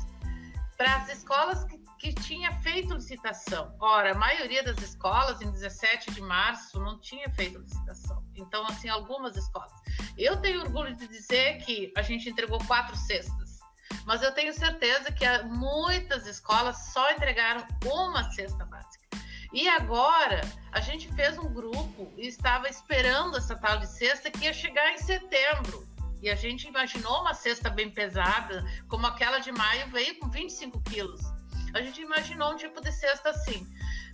para 0.78 0.96
as 0.96 1.08
escolas 1.10 1.64
que 1.64 1.77
que 1.98 2.12
tinha 2.12 2.52
feito 2.60 2.94
licitação. 2.94 3.74
Ora, 3.80 4.12
a 4.12 4.14
maioria 4.14 4.62
das 4.62 4.78
escolas, 4.78 5.42
em 5.42 5.50
17 5.50 6.12
de 6.12 6.20
março, 6.20 6.78
não 6.78 6.98
tinha 7.00 7.28
feito 7.30 7.58
licitação. 7.58 8.24
Então, 8.34 8.64
assim, 8.66 8.88
algumas 8.88 9.36
escolas. 9.36 9.72
Eu 10.16 10.36
tenho 10.36 10.60
orgulho 10.60 10.94
de 10.94 11.08
dizer 11.08 11.58
que 11.58 11.92
a 11.96 12.02
gente 12.02 12.28
entregou 12.28 12.58
quatro 12.66 12.96
cestas, 12.96 13.58
mas 14.06 14.22
eu 14.22 14.32
tenho 14.32 14.54
certeza 14.54 15.10
que 15.10 15.24
muitas 15.44 16.26
escolas 16.26 16.92
só 16.92 17.10
entregaram 17.10 17.66
uma 17.84 18.30
cesta 18.30 18.64
básica. 18.64 19.08
E 19.52 19.68
agora, 19.68 20.40
a 20.70 20.80
gente 20.80 21.12
fez 21.14 21.36
um 21.38 21.52
grupo 21.52 22.12
e 22.16 22.26
estava 22.28 22.68
esperando 22.68 23.36
essa 23.36 23.56
tal 23.56 23.78
de 23.78 23.86
cesta 23.86 24.30
que 24.30 24.44
ia 24.44 24.52
chegar 24.52 24.92
em 24.92 24.98
setembro. 24.98 25.88
E 26.20 26.28
a 26.28 26.34
gente 26.34 26.68
imaginou 26.68 27.20
uma 27.20 27.32
cesta 27.32 27.70
bem 27.70 27.90
pesada, 27.90 28.64
como 28.88 29.06
aquela 29.06 29.38
de 29.38 29.50
maio, 29.52 29.88
veio 29.88 30.18
com 30.18 30.28
25 30.28 30.80
quilos. 30.82 31.37
A 31.78 31.82
gente 31.82 32.02
imaginou 32.02 32.52
um 32.52 32.56
tipo 32.56 32.80
de 32.80 32.90
cesta 32.90 33.30
assim. 33.30 33.64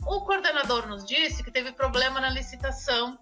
O 0.07 0.21
coordenador 0.21 0.87
nos 0.87 1.03
disse 1.07 1.43
que 1.43 1.51
teve 1.51 1.73
problema 1.73 2.21
na 2.21 2.29
licitação 2.29 3.19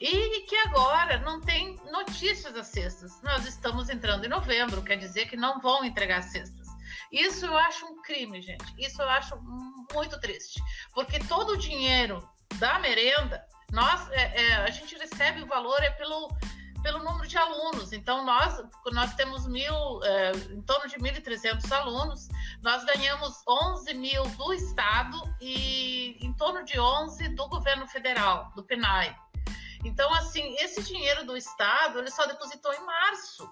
e 0.00 0.40
que 0.40 0.56
agora 0.56 1.18
não 1.20 1.40
tem 1.40 1.76
notícias 1.92 2.52
das 2.52 2.66
cestas. 2.66 3.22
Nós 3.22 3.46
estamos 3.46 3.88
entrando 3.88 4.24
em 4.24 4.28
novembro, 4.28 4.82
quer 4.82 4.96
dizer 4.96 5.28
que 5.28 5.36
não 5.36 5.60
vão 5.60 5.84
entregar 5.84 6.20
cestas. 6.22 6.66
Isso 7.12 7.46
eu 7.46 7.56
acho 7.56 7.86
um 7.86 8.02
crime, 8.02 8.42
gente. 8.42 8.64
Isso 8.76 9.00
eu 9.00 9.08
acho 9.08 9.38
muito 9.92 10.18
triste, 10.20 10.60
porque 10.92 11.20
todo 11.20 11.50
o 11.52 11.56
dinheiro 11.56 12.28
da 12.56 12.80
merenda, 12.80 13.46
nós, 13.70 14.10
é, 14.10 14.46
é, 14.46 14.54
a 14.56 14.70
gente 14.70 14.96
recebe 14.96 15.42
o 15.42 15.46
valor 15.46 15.80
é 15.80 15.90
pelo 15.90 16.28
pelo 16.86 17.02
número 17.02 17.26
de 17.26 17.36
alunos. 17.36 17.92
Então, 17.92 18.24
nós, 18.24 18.62
nós 18.92 19.12
temos 19.16 19.44
mil, 19.48 19.74
é, 20.04 20.30
em 20.52 20.62
torno 20.62 20.88
de 20.88 20.96
1.300 20.96 21.72
alunos, 21.72 22.28
nós 22.62 22.84
ganhamos 22.84 23.42
11 23.44 23.92
mil 23.94 24.22
do 24.22 24.52
Estado 24.52 25.20
e 25.40 26.16
em 26.24 26.32
torno 26.34 26.64
de 26.64 26.78
11 26.78 27.30
do 27.30 27.48
governo 27.48 27.88
federal, 27.88 28.52
do 28.54 28.62
PNAE. 28.62 29.16
Então, 29.84 30.14
assim, 30.14 30.54
esse 30.60 30.80
dinheiro 30.84 31.26
do 31.26 31.36
Estado, 31.36 31.98
ele 31.98 32.10
só 32.10 32.24
depositou 32.24 32.72
em 32.72 32.86
março. 32.86 33.50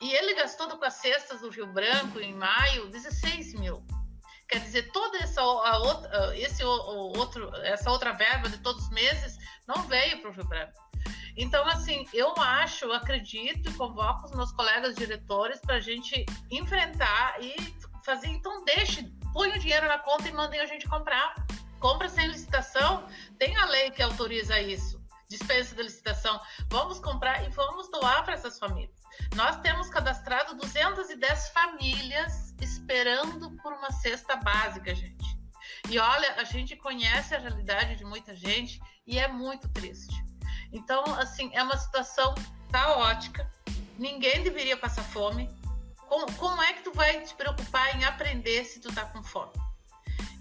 E 0.00 0.14
ele 0.14 0.32
gastou 0.32 0.66
com 0.78 0.84
as 0.86 0.94
cestas 0.94 1.42
do 1.42 1.50
Rio 1.50 1.66
Branco, 1.66 2.18
em 2.18 2.32
maio, 2.32 2.88
16 2.88 3.60
mil. 3.60 3.84
Quer 4.48 4.60
dizer, 4.60 4.90
toda 4.90 5.18
essa, 5.18 5.42
a 5.42 5.78
outra, 5.80 6.34
esse, 6.34 6.64
o, 6.64 7.18
outro, 7.18 7.54
essa 7.56 7.90
outra 7.90 8.12
verba 8.12 8.48
de 8.48 8.56
todos 8.56 8.84
os 8.84 8.90
meses 8.90 9.36
não 9.68 9.82
veio 9.82 10.22
para 10.22 10.30
o 10.30 10.32
Rio 10.32 10.46
Branco. 10.46 10.89
Então, 11.36 11.66
assim, 11.66 12.06
eu 12.12 12.34
acho, 12.38 12.90
acredito 12.92 13.70
e 13.70 13.74
convoco 13.74 14.26
os 14.26 14.32
meus 14.32 14.52
colegas 14.52 14.94
diretores 14.96 15.60
para 15.60 15.76
a 15.76 15.80
gente 15.80 16.24
enfrentar 16.50 17.42
e 17.42 17.54
fazer. 18.04 18.28
Então, 18.28 18.64
deixe, 18.64 19.10
põe 19.32 19.50
o 19.50 19.58
dinheiro 19.58 19.86
na 19.86 19.98
conta 19.98 20.28
e 20.28 20.32
mandem 20.32 20.60
a 20.60 20.66
gente 20.66 20.88
comprar. 20.88 21.34
Compra 21.78 22.08
sem 22.08 22.26
licitação, 22.26 23.06
tem 23.38 23.56
a 23.56 23.64
lei 23.64 23.90
que 23.90 24.02
autoriza 24.02 24.60
isso 24.60 25.00
dispensa 25.30 25.76
de 25.76 25.82
licitação. 25.84 26.38
Vamos 26.68 26.98
comprar 26.98 27.46
e 27.46 27.50
vamos 27.50 27.88
doar 27.88 28.24
para 28.24 28.34
essas 28.34 28.58
famílias. 28.58 29.00
Nós 29.36 29.56
temos 29.60 29.88
cadastrado 29.88 30.56
210 30.56 31.48
famílias 31.50 32.52
esperando 32.60 33.56
por 33.62 33.72
uma 33.72 33.92
cesta 33.92 34.36
básica, 34.36 34.92
gente. 34.92 35.38
E 35.88 35.98
olha, 35.98 36.34
a 36.34 36.44
gente 36.44 36.76
conhece 36.76 37.34
a 37.34 37.38
realidade 37.38 37.96
de 37.96 38.04
muita 38.04 38.34
gente 38.34 38.80
e 39.06 39.18
é 39.18 39.28
muito 39.28 39.68
triste. 39.68 40.12
Então, 40.72 41.04
assim, 41.16 41.50
é 41.52 41.62
uma 41.62 41.76
situação 41.76 42.34
caótica. 42.70 43.50
Ninguém 43.98 44.42
deveria 44.42 44.76
passar 44.76 45.02
fome. 45.02 45.50
Como, 46.08 46.32
como 46.34 46.62
é 46.62 46.72
que 46.72 46.82
tu 46.82 46.92
vai 46.92 47.20
te 47.20 47.34
preocupar 47.34 47.96
em 47.96 48.04
aprender 48.04 48.64
se 48.64 48.80
tu 48.80 48.92
tá 48.92 49.04
com 49.04 49.22
fome? 49.22 49.52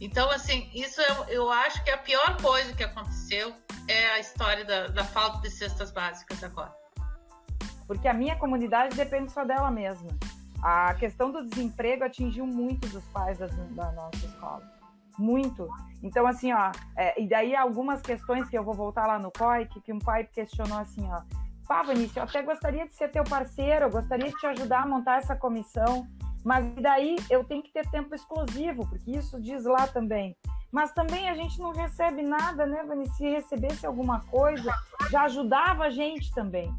Então, 0.02 0.30
assim, 0.32 0.70
isso 0.74 1.02
eu, 1.02 1.24
eu 1.26 1.52
acho 1.52 1.84
que 1.84 1.92
a 1.92 1.98
pior 1.98 2.42
coisa 2.42 2.74
que 2.74 2.84
aconteceu 2.84 3.54
é 3.88 4.12
a 4.12 4.20
história 4.20 4.64
da, 4.64 4.88
da 4.88 5.04
falta 5.04 5.40
de 5.42 5.50
cestas 5.50 5.92
básicas 5.92 6.44
agora. 6.44 6.74
Porque 7.86 8.08
a 8.08 8.14
minha 8.14 8.38
comunidade 8.38 8.96
depende 8.96 9.32
só 9.32 9.44
dela 9.44 9.70
mesma. 9.70 10.10
A 10.62 10.94
questão 10.94 11.32
do 11.32 11.44
desemprego 11.46 12.04
atingiu 12.04 12.46
muito 12.46 12.88
dos 12.88 13.04
pais 13.06 13.38
das, 13.38 13.52
da 13.72 13.92
nossa 13.92 14.26
escola. 14.26 14.79
Muito. 15.20 15.68
Então, 16.02 16.26
assim, 16.26 16.54
ó, 16.54 16.72
é, 16.96 17.22
e 17.22 17.28
daí 17.28 17.56
algumas 17.56 18.02
questões 18.02 18.50
que 18.50 18.58
eu 18.58 18.64
vou 18.64 18.74
voltar 18.74 19.06
lá 19.06 19.20
no 19.20 19.32
COI, 19.32 19.66
que, 19.66 19.82
que 19.82 19.94
um 19.94 20.00
pai 20.00 20.24
questionou 20.24 20.80
assim, 20.80 21.06
ó, 21.12 21.22
Pá, 21.70 21.84
Vinícius, 21.84 22.18
eu 22.18 22.24
até 22.24 22.42
gostaria 22.42 22.88
de 22.88 22.96
ser 22.96 23.12
teu 23.12 23.24
parceiro, 23.24 23.86
eu 23.86 23.92
gostaria 23.92 24.28
de 24.28 24.36
te 24.38 24.48
ajudar 24.48 24.82
a 24.82 24.88
montar 24.88 25.20
essa 25.20 25.36
comissão, 25.36 26.08
mas 26.44 26.66
daí 26.74 27.16
eu 27.30 27.44
tenho 27.44 27.62
que 27.62 27.72
ter 27.72 27.88
tempo 27.92 28.16
exclusivo, 28.16 28.90
porque 28.90 29.12
isso 29.12 29.40
diz 29.40 29.66
lá 29.66 29.86
também. 29.86 30.36
Mas 30.72 30.92
também 30.94 31.30
a 31.30 31.36
gente 31.36 31.60
não 31.60 31.72
recebe 31.72 32.24
nada, 32.24 32.66
né, 32.66 32.84
Vanessa? 32.84 33.14
Se 33.14 33.30
recebesse 33.30 33.86
alguma 33.86 34.22
coisa, 34.22 34.72
já 35.12 35.26
ajudava 35.26 35.84
a 35.84 35.90
gente 35.92 36.34
também. 36.34 36.74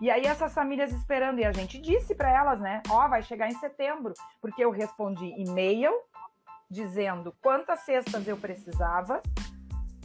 E 0.00 0.10
aí 0.10 0.22
essas 0.24 0.54
famílias 0.54 0.92
esperando, 0.92 1.38
e 1.40 1.44
a 1.44 1.52
gente 1.52 1.78
disse 1.78 2.14
para 2.14 2.30
elas, 2.30 2.58
né? 2.58 2.82
Ó, 2.88 3.04
oh, 3.04 3.08
vai 3.10 3.22
chegar 3.22 3.48
em 3.48 3.58
setembro, 3.58 4.14
porque 4.40 4.64
eu 4.64 4.70
respondi 4.70 5.26
e-mail 5.36 5.92
dizendo 6.72 7.34
quantas 7.42 7.80
cestas 7.80 8.26
eu 8.26 8.36
precisava. 8.36 9.20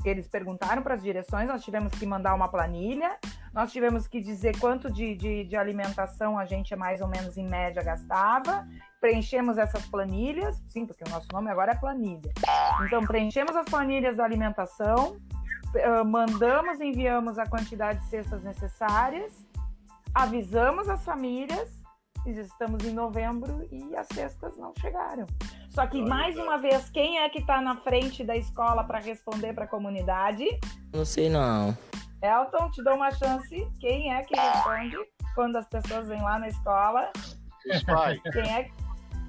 Eles 0.05 0.27
perguntaram 0.27 0.83
para 0.83 0.93
as 0.93 1.01
direções, 1.01 1.47
nós 1.47 1.63
tivemos 1.63 1.91
que 1.93 2.05
mandar 2.05 2.33
uma 2.35 2.47
planilha, 2.47 3.17
nós 3.53 3.71
tivemos 3.71 4.07
que 4.07 4.21
dizer 4.21 4.57
quanto 4.59 4.91
de, 4.91 5.15
de, 5.15 5.45
de 5.45 5.55
alimentação 5.55 6.37
a 6.37 6.45
gente 6.45 6.75
mais 6.75 7.01
ou 7.01 7.07
menos 7.07 7.37
em 7.37 7.47
média 7.47 7.81
gastava, 7.81 8.67
preenchemos 9.01 9.57
essas 9.57 9.85
planilhas, 9.87 10.61
sim, 10.67 10.85
porque 10.85 11.03
o 11.03 11.09
nosso 11.09 11.27
nome 11.33 11.49
agora 11.49 11.71
é 11.71 11.75
planilha. 11.75 12.31
Então, 12.85 13.05
preenchemos 13.05 13.55
as 13.55 13.65
planilhas 13.65 14.15
da 14.17 14.23
alimentação, 14.23 15.17
uh, 15.73 16.05
mandamos, 16.05 16.79
enviamos 16.79 17.39
a 17.39 17.45
quantidade 17.45 17.99
de 17.99 18.09
cestas 18.09 18.43
necessárias, 18.43 19.33
avisamos 20.13 20.87
as 20.89 21.03
famílias, 21.03 21.69
estamos 22.25 22.83
em 22.85 22.93
novembro 22.93 23.67
e 23.71 23.95
as 23.95 24.07
cestas 24.07 24.57
não 24.57 24.73
chegaram. 24.79 25.25
Só 25.69 25.85
que, 25.85 26.01
mais 26.01 26.35
uma 26.37 26.57
vez, 26.57 26.89
quem 26.89 27.19
é 27.19 27.29
que 27.29 27.39
está 27.39 27.61
na 27.61 27.75
frente 27.77 28.23
da 28.23 28.35
escola 28.35 28.83
para 28.83 28.99
responder 28.99 29.53
para 29.53 29.65
a 29.65 29.67
comunidade? 29.67 30.45
Não 30.93 31.05
sei 31.05 31.29
não. 31.29 31.77
Elton, 32.21 32.71
te 32.71 32.83
dou 32.83 32.95
uma 32.95 33.11
chance. 33.11 33.67
Quem 33.79 34.13
é 34.13 34.23
que 34.23 34.35
responde 34.35 34.97
quando 35.35 35.57
as 35.57 35.67
pessoas 35.67 36.07
vêm 36.07 36.21
lá 36.21 36.39
na 36.39 36.47
escola? 36.47 37.11
Os 37.69 37.83
pais. 37.83 38.19
Quem 38.33 38.53
é 38.53 38.63
que 38.63 38.71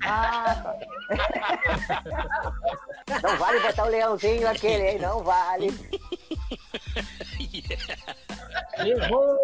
ah, 0.04 0.74
Não 3.22 3.36
vale 3.36 3.60
botar 3.60 3.84
o 3.84 3.88
leãozinho 3.88 4.48
aquele, 4.48 4.90
hein? 4.90 4.98
Não 5.00 5.22
vale. 5.22 5.68
Errou! 8.78 9.36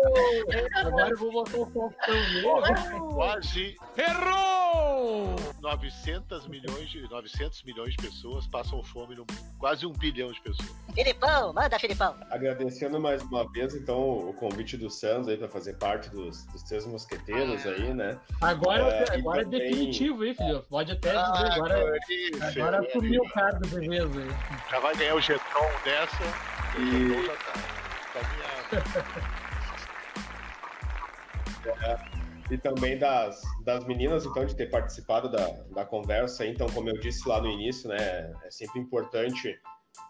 Agora 0.76 1.10
eu 1.10 1.18
vou 1.18 1.32
botar 1.32 1.58
o 1.58 1.66
faltão 1.66 3.10
Quase. 3.14 3.76
Errou! 3.96 5.36
900 5.60 6.46
milhões, 6.46 6.88
de, 6.88 7.08
900 7.08 7.62
milhões 7.62 7.90
de 7.90 7.96
pessoas 7.96 8.46
passam 8.46 8.82
fome 8.82 9.14
no 9.14 9.22
mundo. 9.22 9.54
Quase 9.58 9.86
um 9.86 9.92
bilhão 9.92 10.30
de 10.30 10.40
pessoas. 10.40 10.70
Filipão, 10.94 11.52
manda, 11.52 11.78
Filipão. 11.78 12.14
Agradecendo 12.30 13.00
mais 13.00 13.22
uma 13.22 13.50
vez, 13.50 13.74
então, 13.74 14.28
o 14.28 14.34
convite 14.34 14.76
do 14.76 14.90
Santos 14.90 15.28
aí 15.28 15.36
para 15.36 15.48
fazer 15.48 15.74
parte 15.74 16.10
dos, 16.10 16.44
dos 16.46 16.62
Três 16.62 16.86
Mosqueteiros 16.86 17.66
aí, 17.66 17.92
né? 17.92 18.18
Agora, 18.40 18.82
é, 18.84 19.14
agora 19.16 19.42
é 19.42 19.44
definitivo, 19.44 20.24
hein, 20.24 20.34
filho? 20.34 20.64
Pode 20.68 20.92
até 20.92 21.08
dizer. 21.08 21.18
Ah, 21.18 21.54
agora, 21.54 21.98
agora 22.42 22.80
assumiu 22.80 23.22
o 23.22 23.28
cargo 23.30 23.66
de 23.66 23.88
vez 23.88 24.16
aí. 24.16 24.70
Já 24.70 24.80
vai 24.80 24.94
ganhar 24.96 25.14
o 25.14 25.20
jeton 25.20 25.70
dessa 25.84 26.22
e. 26.78 27.70
O 27.70 27.73
tá. 28.14 29.44
É, 31.66 31.96
e 32.50 32.58
também 32.58 32.98
das, 32.98 33.42
das 33.64 33.84
meninas, 33.86 34.26
então, 34.26 34.44
de 34.44 34.54
ter 34.54 34.70
participado 34.70 35.30
da, 35.30 35.46
da 35.74 35.84
conversa. 35.84 36.46
Então, 36.46 36.66
como 36.68 36.90
eu 36.90 37.00
disse 37.00 37.26
lá 37.28 37.40
no 37.40 37.48
início, 37.48 37.88
né, 37.88 38.32
é 38.44 38.50
sempre 38.50 38.80
importante 38.80 39.58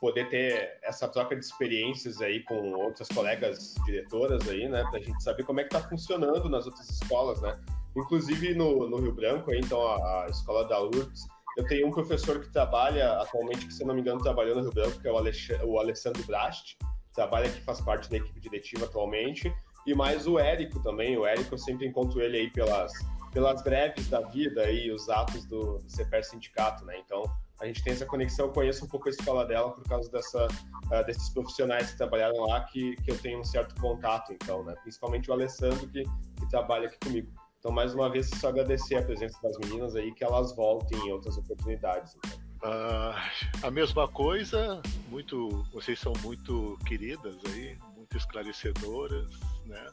poder 0.01 0.28
ter 0.28 0.78
essa 0.82 1.06
troca 1.06 1.36
de 1.36 1.44
experiências 1.44 2.20
aí 2.20 2.43
com 2.44 2.72
outras 2.72 3.09
colegas 3.09 3.74
diretoras 3.85 4.48
aí, 4.48 4.68
né, 4.68 4.85
a 4.93 4.98
gente 4.98 5.22
saber 5.22 5.44
como 5.44 5.60
é 5.60 5.64
que 5.64 5.74
está 5.74 5.89
funcionando 5.89 6.48
nas 6.48 6.66
outras 6.66 6.89
escolas, 6.90 7.40
né. 7.40 7.59
Inclusive 7.97 8.55
no, 8.55 8.89
no 8.89 8.98
Rio 8.98 9.14
Branco, 9.14 9.52
aí, 9.52 9.60
então, 9.60 9.81
a, 9.86 10.24
a 10.24 10.26
escola 10.28 10.66
da 10.66 10.82
URBS, 10.82 11.26
eu 11.56 11.64
tenho 11.66 11.86
um 11.86 11.93
professor 11.93 12.40
que 12.40 12.52
trabalha 12.52 13.12
atualmente, 13.20 13.66
que 13.66 13.72
se 13.72 13.85
não 13.85 13.94
me 13.94 14.01
engano 14.01 14.20
trabalhou 14.20 14.56
no 14.56 14.62
Rio 14.62 14.72
Branco, 14.72 15.01
que 15.01 15.06
é 15.06 15.12
o, 15.12 15.66
o 15.66 15.78
Alessandro 15.78 16.24
Brast, 16.24 16.76
trabalha 17.15 17.47
aqui, 17.47 17.61
faz 17.61 17.81
parte 17.81 18.11
da 18.11 18.16
equipe 18.16 18.41
diretiva 18.41 18.85
atualmente, 18.85 19.53
e 19.86 19.95
mais 19.95 20.27
o 20.27 20.39
Érico 20.39 20.82
também. 20.82 21.16
O 21.16 21.27
Érico 21.27 21.55
eu 21.55 21.59
sempre 21.59 21.86
encontro 21.86 22.20
ele 22.20 22.36
aí 22.39 22.51
pelas, 22.51 22.93
pelas 23.32 23.62
greves 23.62 24.09
da 24.09 24.20
vida 24.20 24.70
e 24.70 24.91
os 24.91 25.09
atos 25.09 25.45
do, 25.47 25.78
do 25.78 25.91
CPR 25.91 26.24
Sindicato, 26.24 26.85
né? 26.85 26.99
Então 26.99 27.23
a 27.61 27.66
gente 27.66 27.82
tem 27.82 27.93
essa 27.93 28.05
conexão, 28.05 28.47
eu 28.47 28.53
conheço 28.53 28.85
um 28.85 28.89
pouco 28.89 29.09
a 29.09 29.11
escola 29.11 29.47
dela 29.47 29.70
por 29.70 29.85
causa 29.85 30.11
dessa, 30.11 30.47
uh, 30.47 31.07
desses 31.07 31.28
profissionais 31.31 31.93
que 31.93 31.97
trabalharam 31.97 32.41
lá, 32.47 32.65
que, 32.65 32.97
que 32.97 33.11
eu 33.11 33.19
tenho 33.19 33.41
um 33.41 33.45
certo 33.45 33.81
contato, 33.81 34.32
então, 34.32 34.65
né? 34.65 34.74
Principalmente 34.82 35.31
o 35.31 35.32
Alessandro, 35.32 35.89
que, 35.89 36.05
que 36.05 36.49
trabalha 36.51 36.89
aqui 36.89 36.99
comigo. 36.99 37.32
Então, 37.59 37.73
mais 37.73 37.95
uma 37.95 38.11
vez, 38.11 38.28
só 38.28 38.49
agradecer 38.49 38.97
a 38.97 39.03
presença 39.03 39.39
das 39.43 39.57
meninas 39.59 39.97
aí, 39.97 40.12
que 40.12 40.23
elas 40.23 40.55
voltem 40.55 40.99
em 40.99 41.12
outras 41.12 41.39
oportunidades. 41.39 42.15
Então. 42.16 42.44
Uh, 42.65 43.15
a 43.62 43.70
mesma 43.70 44.09
coisa, 44.09 44.81
muito, 45.09 45.66
vocês 45.70 46.01
são 46.01 46.15
muito 46.23 46.78
queridas 46.86 47.36
aí, 47.53 47.77
muito 47.95 48.16
esclarecedoras, 48.16 49.28
né? 49.66 49.86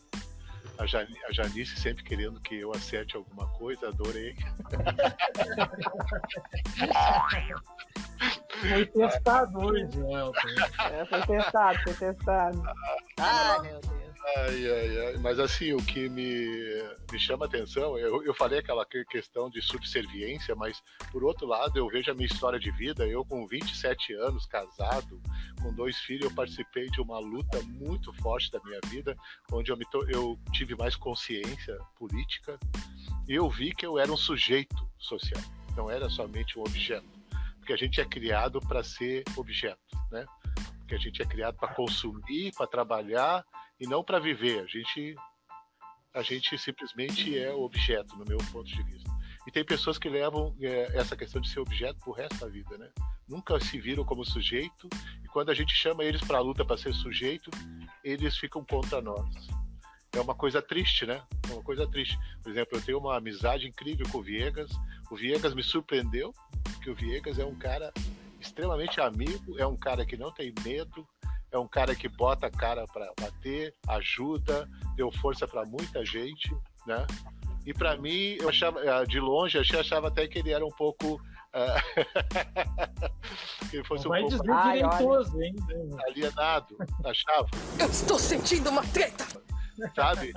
A, 0.78 0.86
Jan, 0.86 1.06
a 1.28 1.34
Janice 1.34 1.78
sempre 1.78 2.02
querendo 2.02 2.40
que 2.40 2.62
eu 2.62 2.72
acerte 2.72 3.18
alguma 3.18 3.46
coisa, 3.58 3.90
adorei. 3.90 4.36
Foi 8.62 8.86
testado 8.86 9.60
hoje, 9.60 10.00
Elton. 10.00 10.48
É, 10.94 11.06
foi 11.06 11.22
testado, 11.26 11.80
foi 11.84 11.94
testado. 11.94 12.64
Ah, 13.20 13.60
meu 13.62 13.82
Deus. 13.82 14.11
Ai, 14.24 14.70
ai, 14.70 15.08
ai. 15.08 15.18
Mas 15.18 15.40
assim, 15.40 15.74
o 15.74 15.84
que 15.84 16.08
me, 16.08 16.26
me 17.12 17.20
chama 17.20 17.46
atenção, 17.46 17.98
eu, 17.98 18.24
eu 18.24 18.34
falei 18.36 18.60
aquela 18.60 18.86
questão 18.86 19.50
de 19.50 19.62
subserviência, 19.62 20.56
mas 20.56 20.82
por 21.12 21.24
outro 21.24 21.48
lado, 21.48 21.78
eu 21.78 21.88
vejo 21.88 22.12
a 22.12 22.14
minha 22.14 22.28
história 22.28 22.60
de 22.60 22.72
vida. 22.72 23.08
Eu, 23.08 23.26
com 23.26 23.48
27 23.48 24.14
anos, 24.14 24.46
casado, 24.46 25.20
com 25.62 25.74
dois 25.74 25.98
filhos, 25.98 26.26
eu 26.26 26.36
participei 26.36 26.88
de 26.90 27.02
uma 27.02 27.20
luta 27.20 27.62
muito 27.64 28.14
forte 28.22 28.52
da 28.52 28.60
minha 28.64 28.80
vida, 28.88 29.16
onde 29.52 29.72
eu, 29.72 29.78
me 29.78 29.86
to... 29.90 30.06
eu 30.10 30.38
tive 30.54 30.76
mais 30.76 30.96
consciência 30.96 31.78
política 31.98 32.60
e 33.28 33.34
eu 33.34 33.50
vi 33.50 33.74
que 33.74 33.86
eu 33.86 33.98
era 33.98 34.12
um 34.12 34.18
sujeito 34.18 34.88
social, 35.00 35.42
não 35.76 35.90
era 35.90 36.10
somente 36.10 36.60
um 36.60 36.62
objeto. 36.62 37.10
Porque 37.58 37.74
a 37.74 37.78
gente 37.78 38.00
é 38.00 38.06
criado 38.06 38.60
para 38.60 38.84
ser 38.84 39.24
objeto, 39.36 39.80
né? 40.12 40.26
Porque 40.80 40.96
a 40.96 40.98
gente 40.98 41.22
é 41.22 41.26
criado 41.26 41.56
para 41.56 41.74
consumir, 41.74 42.52
para 42.56 42.68
trabalhar 42.68 43.46
e 43.82 43.88
não 43.88 44.04
para 44.04 44.20
viver. 44.20 44.60
A 44.60 44.68
gente 44.68 45.16
a 46.14 46.22
gente 46.22 46.58
simplesmente 46.58 47.38
é 47.38 47.54
objeto, 47.54 48.18
no 48.18 48.26
meu 48.26 48.38
ponto 48.52 48.66
de 48.66 48.84
vista. 48.84 49.10
E 49.48 49.52
tem 49.52 49.64
pessoas 49.64 49.98
que 49.98 50.10
levam 50.10 50.54
é, 50.62 50.98
essa 50.98 51.16
questão 51.16 51.42
de 51.42 51.50
ser 51.50 51.62
objeto 51.62 51.98
pro 52.00 52.12
resto 52.12 52.38
da 52.38 52.48
vida, 52.48 52.78
né? 52.78 52.92
Nunca 53.28 53.58
se 53.62 53.80
viram 53.80 54.04
como 54.04 54.26
sujeito 54.26 54.90
e 55.24 55.28
quando 55.30 55.50
a 55.50 55.54
gente 55.54 55.74
chama 55.74 56.04
eles 56.04 56.22
para 56.22 56.38
a 56.38 56.42
luta 56.42 56.66
para 56.66 56.78
ser 56.78 56.94
sujeito, 56.94 57.50
eles 58.04 58.38
ficam 58.38 58.64
contra 58.64 59.02
nós. 59.02 59.26
é 60.14 60.20
uma 60.20 60.36
coisa 60.36 60.62
triste, 60.62 61.06
né? 61.06 61.24
É 61.50 61.54
uma 61.54 61.64
coisa 61.64 61.88
triste. 61.88 62.20
Por 62.44 62.52
exemplo, 62.52 62.78
eu 62.78 62.82
tenho 62.82 63.00
uma 63.00 63.18
amizade 63.18 63.66
incrível 63.66 64.06
com 64.12 64.18
o 64.18 64.24
Viegas. 64.24 64.70
O 65.10 65.16
Viegas 65.16 65.56
me 65.56 65.64
surpreendeu, 65.64 66.34
porque 66.64 66.90
o 66.90 66.96
Viegas 66.96 67.40
é 67.40 67.46
um 67.46 67.56
cara 67.56 67.92
extremamente 68.40 69.00
amigo, 69.00 69.58
é 69.58 69.66
um 69.66 69.78
cara 69.78 70.06
que 70.06 70.18
não 70.18 70.32
tem 70.32 70.54
medo, 70.64 71.08
é 71.52 71.58
um 71.58 71.68
cara 71.68 71.94
que 71.96 72.08
bota 72.08 72.48
a 72.48 72.52
cara 72.52 72.86
para 72.88 73.12
bater, 73.20 73.76
ajuda, 73.88 74.68
deu 74.96 75.12
força 75.12 75.48
para 75.48 75.66
muita 75.66 76.06
gente, 76.06 76.56
né? 76.88 77.06
E 77.66 77.74
para 77.74 77.96
mim, 77.98 78.38
eu 78.40 78.50
achava, 78.50 78.80
eh, 78.80 79.06
de 79.06 79.20
longe, 79.20 79.58
eu 79.58 79.80
achava 79.80 80.08
até 80.08 80.28
que 80.28 80.40
ele 80.40 80.52
era 80.52 80.66
um 80.66 80.72
pouco. 80.72 81.22
Uh... 81.54 81.82
que 83.70 83.78
ele 83.78 83.84
fosse 83.84 84.08
Vai 84.08 84.24
um 84.24 84.30
pouco 84.30 84.44
dizer 84.44 84.64
direitoso, 84.64 85.42
hein? 85.42 85.56
alienado, 86.08 86.78
achava. 87.04 87.48
Eu 87.78 87.88
estou 87.88 88.18
sentindo 88.18 88.70
uma 88.70 88.84
treta! 88.88 89.28
Sabe? 89.96 90.34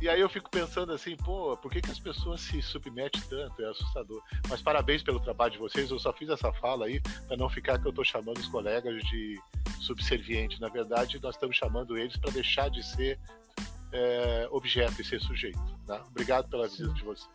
E 0.00 0.08
aí 0.08 0.20
eu 0.20 0.30
fico 0.30 0.50
pensando 0.50 0.92
assim, 0.92 1.14
pô, 1.14 1.56
por 1.58 1.70
que, 1.70 1.82
que 1.82 1.90
as 1.90 1.98
pessoas 1.98 2.40
se 2.40 2.62
submetem 2.62 3.20
tanto? 3.28 3.62
É 3.62 3.66
assustador. 3.68 4.22
Mas 4.48 4.62
parabéns 4.62 5.02
pelo 5.02 5.20
trabalho 5.20 5.52
de 5.52 5.58
vocês. 5.58 5.90
Eu 5.90 5.98
só 5.98 6.10
fiz 6.12 6.30
essa 6.30 6.50
fala 6.54 6.86
aí 6.86 7.00
para 7.28 7.36
não 7.36 7.50
ficar 7.50 7.78
que 7.78 7.86
eu 7.86 7.90
estou 7.90 8.04
chamando 8.04 8.38
os 8.38 8.48
colegas 8.48 9.02
de 9.04 9.38
subserviente. 9.80 10.58
Na 10.58 10.68
verdade, 10.68 11.20
nós 11.22 11.34
estamos 11.34 11.54
chamando 11.54 11.98
eles 11.98 12.16
para 12.16 12.30
deixar 12.30 12.70
de 12.70 12.82
ser 12.82 13.18
é, 13.92 14.48
objeto 14.50 15.02
e 15.02 15.04
ser 15.04 15.20
sujeito. 15.20 15.60
Tá? 15.86 16.02
Obrigado 16.08 16.48
pela 16.48 16.66
visita 16.66 16.94
de 16.94 17.04
vocês. 17.04 17.28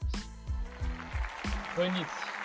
Vanice. 1.75 2.35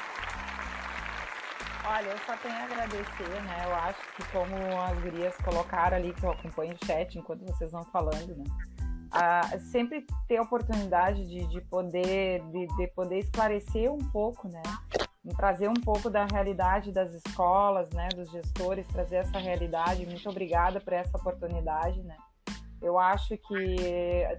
Olha, 1.82 2.08
eu 2.08 2.18
só 2.26 2.36
tenho 2.36 2.54
a 2.54 2.64
agradecer, 2.64 3.42
né? 3.42 3.64
Eu 3.64 3.74
acho 3.74 4.00
que 4.14 4.22
como 4.30 4.54
as 4.80 5.00
gurias 5.00 5.34
colocaram 5.38 5.96
ali, 5.96 6.12
que 6.12 6.24
eu 6.24 6.30
acompanho 6.30 6.74
o 6.74 6.86
chat 6.86 7.18
enquanto 7.18 7.44
vocês 7.46 7.72
vão 7.72 7.84
falando, 7.86 8.36
né? 8.36 8.44
Sempre 9.70 10.06
ter 10.28 10.36
a 10.36 10.42
oportunidade 10.42 11.26
de, 11.26 11.46
de 11.46 11.60
poder 11.62 12.42
de, 12.50 12.66
de, 12.66 12.86
poder 12.88 13.18
esclarecer 13.18 13.92
um 13.92 13.98
pouco, 14.10 14.48
né? 14.48 14.62
Trazer 15.36 15.68
um 15.68 15.74
pouco 15.74 16.08
da 16.08 16.24
realidade 16.24 16.92
das 16.92 17.12
escolas, 17.14 17.90
né? 17.90 18.08
Dos 18.14 18.30
gestores, 18.30 18.86
trazer 18.88 19.16
essa 19.16 19.38
realidade. 19.38 20.06
Muito 20.06 20.28
obrigada 20.28 20.80
por 20.80 20.92
essa 20.92 21.16
oportunidade, 21.16 22.02
né? 22.02 22.16
Eu 22.80 22.98
acho 22.98 23.36
que 23.36 23.76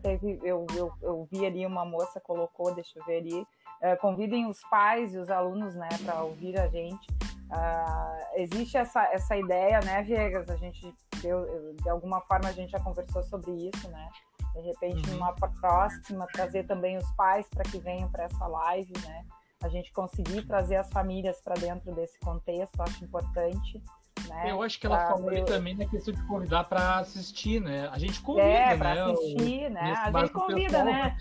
teve, 0.02 0.40
eu, 0.44 0.66
eu, 0.76 0.92
eu 1.02 1.28
vi 1.32 1.46
ali 1.46 1.66
uma 1.66 1.86
moça 1.86 2.20
colocou, 2.20 2.74
deixa 2.74 2.98
eu 2.98 3.06
ver 3.06 3.18
ali, 3.18 3.42
uh, 3.42 3.98
convidem 4.00 4.48
os 4.48 4.60
pais 4.62 5.14
e 5.14 5.18
os 5.18 5.30
alunos, 5.30 5.76
né, 5.76 5.90
para 6.04 6.24
ouvir 6.24 6.60
a 6.60 6.68
gente. 6.68 7.08
Uh, 7.52 8.40
existe 8.42 8.78
essa, 8.78 9.04
essa 9.12 9.36
ideia, 9.38 9.80
né, 9.82 10.02
Viegas? 10.02 10.50
A 10.50 10.56
gente, 10.56 10.94
de 11.22 11.90
alguma 11.90 12.22
forma, 12.22 12.48
a 12.48 12.52
gente 12.52 12.72
já 12.72 12.80
conversou 12.80 13.22
sobre 13.24 13.52
isso, 13.52 13.90
né? 13.90 14.10
De 14.54 14.62
repente, 14.62 15.10
Uhum. 15.10 15.16
numa 15.16 15.34
próxima, 15.34 16.28
trazer 16.28 16.64
também 16.66 16.98
os 16.98 17.10
pais 17.14 17.48
para 17.50 17.64
que 17.64 17.80
venham 17.80 18.10
para 18.12 18.26
essa 18.26 18.46
live, 18.48 18.94
né? 19.06 19.26
A 19.64 19.70
gente 19.70 19.92
conseguir 19.94 20.46
trazer 20.48 20.76
as 20.78 20.90
famílias 20.90 21.40
para 21.42 21.54
dentro 21.56 21.94
desse 21.94 22.20
contexto, 22.20 22.82
acho 22.82 23.04
importante. 23.06 23.82
Né? 24.28 24.52
Eu 24.52 24.62
acho 24.62 24.80
que 24.80 24.86
ela 24.88 24.98
Pra 24.98 25.08
falou 25.10 25.30
ali 25.30 25.44
também 25.46 25.76
na 25.76 25.86
questão 25.86 26.14
de 26.14 26.22
convidar 26.28 26.64
para 26.66 27.00
assistir, 27.00 27.60
né? 27.62 27.88
A 27.92 27.98
gente 28.00 28.22
convida, 28.22 28.48
É, 28.48 28.78
pra 28.78 28.96
né? 28.96 29.02
assistir, 29.04 29.66
o- 29.66 29.70
né? 29.70 29.94
A 29.98 30.12
gente 30.20 30.34
convida, 30.34 30.68
pessoal, 30.84 30.86
né? 30.86 31.18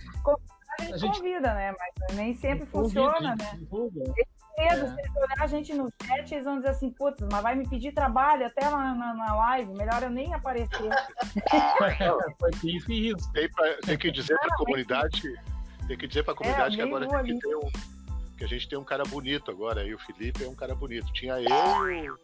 A 0.79 0.83
gente, 0.83 0.95
A 0.95 0.97
gente- 0.97 1.19
convida, 1.19 1.55
né? 1.55 1.75
Mas 1.79 2.17
nem 2.17 2.35
sempre 2.35 2.67
Convida, 2.67 3.01
funciona, 3.03 3.33
a 3.33 3.37
né? 3.37 3.51
divulga. 3.59 4.05
Cedo, 4.69 4.87
É. 4.87 4.89
se 4.95 5.01
eles 5.01 5.17
olhar 5.17 5.41
a 5.43 5.47
gente 5.47 5.75
no 5.75 5.89
chat, 6.05 6.33
eles 6.35 6.45
vão 6.45 6.57
dizer 6.57 6.69
assim, 6.71 6.91
putz, 6.91 7.25
mas 7.31 7.43
vai 7.43 7.55
me 7.55 7.69
pedir 7.69 7.93
trabalho 7.93 8.47
até 8.47 8.69
na, 8.69 8.95
na, 8.95 9.15
na 9.15 9.35
live, 9.35 9.73
melhor 9.75 10.03
eu 10.03 10.11
nem 10.11 10.33
aparecer. 10.35 10.69
Foi 12.39 12.51
que 12.61 12.77
isso 12.77 12.91
e 12.93 13.09
isso. 13.11 13.33
Tem, 13.33 13.51
pra- 13.51 13.77
tem 13.85 13.99
que 13.99 14.11
dizer 14.11 14.37
para 14.39 14.55
a 14.55 14.57
comunidade, 14.57 15.23
tem 15.87 15.97
que 15.97 16.07
dizer 16.07 16.23
para 16.25 16.35
a 16.35 16.37
comunidade 16.37 16.77
que 16.77 16.83
nem 16.85 16.95
agora 16.95 17.23
tem 17.23 17.39
que 17.39 17.49
ter 17.49 17.57
um, 17.57 17.71
que 18.37 18.45
a 18.45 18.49
gente 18.49 18.69
tem 18.69 18.79
um 18.79 18.85
cara 18.85 19.05
bonito 19.05 19.51
agora. 19.51 19.85
E 19.85 19.95
o 19.95 19.99
Felipe 19.99 20.45
é 20.45 20.49
um 20.49 20.55
cara 20.55 20.75
bonito. 20.75 21.13
Tinha 21.13 21.35
eu 21.41 21.91
e 21.91 22.11
o- 22.11 22.19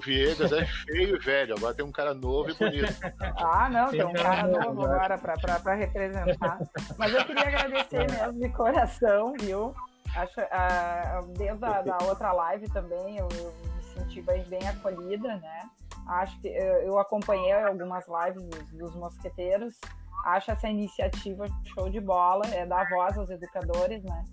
Viegas 0.00 0.52
é 0.52 0.64
feio 0.64 1.16
e 1.16 1.18
velho. 1.18 1.54
Agora 1.56 1.74
tem 1.74 1.84
um 1.84 1.90
cara 1.90 2.14
novo 2.14 2.48
e 2.50 2.54
bonito. 2.54 2.86
Ah, 3.42 3.68
não, 3.68 3.90
Tem 3.90 4.04
um 4.04 4.12
cara 4.12 4.46
novo 4.46 4.66
novo, 4.74 4.84
agora 4.84 5.18
pra, 5.18 5.34
pra, 5.36 5.58
pra 5.58 5.74
representar. 5.74 6.58
Mas 6.96 7.12
eu 7.12 7.24
queria 7.24 7.42
agradecer 7.42 8.06
mesmo 8.10 8.38
de 8.40 8.48
coração, 8.50 9.32
viu? 9.40 9.74
Acho, 10.16 10.40
ah, 10.50 11.20
desde 11.36 11.64
a 11.64 11.82
da 11.82 11.98
outra 12.02 12.32
live 12.32 12.68
também 12.70 13.16
eu, 13.16 13.28
eu 13.38 13.54
me 13.74 13.82
senti 13.82 14.20
bem, 14.22 14.42
bem 14.44 14.66
acolhida, 14.68 15.36
né? 15.36 15.70
Acho 16.08 16.40
que 16.40 16.48
eu, 16.48 16.74
eu 16.82 16.98
acompanhei 16.98 17.52
algumas 17.52 18.04
lives 18.08 18.42
dos, 18.44 18.72
dos 18.72 18.96
mosqueteiros. 18.96 19.78
Acho 20.24 20.50
essa 20.50 20.68
iniciativa 20.68 21.46
show 21.64 21.88
de 21.88 22.00
bola, 22.00 22.44
é 22.48 22.66
dar 22.66 22.88
voz 22.88 23.16
aos 23.16 23.30
educadores, 23.30 24.02
né? 24.02 24.24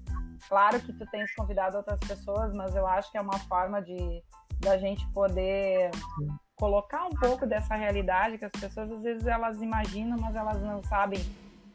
Claro 0.47 0.79
que 0.79 0.93
tu 0.93 1.05
tens 1.07 1.33
convidado 1.35 1.77
outras 1.77 1.99
pessoas, 1.99 2.53
mas 2.53 2.75
eu 2.75 2.85
acho 2.85 3.11
que 3.11 3.17
é 3.17 3.21
uma 3.21 3.39
forma 3.39 3.81
de 3.81 4.23
da 4.59 4.77
gente 4.77 5.07
poder 5.11 5.91
colocar 6.55 7.05
um 7.05 7.15
pouco 7.15 7.45
dessa 7.45 7.75
realidade 7.75 8.39
que 8.39 8.45
as 8.45 8.51
pessoas 8.51 8.91
às 8.91 9.03
vezes 9.03 9.27
elas 9.27 9.61
imaginam, 9.61 10.17
mas 10.19 10.35
elas 10.35 10.59
não 10.61 10.81
sabem 10.83 11.23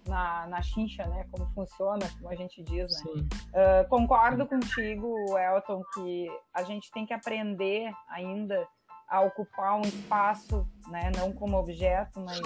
na, 0.06 0.46
na 0.46 0.62
chincha, 0.62 1.06
né, 1.06 1.26
como 1.30 1.46
funciona, 1.54 2.08
como 2.18 2.28
a 2.28 2.34
gente 2.34 2.62
diz, 2.62 2.90
né? 3.04 3.12
Uh, 3.52 3.88
concordo 3.88 4.46
contigo, 4.46 5.14
Elton, 5.38 5.82
que 5.94 6.28
a 6.52 6.62
gente 6.62 6.90
tem 6.90 7.06
que 7.06 7.14
aprender 7.14 7.92
ainda 8.08 8.66
a 9.08 9.20
ocupar 9.20 9.76
um 9.76 9.82
espaço, 9.82 10.66
né, 10.88 11.10
não 11.16 11.32
como 11.32 11.56
objeto, 11.58 12.20
mas 12.20 12.40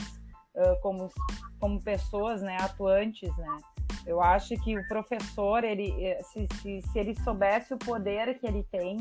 uh, 0.54 0.80
como, 0.82 1.10
como 1.60 1.82
pessoas, 1.82 2.42
né, 2.42 2.56
atuantes, 2.60 3.34
né. 3.36 3.58
Eu 4.04 4.20
acho 4.20 4.54
que 4.62 4.78
o 4.78 4.86
professor, 4.86 5.64
ele, 5.64 5.92
eh, 6.04 6.22
se, 6.22 6.46
se, 6.60 6.80
se 6.80 6.98
ele 6.98 7.12
soubesse 7.22 7.74
o 7.74 7.78
poder 7.78 8.38
que 8.38 8.46
ele 8.46 8.62
tem, 8.70 8.96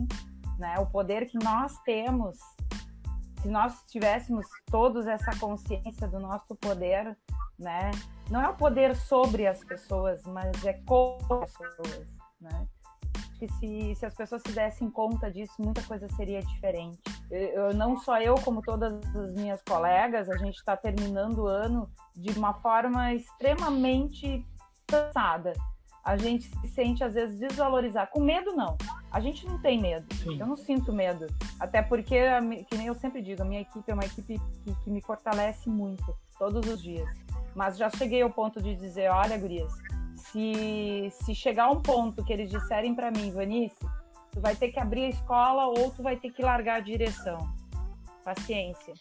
né, 0.58 0.80
o 0.80 0.86
poder 0.88 1.28
que 1.28 1.38
nós 1.44 1.78
temos, 1.82 2.38
se 3.40 3.48
nós 3.48 3.84
tivéssemos 3.86 4.48
todos 4.66 5.06
essa 5.06 5.38
consciência 5.40 6.08
do 6.08 6.20
nosso 6.20 6.56
poder, 6.56 7.16
né, 7.58 7.92
não 8.30 8.42
é 8.42 8.50
o 8.50 8.54
poder 8.56 8.96
sobre 8.96 9.46
as 9.48 9.64
pessoas, 9.64 10.24
mas 10.26 10.64
é 10.66 10.74
com 10.86 11.18
as 11.44 11.52
pessoas, 11.58 12.08
né? 12.42 12.68
Que 13.38 13.50
se, 13.54 13.96
se 13.96 14.06
as 14.06 14.14
pessoas 14.14 14.42
se 14.46 14.54
dessem 14.54 14.90
conta 14.90 15.30
disso, 15.30 15.54
muita 15.60 15.82
coisa 15.84 16.08
seria 16.16 16.42
diferente. 16.42 16.98
Eu, 17.30 17.40
eu- 17.50 17.74
não 17.74 17.98
só 17.98 18.20
eu, 18.22 18.36
como 18.36 18.62
todas 18.62 18.94
as 19.16 19.34
minhas 19.34 19.62
colegas, 19.64 20.30
a 20.30 20.38
gente 20.38 20.56
está 20.56 20.76
terminando 20.78 21.40
o 21.40 21.48
ano 21.48 21.90
de 22.16 22.38
uma 22.40 22.54
forma 22.54 23.14
extremamente 23.14 24.46
cansada. 24.88 25.54
A 26.04 26.16
gente 26.18 26.44
se 26.46 26.68
sente, 26.70 27.04
às 27.04 27.14
vezes, 27.16 27.40
desvalorizar. 27.40 28.08
Com 28.12 28.20
medo, 28.20 28.54
não. 28.56 28.78
A 29.12 29.20
gente 29.20 29.46
não 29.48 29.60
tem 29.60 29.82
medo. 29.82 30.06
Sim. 30.16 30.40
Eu 30.40 30.46
não 30.46 30.56
sinto 30.56 30.94
medo. 30.94 31.26
Até 31.60 31.82
porque, 31.82 32.16
que 32.70 32.78
nem 32.78 32.88
eu 32.88 32.96
sempre 32.96 33.22
digo, 33.24 33.42
a 33.42 33.46
minha 33.46 33.62
equipe 33.62 33.90
é 33.90 33.94
uma 33.94 34.06
equipe 34.06 34.40
que, 34.64 34.76
que 34.84 34.90
me 34.92 35.02
fortalece 35.02 35.68
muito, 35.68 36.16
todos 36.38 36.68
os 36.68 36.82
dias. 36.82 37.08
Mas 37.56 37.78
já 37.78 37.90
cheguei 37.90 38.22
ao 38.22 38.30
ponto 38.30 38.62
de 38.62 38.76
dizer, 38.76 39.10
olha, 39.10 39.38
gurias, 39.38 39.72
se, 40.16 41.10
se 41.12 41.34
chegar 41.34 41.70
um 41.70 41.82
ponto 41.82 42.24
que 42.24 42.34
eles 42.34 42.50
disserem 42.50 42.94
para 42.94 43.12
mim, 43.12 43.32
Vanice, 43.32 43.80
tu 44.32 44.42
vai 44.42 44.56
ter 44.56 44.70
que 44.70 44.80
abrir 44.80 45.06
a 45.06 45.10
escola 45.10 45.66
ou 45.68 45.92
tu 45.92 46.04
vai 46.04 46.18
ter 46.18 46.32
que 46.32 46.42
largar 46.42 46.78
a 46.78 46.80
direção. 46.82 47.38
Paciência. 48.24 48.94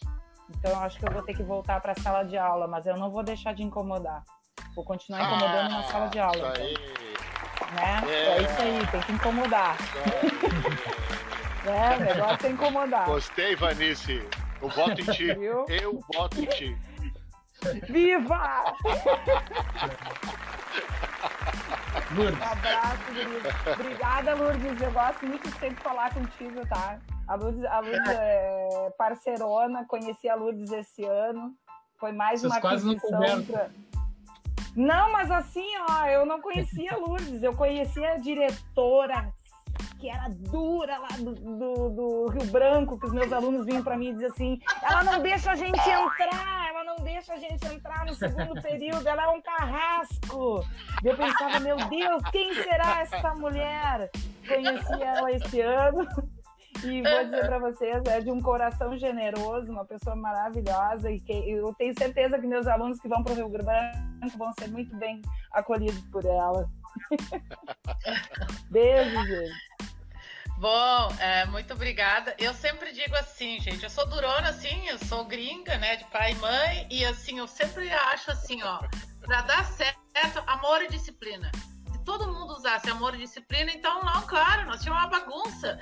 Então 0.51 0.70
eu 0.70 0.78
acho 0.78 0.98
que 0.98 1.09
eu 1.09 1.12
vou 1.12 1.23
ter 1.23 1.35
que 1.35 1.43
voltar 1.43 1.81
para 1.81 1.93
a 1.93 2.01
sala 2.01 2.23
de 2.24 2.36
aula, 2.36 2.69
mas 2.69 2.86
eu 2.86 2.97
não 2.97 3.11
vou 3.11 3.23
deixar 3.23 3.55
de 3.55 3.62
incomodar. 3.62 4.23
Vou 4.77 4.85
continuar 4.85 5.23
incomodando 5.24 5.70
na 5.70 5.82
sala 5.85 6.06
de 6.09 6.19
aula. 6.19 6.52
Ah, 6.52 6.52
Isso 6.52 6.62
aí. 6.62 6.94
Né? 7.74 8.12
É. 8.12 8.39
É 8.39 8.43
isso 8.43 8.62
aí, 8.62 8.86
tem 8.89 9.01
que 9.01 9.12
incomodar. 9.12 9.77
É, 11.66 11.97
o 11.97 12.01
negócio 12.01 12.47
é 12.47 12.51
incomodar. 12.51 13.06
Gostei, 13.06 13.56
Vanice. 13.56 14.23
Eu 14.61 14.69
voto 14.69 15.01
em 15.01 15.05
ti. 15.05 15.32
Viu? 15.32 15.65
Eu 15.69 15.98
voto 16.12 16.39
em 16.39 16.44
ti. 16.44 16.77
Viva! 17.89 18.64
Lourdes. 22.14 22.39
Um 22.39 22.43
abraço, 22.52 23.12
Lourdes. 23.12 23.52
Obrigada, 23.81 24.35
Lourdes. 24.35 24.81
Eu 24.81 24.93
gosto 24.93 25.26
muito 25.26 25.48
de 25.48 25.59
sempre 25.59 25.82
falar 25.82 26.12
contigo, 26.14 26.66
tá? 26.68 26.98
A 27.26 27.35
Lourdes, 27.35 27.64
a 27.64 27.81
Lourdes 27.81 28.09
é 28.09 28.90
parceirona, 28.98 29.85
conheci 29.86 30.28
a 30.28 30.35
Lourdes 30.35 30.70
esse 30.72 31.05
ano. 31.05 31.55
Foi 31.98 32.12
mais 32.12 32.40
Vocês 32.40 32.52
uma 32.52 32.60
quase 32.60 32.85
não 32.85 32.93
aquisição. 32.93 33.18
conversam. 33.18 33.44
pra- 33.47 33.70
Não, 34.76 35.12
mas 35.12 35.31
assim, 35.31 35.66
ó, 35.89 36.06
eu 36.06 36.26
não 36.26 36.40
conhecia 36.40 36.93
a 36.93 36.97
Lourdes, 36.97 37.43
eu 37.43 37.55
conhecia 37.55 38.12
a 38.12 38.16
diretora, 38.16 39.32
que 40.05 40.10
era 40.10 40.28
dura 40.28 40.98
lá 40.98 41.09
do, 41.16 41.32
do, 41.32 41.89
do 41.89 42.26
Rio 42.28 42.44
Branco, 42.51 43.01
que 43.01 43.06
os 43.06 43.12
meus 43.14 43.32
alunos 43.32 43.64
vinham 43.64 43.82
pra 43.82 43.97
mim 43.97 44.10
e 44.10 44.12
diziam 44.12 44.31
assim: 44.31 44.60
ela 44.82 45.02
não 45.02 45.18
deixa 45.22 45.52
a 45.52 45.56
gente 45.56 45.81
entrar, 45.81 46.68
ela 46.68 46.85
não 46.85 46.97
deixa 46.97 47.32
a 47.32 47.39
gente 47.39 47.66
entrar 47.66 48.05
no 48.05 48.14
segundo 48.14 48.60
período, 48.60 49.09
ela 49.09 49.22
é 49.22 49.28
um 49.28 49.40
carrasco. 49.40 50.62
E 51.02 51.06
eu 51.06 51.16
pensava, 51.16 51.59
meu 51.59 51.76
Deus, 51.89 52.22
quem 52.31 52.52
será 52.52 53.01
essa 53.01 53.35
mulher? 53.36 54.10
Conheci 54.47 55.02
ela 55.02 55.32
esse 55.32 55.62
ano. 55.62 56.06
E 56.85 57.01
vou 57.01 57.24
dizer 57.24 57.47
para 57.47 57.59
vocês, 57.59 58.05
é 58.05 58.20
de 58.20 58.31
um 58.31 58.43
coração 58.43 58.98
generoso, 58.98 59.72
uma 59.72 59.86
pessoa 59.86 60.14
maravilhosa 60.14 61.10
e 61.10 61.18
que 61.18 61.32
eu 61.32 61.72
tenho 61.78 61.98
certeza 61.98 62.39
que 62.39 62.47
meus 62.47 62.66
alunos 62.66 63.01
que 63.01 63.09
vão 63.09 63.22
para 63.22 63.32
o 63.32 63.36
Rio 63.36 63.48
Branco 63.48 64.36
vão 64.36 64.52
ser 64.59 64.68
muito 64.68 64.94
bem 64.98 65.22
acolhidos 65.51 66.02
por 66.12 66.26
ela. 66.26 66.68
Beijo, 68.70 69.26
gente. 69.26 69.73
Bom, 70.59 71.14
é, 71.18 71.44
muito 71.47 71.74
obrigada. 71.74 72.35
Eu 72.39 72.55
sempre 72.55 72.93
digo 72.93 73.14
assim, 73.16 73.60
gente, 73.60 73.82
eu 73.82 73.90
sou 73.90 74.06
durona, 74.09 74.48
assim, 74.48 74.86
eu 74.89 74.98
sou 74.98 75.24
gringa, 75.24 75.76
né, 75.78 75.97
de 75.97 76.05
pai 76.06 76.32
e 76.32 76.36
mãe, 76.36 76.86
e 76.90 77.05
assim, 77.05 77.39
eu 77.39 77.47
sempre 77.47 77.90
acho 77.93 78.31
assim, 78.31 78.62
ó, 78.62 78.81
para 79.20 79.43
dar 79.43 79.64
certo, 79.64 80.43
amor 80.47 80.82
e 80.82 80.89
disciplina 80.89 81.51
todo 82.05 82.31
mundo 82.31 82.55
usasse 82.55 82.89
amor 82.90 83.14
e 83.14 83.18
disciplina, 83.18 83.70
então 83.72 84.02
não, 84.02 84.22
claro, 84.26 84.66
nós 84.66 84.82
tínhamos 84.82 85.02
uma 85.02 85.10
bagunça. 85.10 85.78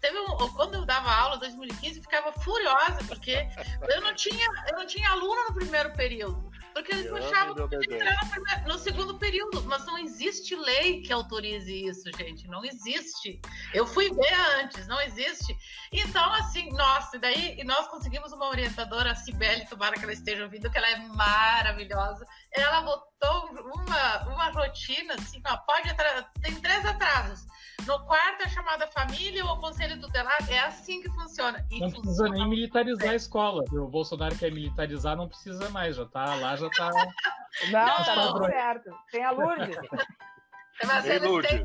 Teve 0.00 0.18
um, 0.18 0.48
quando 0.54 0.74
eu 0.74 0.84
dava 0.84 1.12
aula 1.12 1.36
em 1.36 1.40
2015, 1.40 2.00
ficava 2.00 2.32
furiosa, 2.32 3.04
porque 3.06 3.46
eu 3.94 4.00
não 4.00 4.14
tinha, 4.14 4.46
eu 4.70 4.76
não 4.76 4.86
tinha 4.86 5.10
aluno 5.10 5.44
no 5.48 5.54
primeiro 5.54 5.92
período. 5.92 6.50
Porque 6.78 6.92
eles 6.92 7.12
achavam 7.12 7.68
que 7.68 7.76
no, 7.88 8.68
no 8.68 8.78
segundo 8.78 9.18
período, 9.18 9.64
mas 9.64 9.84
não 9.84 9.98
existe 9.98 10.54
lei 10.54 11.02
que 11.02 11.12
autorize 11.12 11.72
isso, 11.72 12.08
gente. 12.16 12.46
Não 12.46 12.64
existe. 12.64 13.40
Eu 13.74 13.84
fui 13.84 14.08
ver 14.14 14.34
antes, 14.60 14.86
não 14.86 15.00
existe. 15.00 15.56
Então, 15.92 16.32
assim, 16.34 16.70
nossa, 16.70 17.16
e 17.16 17.18
daí 17.18 17.64
nós 17.64 17.88
conseguimos 17.88 18.32
uma 18.32 18.48
orientadora, 18.48 19.10
a 19.10 19.14
Cibele, 19.16 19.66
tomara 19.66 19.96
que 19.96 20.04
ela 20.04 20.12
esteja 20.12 20.44
ouvindo, 20.44 20.70
que 20.70 20.78
ela 20.78 20.88
é 20.88 20.98
maravilhosa. 21.08 22.24
Ela 22.52 22.80
botou 22.80 23.50
uma, 23.74 24.28
uma 24.28 24.50
rotina, 24.50 25.14
assim, 25.14 25.40
ó, 25.46 25.56
pode 25.58 25.94
tem 26.42 26.54
três 26.60 26.84
atrasos 26.84 27.46
no 27.88 27.98
quarto 28.04 28.42
é 28.42 28.48
chamada 28.50 28.86
família 28.88 29.44
ou 29.46 29.56
conselho 29.56 29.98
tutelar, 29.98 30.36
é 30.50 30.58
assim 30.60 31.00
que 31.00 31.08
funciona. 31.10 31.66
E 31.70 31.80
não 31.80 31.88
precisa 31.90 32.06
funciona 32.06 32.34
nem 32.36 32.48
militarizar 32.48 33.10
a 33.10 33.14
escola. 33.14 33.64
O 33.72 33.88
Bolsonaro 33.88 34.36
quer 34.36 34.52
militarizar, 34.52 35.16
não 35.16 35.26
precisa 35.26 35.70
mais, 35.70 35.96
já 35.96 36.04
tá 36.04 36.34
lá, 36.34 36.54
já 36.54 36.68
tá. 36.68 36.90
Não, 37.72 37.86
não 37.86 38.04
tá 38.04 38.14
tudo 38.28 38.44
certo. 38.44 38.90
Tem 39.10 39.24
a 39.24 39.30
Lourdes. 39.30 39.76
Mas 40.86 41.06
Ei, 41.06 41.16
eles, 41.16 41.28
Lourdes. 41.28 41.50
Têm, 41.50 41.64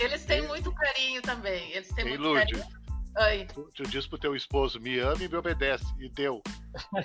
eles 0.00 0.24
têm 0.24 0.42
muito 0.48 0.72
carinho 0.72 1.22
também. 1.22 1.70
Eles 1.70 1.88
têm 1.90 2.04
Ei, 2.04 2.10
muito 2.10 2.22
Lourdes. 2.22 2.58
carinho. 2.58 2.77
Oi. 3.20 3.46
Tu, 3.52 3.68
tu 3.74 3.82
diz 3.82 4.06
pro 4.06 4.16
teu 4.16 4.36
esposo, 4.36 4.80
me 4.80 5.00
ama 5.00 5.22
e 5.22 5.28
me 5.28 5.36
obedece. 5.36 5.84
E 5.98 6.08
deu. 6.08 6.40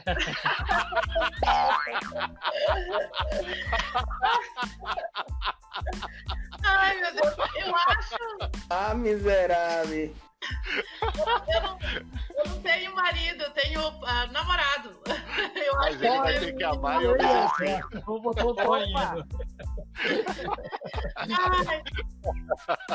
Ai, 6.63 6.99
meu 6.99 7.13
Deus, 7.13 7.35
eu 7.55 7.75
acho. 7.75 8.15
Ah, 8.69 8.93
miserável. 8.93 10.13
Eu 11.47 11.61
não, 11.61 11.79
eu 11.81 12.49
não 12.49 12.61
tenho 12.61 12.95
marido, 12.95 13.43
eu 13.43 13.51
tenho 13.51 13.87
uh, 13.87 14.31
namorado. 14.31 14.99
Eu 15.55 15.75
Mas 15.75 16.01
ele 16.01 16.17
vai 16.17 16.39
ter 16.39 16.53
que 16.53 16.63
amar 16.63 17.01
e 17.01 17.07
obedecer. 17.07 18.01
Vou 18.05 18.21
botar 18.21 18.45
o 18.45 18.73
ainda. 18.73 19.27
Ai, 21.15 21.83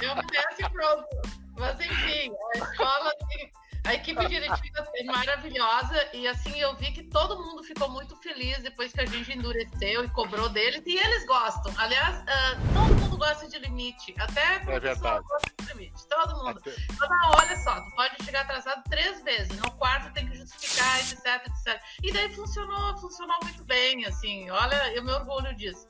eu 0.02 0.12
obedece 0.12 0.62
e 0.62 0.70
pronto. 0.70 1.08
Mas 1.58 1.80
enfim, 1.80 2.32
a 2.54 2.58
escola 2.58 3.12
tem 3.28 3.52
a 3.84 3.94
equipe 3.94 4.26
diretiva 4.26 4.88
é 4.94 5.04
maravilhosa 5.04 6.08
e 6.12 6.26
assim 6.26 6.58
eu 6.60 6.74
vi 6.76 6.92
que 6.92 7.02
todo 7.04 7.42
mundo 7.42 7.62
ficou 7.62 7.88
muito 7.90 8.16
feliz 8.16 8.58
depois 8.62 8.92
que 8.92 9.00
a 9.00 9.06
gente 9.06 9.32
endureceu 9.32 10.04
e 10.04 10.08
cobrou 10.10 10.48
deles 10.48 10.82
e 10.86 10.96
eles 10.96 11.26
gostam. 11.26 11.72
Aliás, 11.78 12.20
uh, 12.22 12.74
todo 12.74 13.00
mundo 13.00 13.16
gosta 13.16 13.48
de 13.48 13.58
limite, 13.58 14.14
até 14.18 14.56
é 14.56 14.58
verdade. 14.58 15.00
gosta 15.00 15.52
de 15.60 15.72
limite, 15.72 16.06
todo 16.08 16.44
mundo. 16.44 16.60
Então, 16.66 17.08
olha 17.36 17.56
só, 17.56 17.80
tu 17.80 17.90
pode 17.96 18.24
chegar 18.24 18.42
atrasado 18.42 18.82
três 18.88 19.22
vezes, 19.22 19.56
no 19.58 19.70
quarto 19.72 20.12
tem 20.12 20.28
que 20.28 20.36
justificar, 20.36 21.00
etc, 21.00 21.46
etc. 21.46 21.80
E 22.02 22.12
daí 22.12 22.32
funcionou, 22.34 22.96
funcionou 22.98 23.36
muito 23.42 23.64
bem, 23.64 24.04
assim. 24.06 24.50
Olha, 24.50 24.92
eu 24.94 25.02
me 25.02 25.12
orgulho 25.12 25.54
disso. 25.56 25.86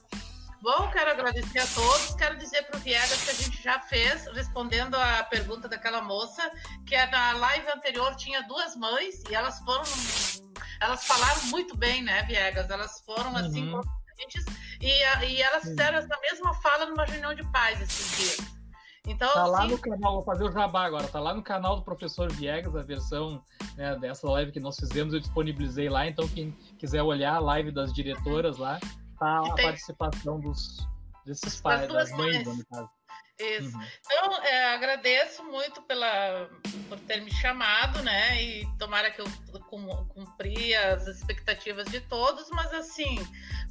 Bom, 0.60 0.90
quero 0.90 1.10
agradecer 1.10 1.60
a 1.60 1.66
todos. 1.66 2.14
Quero 2.14 2.36
dizer 2.36 2.64
para 2.64 2.78
o 2.78 2.80
Viegas 2.80 3.24
que 3.24 3.30
a 3.30 3.34
gente 3.34 3.62
já 3.62 3.78
fez, 3.80 4.26
respondendo 4.34 4.94
a 4.96 5.22
pergunta 5.24 5.68
daquela 5.68 6.02
moça, 6.02 6.50
que 6.84 6.96
na 7.06 7.32
live 7.32 7.68
anterior 7.70 8.14
tinha 8.16 8.42
duas 8.42 8.74
mães 8.74 9.22
e 9.30 9.34
elas 9.34 9.60
foram. 9.60 9.84
Elas 10.80 11.04
falaram 11.06 11.42
muito 11.46 11.76
bem, 11.76 12.02
né, 12.02 12.22
Viegas? 12.24 12.68
Elas 12.70 13.00
foram 13.04 13.36
assim 13.36 13.72
uhum. 13.72 13.80
e, 14.80 15.26
e 15.26 15.42
elas 15.42 15.62
fizeram 15.62 15.98
essa 15.98 16.18
mesma 16.20 16.54
fala 16.54 16.86
numa 16.86 17.04
reunião 17.04 17.34
de 17.34 17.44
pais 17.50 17.80
esses 17.80 18.16
dias. 18.16 18.58
Então, 19.06 19.32
tá 19.32 19.46
lá 19.46 19.66
no 19.66 19.78
canal, 19.78 20.14
vou 20.16 20.22
fazer 20.22 20.44
o 20.44 20.52
jabá 20.52 20.84
agora, 20.84 21.08
tá 21.08 21.18
lá 21.18 21.32
no 21.32 21.42
canal 21.42 21.76
do 21.76 21.82
professor 21.82 22.30
Viegas, 22.30 22.76
a 22.76 22.82
versão 22.82 23.42
né, 23.74 23.96
dessa 23.96 24.28
live 24.28 24.52
que 24.52 24.60
nós 24.60 24.76
fizemos, 24.76 25.14
eu 25.14 25.20
disponibilizei 25.20 25.88
lá, 25.88 26.06
então 26.06 26.28
quem 26.28 26.50
quiser 26.78 27.02
olhar 27.02 27.36
a 27.36 27.38
live 27.38 27.70
das 27.70 27.90
diretoras 27.90 28.58
lá, 28.58 28.78
tá 29.18 29.38
a 29.38 29.54
participação 29.54 30.40
dos, 30.40 30.86
desses 31.24 31.60
pais, 31.60 31.82
das, 31.82 32.10
das 32.10 32.18
mães, 32.18 32.46
no 32.46 32.64
caso. 32.66 32.90
Isso. 33.38 33.76
Uhum. 33.76 33.86
Então, 34.04 34.42
é, 34.42 34.74
agradeço 34.74 35.44
muito 35.44 35.80
pela, 35.82 36.50
por 36.88 36.98
ter 37.00 37.20
me 37.20 37.32
chamado, 37.32 38.02
né? 38.02 38.42
E 38.42 38.66
tomara 38.78 39.12
que 39.12 39.20
eu 39.20 39.26
cumpri 40.08 40.74
as 40.74 41.06
expectativas 41.06 41.86
de 41.86 42.00
todos, 42.00 42.50
mas 42.50 42.72
assim, 42.74 43.16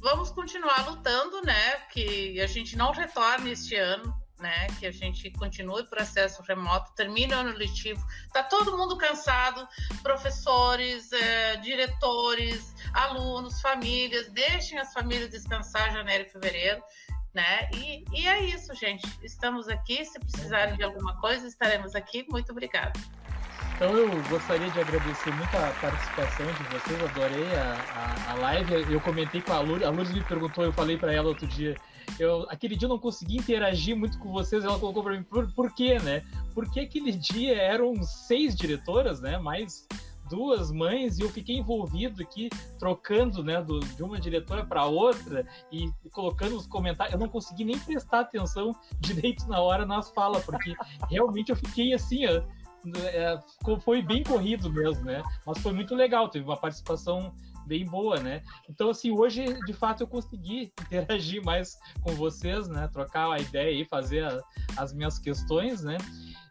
vamos 0.00 0.30
continuar 0.30 0.88
lutando, 0.88 1.42
né? 1.42 1.76
Que 1.92 2.40
a 2.40 2.46
gente 2.46 2.76
não 2.76 2.92
retorne 2.92 3.50
este 3.50 3.76
ano, 3.76 4.14
né? 4.38 4.66
Que 4.78 4.86
a 4.86 4.90
gente 4.90 5.30
continue 5.30 5.82
o 5.82 5.86
processo 5.86 6.42
remoto, 6.42 6.92
termine 6.94 7.34
o 7.34 7.38
ano 7.38 7.56
letivo. 7.56 8.04
Tá 8.32 8.42
todo 8.42 8.76
mundo 8.76 8.96
cansado, 8.96 9.66
professores, 10.02 11.12
é, 11.12 11.56
diretores, 11.56 12.74
alunos, 12.92 13.60
famílias, 13.60 14.28
deixem 14.28 14.78
as 14.78 14.92
famílias 14.92 15.30
descansar 15.30 15.92
janeiro 15.92 16.24
e 16.26 16.30
fevereiro. 16.30 16.82
Né? 17.34 17.68
E, 17.74 18.04
e 18.12 18.26
é 18.26 18.42
isso, 18.44 18.74
gente. 18.74 19.06
Estamos 19.22 19.68
aqui. 19.68 20.04
Se 20.04 20.18
precisarem 20.18 20.76
de 20.76 20.82
alguma 20.82 21.16
coisa, 21.20 21.46
estaremos 21.46 21.94
aqui. 21.94 22.26
Muito 22.28 22.50
obrigada. 22.50 22.98
Então 23.78 23.96
eu 23.96 24.10
gostaria 24.24 24.68
de 24.70 24.80
agradecer 24.80 25.30
muito 25.32 25.56
a 25.56 25.70
participação 25.80 26.46
de 26.46 26.62
vocês, 26.64 27.00
adorei 27.00 27.46
a, 27.54 27.76
a, 27.94 28.32
a 28.32 28.34
live. 28.34 28.92
Eu 28.92 29.00
comentei 29.00 29.40
com 29.40 29.52
a 29.52 29.60
Lourdes, 29.60 29.86
a 29.86 29.90
Lourdes 29.90 30.12
me 30.12 30.24
perguntou, 30.24 30.64
eu 30.64 30.72
falei 30.72 30.96
para 30.96 31.12
ela 31.12 31.28
outro 31.28 31.46
dia 31.46 31.76
eu, 32.18 32.46
aquele 32.48 32.76
dia 32.76 32.86
eu 32.86 32.90
não 32.90 32.98
consegui 32.98 33.36
interagir 33.36 33.96
muito 33.96 34.18
com 34.18 34.32
vocês, 34.32 34.64
ela 34.64 34.78
colocou 34.78 35.02
para 35.02 35.16
mim, 35.16 35.22
por, 35.22 35.50
por 35.52 35.74
quê, 35.74 35.98
né? 35.98 36.22
Porque 36.54 36.80
aquele 36.80 37.12
dia 37.12 37.56
eram 37.56 38.02
seis 38.02 38.54
diretoras, 38.54 39.20
né? 39.20 39.38
Mais 39.38 39.86
duas 40.28 40.70
mães 40.70 41.18
e 41.18 41.22
eu 41.22 41.30
fiquei 41.30 41.56
envolvido 41.56 42.22
aqui 42.22 42.50
trocando 42.78 43.42
né 43.42 43.62
do, 43.62 43.80
de 43.80 44.02
uma 44.02 44.20
diretora 44.20 44.64
para 44.64 44.84
outra 44.84 45.46
e, 45.72 45.90
colocando 46.12 46.56
os 46.56 46.66
comentários 46.66 47.14
eu 47.14 47.18
não 47.18 47.28
consegui 47.28 47.64
nem 47.64 47.78
prestar 47.78 48.20
atenção 48.20 48.74
direito 49.00 49.48
na 49.48 49.60
hora 49.60 49.86
nas 49.86 50.10
falas 50.10 50.44
porque 50.44 50.74
realmente 51.08 51.50
eu 51.50 51.56
fiquei 51.56 51.94
assim 51.94 52.26
ó, 52.26 52.42
é, 53.06 53.40
foi 53.80 54.02
bem 54.02 54.22
corrido 54.22 54.70
mesmo 54.70 55.04
né 55.04 55.22
mas 55.46 55.58
foi 55.58 55.72
muito 55.72 55.94
legal 55.94 56.28
teve 56.28 56.44
uma 56.44 56.56
participação 56.56 57.32
bem 57.68 57.84
boa, 57.84 58.18
né? 58.18 58.42
Então, 58.68 58.88
assim, 58.88 59.10
hoje, 59.12 59.44
de 59.66 59.72
fato, 59.74 60.02
eu 60.02 60.06
consegui 60.06 60.72
interagir 60.90 61.44
mais 61.44 61.78
com 62.00 62.12
vocês, 62.14 62.66
né? 62.66 62.88
Trocar 62.90 63.30
a 63.30 63.38
ideia 63.38 63.82
e 63.82 63.84
fazer 63.84 64.24
a, 64.24 64.42
as 64.76 64.92
minhas 64.92 65.18
questões, 65.18 65.82
né? 65.82 65.98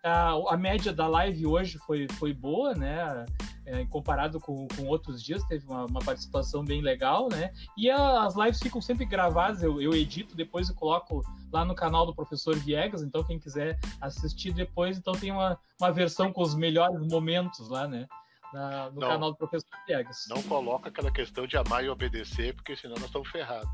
A, 0.03 0.53
a, 0.53 0.55
média 0.55 0.93
da 0.93 1.07
live 1.07 1.47
hoje 1.47 1.79
foi, 1.79 2.07
foi 2.13 2.33
boa, 2.33 2.73
né? 2.75 3.25
É, 3.65 3.83
comparado 3.87 4.39
com, 4.39 4.65
com 4.77 4.85
outros 4.85 5.21
dias, 5.21 5.43
teve 5.43 5.65
uma, 5.65 5.85
uma, 5.85 5.99
participação 5.99 6.63
bem 6.63 6.81
legal, 6.81 7.27
né? 7.27 7.51
E 7.75 7.89
a, 7.89 8.23
as 8.23 8.35
lives 8.35 8.59
ficam 8.61 8.79
sempre 8.79 9.05
gravadas, 9.05 9.61
eu, 9.61 9.81
eu 9.81 9.93
edito, 9.93 10.37
depois 10.37 10.69
eu 10.69 10.75
coloco 10.75 11.21
lá 11.51 11.65
no 11.65 11.75
canal 11.75 12.05
do 12.05 12.15
professor 12.15 12.55
Viegas, 12.55 13.01
então 13.01 13.25
quem 13.25 13.37
quiser 13.37 13.77
assistir 13.99 14.53
depois, 14.53 14.97
então 14.97 15.13
tem 15.13 15.31
uma, 15.31 15.59
uma 15.81 15.91
versão 15.91 16.31
com 16.31 16.41
os 16.41 16.55
melhores 16.55 17.05
momentos 17.07 17.67
lá, 17.67 17.85
né? 17.87 18.07
Na, 18.53 18.89
no 18.89 19.01
não, 19.01 19.07
canal 19.09 19.31
do 19.31 19.37
professor 19.37 19.69
Piegas. 19.85 20.25
Não 20.29 20.41
coloca 20.43 20.89
aquela 20.89 21.11
questão 21.11 21.45
de 21.45 21.57
amar 21.57 21.83
e 21.83 21.89
obedecer, 21.89 22.53
porque 22.55 22.75
senão 22.75 22.95
nós 22.95 23.05
estamos 23.05 23.29
ferrados. 23.29 23.69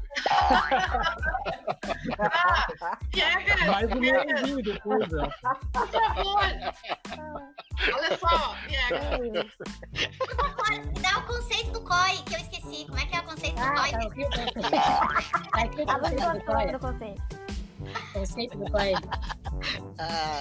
Piegas! 3.12 3.66
Mais 3.68 3.92
um 3.92 3.96
meiozinho 3.96 4.64
depois, 4.64 5.14
ó. 5.14 5.30
Por 5.72 5.88
favor! 5.88 6.44
Olha 7.94 8.18
só, 8.18 8.56
Piegas. 8.68 9.58
Dá 11.02 11.20
o 11.20 11.26
conceito 11.26 11.72
do 11.72 11.82
COI, 11.82 12.18
que 12.26 12.36
eu 12.36 12.40
esqueci. 12.40 12.86
Como 12.86 13.00
é 13.00 13.06
que 13.06 13.16
é 13.16 13.20
o 13.20 13.24
conceito 13.24 13.56
do 13.56 13.62
ah, 13.62 13.74
COI? 13.76 13.92
Tá, 13.92 14.00
o 15.98 16.02
conceito 16.02 16.72
do 16.72 16.80
conceito. 16.80 17.44
Conceito 18.14 18.58
do 18.58 18.72
pai. 18.72 18.94
Ah, 20.00 20.40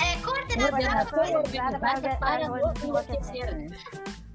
é 0.00 0.16
coordenação 0.22 1.40
organizada 1.40 2.16
para 2.16 2.42
enlouquecer, 2.44 3.56
né? 3.56 3.66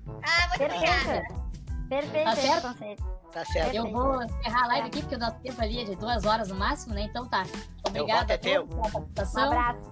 Ah, 0.07 0.47
muito 0.49 0.63
obrigada. 0.63 1.23
Perfeito 1.89 2.25
Tá 2.25 2.35
certo? 2.35 2.67
conceito. 2.67 3.03
Tá 3.31 3.45
certo. 3.45 3.73
Eu 3.75 3.91
vou 3.91 4.21
encerrar 4.23 4.63
a 4.63 4.67
live 4.67 4.87
aqui, 4.87 5.01
porque 5.01 5.15
o 5.15 5.19
nosso 5.19 5.37
tempo 5.39 5.59
ali 5.61 5.81
é 5.81 5.83
de 5.85 5.95
duas 5.95 6.23
horas 6.25 6.49
no 6.49 6.55
máximo, 6.55 6.93
né? 6.93 7.01
Então 7.03 7.27
tá. 7.27 7.43
Obrigada 7.87 8.19
voto 8.21 8.31
é 8.31 8.35
a 8.35 8.37
todos 8.37 8.51
teu. 8.51 8.67
pela 8.67 8.89
participação. 8.91 9.41
Um 9.41 9.45
abraço. 9.47 9.91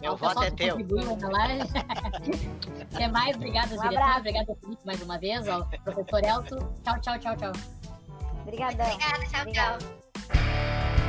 Meu 0.00 0.10
Ao 0.10 0.16
voto 0.16 0.42
é 0.42 0.50
teu. 0.50 0.76
Até 2.92 3.08
mais, 3.08 3.36
obrigado, 3.36 3.72
Um 3.74 3.80
diretor. 3.80 4.16
Obrigado 4.18 4.56
Felipe 4.60 4.86
mais 4.86 5.02
uma 5.02 5.18
vez, 5.18 5.48
ao 5.48 5.64
professor 5.66 6.24
Elton. 6.24 6.72
Tchau, 6.82 7.00
tchau, 7.00 7.18
tchau, 7.18 7.36
tchau. 7.36 7.52
Obrigadão. 8.42 8.86
Obrigada, 8.86 9.26
tchau, 9.26 9.40
Obrigada. 9.40 9.78
tchau. 9.78 10.99